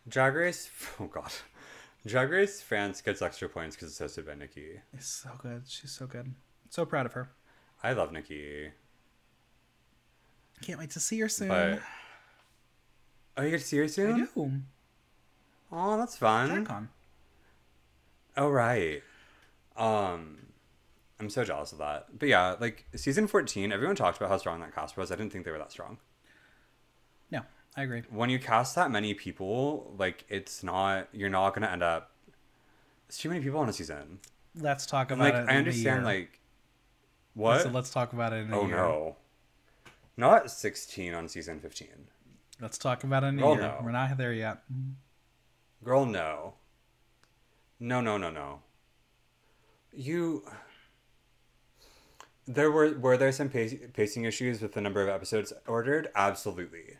Drag 0.07 0.33
Race. 0.33 0.69
Oh 1.01 1.07
God, 1.07 1.33
Drag 2.07 2.29
Race 2.31 2.61
France 2.61 3.01
gets 3.01 3.21
extra 3.21 3.49
points 3.49 3.75
because 3.75 3.89
it's 3.89 3.99
hosted 3.99 4.25
by 4.25 4.35
Nicky. 4.35 4.79
It's 4.93 5.05
so 5.05 5.31
good. 5.37 5.63
She's 5.67 5.91
so 5.91 6.07
good. 6.07 6.33
So 6.69 6.85
proud 6.85 7.05
of 7.05 7.11
her. 7.11 7.29
I 7.83 7.91
love 7.91 8.13
Nicky, 8.13 8.71
Can't 10.61 10.79
wait 10.79 10.91
to 10.91 11.01
see 11.01 11.19
her 11.19 11.27
soon. 11.27 11.49
but 11.49 11.81
oh, 13.35 13.43
you 13.43 13.49
get 13.49 13.59
to 13.59 13.65
see 13.65 13.79
her 13.79 13.87
soon. 13.89 14.13
I 14.13 14.17
do. 14.33 14.51
Oh, 15.73 15.97
that's 15.97 16.15
fun. 16.15 16.65
DragCon. 16.65 16.87
Oh 18.37 18.49
right. 18.49 19.03
Um, 19.75 20.37
I'm 21.19 21.29
so 21.29 21.43
jealous 21.43 21.71
of 21.71 21.77
that. 21.77 22.07
But 22.17 22.27
yeah, 22.29 22.55
like 22.59 22.85
season 22.95 23.27
14, 23.27 23.71
everyone 23.71 23.95
talked 23.95 24.17
about 24.17 24.29
how 24.29 24.37
strong 24.37 24.59
that 24.61 24.73
cast 24.75 24.97
was. 24.97 25.11
I 25.11 25.15
didn't 25.15 25.31
think 25.31 25.45
they 25.45 25.51
were 25.51 25.57
that 25.57 25.71
strong. 25.71 25.99
No, 27.31 27.41
I 27.77 27.83
agree. 27.83 28.03
When 28.09 28.29
you 28.29 28.39
cast 28.39 28.75
that 28.75 28.91
many 28.91 29.13
people, 29.13 29.93
like 29.97 30.25
it's 30.29 30.63
not. 30.63 31.07
You're 31.11 31.29
not 31.29 31.53
gonna 31.53 31.67
end 31.67 31.83
up. 31.83 32.11
It's 33.07 33.17
too 33.17 33.29
many 33.29 33.41
people 33.41 33.59
on 33.59 33.69
a 33.69 33.73
season. 33.73 34.19
Let's 34.55 34.85
talk 34.85 35.11
about 35.11 35.23
like 35.23 35.33
it. 35.33 35.49
I 35.49 35.57
understand, 35.57 36.03
like 36.03 36.39
what? 37.33 37.61
So 37.61 37.69
let's 37.69 37.89
talk 37.89 38.13
about 38.13 38.33
it 38.33 38.45
in 38.45 38.53
a 38.53 38.59
oh 38.59 38.67
year. 38.67 38.75
no, 38.75 39.15
not 40.17 40.51
16 40.51 41.13
on 41.13 41.27
season 41.27 41.59
15. 41.59 41.87
Let's 42.61 42.77
talk 42.77 43.03
about 43.03 43.23
it 43.23 43.27
in 43.27 43.39
a 43.39 43.47
year. 43.47 43.61
no. 43.61 43.79
We're 43.83 43.91
not 43.91 44.17
there 44.17 44.33
yet. 44.33 44.59
Girl, 45.83 46.05
no. 46.05 46.53
No, 47.79 47.99
no, 47.99 48.17
no, 48.17 48.29
no. 48.29 48.59
You. 49.91 50.43
There 52.45 52.71
were 52.71 52.93
were 52.93 53.17
there 53.17 53.31
some 53.31 53.49
pacing 53.49 54.25
issues 54.25 54.61
with 54.61 54.73
the 54.73 54.81
number 54.81 55.01
of 55.01 55.09
episodes 55.09 55.53
ordered? 55.65 56.09
Absolutely. 56.15 56.97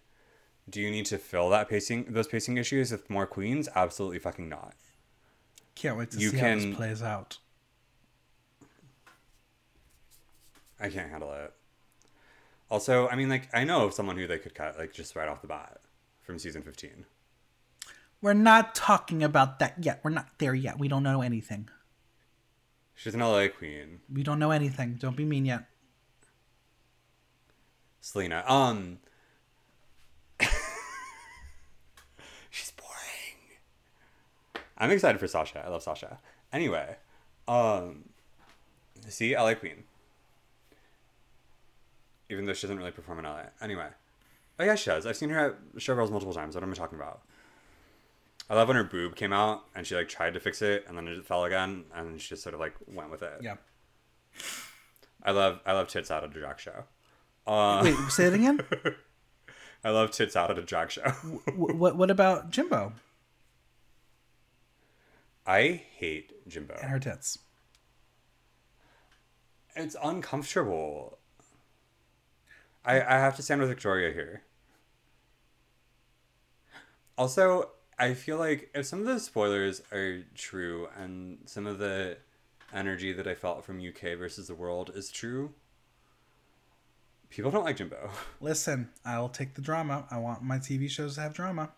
Do 0.69 0.79
you 0.79 0.89
need 0.89 1.05
to 1.07 1.17
fill 1.17 1.49
that 1.49 1.67
pacing 1.67 2.05
those 2.13 2.27
pacing 2.27 2.57
issues 2.57 2.91
with 2.91 3.09
more 3.09 3.27
queens? 3.27 3.67
Absolutely 3.75 4.19
fucking 4.19 4.47
not. 4.47 4.75
Can't 5.75 5.97
wait 5.97 6.11
to 6.11 6.17
You 6.17 6.29
see 6.29 6.37
how 6.37 6.55
this 6.55 6.75
plays 6.75 7.01
out. 7.01 7.39
I 10.79 10.89
can't 10.89 11.09
handle 11.09 11.33
it. 11.33 11.53
Also, 12.69 13.07
I 13.09 13.15
mean, 13.15 13.29
like 13.29 13.49
I 13.53 13.65
know 13.65 13.85
of 13.85 13.93
someone 13.93 14.17
who 14.17 14.27
they 14.27 14.37
could 14.37 14.55
cut 14.55 14.77
like 14.77 14.93
just 14.93 15.15
right 15.15 15.27
off 15.27 15.41
the 15.41 15.47
bat 15.47 15.81
from 16.21 16.39
season 16.39 16.61
fifteen. 16.61 17.05
We're 18.21 18.33
not 18.33 18.73
talking 18.73 19.21
about 19.21 19.59
that 19.59 19.83
yet. 19.83 19.99
We're 20.01 20.11
not 20.11 20.29
there 20.37 20.55
yet. 20.55 20.79
We 20.79 20.87
don't 20.87 21.03
know 21.03 21.21
anything. 21.21 21.67
She's 22.95 23.13
an 23.13 23.21
LA 23.21 23.47
queen, 23.47 23.99
We 24.11 24.23
don't 24.23 24.39
know 24.39 24.51
anything. 24.51 24.95
Don't 24.99 25.17
be 25.17 25.25
mean 25.25 25.45
yet. 25.45 25.65
Salina. 28.01 28.43
Um. 28.47 28.99
She's 32.49 32.71
boring. 32.71 34.63
I'm 34.77 34.91
excited 34.91 35.19
for 35.19 35.27
Sasha. 35.27 35.63
I 35.65 35.69
love 35.69 35.83
Sasha. 35.83 36.19
Anyway, 36.51 36.97
um, 37.47 38.09
see, 39.07 39.35
LA 39.35 39.55
Queen. 39.55 39.83
Even 42.29 42.45
though 42.45 42.53
she 42.53 42.67
doesn't 42.67 42.77
really 42.77 42.91
perform 42.91 43.19
in 43.19 43.25
LA. 43.25 43.43
Anyway, 43.61 43.87
oh 44.59 44.63
yeah, 44.63 44.75
she 44.75 44.89
does. 44.89 45.05
I've 45.05 45.17
seen 45.17 45.29
her 45.29 45.39
at 45.47 45.75
Showgirls 45.77 46.11
multiple 46.11 46.33
times. 46.33 46.55
What 46.55 46.63
am 46.63 46.71
I 46.71 46.73
talking 46.73 46.97
about? 46.97 47.21
I 48.49 48.55
love 48.55 48.67
when 48.67 48.77
her 48.77 48.83
boob 48.83 49.15
came 49.15 49.33
out 49.33 49.63
and 49.73 49.87
she 49.87 49.95
like 49.95 50.09
tried 50.09 50.33
to 50.33 50.39
fix 50.39 50.61
it 50.61 50.85
and 50.87 50.97
then 50.97 51.07
it 51.07 51.25
fell 51.25 51.45
again 51.45 51.85
and 51.95 52.19
she 52.21 52.29
just 52.29 52.43
sort 52.43 52.53
of 52.53 52.59
like 52.59 52.75
went 52.87 53.09
with 53.09 53.23
it. 53.23 53.39
Yeah. 53.41 53.55
I 55.23 55.31
love 55.31 55.59
I 55.65 55.71
love 55.73 55.87
tits 55.87 56.11
out 56.11 56.23
at 56.23 56.29
a 56.35 56.39
drag 56.39 56.59
show. 56.59 56.83
Uh, 57.47 57.81
Wait, 57.83 57.95
say 58.09 58.25
it 58.25 58.33
again. 58.33 58.59
I 59.83 59.89
love 59.89 60.11
tits 60.11 60.35
out 60.35 60.51
at 60.51 60.57
a 60.59 60.61
drag 60.63 60.91
show. 60.91 61.01
Wh- 61.09 61.75
what 61.79 61.95
What 61.95 62.11
about 62.11 62.49
Jimbo 62.51 62.93
I 65.45 65.83
hate 65.97 66.47
Jimbo. 66.47 66.77
and 66.81 66.89
her 66.89 66.99
tits? 66.99 67.39
It's 69.75 69.95
uncomfortable. 70.03 71.17
I 72.85 72.95
I 73.01 73.13
have 73.19 73.35
to 73.37 73.41
stand 73.41 73.59
with 73.61 73.69
Victoria 73.69 74.13
here. 74.13 74.43
Also, 77.17 77.69
I 77.97 78.13
feel 78.13 78.37
like 78.37 78.69
if 78.73 78.85
some 78.85 78.99
of 78.99 79.05
the 79.05 79.19
spoilers 79.19 79.81
are 79.91 80.23
true 80.35 80.87
and 80.97 81.39
some 81.45 81.67
of 81.67 81.79
the 81.79 82.17
energy 82.73 83.13
that 83.13 83.27
I 83.27 83.35
felt 83.35 83.63
from 83.63 83.79
UK 83.79 84.17
versus 84.17 84.47
the 84.47 84.55
world 84.55 84.91
is 84.95 85.11
true, 85.11 85.53
people 87.29 87.51
don't 87.51 87.63
like 87.63 87.77
Jimbo. 87.77 88.09
Listen, 88.41 88.89
I'll 89.05 89.29
take 89.29 89.53
the 89.53 89.61
drama. 89.61 90.05
I 90.09 90.17
want 90.17 90.41
my 90.41 90.57
TV 90.57 90.89
shows 90.89 91.15
to 91.15 91.21
have 91.21 91.33
drama. 91.33 91.71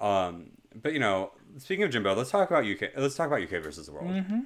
Um, 0.00 0.50
but 0.74 0.92
you 0.92 0.98
know, 0.98 1.32
speaking 1.58 1.84
of 1.84 1.90
Jimbo, 1.90 2.14
let's 2.14 2.30
talk 2.30 2.50
about 2.50 2.64
UK. 2.64 2.90
Let's 2.96 3.14
talk 3.14 3.28
about 3.28 3.42
UK 3.42 3.62
versus 3.62 3.86
the 3.86 3.92
world. 3.92 4.10
Mm-hmm. 4.10 4.40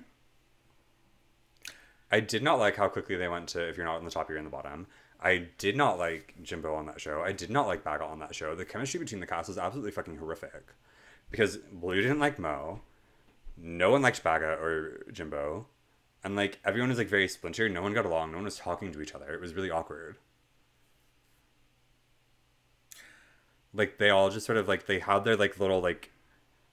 I 2.10 2.20
did 2.20 2.42
not 2.42 2.58
like 2.58 2.76
how 2.76 2.88
quickly 2.88 3.16
they 3.16 3.28
went 3.28 3.48
to 3.48 3.68
if 3.68 3.76
you're 3.76 3.86
not 3.86 3.96
on 3.96 4.04
the 4.04 4.10
top, 4.10 4.28
you're 4.28 4.38
in 4.38 4.44
the 4.44 4.50
bottom. 4.50 4.86
I 5.20 5.48
did 5.58 5.76
not 5.76 5.98
like 5.98 6.34
Jimbo 6.42 6.74
on 6.74 6.86
that 6.86 7.00
show. 7.00 7.22
I 7.22 7.32
did 7.32 7.50
not 7.50 7.66
like 7.66 7.82
Baga 7.82 8.04
on 8.04 8.18
that 8.20 8.34
show. 8.34 8.54
The 8.54 8.64
chemistry 8.64 9.00
between 9.00 9.20
the 9.20 9.26
cast 9.26 9.48
was 9.48 9.58
absolutely 9.58 9.92
fucking 9.92 10.18
horrific. 10.18 10.74
Because 11.30 11.56
Blu 11.56 12.00
didn't 12.00 12.20
like 12.20 12.38
Mo. 12.38 12.80
No 13.56 13.90
one 13.90 14.02
liked 14.02 14.22
Baga 14.22 14.58
or 14.60 15.06
Jimbo. 15.10 15.66
And 16.22 16.36
like 16.36 16.58
everyone 16.64 16.90
was 16.90 16.98
like 16.98 17.08
very 17.08 17.28
splintered. 17.28 17.72
No 17.72 17.82
one 17.82 17.94
got 17.94 18.06
along. 18.06 18.30
No 18.30 18.38
one 18.38 18.44
was 18.44 18.58
talking 18.58 18.92
to 18.92 19.00
each 19.00 19.14
other. 19.14 19.32
It 19.32 19.40
was 19.40 19.54
really 19.54 19.70
awkward. 19.70 20.18
Like 23.72 23.98
they 23.98 24.10
all 24.10 24.30
just 24.30 24.46
sort 24.46 24.58
of 24.58 24.68
like 24.68 24.86
they 24.86 24.98
had 24.98 25.24
their 25.24 25.36
like 25.36 25.58
little 25.58 25.80
like 25.80 26.10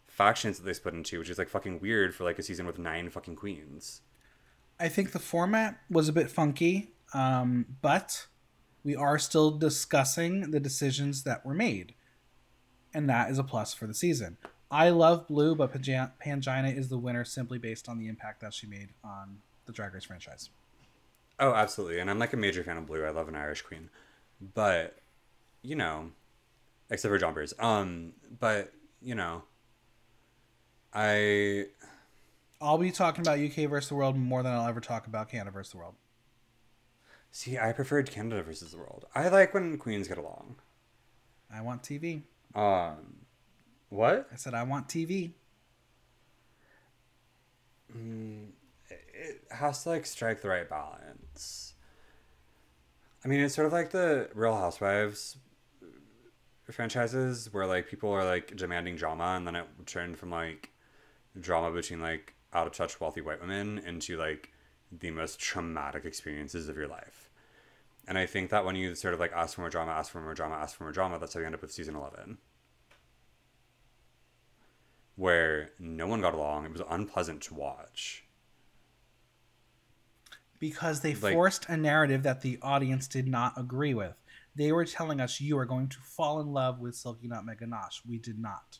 factions 0.07 0.57
that 0.57 0.65
they 0.65 0.73
split 0.73 0.93
into, 0.93 1.19
which 1.19 1.29
is 1.29 1.37
like 1.37 1.49
fucking 1.49 1.79
weird 1.79 2.13
for 2.13 2.23
like 2.23 2.39
a 2.39 2.43
season 2.43 2.65
with 2.65 2.77
nine 2.77 3.09
fucking 3.09 3.35
queens. 3.35 4.01
I 4.79 4.89
think 4.89 5.11
the 5.11 5.19
format 5.19 5.79
was 5.89 6.07
a 6.09 6.13
bit 6.13 6.29
funky, 6.29 6.91
um, 7.13 7.65
but 7.81 8.27
we 8.83 8.95
are 8.95 9.17
still 9.17 9.51
discussing 9.51 10.51
the 10.51 10.59
decisions 10.59 11.23
that 11.23 11.45
were 11.45 11.53
made, 11.53 11.93
and 12.93 13.09
that 13.09 13.29
is 13.29 13.39
a 13.39 13.43
plus 13.43 13.73
for 13.73 13.87
the 13.87 13.93
season. 13.93 14.37
I 14.69 14.89
love 14.89 15.27
Blu, 15.27 15.55
but 15.55 15.71
Pangina 15.71 16.75
is 16.75 16.89
the 16.89 16.97
winner 16.97 17.23
simply 17.23 17.59
based 17.59 17.87
on 17.87 17.99
the 17.99 18.07
impact 18.07 18.41
that 18.41 18.53
she 18.53 18.65
made 18.65 18.89
on 19.03 19.37
the 19.65 19.71
Drag 19.71 19.93
Race 19.93 20.05
franchise. 20.05 20.49
Oh, 21.39 21.53
absolutely. 21.53 21.99
And 21.99 22.09
I'm 22.09 22.17
like 22.19 22.33
a 22.33 22.37
major 22.37 22.63
fan 22.63 22.77
of 22.77 22.87
Blu. 22.87 23.05
I 23.05 23.11
love 23.11 23.27
an 23.27 23.35
Irish 23.35 23.61
queen. 23.61 23.89
But, 24.55 24.97
you 25.61 25.75
know, 25.75 26.11
except 26.89 27.11
for 27.11 27.19
Jonbers. 27.19 27.53
Um, 27.63 28.13
but, 28.39 28.73
you 29.01 29.13
know, 29.13 29.43
I 30.93 31.65
I'll 32.61 32.77
be 32.77 32.91
talking 32.91 33.21
about 33.21 33.39
UK 33.39 33.69
versus 33.69 33.89
the 33.89 33.95
world 33.95 34.17
more 34.17 34.41
than 34.41 34.53
I'll 34.53 34.67
ever 34.67 34.79
talk 34.79 35.07
about 35.07 35.29
Canada 35.29 35.51
versus 35.51 35.73
the 35.73 35.79
world. 35.79 35.95
See 37.33 37.57
I 37.57 37.73
preferred 37.73 38.09
Canada 38.09 38.41
versus 38.43 38.71
the 38.71 38.77
world. 38.77 39.05
I 39.13 39.27
like 39.27 39.53
when 39.53 39.77
queens 39.77 40.07
get 40.07 40.17
along. 40.17 40.55
I 41.53 41.61
want 41.61 41.83
TV. 41.83 42.21
Um 42.55 43.25
what? 43.89 44.29
I 44.31 44.37
said 44.37 44.53
I 44.53 44.63
want 44.63 44.87
TV. 44.87 45.31
It 47.95 49.41
has 49.51 49.83
to 49.83 49.89
like 49.89 50.05
strike 50.05 50.41
the 50.41 50.47
right 50.47 50.69
balance. 50.69 51.73
I 53.25 53.27
mean, 53.27 53.39
it's 53.39 53.55
sort 53.55 53.67
of 53.67 53.73
like 53.73 53.91
the 53.91 54.29
Real 54.33 54.55
Housewives 54.55 55.37
franchises 56.71 57.53
where 57.53 57.67
like 57.67 57.87
people 57.87 58.11
are 58.11 58.23
like 58.23 58.55
demanding 58.55 58.95
drama 58.95 59.35
and 59.35 59.45
then 59.45 59.55
it 59.55 59.67
turned 59.85 60.17
from 60.17 60.31
like 60.31 60.71
drama 61.39 61.71
between 61.71 61.99
like 61.99 62.33
out 62.53 62.67
of 62.67 62.73
touch 62.73 62.99
wealthy 62.99 63.21
white 63.21 63.41
women 63.41 63.79
into 63.79 64.17
like 64.17 64.51
the 64.91 65.11
most 65.11 65.39
traumatic 65.39 66.05
experiences 66.05 66.69
of 66.69 66.77
your 66.77 66.87
life. 66.87 67.22
And 68.07 68.17
I 68.17 68.25
think 68.25 68.49
that 68.49 68.65
when 68.65 68.75
you 68.75 68.95
sort 68.95 69.13
of 69.13 69.19
like 69.19 69.31
ask 69.31 69.55
for 69.55 69.61
more 69.61 69.69
drama, 69.69 69.91
ask 69.93 70.11
for 70.11 70.19
more 70.21 70.33
drama, 70.33 70.55
ask 70.55 70.75
for 70.75 70.83
more 70.83 70.91
drama, 70.91 71.19
that's 71.19 71.33
how 71.33 71.39
you 71.39 71.45
end 71.45 71.55
up 71.55 71.61
with 71.61 71.71
season 71.71 71.95
11. 71.95 72.37
Where 75.15 75.69
no 75.79 76.07
one 76.07 76.21
got 76.21 76.33
along. 76.33 76.65
It 76.65 76.71
was 76.71 76.81
unpleasant 76.89 77.41
to 77.43 77.53
watch. 77.53 78.19
because 80.59 81.01
they 81.01 81.13
Like- 81.13 81.33
forced 81.33 81.65
a 81.67 81.75
narrative 81.75 82.23
that 82.23 82.39
the 82.39 82.57
audience 82.61 83.09
did 83.09 83.27
not 83.27 83.51
agree 83.57 83.93
with. 83.93 84.15
They 84.55 84.71
were 84.71 84.85
telling 84.85 85.19
us 85.19 85.41
you 85.41 85.57
are 85.57 85.65
going 85.65 85.89
to 85.89 85.99
fall 85.99 86.39
in 86.39 86.53
love 86.53 86.79
with 86.79 86.95
Silky 86.95 87.27
Nutmeg 87.27 87.57
Ganache. 87.57 88.01
We 88.07 88.17
did 88.17 88.39
not. 88.39 88.79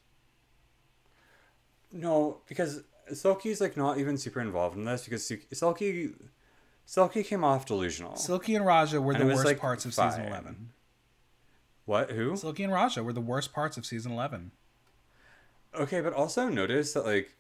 No, 1.92 2.42
because 2.48 2.84
Silky's 3.12 3.60
like 3.60 3.76
not 3.76 3.98
even 3.98 4.18
super 4.18 4.40
involved 4.40 4.78
in 4.78 4.86
this 4.86 5.04
because 5.04 5.28
Sil- 5.28 5.44
Silky, 5.52 6.14
Silky 6.86 7.24
came 7.24 7.44
off 7.44 7.66
delusional. 7.66 8.16
Silky 8.16 8.56
and 8.56 8.66
Ra'Jah 8.66 9.02
were 9.02 9.14
And 9.14 9.22
the 9.22 9.26
it 9.26 9.28
was, 9.30 9.36
worst 9.38 9.46
like, 9.48 9.60
parts 9.60 9.86
of 9.86 9.94
fine. 9.94 10.12
season 10.12 10.26
11. 10.28 10.70
what? 11.86 12.12
Who? 12.12 12.36
Silky 12.36 12.64
and 12.64 12.74
Ra'Jah 12.74 13.04
were 13.04 13.14
the 13.14 13.22
worst 13.22 13.54
parts 13.54 13.78
of 13.78 13.86
season 13.86 14.12
11. 14.12 14.52
Okay, 15.76 16.02
but 16.02 16.14
also 16.14 16.50
notice 16.50 16.94
that 16.94 17.06
like 17.06 17.36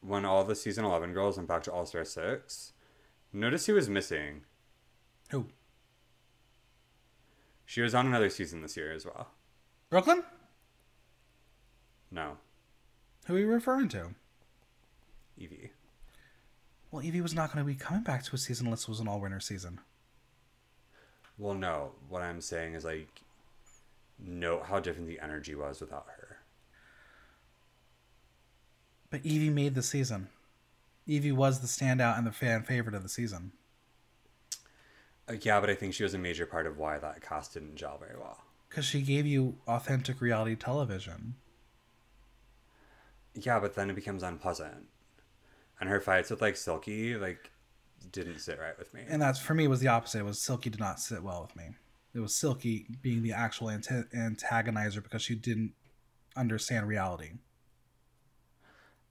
when 0.00 0.24
all 0.24 0.42
the 0.44 0.54
season 0.54 0.84
eleven 0.86 1.12
girls 1.12 1.36
went 1.36 1.48
back 1.48 1.62
to 1.64 1.72
All 1.72 1.84
Star 1.86 2.04
Six, 2.04 2.72
notice 3.32 3.66
who 3.66 3.74
was 3.74 3.88
missing. 3.90 4.42
Who? 5.30 5.46
She 7.66 7.80
was 7.82 7.94
on 7.94 8.06
another 8.06 8.30
season 8.30 8.62
this 8.62 8.76
year 8.76 8.92
as 8.92 9.04
well. 9.04 9.28
Brooke 9.90 10.06
Lynn? 10.06 10.22
No, 12.10 12.36
Who 13.26 13.34
are 13.36 13.38
you 13.38 13.46
referring 13.48 13.88
to? 13.88 14.14
Well, 16.94 17.02
Yvie 17.02 17.22
was 17.22 17.34
not 17.34 17.52
going 17.52 17.66
to 17.66 17.66
be 17.66 17.74
coming 17.74 18.04
back 18.04 18.22
to 18.22 18.36
a 18.36 18.38
season 18.38 18.66
unless 18.68 18.82
it 18.82 18.88
was 18.88 19.00
an 19.00 19.08
all 19.08 19.18
winner 19.18 19.40
season. 19.40 19.80
Well, 21.36 21.54
no. 21.54 21.90
What 22.08 22.22
I'm 22.22 22.40
saying 22.40 22.74
is 22.74 22.84
like, 22.84 23.08
note 24.16 24.66
how 24.66 24.78
different 24.78 25.08
the 25.08 25.18
energy 25.18 25.56
was 25.56 25.80
without 25.80 26.06
her. 26.16 26.36
But 29.10 29.24
Yvie 29.24 29.52
made 29.52 29.74
the 29.74 29.82
season. 29.82 30.28
Yvie 31.08 31.32
was 31.32 31.58
the 31.58 31.66
standout 31.66 32.16
and 32.16 32.24
the 32.24 32.30
fan 32.30 32.62
favorite 32.62 32.94
of 32.94 33.02
the 33.02 33.08
season. 33.08 33.50
Uh, 35.28 35.34
yeah, 35.40 35.58
but 35.58 35.70
I 35.70 35.74
think 35.74 35.94
she 35.94 36.04
was 36.04 36.14
a 36.14 36.18
major 36.18 36.46
part 36.46 36.64
of 36.64 36.78
why 36.78 36.98
that 36.98 37.20
cast 37.22 37.54
didn't 37.54 37.74
gel 37.74 37.98
very 37.98 38.16
well. 38.16 38.38
Because 38.68 38.84
she 38.84 39.02
gave 39.02 39.26
you 39.26 39.56
authentic 39.66 40.20
reality 40.20 40.54
television. 40.54 41.34
Yeah, 43.34 43.58
but 43.58 43.74
then 43.74 43.90
it 43.90 43.96
becomes 43.96 44.22
unpleasant. 44.22 44.86
And 45.80 45.88
her 45.88 46.00
fights 46.00 46.30
with 46.30 46.40
like 46.40 46.56
Silky 46.56 47.16
like 47.16 47.50
didn't 48.12 48.38
sit 48.38 48.58
right 48.58 48.78
with 48.78 48.92
me. 48.94 49.02
And 49.08 49.20
that's 49.20 49.38
for 49.38 49.54
me 49.54 49.66
was 49.68 49.80
the 49.80 49.88
opposite. 49.88 50.20
It 50.20 50.24
was 50.24 50.40
Silky 50.40 50.70
did 50.70 50.80
not 50.80 51.00
sit 51.00 51.22
well 51.22 51.42
with 51.42 51.56
me. 51.56 51.74
It 52.14 52.20
was 52.20 52.34
Silky 52.34 52.86
being 53.02 53.22
the 53.22 53.32
actual 53.32 53.68
anta- 53.68 54.12
antagonizer 54.14 55.02
because 55.02 55.22
she 55.22 55.34
didn't 55.34 55.72
understand 56.36 56.86
reality. 56.86 57.32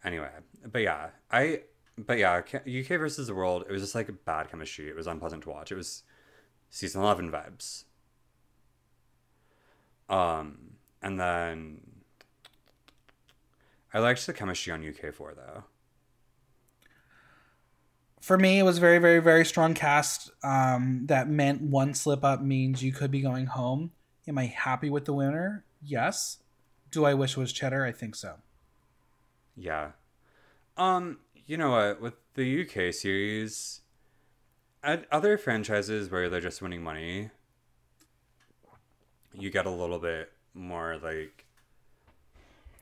Anyway, 0.03 0.29
but 0.71 0.81
yeah, 0.81 1.09
I 1.31 1.61
but 1.97 2.17
yeah, 2.17 2.41
UK 2.53 2.87
versus 2.99 3.27
the 3.27 3.35
world. 3.35 3.65
It 3.67 3.71
was 3.71 3.81
just 3.81 3.95
like 3.95 4.09
bad 4.25 4.49
chemistry. 4.49 4.89
It 4.89 4.95
was 4.95 5.07
unpleasant 5.07 5.43
to 5.43 5.49
watch. 5.49 5.71
It 5.71 5.75
was 5.75 6.03
season 6.69 7.01
eleven 7.01 7.31
vibes. 7.31 7.83
Um, 10.09 10.73
and 11.01 11.19
then 11.19 11.81
I 13.93 13.99
liked 13.99 14.25
the 14.25 14.33
chemistry 14.33 14.73
on 14.73 14.87
UK 14.87 15.13
four 15.13 15.33
though. 15.33 15.63
For 18.23 18.37
me, 18.37 18.57
it 18.57 18.63
was 18.63 18.77
very, 18.77 18.99
very, 18.99 19.19
very 19.19 19.43
strong 19.43 19.73
cast. 19.73 20.31
Um, 20.45 21.07
that 21.07 21.27
meant 21.27 21.61
one 21.61 21.93
slip 21.93 22.23
up 22.23 22.41
means 22.41 22.81
you 22.81 22.93
could 22.93 23.11
be 23.11 23.19
going 23.19 23.47
home. 23.47 23.91
Am 24.29 24.37
I 24.37 24.45
happy 24.45 24.89
with 24.89 25.03
the 25.03 25.11
winner? 25.11 25.65
Yes. 25.85 26.37
Do 26.89 27.03
I 27.03 27.15
wish 27.15 27.31
it 27.31 27.41
was 27.41 27.51
Cheddar? 27.51 27.83
I 27.83 27.91
think 27.91 28.15
so. 28.15 28.35
Yeah. 29.57 29.91
Um, 30.77 31.17
you 31.45 31.57
know 31.57 31.71
what? 31.71 31.99
With 31.99 32.13
the 32.35 32.61
UK 32.61 32.93
series, 32.93 33.81
at 34.81 35.05
other 35.11 35.37
franchises 35.37 36.09
where 36.09 36.29
they're 36.29 36.39
just 36.39 36.61
winning 36.61 36.81
money, 36.81 37.29
you 39.33 39.49
get 39.49 39.65
a 39.65 39.69
little 39.69 39.99
bit 39.99 40.31
more 40.53 40.97
like 40.97 41.43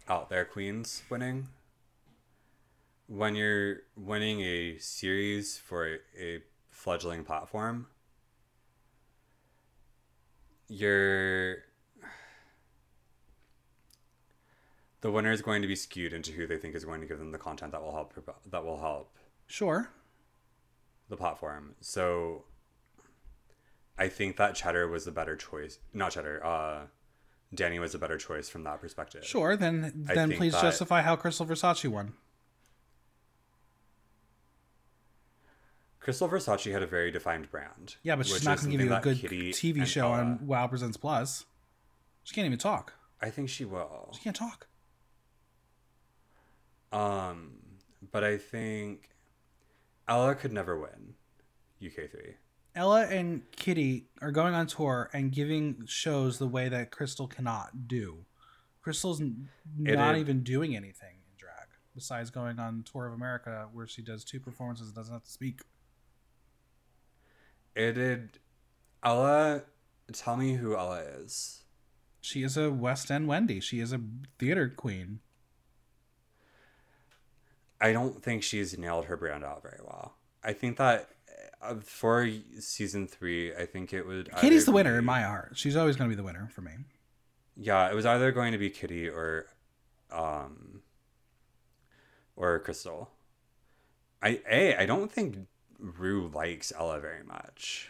out 0.07 0.30
there 0.30 0.45
queens 0.45 1.01
winning. 1.09 1.47
When 3.11 3.35
you're 3.35 3.79
winning 3.97 4.39
a 4.39 4.77
series 4.77 5.57
for 5.57 5.97
a, 6.17 6.39
fledgling 6.69 7.25
platform, 7.25 7.88
you're 10.69 11.57
the 15.01 15.11
winner 15.11 15.33
is 15.33 15.41
going 15.41 15.61
to 15.61 15.67
be 15.67 15.75
skewed 15.75 16.13
into 16.13 16.31
who 16.31 16.47
they 16.47 16.55
think 16.55 16.73
is 16.73 16.85
going 16.85 17.01
to 17.01 17.05
give 17.05 17.19
them 17.19 17.33
the 17.33 17.38
content 17.38 17.73
that 17.73 17.81
will 17.83 17.91
help 17.91 18.13
that 18.49 18.63
will 18.63 18.79
help 18.79 19.13
Sure. 19.45 19.89
the 21.09 21.17
platform. 21.17 21.75
So 21.81 22.45
I 23.99 24.07
think 24.07 24.38
that 24.38 24.55
Cheddar 24.55 24.88
was 24.88 25.03
the 25.03 25.11
better 25.11 25.35
choice. 25.35 25.79
Not 25.93 26.13
Cheddar. 26.13 26.45
Uh, 26.45 26.79
Danny 27.53 27.77
was 27.77 27.93
a 27.93 27.99
better 27.99 28.17
choice 28.17 28.47
from 28.47 28.63
that 28.63 28.79
perspective. 28.79 29.25
Sure. 29.25 29.57
Then, 29.57 30.05
then 30.07 30.31
please 30.31 30.53
that- 30.53 30.61
justify 30.61 31.01
how 31.01 31.17
Krystal 31.17 31.45
Versace 31.45 31.89
won. 31.89 32.13
Krystal 36.03 36.30
Versace 36.30 36.72
had 36.72 36.82
a 36.82 36.88
very 36.88 37.11
defined 37.11 37.52
brand. 37.52 37.95
Yeah, 38.02 38.15
but 38.15 38.26
she's 38.26 38.44
not 38.44 38.57
going 38.60 38.72
to 38.72 38.78
give 38.78 38.88
you 38.88 38.94
a 38.94 38.99
good 39.02 39.18
TV 39.19 39.86
show 39.86 40.07
Ella- 40.07 40.22
on 40.22 40.48
Wow 40.48 40.68
Presents 40.68 40.98
Plus. 40.98 41.45
She 42.23 42.34
can't 42.34 42.45
even 42.45 42.57
talk. 42.57 42.94
I 43.22 43.30
think 43.30 43.49
she 43.49 43.65
will. 43.65 44.10
She 44.14 44.22
can't 44.22 44.36
talk. 44.36 44.68
Um, 46.91 47.53
but 48.11 48.23
I 48.23 48.38
think 48.38 49.10
Ella 50.07 50.36
could 50.36 50.52
never 50.52 50.78
win 50.78 51.14
UK 51.84 52.10
three. 52.10 52.36
Ella 52.76 53.06
and 53.06 53.44
Kitty 53.52 54.07
are 54.22 54.32
going 54.32 54.53
on 54.53 54.65
tour 54.65 55.10
and 55.14 55.32
giving 55.32 55.84
shows 55.86 56.38
the 56.38 56.48
way 56.48 56.69
that 56.69 56.91
Krystal 56.91 57.30
cannot 57.30 57.88
do. 57.88 58.26
Krystal's 58.86 59.22
not 59.78 60.15
is- 60.15 60.22
even 60.22 60.41
doing 60.41 60.76
anything 60.76 61.18
in 61.28 61.38
drag 61.38 61.68
besides 61.94 62.30
going 62.30 62.60
on 62.60 62.84
tour 62.84 63.07
of 63.07 63.14
America 63.14 63.68
where 63.72 63.88
she 63.88 64.02
does 64.02 64.23
two 64.23 64.40
performances 64.40 64.88
and 64.88 64.95
doesn't 64.95 65.14
have 65.14 65.23
to 65.23 65.32
speak. 65.32 65.61
It 67.76 67.93
did. 67.93 68.39
Ella, 69.03 69.64
tell 70.11 70.38
me 70.38 70.53
who 70.53 70.76
Ella 70.76 70.99
is. 70.99 71.64
She 72.19 72.43
is 72.43 72.56
a 72.57 72.72
West 72.72 73.10
End 73.10 73.27
Wendy. 73.27 73.60
She 73.60 73.80
is 73.80 73.91
a 73.91 74.02
theater 74.38 74.69
queen. 74.69 75.19
I 77.80 77.93
don't 77.93 78.22
think 78.22 78.43
she's 78.43 78.77
nailed 78.77 79.06
her 79.06 79.18
brand 79.18 79.43
out 79.43 79.64
very 79.64 79.80
well. 79.84 80.15
I 80.43 80.53
think 80.53 80.77
that 80.77 81.10
uh, 81.61 81.76
for 81.84 82.30
season 82.60 83.07
three, 83.07 83.56
I 83.56 83.65
think 83.65 83.91
it 83.91 84.06
would. 84.06 84.30
Kitty's 84.38 84.65
the 84.65 84.72
winner 84.72 84.93
be- 84.93 84.99
in 84.99 85.06
my 85.06 85.22
heart. 85.22 85.53
She's 85.56 85.76
always 85.76 85.95
going 85.95 86.10
to 86.10 86.15
be 86.15 86.18
the 86.18 86.26
winner 86.26 86.49
for 86.53 86.61
me. 86.61 86.73
Yeah, 87.56 87.89
it 87.89 87.95
was 87.95 88.06
either 88.06 88.31
going 88.31 88.52
to 88.52 88.57
be 88.57 88.69
Kitty 88.69 89.10
or, 89.10 89.48
um, 90.11 90.81
or 92.35 92.60
Krystal. 92.60 93.07
I 94.22 94.39
a 94.49 94.76
I 94.76 94.85
don't 94.85 95.11
think 95.11 95.48
Rue 95.82 96.30
likes 96.34 96.72
Ella 96.76 96.99
very 96.99 97.24
much. 97.24 97.90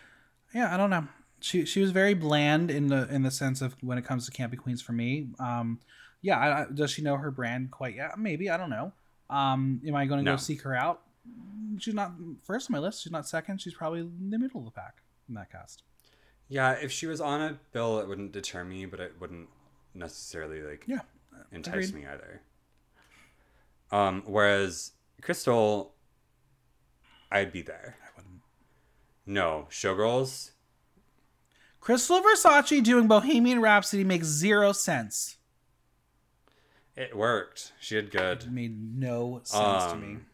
Yeah, 0.54 0.74
I 0.74 0.78
don't 0.78 0.90
know. 0.90 1.08
She 1.40 1.66
she 1.66 1.82
was 1.82 1.92
very 1.92 2.14
bland 2.14 2.70
in 2.72 2.88
the 2.88 3.08
in 3.14 3.24
the 3.24 3.32
sense 3.32 3.62
of 3.62 3.76
when 3.82 3.98
it 3.98 4.06
comes 4.06 4.30
to 4.30 4.32
campy 4.32 4.58
Queens 4.58 4.82
for 4.82 4.92
me. 4.94 5.30
Um, 5.40 5.80
yeah, 6.22 6.38
I, 6.38 6.62
I- 6.62 6.66
does 6.74 6.92
she 6.92 7.02
know 7.02 7.18
her 7.18 7.32
brand 7.32 7.72
quite 7.72 7.96
yet? 7.96 8.18
Maybe 8.18 8.50
I 8.50 8.58
don't 8.58 8.70
know. 8.70 8.92
Um, 9.30 9.82
am 9.88 9.96
I 9.96 10.06
going 10.06 10.20
to 10.20 10.24
No. 10.24 10.34
go 10.34 10.38
seek 10.38 10.62
her 10.64 10.76
out? 10.76 11.02
She's 11.80 11.94
not 11.94 12.12
first 12.44 12.70
on 12.70 12.74
my 12.74 12.80
list. 12.80 13.02
She's 13.04 13.12
not 13.12 13.28
second. 13.28 13.60
She's 13.62 13.74
probably 13.74 14.02
in 14.02 14.30
the 14.30 14.38
middle 14.38 14.60
of 14.60 14.66
the 14.66 14.72
pack 14.72 14.98
in 15.30 15.36
that 15.36 15.52
cast. 15.52 15.84
Yeah, 16.50 16.72
if 16.74 16.92
she 16.92 17.08
was 17.08 17.22
on 17.22 17.42
a 17.42 17.60
bill, 17.72 18.00
it 18.00 18.08
wouldn't 18.08 18.34
deter 18.34 18.64
me, 18.64 18.86
but 18.86 19.00
it 19.00 19.14
wouldn't 19.20 19.48
necessarily 19.94 20.62
like 20.62 20.84
Yeah, 20.86 21.00
entice 21.52 21.90
agreed. 21.90 22.04
me 22.04 22.08
either. 22.08 22.42
Um, 23.92 24.24
whereas 24.26 24.92
Krystal, 25.22 25.92
I'd 27.32 27.52
be 27.52 27.62
there. 27.62 27.98
I 28.04 28.10
wouldn't. 28.16 28.42
No, 29.26 29.68
Showgirls. 29.70 30.52
Krystal 31.82 32.22
Versace 32.22 32.84
doing 32.84 33.08
Bohemian 33.08 33.62
Rhapsody 33.62 34.04
makes 34.04 34.28
zero 34.28 34.72
sense. 34.72 35.38
It 36.96 37.16
worked. 37.16 37.72
She 37.80 37.96
did 37.96 38.12
good. 38.12 38.44
It 38.44 38.52
made 38.52 38.78
no 39.00 39.42
sense 39.44 39.92
to 39.92 39.98
me. 39.98 40.08
Um, 40.08 40.26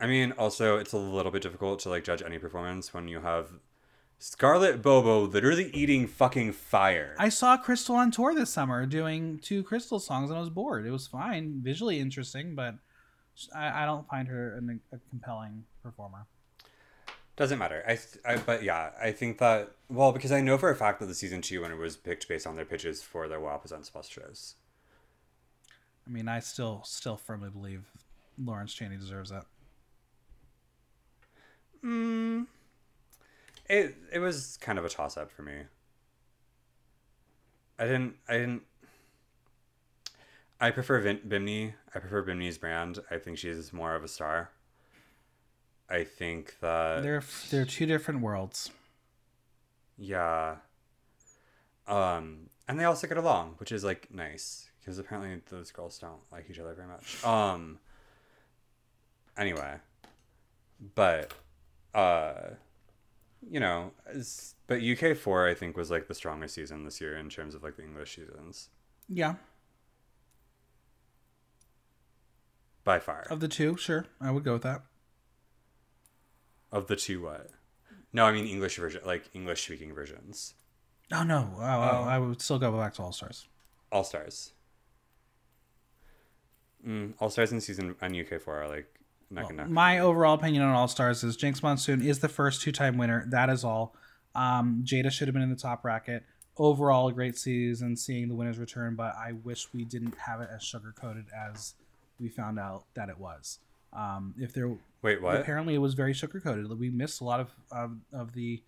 I 0.00 0.06
mean, 0.06 0.32
also 0.32 0.78
it's 0.78 0.92
a 0.92 0.98
little 0.98 1.30
bit 1.30 1.42
difficult 1.42 1.78
to 1.80 1.88
like 1.88 2.04
judge 2.04 2.22
any 2.22 2.38
performance 2.38 2.92
when 2.92 3.06
you 3.06 3.20
have 3.20 3.52
Scarlett 4.18 4.82
BoBo 4.82 5.32
literally 5.32 5.70
eating 5.72 6.06
fucking 6.08 6.52
fire. 6.52 7.14
I 7.18 7.28
saw 7.28 7.56
Krystal 7.56 7.94
on 7.94 8.10
tour 8.10 8.34
this 8.34 8.50
summer 8.50 8.84
doing 8.84 9.38
two 9.38 9.62
Krystal 9.62 10.00
songs 10.00 10.28
and 10.28 10.36
I 10.36 10.40
was 10.40 10.50
bored. 10.50 10.86
It 10.86 10.90
was 10.90 11.06
fine, 11.06 11.60
visually 11.62 12.00
interesting, 12.00 12.54
but 12.54 12.74
I, 13.54 13.82
I 13.82 13.86
don't 13.86 14.06
find 14.08 14.28
her 14.28 14.56
an, 14.56 14.80
a 14.92 14.98
compelling 15.10 15.64
performer. 15.82 16.26
Doesn't 17.36 17.58
matter. 17.58 17.82
I, 17.88 17.98
I, 18.30 18.36
but 18.36 18.62
yeah, 18.62 18.90
I 19.00 19.10
think 19.10 19.38
that 19.38 19.72
well 19.88 20.12
because 20.12 20.32
I 20.32 20.42
know 20.42 20.58
for 20.58 20.70
a 20.70 20.76
fact 20.76 21.00
that 21.00 21.06
the 21.06 21.14
season 21.14 21.40
two 21.40 21.62
winner 21.62 21.76
was 21.76 21.96
picked 21.96 22.28
based 22.28 22.46
on 22.46 22.56
their 22.56 22.66
pitches 22.66 23.02
for 23.02 23.26
their 23.26 23.40
Presents 23.40 23.88
Plus 23.88 24.08
shows. 24.08 24.54
I 26.06 26.10
mean, 26.10 26.28
I 26.28 26.40
still 26.40 26.82
still 26.84 27.16
firmly 27.16 27.48
believe 27.48 27.84
Lawrence 28.42 28.74
Chaney 28.74 28.96
deserves 28.96 29.30
that. 29.30 29.46
Mm, 31.82 32.46
it 33.68 33.96
it 34.12 34.18
was 34.18 34.58
kind 34.60 34.78
of 34.78 34.84
a 34.84 34.88
toss 34.88 35.16
up 35.16 35.30
for 35.30 35.42
me. 35.42 35.62
I 37.78 37.84
didn't. 37.84 38.16
I 38.28 38.34
didn't. 38.34 38.62
I 40.62 40.70
prefer 40.70 41.00
Vin- 41.00 41.20
Bimini. 41.26 41.74
I 41.94 41.98
prefer 41.98 42.22
Bimini's 42.22 42.56
brand. 42.56 43.00
I 43.10 43.18
think 43.18 43.36
she's 43.36 43.72
more 43.72 43.94
of 43.96 44.04
a 44.04 44.08
star. 44.08 44.50
I 45.90 46.04
think 46.04 46.56
that 46.60 47.02
They're 47.02 47.22
they're 47.50 47.64
two 47.66 47.84
different 47.84 48.20
worlds. 48.20 48.70
yeah. 49.98 50.56
Um, 51.88 52.48
and 52.68 52.78
they 52.78 52.84
also 52.84 53.06
get 53.08 53.16
along, 53.16 53.56
which 53.58 53.72
is 53.72 53.82
like 53.82 54.08
nice 54.14 54.70
because 54.80 54.98
apparently 54.98 55.42
those 55.50 55.70
girls 55.72 55.98
don't 55.98 56.20
like 56.30 56.46
each 56.48 56.58
other 56.60 56.74
very 56.74 56.86
much. 56.88 57.22
Um. 57.24 57.80
Anyway, 59.36 59.76
but 60.94 61.32
uh, 61.94 62.50
you 63.50 63.58
know, 63.58 63.90
but 64.68 64.80
UK 64.80 65.16
four 65.16 65.48
I 65.48 65.54
think 65.54 65.76
was 65.76 65.90
like 65.90 66.06
the 66.06 66.14
strongest 66.14 66.54
season 66.54 66.84
this 66.84 67.00
year 67.00 67.16
in 67.16 67.28
terms 67.28 67.54
of 67.56 67.62
like 67.64 67.76
the 67.76 67.82
English 67.82 68.14
seasons 68.16 68.68
Yeah, 69.08 69.34
by 72.84 72.98
far 72.98 73.26
of 73.30 73.40
the 73.40 73.48
two, 73.48 73.76
sure, 73.76 74.06
I 74.20 74.30
would 74.30 74.44
go 74.44 74.54
with 74.54 74.62
that. 74.62 74.82
of 76.70 76.86
the 76.86 76.96
two 76.96 77.22
what. 77.22 77.50
No, 78.12 78.26
I 78.26 78.32
mean 78.32 78.46
English 78.46 78.76
version, 78.76 79.00
like 79.06 79.30
English 79.34 79.64
speaking 79.64 79.94
versions. 79.94 80.54
Oh 81.12 81.22
no, 81.24 81.48
oh, 81.56 81.60
oh, 81.60 82.04
I 82.04 82.18
would 82.18 82.40
still 82.42 82.58
go 82.58 82.72
back 82.72 82.94
to 82.94 83.02
All 83.02 83.12
Stars. 83.12 83.46
All 83.90 84.04
Stars. 84.04 84.52
Mm, 86.86 87.14
All 87.20 87.30
Stars 87.30 87.52
in 87.52 87.60
season 87.60 87.94
on 88.02 88.18
UK 88.18 88.40
four 88.40 88.62
are 88.62 88.68
like 88.68 88.86
neck 89.30 89.46
and 89.48 89.56
neck. 89.58 89.68
My 89.68 89.98
overall 90.00 90.34
opinion 90.34 90.62
on 90.62 90.74
All 90.74 90.88
Stars 90.88 91.22
is 91.22 91.36
Jinkx 91.36 91.62
Monsoon 91.62 92.02
is 92.02 92.18
the 92.18 92.28
first 92.28 92.62
two 92.62 92.72
time 92.72 92.98
winner. 92.98 93.24
That 93.28 93.48
is 93.50 93.64
all. 93.64 93.94
Um, 94.34 94.82
Jaida 94.84 95.10
should 95.10 95.28
have 95.28 95.34
been 95.34 95.42
in 95.42 95.50
the 95.50 95.56
top 95.56 95.82
bracket. 95.82 96.24
Overall, 96.56 97.08
a 97.08 97.12
great 97.12 97.36
season 97.38 97.96
seeing 97.96 98.28
the 98.28 98.34
winners 98.34 98.58
return, 98.58 98.94
but 98.94 99.14
I 99.16 99.32
wish 99.32 99.72
we 99.72 99.84
didn't 99.84 100.14
have 100.26 100.40
it 100.40 100.48
as 100.54 100.62
sugar 100.62 100.92
coated 100.98 101.26
as 101.34 101.74
we 102.22 102.28
found 102.28 102.58
out 102.58 102.84
that 102.94 103.08
it 103.08 103.18
was. 103.18 103.58
Um, 103.92 104.34
if 104.38 104.54
there 104.54 104.74
Wait, 105.02 105.20
what? 105.20 105.36
apparently 105.36 105.74
it 105.74 105.78
was 105.78 105.94
very 105.94 106.14
sugar 106.14 106.40
coated. 106.40 106.66
We 106.78 106.88
missed 106.88 107.20
a 107.20 107.24
lot 107.24 107.40
of 107.40 107.50
of, 107.70 107.96
of 108.12 108.32
the 108.32 108.62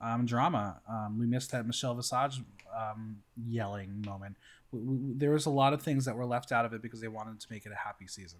um, 0.00 0.24
drama. 0.24 0.80
Um, 0.88 1.18
we 1.18 1.26
missed 1.26 1.50
that 1.50 1.66
Michelle 1.66 1.94
Visage 1.94 2.40
um, 2.74 3.18
yelling 3.46 4.02
moment. 4.06 4.36
We, 4.70 4.80
we, 4.80 4.96
there 5.14 5.30
was 5.32 5.44
a 5.46 5.50
lot 5.50 5.72
of 5.74 5.82
things 5.82 6.04
that 6.06 6.16
were 6.16 6.24
left 6.24 6.52
out 6.52 6.64
of 6.64 6.72
it 6.72 6.80
because 6.80 7.00
they 7.00 7.08
wanted 7.08 7.40
to 7.40 7.46
make 7.50 7.66
it 7.66 7.72
a 7.72 7.76
happy 7.76 8.06
season. 8.06 8.38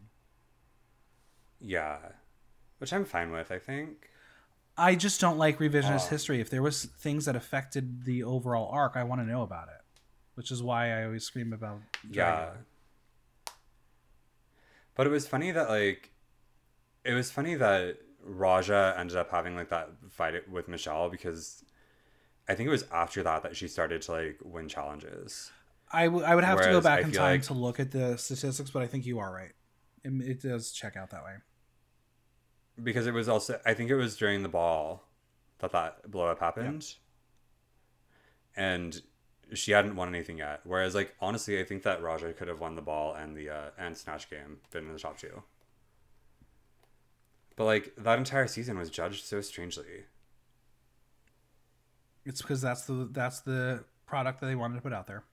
Yeah, 1.61 1.99
which 2.79 2.93
I'm 2.93 3.05
fine 3.05 3.31
with. 3.31 3.51
I 3.53 3.59
think. 3.59 4.09
I 4.77 4.95
just 4.95 5.21
don't 5.21 5.37
like 5.37 5.59
revisionist 5.59 6.07
Oh. 6.07 6.11
history. 6.11 6.41
If 6.41 6.49
there 6.49 6.63
was 6.63 6.85
things 6.87 7.27
that 7.27 7.37
affected 7.37 8.05
the 8.07 8.23
overall 8.23 8.71
arc, 8.73 8.97
I 8.97 9.05
want 9.05 9.21
to 9.21 9.27
know 9.27 9.43
about 9.43 9.69
it. 9.69 9.75
Which 10.35 10.51
is 10.51 10.63
why 10.63 10.99
I 10.99 11.05
always 11.05 11.25
scream 11.25 11.53
about 11.53 11.81
Yeah. 12.11 12.53
But 14.95 15.07
it 15.07 15.11
was 15.11 15.27
funny 15.27 15.51
that 15.53 15.69
like 15.69 16.11
it 17.05 17.15
was 17.15 17.31
funny 17.31 17.55
that 17.57 17.99
Raja 18.25 18.95
ended 18.97 19.17
up 19.17 19.31
having 19.31 19.57
like 19.57 19.71
that 19.71 19.91
fight 20.11 20.49
with 20.49 20.69
Michelle 20.69 21.09
because 21.09 21.65
I 22.49 22.55
think 22.55 22.67
it 22.69 22.71
was 22.71 22.85
after 22.93 23.23
that 23.23 23.43
that 23.43 23.57
she 23.57 23.69
started 23.69 24.03
to 24.03 24.13
like 24.13 24.39
win 24.45 24.69
challenges. 24.69 25.51
I, 25.95 26.05
w- 26.07 26.25
I 26.25 26.35
would 26.35 26.45
have 26.45 26.61
to 26.63 26.71
go 26.71 26.81
back 26.81 27.01
I 27.01 27.03
in 27.03 27.13
time 27.13 27.33
like- 27.33 27.43
to 27.45 27.55
look 27.55 27.79
at 27.79 27.91
the 27.91 28.17
statistics, 28.17 28.71
but 28.71 28.83
I 28.83 28.87
think 28.87 29.05
you 29.05 29.19
are 29.19 29.33
right. 29.33 29.53
It, 30.05 30.13
it 30.23 30.43
does 30.43 30.73
check 30.73 30.97
out 30.97 31.11
that 31.11 31.23
way. 31.25 31.35
Because 32.83 33.07
it 33.07 33.13
was 33.13 33.29
also 33.29 33.61
I 33.67 33.75
think 33.75 33.91
it 33.91 33.97
was 33.97 34.17
during 34.17 34.43
the 34.43 34.49
ball 34.49 35.05
that 35.59 35.73
that 35.73 36.11
blow 36.11 36.27
up 36.27 36.41
happened. 36.41 36.95
And 38.57 39.01
she 39.55 39.73
hadn't 39.73 39.97
won 39.97 40.09
anything 40.09 40.39
yet. 40.39 40.61
Whereas 40.65 40.95
like 40.95 41.15
honestly 41.21 41.59
I 41.61 41.65
think 41.65 41.83
that 41.83 42.03
Raja 42.03 42.33
could 42.33 42.49
have 42.49 42.61
won 42.61 42.75
the 42.77 42.83
ball 42.83 43.15
and 43.15 43.37
the 43.37 43.51
uh, 43.51 43.71
and 43.79 43.97
snatch 43.97 44.29
game, 44.31 44.59
been 44.71 44.87
in 44.87 44.93
the 44.93 44.99
top 44.99 45.19
two. 45.19 45.43
But 47.57 47.65
like 47.65 47.93
that 47.97 48.19
entire 48.19 48.47
season 48.47 48.79
was 48.79 48.91
judged 48.91 49.25
so 49.25 49.41
strangely. 49.41 50.05
It's 52.25 52.41
because 52.41 52.61
that's 52.61 52.85
the 52.85 53.09
that's 53.11 53.41
the 53.41 53.85
product 54.07 54.41
that 54.41 54.47
they 54.47 54.55
wanted 54.55 54.77
to 54.77 54.81
put 54.83 54.93
out 54.93 55.07
there. 55.07 55.25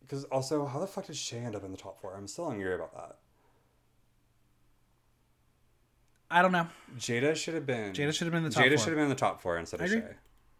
Because 0.00 0.24
also, 0.24 0.64
how 0.64 0.80
the 0.80 0.86
fuck 0.86 1.06
did 1.06 1.16
Shea 1.16 1.38
end 1.38 1.54
up 1.54 1.64
in 1.64 1.70
the 1.70 1.76
top 1.76 2.00
four? 2.00 2.14
I'm 2.16 2.26
still 2.26 2.50
angry 2.50 2.74
about 2.74 2.94
that. 2.94 3.18
I 6.30 6.42
don't 6.42 6.52
know. 6.52 6.66
Jaida 6.98 7.36
should 7.36 7.54
have 7.54 7.66
been. 7.66 7.92
Jaida 7.92 8.12
should 8.14 8.26
have 8.26 8.32
been 8.32 8.44
in 8.44 8.48
the 8.48 8.50
top 8.50 8.64
Jaida 8.64 8.70
four. 8.70 8.78
should 8.78 8.88
have 8.88 8.96
been 8.96 9.04
in 9.04 9.10
the 9.10 9.14
top 9.14 9.40
four 9.40 9.58
instead 9.58 9.80
I 9.80 9.84
of 9.84 9.90
agree. 9.92 10.02
Shea. 10.02 10.16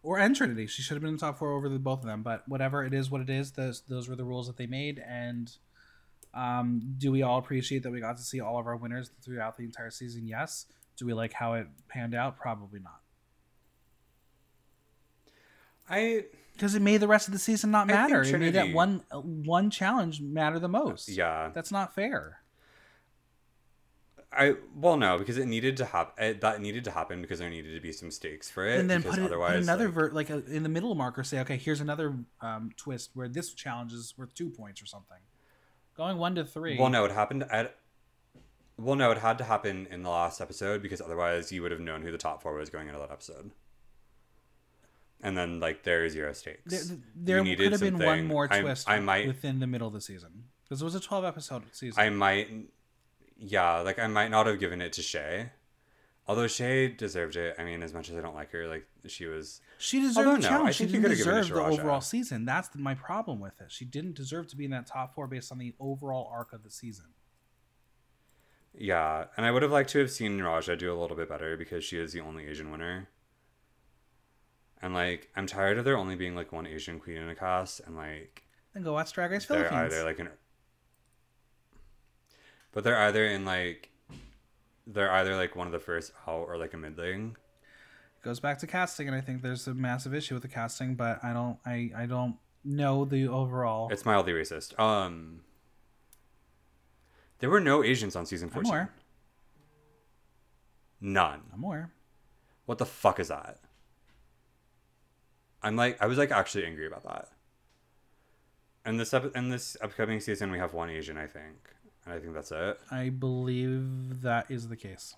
Or 0.08 0.18
and 0.18 0.34
Trinity. 0.34 0.66
She 0.66 0.80
should 0.80 0.94
have 0.94 1.02
been 1.02 1.10
in 1.10 1.16
the 1.16 1.20
top 1.20 1.38
four 1.38 1.52
over 1.52 1.68
the 1.68 1.78
both 1.78 1.98
of 1.98 2.06
them. 2.06 2.22
But 2.22 2.48
whatever 2.48 2.82
it 2.82 2.94
is, 2.94 3.10
what 3.10 3.20
it 3.20 3.28
is. 3.28 3.50
Those 3.50 3.82
those 3.82 4.08
were 4.08 4.16
the 4.16 4.24
rules 4.24 4.46
that 4.46 4.56
they 4.56 4.66
made. 4.66 5.04
And 5.06 5.52
um, 6.32 6.94
do 6.96 7.12
we 7.12 7.20
all 7.20 7.38
appreciate 7.38 7.82
that 7.82 7.90
we 7.90 8.00
got 8.00 8.16
to 8.16 8.22
see 8.22 8.40
all 8.40 8.58
of 8.58 8.66
our 8.66 8.74
winners 8.74 9.10
throughout 9.22 9.58
the 9.58 9.64
entire 9.64 9.90
season? 9.90 10.26
Yes. 10.26 10.64
Do 10.96 11.04
we 11.04 11.12
like 11.12 11.34
how 11.34 11.52
it 11.52 11.66
panned 11.88 12.14
out? 12.14 12.38
Probably 12.38 12.80
not. 12.80 13.00
I 15.90 16.24
Because 16.54 16.74
it 16.74 16.80
made 16.80 17.02
the 17.02 17.06
rest 17.06 17.28
of 17.28 17.34
the 17.34 17.38
season 17.38 17.70
not 17.70 17.86
matter. 17.86 18.22
It 18.22 18.38
made 18.38 18.54
that 18.54 18.72
one 18.72 19.02
uh, 19.10 19.18
one 19.20 19.68
challenge 19.68 20.22
matter 20.22 20.58
the 20.58 20.68
most. 20.68 21.10
yeah. 21.10 21.50
That's 21.52 21.70
not 21.70 21.94
fair. 21.94 22.40
I 24.30 24.56
well 24.76 24.96
no 24.98 25.16
because 25.18 25.38
it 25.38 25.46
needed 25.46 25.76
to 25.78 25.86
happen. 25.86 26.38
That 26.40 26.60
needed 26.60 26.84
to 26.84 26.90
happen 26.90 27.22
because 27.22 27.38
there 27.38 27.48
needed 27.48 27.74
to 27.74 27.80
be 27.80 27.92
some 27.92 28.10
stakes 28.10 28.50
for 28.50 28.66
it. 28.66 28.78
and 28.78 28.90
then 28.90 29.02
put, 29.02 29.18
it, 29.18 29.30
put 29.30 29.56
another 29.56 29.86
like, 29.86 29.94
ver- 29.94 30.10
like 30.12 30.30
a, 30.30 30.44
in 30.46 30.62
the 30.62 30.68
middle 30.68 30.94
marker 30.94 31.24
say 31.24 31.40
okay 31.40 31.56
here's 31.56 31.80
another 31.80 32.14
um, 32.42 32.70
twist 32.76 33.10
where 33.14 33.28
this 33.28 33.54
challenge 33.54 33.92
is 33.92 34.12
worth 34.18 34.34
two 34.34 34.50
points 34.50 34.82
or 34.82 34.86
something 34.86 35.16
going 35.96 36.18
one 36.18 36.34
to 36.36 36.44
three 36.44 36.78
Well, 36.78 36.90
no, 36.90 37.04
it 37.04 37.10
happened 37.12 37.44
at. 37.50 37.76
Well, 38.78 38.94
no, 38.94 39.10
it 39.10 39.18
had 39.18 39.38
to 39.38 39.44
happen 39.44 39.88
in 39.90 40.04
the 40.04 40.10
last 40.10 40.40
episode 40.40 40.82
because 40.82 41.00
otherwise 41.00 41.50
you 41.50 41.62
would 41.62 41.72
have 41.72 41.80
known 41.80 42.02
who 42.02 42.12
the 42.12 42.18
top 42.18 42.42
four 42.42 42.54
was 42.54 42.70
going 42.70 42.86
into 42.86 43.00
that 43.00 43.10
episode. 43.10 43.50
And 45.20 45.36
then 45.36 45.58
like 45.58 45.82
there 45.82 46.04
is 46.04 46.12
zero 46.12 46.32
stakes. 46.32 46.92
there, 47.16 47.42
there 47.42 47.56
could 47.56 47.72
have 47.72 47.80
been 47.80 47.98
one 47.98 48.26
more 48.26 48.46
I- 48.48 48.60
twist 48.60 48.88
I 48.88 49.00
might 49.00 49.26
within 49.26 49.58
the 49.58 49.66
middle 49.66 49.88
of 49.88 49.94
the 49.94 50.00
season 50.00 50.44
because 50.62 50.80
it 50.80 50.84
was 50.84 50.94
a 50.94 51.00
12 51.00 51.24
episode 51.24 51.62
season 51.72 52.00
I 52.00 52.10
might, 52.10 52.50
yeah, 53.38 53.80
like 53.80 53.98
I 53.98 54.06
might 54.06 54.30
not 54.30 54.46
have 54.46 54.58
given 54.60 54.80
it 54.82 54.92
to 54.94 55.02
Shea, 55.02 55.50
although 56.26 56.46
Shea 56.46 56.88
deserved 56.88 57.36
it. 57.36 57.56
I 57.58 57.64
mean, 57.64 57.82
as 57.82 57.94
much 57.94 58.10
as 58.10 58.16
I 58.16 58.20
don't 58.20 58.34
like 58.34 58.50
her, 58.52 58.66
like 58.68 58.86
she 59.06 59.26
was. 59.26 59.60
she 59.78 60.00
deserved 60.00 60.26
Although 60.26 60.36
the 60.36 60.42
no, 60.42 60.48
challenge 60.48 60.76
she 60.76 60.86
didn't 60.86 61.08
deserve 61.10 61.48
the 61.48 61.62
overall 61.62 62.00
season 62.00 62.44
that's 62.44 62.68
my 62.74 62.94
problem 62.94 63.40
with 63.40 63.58
it 63.60 63.70
she 63.70 63.84
didn't 63.84 64.14
deserve 64.16 64.46
to 64.48 64.56
be 64.56 64.64
in 64.64 64.70
that 64.72 64.86
top 64.86 65.14
four 65.14 65.26
based 65.28 65.50
on 65.52 65.58
the 65.58 65.72
overall 65.80 66.28
arc 66.32 66.52
of 66.52 66.62
the 66.64 66.70
season 66.70 67.06
Yeah, 68.74 69.24
and 69.36 69.46
I 69.46 69.50
would 69.50 69.62
have 69.62 69.72
liked 69.72 69.90
to 69.90 69.98
have 70.00 70.10
seen 70.10 70.40
Raja 70.40 70.76
do 70.76 70.92
a 70.92 70.98
little 71.00 71.16
bit 71.16 71.28
better 71.28 71.56
because 71.56 71.84
she 71.84 71.98
is 71.98 72.12
the 72.12 72.20
only 72.20 72.46
Asian 72.46 72.70
winner. 72.70 73.08
And 74.80 74.94
like, 74.94 75.30
I'm 75.34 75.46
tired 75.46 75.78
of 75.78 75.84
there 75.84 75.96
only 75.96 76.14
being 76.16 76.34
like 76.36 76.52
one 76.52 76.66
Asian 76.66 77.00
queen 77.00 77.16
in 77.18 77.28
a 77.28 77.34
cast, 77.34 77.80
and 77.86 77.96
like 77.96 78.44
Then 78.74 78.82
go 78.82 78.92
watch 78.92 79.12
Drag 79.12 79.30
Race 79.30 79.46
they're 79.46 79.64
Philippines. 79.68 79.92
either 79.94 80.04
like 80.04 80.18
an, 80.18 80.28
but 82.72 82.84
they're 82.84 82.98
either 83.00 83.24
in 83.26 83.44
like, 83.44 83.90
they're 84.86 85.10
either 85.12 85.36
like 85.36 85.54
one 85.56 85.66
of 85.66 85.72
the 85.72 85.78
first 85.80 86.12
out 86.26 86.46
or 86.48 86.56
like 86.56 86.74
a 86.74 86.76
middling. 86.76 87.36
It 88.20 88.24
goes 88.24 88.40
back 88.40 88.58
to 88.58 88.66
casting 88.66 89.06
and 89.06 89.16
i 89.16 89.20
think 89.20 89.42
there's 89.42 89.68
a 89.68 89.74
massive 89.74 90.12
issue 90.12 90.34
with 90.34 90.42
the 90.42 90.48
casting 90.48 90.96
but 90.96 91.22
i 91.22 91.32
don't 91.32 91.56
i 91.64 91.90
i 91.96 92.04
don't 92.04 92.34
know 92.64 93.04
the 93.04 93.28
overall 93.28 93.88
It's 93.92 94.04
mildly 94.04 94.32
racist. 94.32 94.76
Um, 94.78 95.42
there 97.38 97.48
were 97.48 97.60
no 97.60 97.84
Asians 97.84 98.16
on 98.16 98.26
season 98.26 98.48
i'm 98.48 98.52
fourteen. 98.54 98.72
aware 98.72 98.92
None. 101.00 101.42
i'm 101.54 101.62
aware 101.62 101.92
What 102.66 102.78
the 102.78 102.86
fuck 102.86 103.20
is 103.20 103.28
that? 103.28 103.58
I'm 105.62 105.76
like, 105.76 106.00
I 106.02 106.06
was 106.06 106.18
like 106.18 106.30
actually 106.30 106.66
angry 106.66 106.86
about 106.86 107.04
that. 107.04 107.28
And 108.84 108.98
this 108.98 109.12
ep- 109.14 109.34
in 109.36 109.48
this 109.48 109.76
upcoming 109.82 110.20
season, 110.20 110.50
we 110.52 110.58
have 110.58 110.72
one 110.72 110.88
Asian, 110.90 111.16
I 111.18 111.26
think, 111.26 111.56
and 112.08 112.16
I 112.16 112.20
think 112.20 112.32
that's 112.34 112.50
it. 112.52 112.80
i 112.90 113.10
believe 113.10 114.22
that 114.22 114.50
is 114.50 114.68
the 114.68 114.76
case 114.76 115.14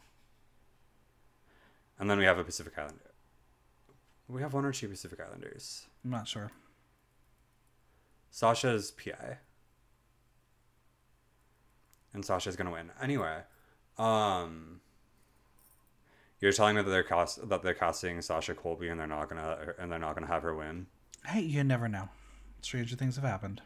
And 2.00 2.08
then 2.10 2.18
we 2.18 2.24
have 2.24 2.38
a 2.38 2.44
Pacific 2.44 2.72
Islander. 2.78 3.12
We 4.28 4.40
have 4.42 4.54
one 4.54 4.64
or 4.64 4.72
two 4.72 4.88
Pacific 4.88 5.20
Islanders. 5.20 5.86
i'm 6.04 6.10
not 6.10 6.26
sure 6.26 6.50
Sasha's 8.32 8.92
PI. 8.92 9.38
And 12.14 12.24
Sasha's 12.24 12.54
gonna 12.56 12.70
win. 12.72 12.90
Anyway, 13.02 13.38
um 13.98 14.80
You're 16.40 16.52
telling 16.52 16.76
me 16.76 16.82
that 16.82 16.90
they're 16.90 17.02
cast 17.02 17.48
that 17.48 17.62
they're 17.62 17.74
casting 17.74 18.20
Sasha 18.22 18.54
Colby 18.54 18.88
and 18.88 18.98
they're 18.98 19.06
not 19.06 19.28
gonna 19.28 19.74
and 19.78 19.90
they're 19.92 19.98
not 19.98 20.14
gonna 20.14 20.26
have 20.28 20.42
her 20.42 20.54
win. 20.56 20.86
hey 21.26 21.40
you 21.40 21.62
never 21.64 21.88
know 21.88 22.08
stranger 22.62 22.96
things 22.96 23.16
have 23.16 23.24
happened 23.24 23.62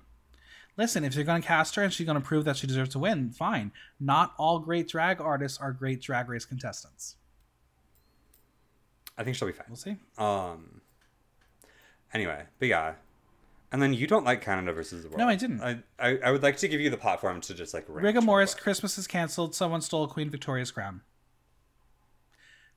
listen 0.76 1.04
if 1.04 1.14
you're 1.14 1.24
going 1.24 1.40
to 1.40 1.46
cast 1.46 1.74
her 1.74 1.82
and 1.82 1.92
she's 1.92 2.06
going 2.06 2.20
to 2.20 2.26
prove 2.26 2.44
that 2.44 2.56
she 2.56 2.66
deserves 2.66 2.90
to 2.90 2.98
win 2.98 3.30
fine 3.30 3.72
not 4.00 4.34
all 4.38 4.58
great 4.58 4.88
drag 4.88 5.20
artists 5.20 5.58
are 5.58 5.72
great 5.72 6.00
drag 6.00 6.28
race 6.28 6.44
contestants 6.44 7.16
I 9.16 9.22
think 9.22 9.36
she'll 9.36 9.46
be 9.48 9.52
fine. 9.52 9.66
we'll 9.68 9.76
see 9.76 9.96
Um. 10.18 10.80
Anyway, 12.12 12.44
but 12.60 12.68
yeah, 12.68 12.94
and 13.72 13.82
then 13.82 13.92
you 13.92 14.06
don't 14.06 14.24
like 14.24 14.40
Canada 14.40 14.72
versus 14.72 15.02
the 15.02 15.08
world. 15.08 15.18
No, 15.18 15.26
I 15.26 15.34
didn't. 15.34 15.60
I, 15.60 15.80
I, 15.98 16.18
I 16.26 16.30
would 16.30 16.44
like 16.44 16.56
to 16.58 16.68
give 16.68 16.80
you 16.80 16.90
the 16.90 16.96
platform 16.96 17.40
to 17.40 17.54
just 17.54 17.74
like 17.74 17.84
Rigor 17.88 18.20
Morris. 18.20 18.54
Christmas 18.54 18.96
is 18.98 19.08
canceled. 19.08 19.52
Someone 19.52 19.80
stole 19.80 20.06
Queen 20.06 20.30
Victoria's 20.30 20.70
crown. 20.70 21.00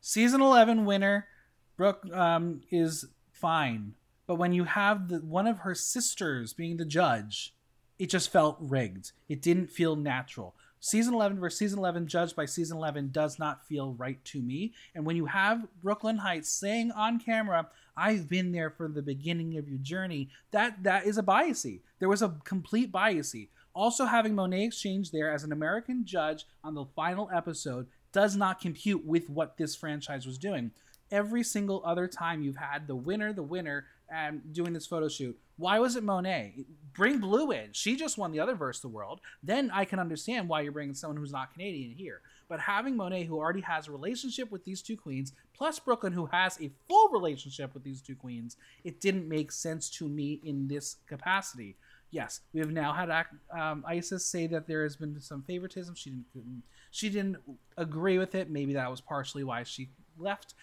Season 0.01 0.41
11 0.41 0.85
winner, 0.85 1.27
Brooke, 1.75 2.01
um, 2.11 2.61
is 2.71 3.05
fine. 3.31 3.93
But 4.25 4.35
when 4.35 4.53
you 4.53 4.63
have 4.63 5.09
the, 5.09 5.19
one 5.19 5.45
of 5.45 5.59
her 5.59 5.75
sisters 5.75 6.53
being 6.53 6.77
the 6.77 6.85
judge, 6.85 7.53
it 7.99 8.09
just 8.09 8.31
felt 8.31 8.57
rigged. 8.59 9.11
It 9.27 9.41
didn't 9.41 9.71
feel 9.71 9.95
natural. 9.95 10.55
Season 10.79 11.13
11 11.13 11.39
versus 11.39 11.57
season 11.57 11.79
11, 11.79 12.07
judged 12.07 12.35
by 12.35 12.45
season 12.45 12.77
11, 12.77 13.09
does 13.11 13.39
not 13.39 13.65
feel 13.65 13.93
right 13.93 14.23
to 14.25 14.41
me. 14.41 14.73
And 14.93 15.05
when 15.05 15.15
you 15.15 15.25
have 15.25 15.65
Brooke 15.81 16.03
Lynn 16.03 16.17
Hytes 16.17 16.49
saying 16.49 16.91
on 16.91 17.19
camera, 17.19 17.67
I've 17.95 18.29
been 18.29 18.51
there 18.51 18.69
from 18.69 18.93
the 18.93 19.01
beginning 19.01 19.57
of 19.57 19.67
your 19.67 19.79
journey, 19.79 20.29
that 20.51 20.83
that 20.83 21.07
is 21.07 21.17
a 21.17 21.23
biasy. 21.23 21.81
There 21.99 22.09
was 22.09 22.21
a 22.21 22.35
complete 22.43 22.91
biasy. 22.91 23.49
Also, 23.73 24.05
having 24.05 24.33
Monét 24.33 24.67
X 24.67 24.79
Change 24.79 25.11
there 25.11 25.31
as 25.31 25.43
an 25.43 25.51
American 25.51 26.05
judge 26.05 26.45
on 26.63 26.75
the 26.75 26.85
final 26.95 27.29
episode 27.33 27.87
does 28.11 28.35
not 28.35 28.61
compute 28.61 29.05
with 29.05 29.29
what 29.29 29.57
this 29.57 29.75
franchise 29.75 30.25
was 30.25 30.37
doing. 30.37 30.71
Every 31.11 31.43
single 31.43 31.81
other 31.85 32.07
time 32.07 32.41
you've 32.41 32.57
had 32.57 32.87
the 32.87 32.95
winner, 32.95 33.33
the 33.33 33.43
winner, 33.43 33.85
and 34.09 34.53
doing 34.53 34.73
this 34.73 34.87
photo 34.87 35.07
shoot. 35.07 35.37
Why 35.57 35.79
was 35.79 35.95
it 35.95 36.03
Monet? 36.03 36.65
Bring 36.93 37.19
Blu 37.19 37.51
in. 37.51 37.69
She 37.73 37.95
just 37.95 38.17
won 38.17 38.31
the 38.31 38.39
other 38.39 38.55
verse 38.55 38.77
of 38.77 38.83
the 38.83 38.95
world. 38.95 39.21
Then 39.43 39.69
I 39.71 39.85
can 39.85 39.99
understand 39.99 40.47
why 40.47 40.61
you're 40.61 40.71
bringing 40.71 40.95
someone 40.95 41.17
who's 41.17 41.31
not 41.31 41.53
Canadian 41.53 41.91
here. 41.91 42.21
But 42.47 42.59
having 42.59 42.95
Monet, 42.95 43.25
who 43.25 43.37
already 43.37 43.61
has 43.61 43.87
a 43.87 43.91
relationship 43.91 44.51
with 44.51 44.63
these 44.63 44.81
two 44.81 44.95
queens, 44.95 45.33
plus 45.53 45.79
Brooke 45.79 46.03
Lynn, 46.03 46.13
who 46.13 46.27
has 46.27 46.59
a 46.61 46.71
full 46.87 47.09
relationship 47.09 47.73
with 47.73 47.83
these 47.83 48.01
two 48.01 48.15
queens, 48.15 48.55
it 48.83 49.01
didn't 49.01 49.27
make 49.27 49.51
sense 49.51 49.89
to 49.91 50.07
me 50.07 50.39
in 50.43 50.67
this 50.67 50.97
capacity. 51.07 51.75
Yes, 52.09 52.39
we 52.53 52.61
have 52.61 52.71
now 52.71 52.93
had 52.93 53.09
um, 53.51 53.83
Icesis 53.85 54.25
say 54.25 54.47
that 54.47 54.65
there 54.65 54.83
has 54.83 54.95
been 54.95 55.19
some 55.19 55.43
favoritism. 55.43 55.95
She 55.95 56.11
didn't. 56.33 56.63
She 56.89 57.09
didn't 57.09 57.37
agree 57.75 58.17
with 58.17 58.33
it. 58.33 58.49
Maybe 58.49 58.73
that 58.73 58.89
was 58.89 59.01
partially 59.01 59.43
why 59.43 59.63
she 59.63 59.89
left 60.17 60.53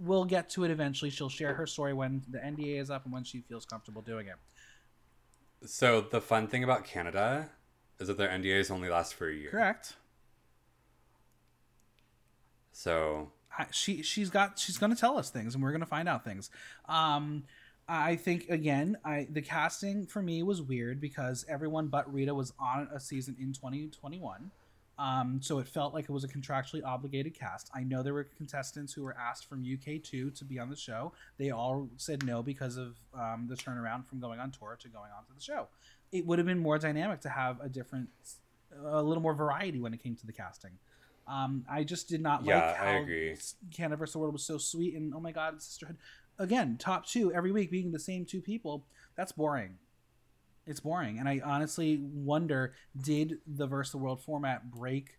we'll 0.00 0.24
get 0.24 0.50
to 0.50 0.64
it 0.64 0.70
eventually. 0.70 1.10
She'll 1.10 1.28
share 1.28 1.54
her 1.54 1.66
story 1.66 1.92
when 1.92 2.22
the 2.28 2.38
NDA 2.38 2.80
is 2.80 2.90
up 2.90 3.04
and 3.04 3.12
when 3.12 3.24
she 3.24 3.40
feels 3.40 3.64
comfortable 3.64 4.02
doing 4.02 4.26
it. 4.26 4.36
So 5.68 6.00
the 6.00 6.20
fun 6.20 6.48
thing 6.48 6.64
about 6.64 6.84
Canada 6.84 7.50
is 7.98 8.08
that 8.08 8.16
their 8.16 8.28
NDAs 8.28 8.70
only 8.70 8.88
last 8.88 9.14
for 9.14 9.28
a 9.28 9.34
year. 9.34 9.50
Correct. 9.50 9.94
So 12.72 13.30
I, 13.58 13.66
she 13.70 14.02
she's 14.02 14.30
got 14.30 14.58
she's 14.58 14.78
going 14.78 14.94
to 14.94 14.98
tell 14.98 15.18
us 15.18 15.28
things 15.28 15.54
and 15.54 15.62
we're 15.62 15.72
going 15.72 15.80
to 15.80 15.86
find 15.86 16.08
out 16.08 16.24
things. 16.24 16.50
Um 16.88 17.44
I 17.86 18.14
think 18.16 18.48
again, 18.48 18.96
I 19.04 19.26
the 19.30 19.42
casting 19.42 20.06
for 20.06 20.22
me 20.22 20.42
was 20.42 20.62
weird 20.62 21.00
because 21.00 21.44
everyone 21.48 21.88
but 21.88 22.10
Rita 22.12 22.34
was 22.34 22.52
on 22.58 22.88
a 22.94 23.00
season 23.00 23.36
in 23.38 23.52
2021. 23.52 24.50
Um, 25.00 25.40
so 25.40 25.60
it 25.60 25.66
felt 25.66 25.94
like 25.94 26.04
it 26.04 26.10
was 26.10 26.24
a 26.24 26.28
contractually 26.28 26.84
obligated 26.84 27.32
cast. 27.32 27.70
I 27.74 27.84
know 27.84 28.02
there 28.02 28.12
were 28.12 28.24
contestants 28.36 28.92
who 28.92 29.02
were 29.02 29.16
asked 29.18 29.48
from 29.48 29.64
UK2 29.64 30.38
to 30.38 30.44
be 30.44 30.58
on 30.58 30.68
the 30.68 30.76
show. 30.76 31.12
They 31.38 31.50
all 31.50 31.88
said 31.96 32.22
no 32.26 32.42
because 32.42 32.76
of 32.76 32.96
um, 33.14 33.46
the 33.48 33.54
turnaround 33.54 34.06
from 34.06 34.20
going 34.20 34.40
on 34.40 34.50
tour 34.50 34.76
to 34.78 34.88
going 34.88 35.10
on 35.16 35.24
to 35.24 35.32
the 35.34 35.40
show. 35.40 35.68
It 36.12 36.26
would 36.26 36.38
have 36.38 36.46
been 36.46 36.58
more 36.58 36.76
dynamic 36.76 37.20
to 37.22 37.30
have 37.30 37.60
a 37.62 37.68
different, 37.70 38.10
a 38.84 39.02
little 39.02 39.22
more 39.22 39.32
variety 39.32 39.80
when 39.80 39.94
it 39.94 40.02
came 40.02 40.16
to 40.16 40.26
the 40.26 40.34
casting. 40.34 40.72
Um, 41.26 41.64
I 41.70 41.82
just 41.82 42.06
did 42.06 42.20
not 42.20 42.44
Yeah, 42.44 42.56
like 42.66 42.76
how 42.76 42.84
I 42.84 42.90
agree. 42.96 43.36
Canada 43.72 43.96
vs. 43.96 44.16
World 44.16 44.34
was 44.34 44.44
so 44.44 44.58
sweet 44.58 44.94
and 44.94 45.14
oh 45.14 45.20
my 45.20 45.32
god, 45.32 45.62
sisterhood. 45.62 45.96
Again, 46.38 46.76
top 46.78 47.06
two 47.06 47.32
every 47.32 47.52
week 47.52 47.70
being 47.70 47.92
the 47.92 47.98
same 47.98 48.26
two 48.26 48.42
people. 48.42 48.84
That's 49.16 49.32
boring. 49.32 49.78
It's 50.70 50.80
boring, 50.80 51.18
and 51.18 51.28
I 51.28 51.42
honestly 51.44 51.98
wonder: 52.00 52.74
Did 53.00 53.38
the 53.46 53.66
versus 53.66 53.92
the 53.92 53.98
world 53.98 54.22
format 54.22 54.70
break 54.70 55.18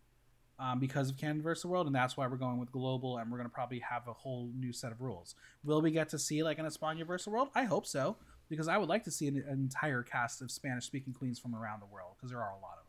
um, 0.58 0.80
because 0.80 1.10
of 1.10 1.18
Canada 1.18 1.42
versus 1.44 1.64
the 1.64 1.68
world, 1.68 1.88
and 1.88 1.96
that's 1.96 2.16
why 2.16 2.26
we're 2.28 2.38
going 2.38 2.58
with 2.58 2.72
global, 2.72 3.18
and 3.18 3.30
we're 3.30 3.38
going 3.38 3.50
to 3.50 3.54
probably 3.54 3.80
have 3.80 4.08
a 4.08 4.14
whole 4.14 4.50
new 4.58 4.72
set 4.72 4.92
of 4.92 5.02
rules. 5.02 5.36
Will 5.64 5.82
we 5.82 5.92
get 5.92 6.08
to 6.10 6.18
see 6.20 6.42
like 6.42 6.58
an 6.58 6.66
Espana 6.66 7.04
versus 7.04 7.26
the 7.26 7.32
world? 7.32 7.50
I 7.54 7.64
hope 7.64 7.86
so, 7.86 8.16
because 8.48 8.68
I 8.70 8.78
would 8.78 8.88
like 8.88 9.04
to 9.04 9.12
see 9.12 9.28
an, 9.28 9.44
an 9.48 9.60
entire 9.60 10.04
cast 10.04 10.42
of 10.42 10.52
Spanish-speaking 10.52 11.14
queens 11.14 11.38
from 11.38 11.54
around 11.54 11.82
the 11.82 11.86
world, 11.88 12.14
because 12.16 12.32
there 12.32 12.42
are 12.42 12.52
a 12.52 12.62
lot 12.62 12.78
of 12.80 12.86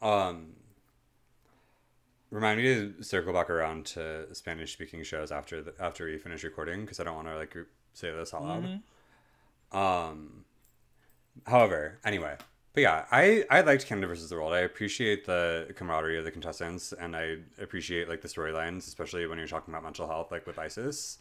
them. 0.00 0.08
um 0.08 0.52
remind 2.30 2.60
me 2.60 2.64
to 2.64 3.02
circle 3.02 3.32
back 3.32 3.48
around 3.48 3.86
to 3.86 4.34
Spanish 4.34 4.72
speaking 4.72 5.02
shows 5.04 5.30
after 5.30 5.62
the, 5.62 5.72
after 5.80 6.04
we 6.04 6.18
finish 6.18 6.44
recording 6.44 6.80
because 6.82 7.00
I 7.00 7.04
don't 7.04 7.14
want 7.14 7.28
to 7.28 7.36
like 7.36 7.56
say 7.94 8.10
this 8.10 8.34
out 8.34 8.42
loud. 8.42 8.64
Mhm. 9.72 9.76
Um, 9.76 10.44
however, 11.44 11.98
anyway, 12.04 12.36
but 12.72 12.82
yeah, 12.82 13.04
I 13.10 13.44
I 13.50 13.62
liked 13.62 13.86
Canada 13.86 14.06
versus 14.06 14.28
the 14.28 14.36
World. 14.36 14.52
I 14.52 14.60
appreciate 14.60 15.24
the 15.24 15.72
camaraderie 15.76 16.18
of 16.18 16.24
the 16.24 16.30
contestants, 16.30 16.92
and 16.92 17.16
I 17.16 17.38
appreciate 17.58 18.08
like 18.08 18.20
the 18.20 18.28
storylines, 18.28 18.86
especially 18.86 19.26
when 19.26 19.38
you're 19.38 19.46
talking 19.46 19.72
about 19.72 19.82
mental 19.82 20.06
health, 20.06 20.30
like 20.30 20.46
with 20.46 20.58
Icesis. 20.58 21.18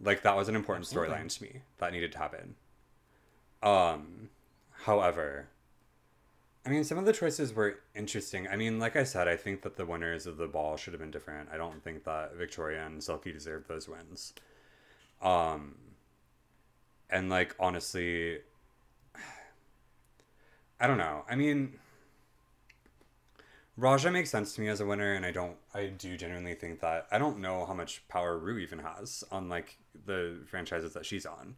Like 0.00 0.22
that 0.22 0.36
was 0.36 0.48
an 0.48 0.56
important 0.56 0.86
storyline 0.86 1.34
to 1.34 1.42
me 1.42 1.62
that 1.78 1.92
needed 1.92 2.12
to 2.12 2.18
happen. 2.18 2.54
Um, 3.62 4.30
however, 4.84 5.48
I 6.66 6.68
mean, 6.68 6.84
some 6.84 6.98
of 6.98 7.06
the 7.06 7.12
choices 7.12 7.54
were 7.54 7.80
interesting. 7.94 8.46
I 8.46 8.56
mean, 8.56 8.78
like 8.78 8.96
I 8.96 9.04
said, 9.04 9.26
I 9.26 9.36
think 9.36 9.62
that 9.62 9.76
the 9.76 9.86
winners 9.86 10.26
of 10.26 10.36
the 10.36 10.46
ball 10.46 10.76
should 10.76 10.92
have 10.92 11.00
been 11.00 11.10
different. 11.10 11.48
I 11.52 11.56
don't 11.56 11.82
think 11.82 12.04
that 12.04 12.34
Victoria 12.36 12.84
and 12.84 13.02
Silky 13.02 13.32
deserved 13.32 13.68
those 13.68 13.88
wins. 13.88 14.34
Um, 15.22 15.76
and 17.08 17.30
like 17.30 17.56
honestly, 17.58 18.40
I 20.80 20.86
don't 20.86 20.98
know. 20.98 21.24
I 21.28 21.36
mean, 21.36 21.74
Ra'Jah 23.78 24.12
makes 24.12 24.30
sense 24.30 24.54
to 24.54 24.60
me 24.60 24.68
as 24.68 24.80
a 24.80 24.86
winner, 24.86 25.14
and 25.14 25.24
I 25.24 25.30
don't. 25.30 25.56
I 25.74 25.86
do 25.86 26.16
genuinely 26.16 26.54
think 26.54 26.80
that 26.80 27.06
I 27.10 27.18
don't 27.18 27.38
know 27.38 27.64
how 27.66 27.74
much 27.74 28.06
power 28.08 28.38
Rue 28.38 28.58
even 28.58 28.78
has 28.80 29.24
on 29.30 29.48
like 29.48 29.76
the 30.06 30.38
franchises 30.46 30.92
that 30.94 31.06
she's 31.06 31.26
on. 31.26 31.56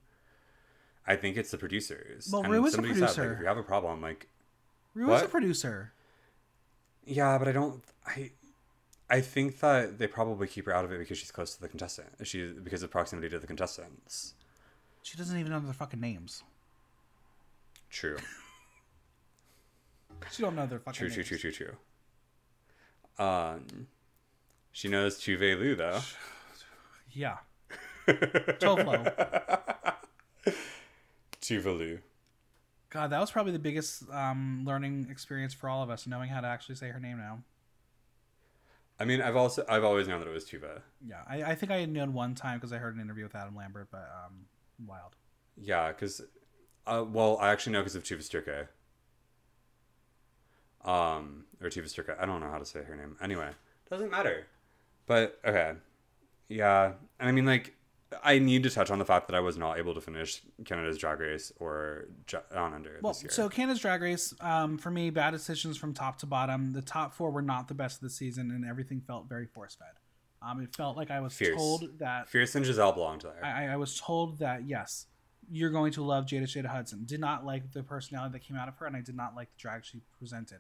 I 1.07 1.17
think 1.17 1.37
it's 1.37 1.51
the 1.51 1.59
producers. 1.59 2.29
Well, 2.33 2.43
And 2.43 2.53
Rue 2.53 2.65
is 2.67 2.75
a 2.75 2.77
somebody 2.77 2.95
said, 2.95 3.01
like, 3.03 3.15
producer. 3.15 3.35
if 3.35 3.41
you 3.41 3.47
have 3.47 3.57
a 3.59 3.63
problem, 3.63 4.01
like 4.01 4.29
Rue 4.95 5.13
is 5.15 5.23
a 5.23 5.29
producer. 5.29 5.93
yeah, 7.05 7.39
but 7.39 7.49
I 7.49 7.53
don't. 7.53 7.83
I 8.07 8.31
I 9.11 9.21
think 9.21 9.59
that 9.61 9.99
they 9.99 10.07
probably 10.07 10.47
keep 10.47 10.67
her 10.67 10.75
out 10.75 10.85
of 10.85 10.93
it 10.93 10.99
because 10.99 11.19
she's 11.19 11.31
close 11.31 11.55
to 11.55 11.61
the 11.61 11.69
contestant. 11.69 12.09
She 12.25 12.47
because 12.53 12.83
of 12.83 12.91
proximity 12.91 13.29
to 13.31 13.39
the 13.39 13.47
contestants. 13.47 14.35
She 15.03 15.17
doesn't 15.19 15.37
even 15.39 15.51
know 15.51 15.59
their 15.61 15.73
fucking 15.73 16.01
names. 16.01 16.45
True. 17.91 18.17
She 20.31 20.43
don't 20.43 20.55
know 20.57 20.67
their 20.67 20.79
fucking 20.79 20.99
True, 20.99 21.09
true, 21.09 21.17
names. 21.19 21.29
true, 21.29 21.39
true, 21.39 21.53
true. 23.19 23.25
Um, 23.25 23.87
she 24.73 24.89
knows 24.89 25.19
Chuve 25.21 25.59
Lu 25.59 25.75
though. 25.75 26.01
Yeah. 27.15 27.37
Tovlo. 28.09 29.13
Tuvalu. 31.43 31.99
God, 32.91 33.11
that 33.11 33.21
was 33.21 33.31
probably 33.31 33.53
the 33.53 33.59
biggest 33.59 34.09
um, 34.11 34.63
learning 34.67 35.09
experience 35.11 35.53
for 35.53 35.69
all 35.69 35.83
of 35.83 35.91
us, 35.91 36.07
knowing 36.07 36.31
how 36.31 36.41
to 36.41 36.47
actually 36.47 36.75
say 36.77 36.89
her 36.89 36.99
name 37.01 37.19
now. 37.19 37.43
I 38.99 39.05
mean, 39.05 39.21
I've 39.21 39.37
also 39.37 39.65
I've 39.69 39.85
always 39.85 40.09
known 40.09 40.21
that 40.21 40.29
it 40.29 40.33
was 40.33 40.45
Tuva. 40.45 40.81
Yeah, 41.07 41.21
I, 41.29 41.43
I 41.43 41.55
think 41.55 41.73
I 41.73 41.79
had 41.79 41.91
known 41.91 42.13
one 42.15 42.35
time 42.35 42.59
because 42.59 42.73
I 42.73 42.79
heard 42.79 42.95
an 42.95 43.01
interview 43.01 43.25
with 43.25 43.35
Adam 43.35 43.57
Lambert, 43.57 43.89
but 43.91 44.11
um, 44.25 44.47
wild. 44.87 45.17
Yeah, 45.61 45.89
because, 45.89 46.23
uh, 46.87 47.05
well, 47.07 47.37
I 47.41 47.51
actually 47.51 47.73
know 47.75 47.81
because 47.81 47.95
of 47.95 48.05
Tuva 48.05 48.19
Sturka. 48.21 48.69
Um, 50.85 51.45
or 51.61 51.69
Tuva 51.69 51.85
Sturka. 51.85 52.21
I 52.21 52.27
don't 52.27 52.41
know 52.41 52.51
how 52.51 52.59
to 52.59 52.65
say 52.65 52.83
her 52.83 52.97
name. 52.97 53.17
Anyway, 53.23 53.49
doesn't 53.89 54.11
matter. 54.11 54.47
But 55.07 55.39
okay, 55.45 55.75
yeah, 56.49 56.93
and 57.21 57.29
I 57.29 57.33
mean, 57.33 57.47
like, 57.47 57.75
I 58.23 58.39
need 58.39 58.63
to 58.65 58.71
touch 58.71 58.91
on 58.91 58.99
the 58.99 59.05
fact 59.05 59.27
that 59.29 59.35
I 59.35 59.41
was 59.41 59.57
not 59.57 59.79
able 59.79 59.95
to 59.95 60.01
finish 60.01 60.43
Canada's 60.65 60.99
Drag 60.99 61.19
Race 61.21 61.53
or 61.59 62.07
Down 62.27 62.75
Under 62.75 62.99
Well, 63.03 63.13
this 63.13 63.23
year. 63.23 63.31
so 63.31 63.49
Canada's 63.49 63.81
Drag 63.81 64.03
Race, 64.03 64.35
um, 64.41 64.77
for 64.79 64.91
me, 64.91 65.11
bad 65.11 65.31
decisions 65.31 65.77
from 65.77 65.95
top 65.95 66.19
to 66.19 66.27
bottom. 66.27 66.73
The 66.73 66.83
top 66.83 67.15
four 67.15 67.31
were 67.31 67.43
not 67.43 67.69
the 67.69 67.75
best 67.75 67.97
of 67.97 68.03
the 68.03 68.11
season, 68.11 68.51
and 68.51 68.65
everything 68.65 69.01
felt 69.01 69.29
very 69.29 69.47
force 69.47 69.75
fed. 69.77 69.89
Um, 70.45 70.61
it 70.61 70.75
felt 70.75 70.97
like 70.97 71.11
I 71.11 71.21
was 71.21 71.33
Fierce. 71.35 71.57
told 71.57 71.99
that 72.01 72.29
Fierce 72.29 72.55
and 72.57 72.65
Gisèle 72.67 72.95
belonged 72.95 73.23
there. 73.23 73.45
I, 73.45 73.67
I 73.69 73.77
was 73.77 73.99
told 74.01 74.39
that 74.41 74.65
yes, 74.67 75.07
you're 75.51 75.71
going 75.71 75.93
to 75.93 76.03
love 76.03 76.27
Jada 76.27 76.45
Shada 76.45 76.67
Hudson. 76.67 77.05
Did 77.05 77.21
not 77.21 77.45
like 77.47 77.73
the 77.73 77.83
personality 77.83 78.33
that 78.33 78.41
came 78.45 78.57
out 78.57 78.69
of 78.69 78.77
her, 78.79 78.87
and 78.87 78.97
I 78.97 79.01
did 79.01 79.17
not 79.17 79.35
like 79.37 79.51
the 79.51 79.59
drag 79.59 79.85
she 79.85 80.01
presented. 80.19 80.59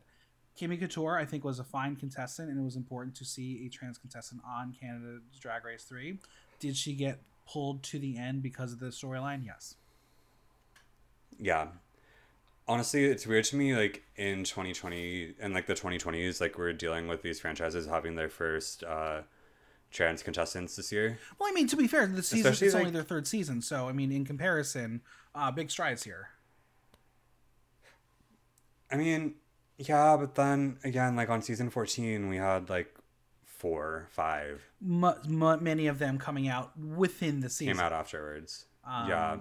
Kimmy 0.60 0.78
Couture, 0.78 1.16
I 1.16 1.24
think, 1.24 1.44
was 1.44 1.58
a 1.58 1.64
fine 1.64 1.96
contestant, 1.96 2.50
and 2.50 2.60
it 2.60 2.62
was 2.64 2.76
important 2.76 3.14
to 3.16 3.24
see 3.24 3.64
a 3.66 3.68
trans 3.68 3.98
contestant 3.98 4.42
on 4.46 4.74
Canada's 4.78 5.22
Drag 5.40 5.64
Race 5.64 5.84
three. 5.84 6.18
Did 6.60 6.76
she 6.76 6.94
get 6.94 7.20
pulled 7.48 7.82
to 7.84 7.98
the 7.98 8.16
end 8.18 8.42
because 8.42 8.72
of 8.72 8.78
the 8.78 8.86
storyline? 8.86 9.44
Yes. 9.44 9.74
yeah 11.38 11.68
honestly 12.68 13.04
it's 13.04 13.26
weird 13.26 13.42
to 13.44 13.56
me 13.56 13.74
like 13.74 14.04
in 14.16 14.44
2020 14.44 15.34
and 15.40 15.52
like 15.52 15.66
the 15.66 15.74
2020s 15.74 16.40
like 16.40 16.56
we're 16.56 16.72
dealing 16.72 17.08
with 17.08 17.20
these 17.20 17.40
franchises 17.40 17.86
having 17.86 18.14
their 18.14 18.28
first 18.28 18.84
uh 18.84 19.20
trans 19.90 20.22
contestants 20.22 20.76
this 20.76 20.92
year 20.92 21.18
Well, 21.40 21.48
I 21.50 21.52
mean, 21.52 21.66
to 21.66 21.76
be 21.76 21.88
fair, 21.88 22.06
the 22.06 22.22
season 22.22 22.52
Especially, 22.52 22.66
it's 22.68 22.74
only 22.76 22.84
like- 22.86 22.94
their 22.94 23.02
third 23.02 23.26
season, 23.26 23.60
so 23.62 23.88
I 23.88 23.92
mean, 23.92 24.12
in 24.12 24.24
comparison, 24.24 25.00
uh, 25.34 25.50
big 25.50 25.70
strides 25.72 26.04
here. 26.04 26.28
i 28.92 28.96
mean 28.96 29.34
yeah 29.78 30.16
but 30.16 30.34
then 30.34 30.78
again 30.84 31.16
like 31.16 31.28
on 31.30 31.42
season 31.42 31.70
14 31.70 32.28
we 32.28 32.36
had 32.36 32.68
like 32.70 32.94
four 33.44 34.08
five 34.10 34.62
M- 34.84 35.04
m- 35.04 35.62
many 35.62 35.86
of 35.86 35.98
them 35.98 36.18
coming 36.18 36.48
out 36.48 36.76
within 36.78 37.40
the 37.40 37.48
season. 37.48 37.74
came 37.74 37.82
out 37.84 37.92
afterwards 37.92 38.66
Um, 38.84 39.08
yeah 39.08 39.36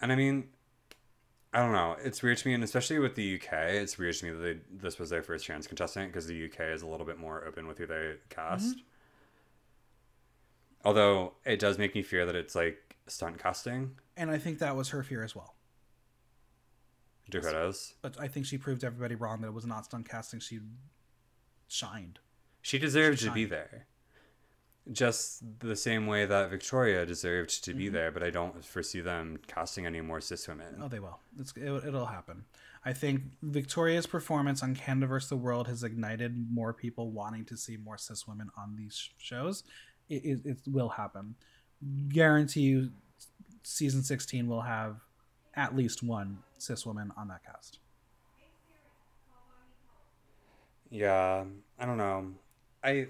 and 0.00 0.12
i 0.12 0.14
mean 0.16 0.48
i 1.52 1.58
don't 1.58 1.72
know 1.72 1.96
it's 2.02 2.22
weird 2.22 2.38
to 2.38 2.48
me 2.48 2.54
and 2.54 2.62
especially 2.64 2.98
with 2.98 3.14
the 3.16 3.36
uk 3.36 3.52
it's 3.52 3.98
weird 3.98 4.14
to 4.16 4.24
me 4.26 4.30
that 4.32 4.38
they, 4.38 4.56
this 4.70 4.98
was 4.98 5.10
their 5.10 5.22
first 5.22 5.44
trans 5.44 5.66
contestant 5.66 6.12
because 6.12 6.26
the 6.26 6.44
uk 6.46 6.60
is 6.60 6.82
a 6.82 6.86
little 6.86 7.06
bit 7.06 7.18
more 7.18 7.44
open 7.46 7.66
with 7.66 7.78
who 7.78 7.86
they 7.86 8.14
cast 8.30 8.76
Mm-hmm. 8.76 8.80
although 10.84 11.32
it 11.44 11.58
does 11.58 11.78
make 11.78 11.94
me 11.94 12.02
fear 12.02 12.24
that 12.26 12.34
it's 12.36 12.54
like 12.54 12.96
stunt 13.06 13.38
casting 13.38 13.96
and 14.16 14.30
I 14.30 14.38
think 14.38 14.58
that 14.58 14.74
was 14.74 14.88
her 14.88 15.02
fear 15.04 15.22
as 15.22 15.36
well. 15.36 15.54
Dakota's. 17.30 17.94
But 18.02 18.18
I 18.20 18.28
think 18.28 18.46
she 18.46 18.58
proved 18.58 18.84
everybody 18.84 19.14
wrong 19.14 19.40
that 19.42 19.48
it 19.48 19.54
was 19.54 19.66
not 19.66 19.84
stunt 19.84 20.08
casting. 20.08 20.40
She 20.40 20.60
shined. 21.68 22.18
She 22.62 22.78
deserved 22.78 23.20
She 23.20 23.26
to 23.26 23.32
be 23.32 23.44
there. 23.44 23.86
Just 24.90 25.42
the 25.60 25.76
same 25.76 26.06
way 26.06 26.24
that 26.24 26.48
Victoria 26.50 27.04
deserved 27.04 27.62
to 27.64 27.70
Mm-hmm. 27.72 27.78
be 27.78 27.88
there, 27.90 28.10
but 28.10 28.22
I 28.22 28.30
don't 28.30 28.64
foresee 28.64 29.00
them 29.02 29.38
casting 29.46 29.84
any 29.84 30.00
more 30.00 30.20
cis 30.22 30.48
women. 30.48 30.80
Oh, 30.82 30.88
they 30.88 30.98
will. 30.98 31.18
It's, 31.38 31.52
it, 31.56 31.68
it'll 31.86 32.06
happen. 32.06 32.44
I 32.86 32.94
think 32.94 33.22
Victoria's 33.42 34.06
performance 34.06 34.62
on 34.62 34.74
Canada 34.74 35.06
vs. 35.06 35.28
the 35.28 35.36
World 35.36 35.68
has 35.68 35.82
ignited 35.82 36.50
more 36.50 36.72
people 36.72 37.10
wanting 37.10 37.44
to 37.46 37.56
see 37.58 37.76
more 37.76 37.98
cis 37.98 38.26
women 38.26 38.48
on 38.56 38.76
these 38.76 39.10
shows. 39.18 39.62
It, 40.08 40.24
it, 40.24 40.40
it 40.46 40.58
will 40.66 40.88
happen. 40.88 41.34
Guarantee 42.08 42.62
you, 42.62 42.90
season 43.62 44.02
16 44.02 44.46
will 44.48 44.62
have 44.62 44.96
at 45.54 45.76
least 45.76 46.02
one 46.02 46.38
cis 46.62 46.84
woman 46.86 47.12
on 47.16 47.28
that 47.28 47.44
cast. 47.44 47.78
Yeah, 50.90 51.44
I 51.78 51.86
don't 51.86 51.98
know. 51.98 52.32
I 52.82 53.08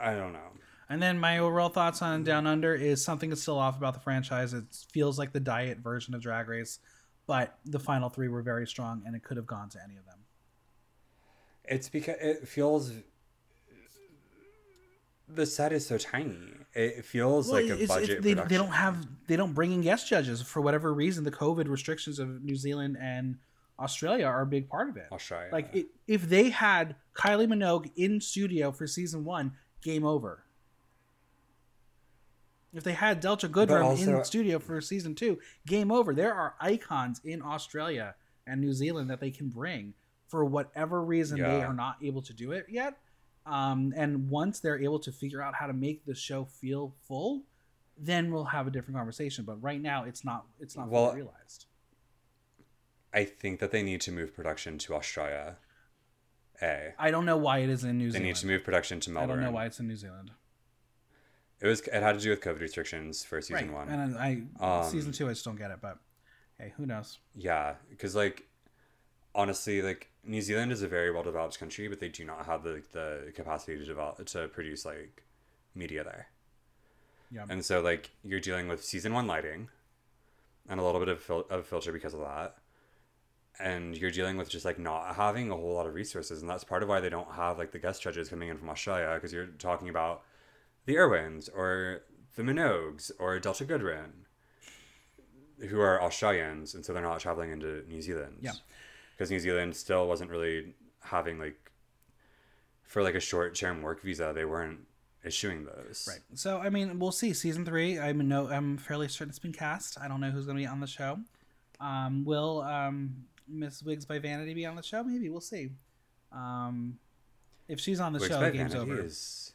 I 0.00 0.14
don't 0.14 0.32
know. 0.32 0.50
And 0.88 1.02
then 1.02 1.18
my 1.18 1.38
overall 1.38 1.70
thoughts 1.70 2.02
on 2.02 2.24
Down 2.24 2.46
Under 2.46 2.74
is 2.74 3.02
something 3.02 3.32
is 3.32 3.40
still 3.40 3.58
off 3.58 3.76
about 3.76 3.94
the 3.94 4.00
franchise. 4.00 4.52
It 4.52 4.64
feels 4.92 5.18
like 5.18 5.32
the 5.32 5.40
diet 5.40 5.78
version 5.78 6.14
of 6.14 6.20
Drag 6.20 6.48
Race, 6.48 6.78
but 7.26 7.58
the 7.64 7.80
final 7.80 8.10
three 8.10 8.28
were 8.28 8.42
very 8.42 8.66
strong, 8.66 9.02
and 9.06 9.16
it 9.16 9.22
could 9.22 9.36
have 9.36 9.46
gone 9.46 9.70
to 9.70 9.78
any 9.82 9.96
of 9.96 10.04
them. 10.04 10.18
It's 11.64 11.88
because 11.88 12.16
it 12.20 12.46
feels 12.46 12.92
the 15.28 15.46
set 15.46 15.72
is 15.72 15.86
so 15.86 15.98
tiny. 15.98 16.38
It 16.74 17.04
feels 17.04 17.50
like 17.50 17.66
a 17.66 17.86
budget. 17.86 18.22
they, 18.22 18.34
they 18.34 18.56
don't 18.56 18.72
have 18.72 19.06
they 19.26 19.36
don't 19.36 19.52
bring 19.52 19.72
in 19.72 19.80
guest 19.80 20.08
judges 20.08 20.42
for 20.42 20.60
whatever 20.60 20.92
reason. 20.92 21.24
The 21.24 21.30
COVID 21.30 21.68
restrictions 21.68 22.18
of 22.18 22.42
New 22.42 22.56
Zealand 22.56 22.96
and 23.00 23.36
Australia 23.78 24.26
are 24.26 24.42
a 24.42 24.46
big 24.46 24.68
part 24.68 24.88
of 24.88 24.96
it. 24.96 25.06
Australia. 25.12 25.48
Like 25.52 25.74
it, 25.74 25.86
if 26.06 26.28
they 26.28 26.50
had 26.50 26.96
Kylie 27.14 27.46
Minogue 27.46 27.90
in 27.96 28.20
studio 28.20 28.72
for 28.72 28.86
season 28.86 29.24
one, 29.24 29.52
game 29.82 30.04
over. 30.04 30.44
If 32.72 32.82
they 32.82 32.92
had 32.92 33.20
Delta 33.20 33.48
Goodrem 33.48 33.84
also- 33.84 34.18
in 34.18 34.24
studio 34.24 34.58
for 34.58 34.80
season 34.80 35.14
two, 35.14 35.38
game 35.66 35.92
over. 35.92 36.12
There 36.12 36.34
are 36.34 36.54
icons 36.60 37.20
in 37.24 37.40
Australia 37.40 38.16
and 38.46 38.60
New 38.60 38.72
Zealand 38.72 39.10
that 39.10 39.20
they 39.20 39.30
can 39.30 39.48
bring. 39.48 39.94
For 40.26 40.44
whatever 40.44 41.04
reason, 41.04 41.40
they 41.40 41.62
are 41.62 41.72
not 41.74 41.98
able 42.02 42.22
to 42.22 42.32
do 42.32 42.50
it 42.52 42.66
yet. 42.68 42.98
Um, 43.46 43.92
and 43.96 44.28
once 44.30 44.60
they're 44.60 44.80
able 44.80 44.98
to 45.00 45.12
figure 45.12 45.42
out 45.42 45.54
how 45.54 45.66
to 45.66 45.72
make 45.72 46.06
the 46.06 46.14
show 46.14 46.44
feel 46.44 46.94
full, 47.06 47.42
then 47.98 48.32
we'll 48.32 48.46
have 48.46 48.66
a 48.66 48.70
different 48.70 48.96
conversation. 48.96 49.44
But 49.44 49.62
right 49.62 49.80
now, 49.80 50.04
it's 50.04 50.24
not. 50.24 50.46
It's 50.60 50.76
not 50.76 50.88
Well, 50.88 51.12
realized. 51.12 51.66
I 53.12 53.24
think 53.24 53.60
that 53.60 53.70
they 53.70 53.82
need 53.82 54.00
to 54.02 54.12
move 54.12 54.34
production 54.34 54.78
to 54.78 54.94
Australia. 54.94 55.56
A. 56.62 56.94
I 56.98 57.10
don't 57.10 57.26
know 57.26 57.36
why 57.36 57.58
it 57.58 57.68
is 57.68 57.84
in 57.84 57.98
New 57.98 58.06
They 58.06 58.10
Zealand. 58.12 58.24
They 58.24 58.28
need 58.28 58.36
to 58.36 58.46
move 58.46 58.64
production 58.64 59.00
to 59.00 59.10
Melbourne. 59.10 59.30
I 59.30 59.34
don't 59.34 59.44
know 59.44 59.50
why 59.50 59.66
it's 59.66 59.80
in 59.80 59.88
New 59.88 59.96
Zealand. 59.96 60.30
It 61.60 61.66
was. 61.66 61.80
It 61.80 62.02
had 62.02 62.14
to 62.14 62.20
do 62.20 62.30
with 62.30 62.40
COVID 62.40 62.60
restrictions 62.60 63.24
for 63.24 63.40
season 63.40 63.72
one. 63.72 63.88
And 63.88 64.16
I 64.18 64.42
Um, 64.60 64.88
season 64.90 65.12
two, 65.12 65.26
I 65.26 65.30
just 65.30 65.44
don't 65.44 65.56
get 65.56 65.70
it. 65.70 65.78
But 65.80 65.98
hey, 66.58 66.72
who 66.76 66.86
knows? 66.86 67.18
Yeah, 67.34 67.74
because 67.90 68.14
like 68.14 68.46
honestly, 69.34 69.82
like 69.82 70.10
New 70.26 70.40
Zealand 70.40 70.72
is 70.72 70.82
a 70.82 70.88
very 70.88 71.10
well 71.10 71.22
developed 71.22 71.58
country, 71.58 71.88
but 71.88 72.00
they 72.00 72.08
do 72.08 72.24
not 72.24 72.46
have 72.46 72.62
the 72.62 72.82
the 72.92 73.32
capacity 73.34 73.76
to 73.78 73.84
develop 73.84 74.24
to 74.24 74.48
produce 74.48 74.84
like 74.84 75.22
media 75.74 76.04
there. 76.04 76.28
Yeah. 77.30 77.46
And 77.48 77.64
so 77.64 77.80
like 77.80 78.10
you're 78.22 78.40
dealing 78.40 78.68
with 78.68 78.84
season 78.84 79.12
one 79.12 79.26
lighting, 79.26 79.68
and 80.68 80.80
a 80.80 80.84
little 80.84 81.00
bit 81.00 81.08
of 81.08 81.20
fil- 81.20 81.46
of 81.50 81.66
filter 81.66 81.92
because 81.92 82.14
of 82.14 82.20
that, 82.20 82.56
and 83.58 83.96
you're 83.96 84.10
dealing 84.10 84.36
with 84.36 84.48
just 84.48 84.64
like 84.64 84.78
not 84.78 85.14
having 85.14 85.50
a 85.50 85.56
whole 85.56 85.74
lot 85.74 85.86
of 85.86 85.94
resources, 85.94 86.40
and 86.40 86.50
that's 86.50 86.64
part 86.64 86.82
of 86.82 86.88
why 86.88 87.00
they 87.00 87.10
don't 87.10 87.32
have 87.32 87.58
like 87.58 87.72
the 87.72 87.78
guest 87.78 88.02
judges 88.02 88.28
coming 88.28 88.48
in 88.48 88.56
from 88.56 88.68
Australia 88.70 89.12
because 89.14 89.32
you're 89.32 89.46
talking 89.46 89.88
about 89.88 90.22
the 90.86 90.98
Irwins 90.98 91.48
or 91.48 92.02
the 92.36 92.42
Minogues 92.42 93.10
or 93.18 93.38
Delta 93.38 93.64
Goodrem, 93.64 94.10
who 95.68 95.80
are 95.80 96.02
Australians, 96.02 96.74
and 96.74 96.84
so 96.84 96.92
they're 96.92 97.02
not 97.02 97.20
traveling 97.20 97.50
into 97.50 97.84
New 97.88 98.02
Zealand. 98.02 98.38
Yeah. 98.40 98.52
Because 99.16 99.30
New 99.30 99.38
Zealand 99.40 99.76
still 99.76 100.06
wasn't 100.08 100.30
really 100.30 100.74
having 101.00 101.38
like 101.38 101.70
for 102.82 103.02
like 103.02 103.14
a 103.14 103.20
short 103.20 103.54
term 103.54 103.82
work 103.82 104.02
visa, 104.02 104.32
they 104.34 104.44
weren't 104.44 104.80
issuing 105.24 105.64
those. 105.64 106.06
Right. 106.08 106.20
So 106.34 106.58
I 106.58 106.70
mean, 106.70 106.98
we'll 106.98 107.12
see. 107.12 107.32
Season 107.32 107.64
three. 107.64 107.98
I'm 107.98 108.26
no. 108.28 108.48
I'm 108.48 108.76
fairly 108.76 109.08
certain 109.08 109.30
it's 109.30 109.38
been 109.38 109.52
cast. 109.52 109.98
I 110.00 110.08
don't 110.08 110.20
know 110.20 110.30
who's 110.30 110.46
going 110.46 110.58
to 110.58 110.62
be 110.62 110.66
on 110.66 110.80
the 110.80 110.86
show. 110.86 111.18
Um, 111.80 112.24
will 112.24 112.62
um, 112.62 113.14
Miss 113.48 113.82
Wigs 113.82 114.04
by 114.04 114.18
Vanity 114.18 114.54
be 114.54 114.66
on 114.66 114.76
the 114.76 114.82
show? 114.82 115.02
Maybe 115.02 115.28
we'll 115.28 115.40
see. 115.40 115.70
Um, 116.32 116.98
if 117.68 117.80
she's 117.80 118.00
on 118.00 118.12
the 118.12 118.18
Wigs 118.18 118.32
show, 118.32 118.40
by 118.40 118.50
game's 118.50 118.74
Vanity 118.74 118.92
over. 118.92 119.04
is 119.04 119.52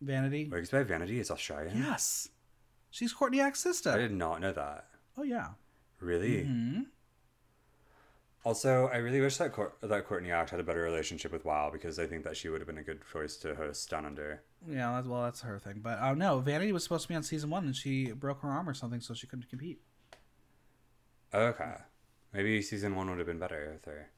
Vanity. 0.00 0.48
Wigs 0.50 0.70
by 0.70 0.82
Vanity 0.82 1.20
is 1.20 1.30
Australian. 1.30 1.78
Yes. 1.82 2.28
She's 2.90 3.12
Courtney 3.12 3.40
Act's 3.40 3.60
sister. 3.60 3.90
I 3.90 3.98
did 3.98 4.12
not 4.12 4.40
know 4.40 4.52
that. 4.52 4.86
Oh 5.18 5.22
yeah. 5.22 5.48
Really. 6.00 6.44
hmm 6.44 6.82
Also, 8.44 8.88
I 8.92 8.98
really 8.98 9.20
wish 9.22 9.38
that 9.38 9.52
Cour- 9.54 9.72
that 9.80 10.06
Courtney 10.06 10.30
Act 10.30 10.50
had 10.50 10.60
a 10.60 10.62
better 10.62 10.82
relationship 10.82 11.32
with 11.32 11.46
WoW 11.46 11.70
because 11.72 11.98
I 11.98 12.06
think 12.06 12.24
that 12.24 12.36
she 12.36 12.50
would 12.50 12.60
have 12.60 12.66
been 12.66 12.78
a 12.78 12.82
good 12.82 13.00
choice 13.10 13.36
to 13.38 13.54
host 13.54 13.88
Down 13.88 14.04
Under. 14.04 14.42
Yeah. 14.68 14.92
That's, 14.92 15.08
well, 15.08 15.22
that's 15.22 15.40
her 15.40 15.58
thing. 15.58 15.80
But 15.82 15.98
uh, 15.98 16.14
no, 16.14 16.40
Vanity 16.40 16.70
was 16.72 16.82
supposed 16.82 17.02
to 17.04 17.08
be 17.08 17.14
on 17.14 17.22
season 17.22 17.48
one, 17.48 17.64
and 17.64 17.74
she 17.74 18.12
broke 18.12 18.42
her 18.42 18.48
arm 18.48 18.68
or 18.68 18.74
something, 18.74 19.00
so 19.00 19.14
she 19.14 19.26
couldn't 19.26 19.48
compete. 19.48 19.80
Okay. 21.32 21.74
Maybe 22.34 22.60
season 22.60 22.94
one 22.96 23.08
would 23.08 23.18
have 23.18 23.26
been 23.26 23.38
better 23.38 23.70
with 23.72 23.84
her. 23.86 24.10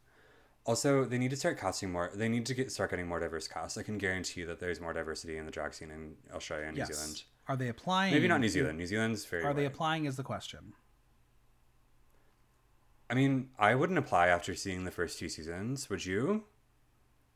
Also, 0.65 1.05
they 1.05 1.19
need 1.19 1.31
to 1.31 1.37
start 1.37 1.59
casting 1.59 1.93
more. 1.93 2.11
They 2.13 2.29
need 2.29 2.47
to 2.47 2.55
get 2.55 2.73
start 2.73 2.91
getting 2.91 3.07
more 3.07 3.21
diverse 3.21 3.47
casts. 3.47 3.79
I 3.79 3.85
can 3.85 3.99
guarantee 3.99 4.41
you 4.41 4.47
that 4.49 4.59
there's 4.59 4.81
more 4.81 4.93
diversity 4.93 5.37
in 5.37 5.45
the 5.45 5.53
drag 5.53 5.73
scene 5.73 5.93
in 5.93 6.17
Australia 6.35 6.67
and 6.67 6.77
New. 6.77 6.85
Zealand. 6.85 7.23
Are 7.47 7.57
they 7.57 7.69
applying? 7.69 8.13
Maybe 8.13 8.27
not 8.27 8.41
New 8.41 8.49
Zealand. 8.49 8.77
New 8.77 8.87
Zealand's 8.87 9.25
very. 9.25 9.45
Are 9.45 9.55
they 9.55 9.67
applying? 9.67 10.07
Is 10.07 10.17
the 10.17 10.25
question. 10.25 10.73
I 13.09 13.15
mean, 13.15 13.51
I 13.59 13.75
wouldn't 13.75 13.99
apply 13.99 14.29
after 14.29 14.55
seeing 14.55 14.85
the 14.85 14.91
first 14.91 15.19
two 15.19 15.29
seasons. 15.29 15.89
Would 15.89 16.05
you? 16.05 16.45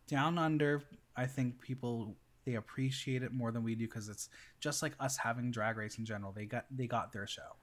Down 0.08 0.38
under, 0.38 0.82
I 1.16 1.26
think 1.26 1.60
people 1.60 2.16
they 2.44 2.54
appreciate 2.54 3.22
it 3.22 3.32
more 3.32 3.52
than 3.52 3.62
we 3.62 3.74
do 3.74 3.86
because 3.86 4.08
it's 4.08 4.28
just 4.60 4.82
like 4.82 4.92
us 4.98 5.16
having 5.16 5.50
drag 5.50 5.76
race 5.76 5.98
in 5.98 6.04
general. 6.04 6.32
They 6.32 6.46
got 6.46 6.66
they 6.70 6.86
got 6.86 7.12
their 7.12 7.26
show. 7.26 7.56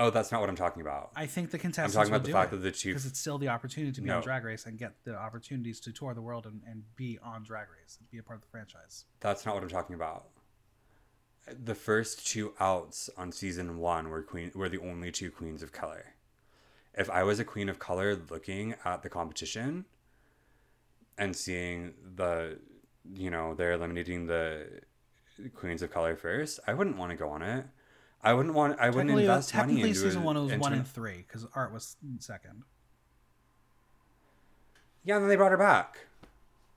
Oh, 0.00 0.10
that's 0.10 0.30
not 0.30 0.40
what 0.40 0.48
I'm 0.48 0.56
talking 0.56 0.80
about. 0.80 1.10
I 1.16 1.26
think 1.26 1.50
the 1.50 1.58
contestants. 1.58 1.96
I'm 1.96 2.02
talking 2.02 2.14
about 2.14 2.24
the 2.24 2.32
fact 2.32 2.50
that 2.52 2.58
the 2.58 2.70
two. 2.70 2.90
because 2.90 3.06
it's 3.06 3.18
still 3.18 3.38
the 3.38 3.48
opportunity 3.48 3.92
to 3.92 4.00
be 4.00 4.10
on 4.10 4.22
drag 4.22 4.44
race 4.44 4.66
and 4.66 4.78
get 4.78 4.92
the 5.04 5.16
opportunities 5.16 5.80
to 5.80 5.92
tour 5.92 6.14
the 6.14 6.22
world 6.22 6.46
and, 6.46 6.62
and 6.68 6.84
be 6.94 7.18
on 7.22 7.42
drag 7.42 7.66
race 7.68 7.96
and 7.98 8.08
be 8.10 8.18
a 8.18 8.22
part 8.22 8.36
of 8.36 8.42
the 8.42 8.48
franchise. 8.48 9.06
That's 9.20 9.44
not 9.44 9.54
what 9.54 9.64
I'm 9.64 9.68
talking 9.68 9.96
about. 9.96 10.28
The 11.64 11.74
first 11.74 12.26
two 12.26 12.52
outs 12.60 13.10
on 13.16 13.32
season 13.32 13.78
one 13.78 14.10
were 14.10 14.22
queen 14.22 14.52
were 14.54 14.68
the 14.68 14.78
only 14.78 15.10
two 15.10 15.30
queens 15.30 15.62
of 15.62 15.72
color. 15.72 16.14
If 16.98 17.08
I 17.08 17.22
was 17.22 17.38
a 17.38 17.44
queen 17.44 17.68
of 17.68 17.78
color 17.78 18.20
looking 18.28 18.74
at 18.84 19.02
the 19.02 19.08
competition 19.08 19.84
and 21.16 21.34
seeing 21.34 21.94
the 22.16 22.58
you 23.14 23.30
know, 23.30 23.54
they're 23.54 23.72
eliminating 23.72 24.26
the 24.26 24.66
queens 25.54 25.80
of 25.80 25.90
color 25.90 26.14
first, 26.16 26.60
I 26.66 26.74
wouldn't 26.74 26.98
want 26.98 27.10
to 27.10 27.16
go 27.16 27.30
on 27.30 27.40
it. 27.40 27.64
I 28.22 28.34
wouldn't 28.34 28.54
want 28.54 28.78
I 28.80 28.90
wouldn't 28.90 29.10
invest 29.18 29.20
Technically, 29.20 29.28
uh, 29.28 29.34
invest 29.36 29.54
money 29.54 29.66
technically 29.74 29.88
into 29.90 30.00
season 30.00 30.22
one 30.24 30.36
was 30.36 30.52
into 30.52 30.60
one 30.60 30.72
an- 30.72 30.78
and 30.80 30.88
three 30.88 31.24
because 31.26 31.46
art 31.54 31.72
was 31.72 31.96
second. 32.18 32.64
Yeah, 35.04 35.14
and 35.14 35.24
then 35.24 35.28
they 35.30 35.36
brought 35.36 35.52
her 35.52 35.56
back. 35.56 35.98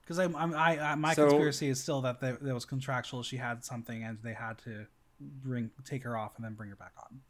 Because 0.02 0.18
I, 0.18 0.24
I'm- 0.24 0.54
I, 0.54 0.78
I, 0.78 0.94
my 0.94 1.14
So- 1.14 1.26
conspiracy 1.28 1.68
is 1.68 1.82
still 1.82 2.00
that 2.02 2.20
there, 2.20 2.38
there 2.40 2.54
was 2.54 2.64
contractual. 2.64 3.22
She 3.22 3.36
had 3.36 3.64
something, 3.64 4.02
and 4.04 4.18
they 4.22 4.34
had 4.34 4.58
to 4.58 4.86
bring 5.20 5.70
take 5.84 6.04
her 6.04 6.16
off 6.16 6.36
and 6.36 6.44
then 6.44 6.54
bring 6.54 6.70
her 6.70 6.76
back 6.76 6.92
on. 6.96 7.20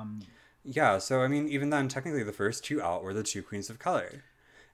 Um, 0.00 0.20
Yeah, 0.64 0.98
so 0.98 1.22
I 1.22 1.28
mean, 1.28 1.48
even 1.48 1.70
then, 1.70 1.88
technically, 1.88 2.22
the 2.22 2.32
first 2.32 2.64
two 2.64 2.82
out 2.82 3.02
were 3.02 3.14
the 3.14 3.22
two 3.22 3.42
queens 3.42 3.70
of 3.70 3.78
color, 3.78 4.24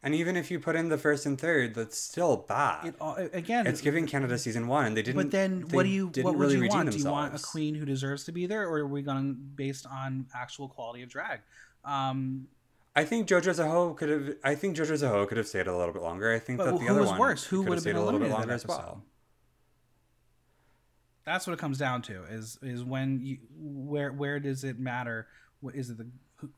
and 0.02 0.14
even 0.14 0.36
if 0.36 0.50
you 0.50 0.58
put 0.58 0.74
in 0.76 0.88
the 0.88 0.98
first 0.98 1.26
and 1.26 1.40
third, 1.40 1.74
that's 1.74 1.96
still 1.96 2.36
bad. 2.36 2.86
it 2.86 2.94
all 3.00 3.14
again. 3.14 3.66
it's 3.66 3.80
giving 3.80 4.06
Canada 4.06 4.36
season 4.38 4.66
one, 4.66 4.86
and 4.86 4.96
they 4.96 5.02
didn't. 5.02 5.22
but 5.22 5.30
then, 5.30 5.62
what 5.70 5.84
do 5.84 5.88
you? 5.88 6.06
What 6.22 6.34
would 6.34 6.40
really 6.40 6.54
you 6.56 6.62
redeem 6.62 6.76
want? 6.78 6.90
Do 6.90 6.98
you 6.98 7.04
want 7.04 7.34
a 7.34 7.38
queen 7.38 7.74
who 7.74 7.84
deserves 7.84 8.24
to 8.24 8.32
be 8.32 8.46
there, 8.46 8.68
or 8.68 8.78
are 8.78 8.86
we 8.86 9.02
going 9.02 9.36
based 9.54 9.86
on 9.86 10.26
actual 10.34 10.68
quality 10.68 11.02
of 11.02 11.08
drag? 11.08 11.40
Um, 11.84 12.48
I 12.96 13.04
think 13.04 13.28
JoJo 13.28 13.54
Zaho 13.54 13.96
could 13.96 14.08
have. 14.08 14.34
I 14.42 14.54
think 14.54 14.76
JoJo 14.76 14.94
Zaho 14.94 15.28
could 15.28 15.36
have 15.36 15.46
stayed 15.46 15.66
a 15.66 15.76
little 15.76 15.92
bit 15.92 16.02
longer. 16.02 16.32
I 16.32 16.38
think 16.38 16.58
that 16.58 16.72
who 16.72 16.78
the 16.78 16.88
other 16.88 17.00
was 17.00 17.10
one 17.10 17.18
worse? 17.18 17.44
Who 17.44 17.58
could 17.60 17.68
would 17.68 17.74
have 17.76 17.82
stayed 17.82 17.96
a 17.96 18.02
little 18.02 18.18
bit 18.18 18.30
longer 18.30 18.52
as 18.52 18.66
well. 18.66 19.04
That's 21.24 21.46
what 21.46 21.54
it 21.54 21.58
comes 21.58 21.78
down 21.78 22.02
to. 22.02 22.24
Is 22.24 22.58
is 22.62 22.84
when 22.84 23.20
you 23.20 23.38
where 23.58 24.12
where 24.12 24.40
does 24.40 24.64
it 24.64 24.78
matter? 24.78 25.26
What 25.60 25.74
is 25.74 25.90
it 25.90 25.98
the 25.98 26.06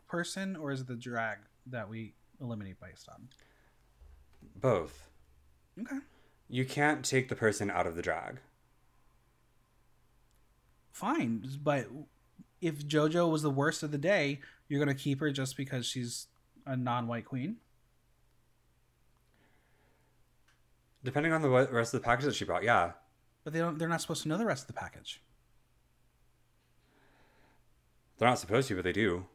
person 0.08 0.56
or 0.56 0.70
is 0.72 0.80
it 0.80 0.86
the 0.86 0.96
drag 0.96 1.38
that 1.66 1.88
we 1.88 2.14
eliminate 2.40 2.80
based 2.80 3.08
on? 3.08 3.28
Both. 4.56 5.08
Okay. 5.80 5.98
You 6.48 6.64
can't 6.64 7.04
take 7.04 7.28
the 7.28 7.36
person 7.36 7.70
out 7.70 7.86
of 7.86 7.94
the 7.96 8.02
drag. 8.02 8.40
fine. 10.92 11.48
But 11.62 11.86
if 12.60 12.84
JoJo 12.86 13.30
was 13.30 13.42
the 13.42 13.50
worst 13.50 13.82
of 13.82 13.92
the 13.92 13.98
day, 13.98 14.40
you're 14.68 14.80
gonna 14.80 14.94
keep 14.94 15.20
her 15.20 15.30
just 15.30 15.56
because 15.56 15.86
she's 15.86 16.26
a 16.66 16.76
non-white 16.76 17.24
queen. 17.24 17.56
Depending 21.04 21.32
on 21.32 21.40
the 21.42 21.48
rest 21.48 21.94
of 21.94 22.02
the 22.02 22.04
package 22.04 22.24
that 22.24 22.34
she 22.34 22.44
brought, 22.44 22.64
yeah. 22.64 22.92
But 23.44 23.52
they 23.52 23.60
don't. 23.60 23.78
They're 23.78 23.88
not 23.88 24.00
supposed 24.00 24.22
to 24.24 24.28
know 24.28 24.36
the 24.36 24.44
rest 24.44 24.64
of 24.64 24.66
the 24.66 24.72
package. 24.72 25.22
They're 28.18 28.28
not 28.28 28.38
supposed 28.38 28.68
to, 28.68 28.74
but 28.74 28.84
they 28.84 28.92
do. 28.92 29.26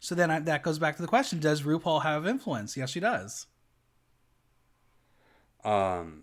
So 0.00 0.14
then 0.14 0.30
I, 0.30 0.38
that 0.40 0.62
goes 0.62 0.78
back 0.78 0.96
to 0.96 1.02
the 1.02 1.08
question: 1.08 1.38
Does 1.40 1.62
RuPaul 1.62 2.02
have 2.02 2.26
influence? 2.26 2.76
Yes, 2.76 2.90
she 2.90 3.00
does. 3.00 3.46
Um, 5.64 6.22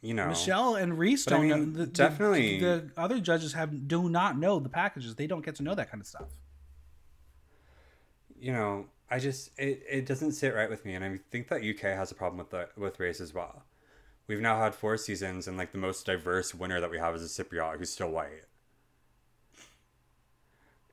you 0.00 0.14
know, 0.14 0.28
Michelle 0.28 0.76
and 0.76 0.98
Reese 0.98 1.24
don't 1.24 1.48
know. 1.48 1.56
mean, 1.56 1.72
The, 1.74 1.80
the- 1.80 1.86
definitely- 1.86 2.60
the, 2.60 2.90
other 2.96 3.20
judges 3.20 3.52
have 3.52 3.86
do 3.88 4.08
not 4.08 4.38
know 4.38 4.58
the 4.58 4.68
packages. 4.68 5.14
They 5.14 5.26
don't 5.26 5.44
get 5.44 5.56
to 5.56 5.62
know 5.62 5.74
that 5.74 5.90
kind 5.90 6.00
of 6.00 6.06
stuff. 6.06 6.28
you 8.40 8.52
know, 8.52 8.86
I 9.10 9.18
just 9.18 9.50
it, 9.58 9.82
it 9.90 10.06
doesn't 10.06 10.32
sit 10.32 10.54
right 10.54 10.70
with 10.70 10.84
me, 10.84 10.94
and 10.94 11.04
I 11.04 11.18
think 11.30 11.48
that 11.48 11.62
UK 11.62 11.80
has 11.96 12.10
a 12.10 12.14
problem 12.14 12.38
with 12.38 12.50
the 12.50 12.68
with 12.80 12.98
race 13.00 13.20
as 13.20 13.34
well. 13.34 13.64
We've 14.26 14.40
now 14.40 14.58
had 14.58 14.74
four 14.74 14.96
seasons, 14.96 15.48
and 15.48 15.56
like 15.56 15.72
the 15.72 15.78
most 15.78 16.06
diverse 16.06 16.54
winner 16.54 16.80
that 16.80 16.90
we 16.90 16.98
have 16.98 17.14
is 17.14 17.38
a 17.38 17.44
Cypriot 17.44 17.78
who's 17.78 17.90
still 17.90 18.10
white. 18.10 18.44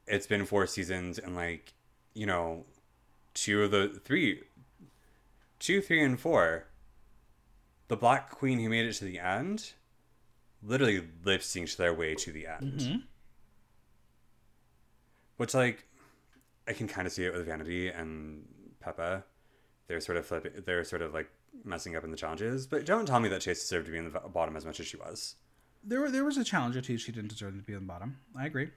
It's 0.07 0.27
been 0.27 0.45
four 0.45 0.67
seasons, 0.67 1.17
and 1.19 1.35
like 1.35 1.73
you 2.13 2.25
know, 2.25 2.65
two 3.33 3.63
of 3.63 3.71
the 3.71 3.99
three, 4.03 4.41
two, 5.59 5.81
three, 5.81 6.03
and 6.03 6.19
four. 6.19 6.67
The 7.87 7.97
Black 7.97 8.31
Queen 8.31 8.59
who 8.59 8.69
made 8.69 8.85
it 8.85 8.93
to 8.93 9.05
the 9.05 9.19
end, 9.19 9.73
literally 10.63 11.03
lip 11.23 11.41
synced 11.41 11.77
their 11.77 11.93
way 11.93 12.15
to 12.15 12.31
the 12.31 12.47
end. 12.47 12.79
Mhm. 12.79 13.03
Which 15.37 15.53
like 15.53 15.85
I 16.67 16.73
can 16.73 16.87
kind 16.87 17.05
of 17.05 17.13
see 17.13 17.25
it 17.25 17.33
with 17.33 17.45
Vanity 17.45 17.89
and 17.89 18.47
Peppa. 18.79 19.23
They're 19.87 20.01
sort 20.01 20.17
of 20.17 20.25
flipping. 20.25 20.53
They're 20.65 20.83
sort 20.83 21.01
of 21.01 21.13
like 21.13 21.29
messing 21.63 21.95
up 21.95 22.03
in 22.03 22.11
the 22.11 22.17
challenges. 22.17 22.65
But 22.65 22.85
don't 22.85 23.05
tell 23.05 23.19
me 23.19 23.29
that 23.29 23.41
Tayce 23.41 23.59
deserved 23.61 23.85
to 23.85 23.91
be 23.91 23.97
in 23.97 24.11
the 24.11 24.19
bottom 24.19 24.55
as 24.55 24.65
much 24.65 24.79
as 24.79 24.87
she 24.87 24.97
was. 24.97 25.35
There, 25.83 25.99
were, 26.01 26.09
there 26.09 26.25
was 26.25 26.37
a 26.37 26.43
challenge 26.43 26.75
or 26.75 26.81
two 26.81 26.97
she 26.97 27.11
didn't 27.11 27.29
deserve 27.29 27.55
to 27.55 27.61
be 27.61 27.75
on 27.75 27.81
the 27.81 27.87
bottom. 27.87 28.17
I 28.35 28.47
agree. 28.47 28.69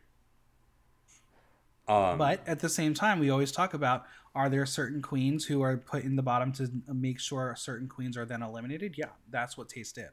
Um, 1.88 2.18
But 2.18 2.46
at 2.46 2.60
the 2.60 2.68
same 2.68 2.92
time, 2.94 3.18
we 3.18 3.30
always 3.30 3.50
talk 3.50 3.72
about 3.74 4.04
are 4.34 4.48
there 4.48 4.66
certain 4.66 5.00
queens 5.02 5.46
who 5.46 5.62
are 5.62 5.76
put 5.78 6.04
in 6.04 6.16
the 6.16 6.22
bottom 6.22 6.52
to 6.52 6.70
make 6.86 7.18
sure 7.18 7.54
certain 7.56 7.88
queens 7.88 8.16
are 8.16 8.26
then 8.26 8.42
eliminated? 8.42 8.94
Yeah, 8.96 9.06
that's 9.30 9.56
what 9.56 9.68
Tayce 9.68 9.92
did. 9.92 10.10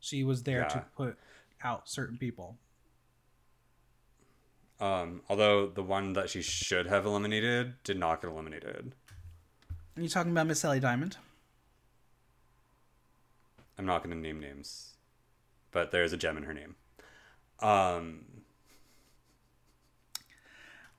She 0.00 0.22
was 0.24 0.44
there 0.44 0.64
to 0.66 0.84
put 0.96 1.18
out 1.62 1.88
certain 1.88 2.16
people. 2.16 2.58
um, 4.78 5.22
although 5.28 5.66
the 5.66 5.82
one 5.82 6.12
that 6.12 6.28
she 6.28 6.42
should 6.42 6.86
have 6.86 7.06
eliminated 7.06 7.74
did 7.82 7.98
not 7.98 8.20
get 8.20 8.30
eliminated. 8.30 8.92
Are 9.96 10.02
you 10.02 10.08
talking 10.08 10.30
about 10.32 10.46
Miss 10.46 10.62
Ellie 10.64 10.80
Diamond? 10.80 11.16
I'm 13.78 13.86
not 13.86 14.02
going 14.04 14.14
to 14.14 14.20
name 14.20 14.38
names, 14.38 14.94
but 15.72 15.90
there's 15.90 16.12
a 16.12 16.16
gem 16.18 16.36
in 16.36 16.42
her 16.44 16.54
name. 16.54 16.76
Um, 17.60 18.24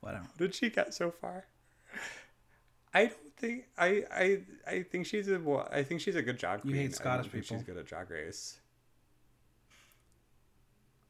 Whatever. 0.02 0.24
how 0.24 0.30
did 0.38 0.56
she 0.56 0.70
get 0.70 0.94
so 0.94 1.12
far? 1.12 1.46
I 2.94 3.06
don't 3.06 3.36
think 3.38 3.66
I 3.78 4.04
I 4.12 4.40
I 4.66 4.84
think 4.84 5.06
she's 5.06 5.28
a 5.28 5.40
wa- 5.40 5.68
I 5.72 5.84
think 5.84 6.02
she's 6.02 6.16
a 6.16 6.22
good 6.22 6.38
drag 6.38 6.60
You 6.64 6.72
queen. 6.72 6.76
hate 6.76 6.82
I 6.82 6.88
don't 6.88 6.94
Scottish 6.96 7.32
think 7.32 7.44
people. 7.44 7.58
She's 7.58 7.66
good 7.66 7.78
at 7.78 7.86
drag 7.86 8.10
race. 8.10 8.60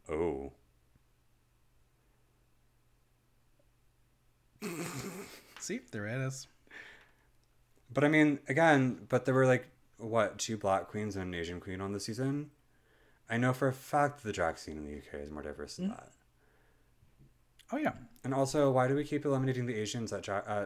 Oh. 0.09 0.51
See, 5.59 5.81
there 5.91 6.07
it 6.07 6.25
is. 6.25 6.47
But 7.93 8.03
I 8.03 8.09
mean, 8.09 8.39
again, 8.47 9.05
but 9.07 9.25
there 9.25 9.33
were 9.33 9.45
like 9.45 9.67
what 9.97 10.37
two 10.37 10.57
black 10.57 10.87
queens 10.87 11.15
and 11.15 11.33
an 11.33 11.39
Asian 11.39 11.59
queen 11.59 11.81
on 11.81 11.93
the 11.93 11.99
season. 11.99 12.51
I 13.29 13.37
know 13.37 13.53
for 13.53 13.67
a 13.67 13.73
fact 13.73 14.17
that 14.17 14.27
the 14.27 14.33
drag 14.33 14.57
scene 14.57 14.77
in 14.77 14.85
the 14.85 14.97
UK 14.97 15.21
is 15.21 15.31
more 15.31 15.43
diverse 15.43 15.75
than 15.75 15.87
hmm. 15.87 15.91
that. 15.91 16.11
Oh 17.71 17.77
yeah, 17.77 17.93
And 18.23 18.33
also, 18.33 18.71
why 18.71 18.87
do 18.87 18.95
we 18.95 19.03
keep 19.03 19.25
eliminating 19.25 19.65
the 19.65 19.75
Asians 19.75 20.13
at 20.13 20.23
dra- 20.23 20.43
uh, 20.47 20.65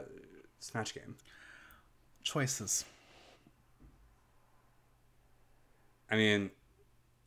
Snatch 0.60 0.94
Game? 0.94 1.16
choices. 2.24 2.86
I 6.10 6.16
mean, 6.16 6.52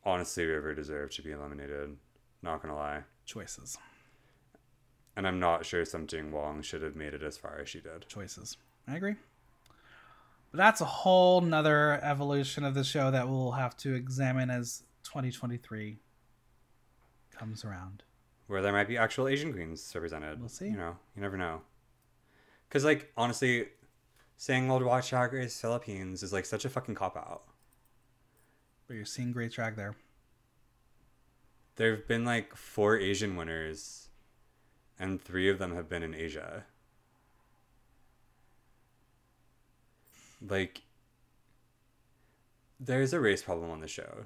honestly, 0.03 0.45
River 0.45 0.73
deserved 0.73 1.13
to 1.17 1.21
be 1.21 1.31
eliminated. 1.31 1.97
Not 2.41 2.61
gonna 2.61 2.75
lie, 2.75 3.03
Choices. 3.25 3.77
and 5.17 5.27
I'm 5.27 5.39
not 5.39 5.65
sure 5.65 5.83
something 5.83 6.31
Wong 6.31 6.61
should 6.61 6.81
have 6.83 6.95
made 6.95 7.13
it 7.13 7.23
as 7.23 7.37
far 7.37 7.59
as 7.59 7.67
she 7.67 7.79
did. 7.81 8.07
Choices. 8.07 8.57
I 8.87 8.95
agree. 8.95 9.15
But 10.51 10.57
that's 10.59 10.79
a 10.81 10.85
whole 10.85 11.41
nother 11.41 11.99
evolution 12.03 12.63
of 12.63 12.75
the 12.75 12.83
show 12.83 13.09
that 13.11 13.27
we'll 13.27 13.51
have 13.53 13.75
to 13.77 13.95
examine 13.95 14.49
as 14.49 14.83
2023 15.03 15.97
comes 17.31 17.65
around 17.65 18.03
where 18.47 18.61
there 18.61 18.73
might 18.73 18.87
be 18.87 18.97
actual 18.97 19.27
Asian 19.27 19.53
queens 19.53 19.91
represented. 19.93 20.39
We'll 20.39 20.49
see. 20.49 20.67
You 20.67 20.77
know, 20.77 20.97
you 21.15 21.21
never 21.21 21.37
know. 21.37 21.61
Because, 22.67 22.83
like, 22.83 23.11
honestly, 23.17 23.67
saying 24.37 24.69
old 24.69 24.83
watch 24.83 25.09
Drag 25.09 25.33
Race 25.33 25.59
Philippines 25.59 26.23
is 26.23 26.33
like 26.33 26.45
such 26.45 26.65
a 26.65 26.69
fucking 26.69 26.95
cop 26.95 27.15
out. 27.15 27.43
But 28.87 28.95
you're 28.95 29.05
seeing 29.05 29.31
great 29.31 29.51
drag 29.51 29.75
there. 29.75 29.95
There 31.75 31.91
have 31.91 32.07
been 32.07 32.23
like 32.23 32.55
four 32.55 32.97
Asian 32.97 33.35
winners, 33.35 34.09
and 34.99 35.21
three 35.21 35.49
of 35.49 35.59
them 35.59 35.75
have 35.75 35.89
been 35.89 36.03
in 36.03 36.13
Asia. 36.13 36.65
Like, 40.47 40.83
there's 42.79 43.13
a 43.13 43.19
race 43.19 43.41
problem 43.41 43.71
on 43.71 43.79
the 43.79 43.87
show. 43.87 44.25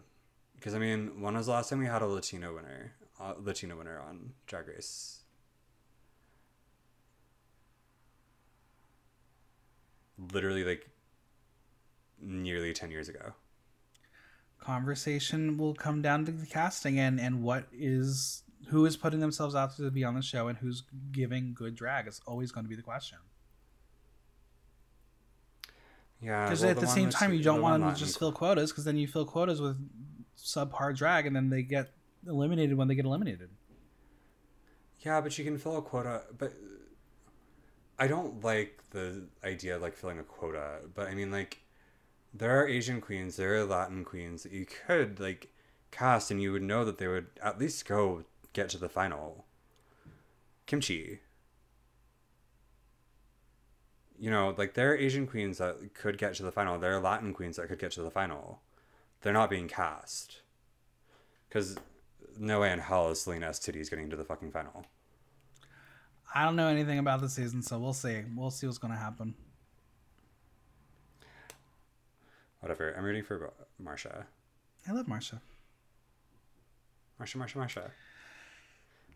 Because, 0.55 0.73
I 0.73 0.79
mean, 0.79 1.21
when 1.21 1.35
was 1.35 1.45
the 1.45 1.53
last 1.53 1.69
time 1.69 1.79
we 1.79 1.85
had 1.85 2.01
a 2.01 2.07
Latino 2.07 2.53
winner? 2.53 2.91
Uh, 3.19 3.33
Latino 3.37 3.77
winner 3.77 3.99
on 3.99 4.33
Drag 4.47 4.67
Race? 4.67 5.19
Literally, 10.33 10.63
like 10.63 10.89
nearly 12.21 12.73
ten 12.73 12.91
years 12.91 13.09
ago. 13.09 13.33
Conversation 14.59 15.57
will 15.57 15.73
come 15.73 16.01
down 16.01 16.25
to 16.25 16.31
the 16.31 16.45
casting 16.45 16.99
and 16.99 17.19
and 17.19 17.41
what 17.41 17.67
is 17.71 18.43
who 18.67 18.85
is 18.85 18.97
putting 18.97 19.19
themselves 19.19 19.55
out 19.55 19.75
to 19.77 19.89
be 19.89 20.03
on 20.03 20.15
the 20.15 20.21
show 20.21 20.47
and 20.47 20.57
who's 20.57 20.83
giving 21.11 21.53
good 21.53 21.75
drag 21.75 22.07
is 22.07 22.21
always 22.27 22.51
going 22.51 22.65
to 22.65 22.69
be 22.69 22.75
the 22.75 22.81
question. 22.81 23.17
Yeah, 26.21 26.43
Because 26.43 26.61
well, 26.61 26.71
at 26.71 26.79
the, 26.79 26.87
same 26.87 27.09
time, 27.09 27.33
you 27.33 27.41
don't 27.41 27.61
want 27.61 27.81
to 27.83 27.97
just 27.97 28.19
fill 28.19 28.33
quotas 28.33 28.71
because 28.71 28.83
then 28.83 28.97
you 28.97 29.07
fill 29.07 29.25
quotas 29.25 29.61
with 29.61 29.77
subpar 30.37 30.95
drag 30.95 31.25
and 31.25 31.35
then 31.35 31.49
they 31.49 31.61
get 31.61 31.91
eliminated 32.27 32.77
when 32.77 32.87
they 32.87 32.95
get 32.95 33.05
eliminated. 33.05 33.49
Yeah, 34.99 35.21
but 35.21 35.37
you 35.37 35.45
can 35.45 35.57
fill 35.57 35.77
a 35.77 35.81
quota. 35.81 36.23
But 36.37 36.53
I 37.97 38.07
don't 38.07 38.43
like 38.43 38.81
the 38.91 39.23
idea 39.43 39.75
of 39.75 39.81
like 39.81 39.95
filling 39.95 40.19
a 40.19 40.23
quota. 40.23 40.79
But 40.93 41.07
I 41.07 41.15
mean, 41.15 41.31
like, 41.31 41.59
there 42.33 42.59
are 42.59 42.67
Asian 42.67 43.01
queens, 43.01 43.35
there 43.35 43.55
are 43.55 43.65
Latin 43.65 44.03
queens 44.03 44.43
that 44.43 44.51
you 44.51 44.65
could 44.65 45.19
like 45.19 45.51
cast, 45.91 46.31
and 46.31 46.41
you 46.41 46.51
would 46.51 46.61
know 46.61 46.85
that 46.85 46.97
they 46.97 47.07
would 47.07 47.27
at 47.41 47.59
least 47.59 47.87
go 47.87 48.23
get 48.53 48.69
to 48.69 48.77
the 48.77 48.89
final. 48.89 49.45
Kimchi. 50.65 51.19
You 54.19 54.29
know, 54.29 54.53
like 54.57 54.73
there 54.73 54.91
are 54.91 54.97
Asian 54.97 55.25
queens 55.25 55.59
that 55.59 55.93
could 55.93 56.17
get 56.17 56.35
to 56.35 56.43
the 56.43 56.51
final. 56.51 56.77
There 56.77 56.93
are 56.93 56.99
Latin 56.99 57.33
queens 57.33 57.55
that 57.55 57.69
could 57.69 57.79
get 57.79 57.91
to 57.93 58.01
the 58.01 58.11
final. 58.11 58.59
They're 59.21 59.33
not 59.33 59.49
being 59.49 59.67
cast. 59.67 60.41
Because 61.47 61.77
no 62.39 62.61
way 62.61 62.71
in 62.71 62.79
hell 62.79 63.09
is 63.09 63.21
Salina 63.21 63.49
EsTitties 63.49 63.89
getting 63.89 64.09
to 64.09 64.15
the 64.15 64.23
fucking 64.23 64.51
final. 64.51 64.85
I 66.33 66.45
don't 66.45 66.55
know 66.55 66.67
anything 66.67 66.99
about 66.99 67.21
the 67.21 67.29
season, 67.29 67.61
so 67.61 67.79
we'll 67.79 67.93
see. 67.93 68.21
We'll 68.35 68.51
see 68.51 68.67
what's 68.67 68.77
going 68.77 68.93
to 68.93 68.99
happen. 68.99 69.33
Whatever. 72.59 72.93
I'm 72.97 73.03
rooting 73.03 73.23
for 73.23 73.53
Marcia. 73.79 74.25
I 74.87 74.91
love 74.91 75.07
Marcia. 75.07 75.41
Marcia, 77.17 77.37
Marcia, 77.37 77.57
Marcia. 77.57 77.91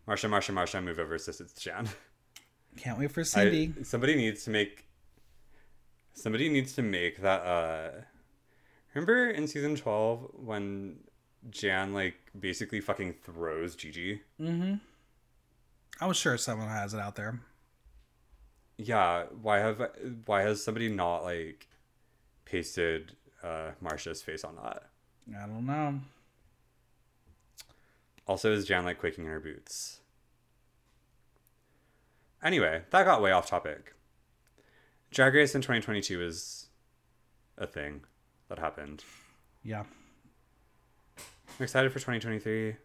Marcia, 0.06 0.28
Marcia, 0.28 0.52
Marcia, 0.52 0.80
move 0.80 0.98
over, 0.98 1.18
sis. 1.18 1.40
It's 1.40 1.54
Jan. 1.54 1.88
Can't 2.76 2.98
wait 2.98 3.10
for 3.12 3.20
I, 3.20 3.24
Cindy. 3.24 3.72
somebody 3.84 4.16
needs 4.16 4.44
to 4.44 4.50
make. 4.50 4.86
Somebody 6.14 6.48
needs 6.48 6.74
to 6.74 6.82
make 6.82 7.20
that. 7.22 7.40
uh 7.42 7.90
Remember 8.94 9.30
in 9.30 9.48
season 9.48 9.74
12 9.74 10.30
when 10.34 10.98
Jan, 11.50 11.92
like, 11.92 12.14
basically 12.38 12.80
fucking 12.80 13.14
throws 13.22 13.74
Gigi? 13.76 14.22
mm-hmm. 14.40 14.74
I'm 16.00 16.12
sure 16.12 16.36
someone 16.36 16.68
has 16.68 16.92
it 16.92 17.00
out 17.00 17.14
there. 17.14 17.38
Yeah, 18.76 19.24
why 19.40 19.58
have 19.58 19.80
why 20.26 20.42
has 20.42 20.62
somebody 20.62 20.88
not 20.88 21.22
like 21.22 21.68
pasted 22.44 23.12
uh 23.42 23.70
Marcia's 23.80 24.20
face 24.20 24.42
on 24.42 24.56
that? 24.56 24.88
I 25.30 25.46
don't 25.46 25.64
know. 25.64 26.00
Also, 28.26 28.52
is 28.52 28.64
Jan 28.64 28.84
like 28.84 28.98
quaking 28.98 29.24
in 29.24 29.30
her 29.30 29.38
boots? 29.38 30.00
Anyway, 32.42 32.82
that 32.90 33.04
got 33.04 33.22
way 33.22 33.32
off 33.32 33.46
topic. 33.46 33.94
Drag 35.10 35.32
Race 35.32 35.54
in 35.54 35.60
2022 35.60 36.22
is 36.22 36.66
a 37.56 37.66
thing 37.66 38.02
that 38.48 38.58
happened. 38.58 39.04
Yeah. 39.62 39.84
I'm 41.58 41.62
excited 41.62 41.92
for 41.92 41.98
2023. 41.98 42.76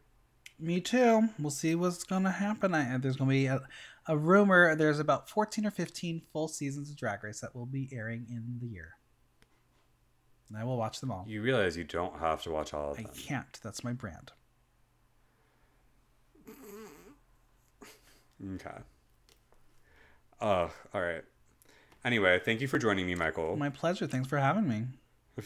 Me 0.59 0.81
too. 0.81 1.29
We'll 1.39 1.49
see 1.49 1.73
what's 1.73 2.03
going 2.03 2.23
to 2.23 2.31
happen. 2.31 2.75
I, 2.75 2.97
there's 2.97 3.15
going 3.15 3.29
to 3.29 3.33
be 3.33 3.45
a, 3.47 3.61
a 4.07 4.17
rumor. 4.17 4.75
There's 4.75 4.99
about 4.99 5.29
14 5.29 5.65
or 5.65 5.71
15 5.71 6.21
full 6.31 6.47
seasons 6.47 6.89
of 6.89 6.97
Drag 6.97 7.23
Race 7.23 7.39
that 7.39 7.55
will 7.55 7.65
be 7.65 7.89
airing 7.91 8.27
in 8.29 8.59
the 8.59 8.67
year. 8.67 8.95
And 10.49 10.57
I 10.57 10.63
will 10.63 10.77
watch 10.77 10.99
them 10.99 11.11
all. 11.11 11.25
You 11.27 11.41
realize 11.41 11.77
you 11.77 11.83
don't 11.83 12.19
have 12.19 12.43
to 12.43 12.51
watch 12.51 12.73
all 12.73 12.91
of 12.91 12.97
them. 12.97 13.07
I 13.09 13.17
can't. 13.17 13.59
That's 13.63 13.83
my 13.83 13.93
brand. 13.93 14.31
Okay. 18.55 18.77
Ugh, 20.41 20.71
all 20.93 21.01
right. 21.01 21.23
Anyway, 22.05 22.39
thank 22.43 22.61
you 22.61 22.67
for 22.67 22.77
joining 22.77 23.05
me, 23.05 23.15
Michael, 23.15 23.57
My 23.57 23.69
pleasure. 23.69 24.07
Thanks 24.07 24.27
for 24.27 24.37
having 24.37 24.67
me. 24.67 24.85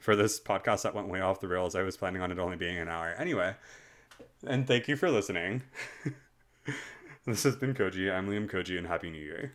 for 0.00 0.16
this 0.16 0.40
podcast 0.40 0.82
that 0.82 0.94
went 0.94 1.08
way 1.08 1.20
off 1.20 1.40
the 1.40 1.46
rails. 1.46 1.76
I 1.76 1.82
was 1.82 1.96
planning 1.96 2.22
on 2.22 2.32
it 2.32 2.38
only 2.38 2.56
being 2.56 2.78
an 2.78 2.88
hour. 2.88 3.14
Anyway, 3.18 3.54
and 4.44 4.66
thank 4.66 4.88
you 4.88 4.96
for 4.96 5.10
listening. 5.10 5.62
this 7.26 7.44
has 7.44 7.54
been 7.54 7.74
Koji. 7.74 8.12
I'm 8.12 8.28
Liam 8.28 8.50
Koji, 8.50 8.76
and 8.78 8.86
Happy 8.86 9.10
New 9.10 9.22
Year. 9.22 9.52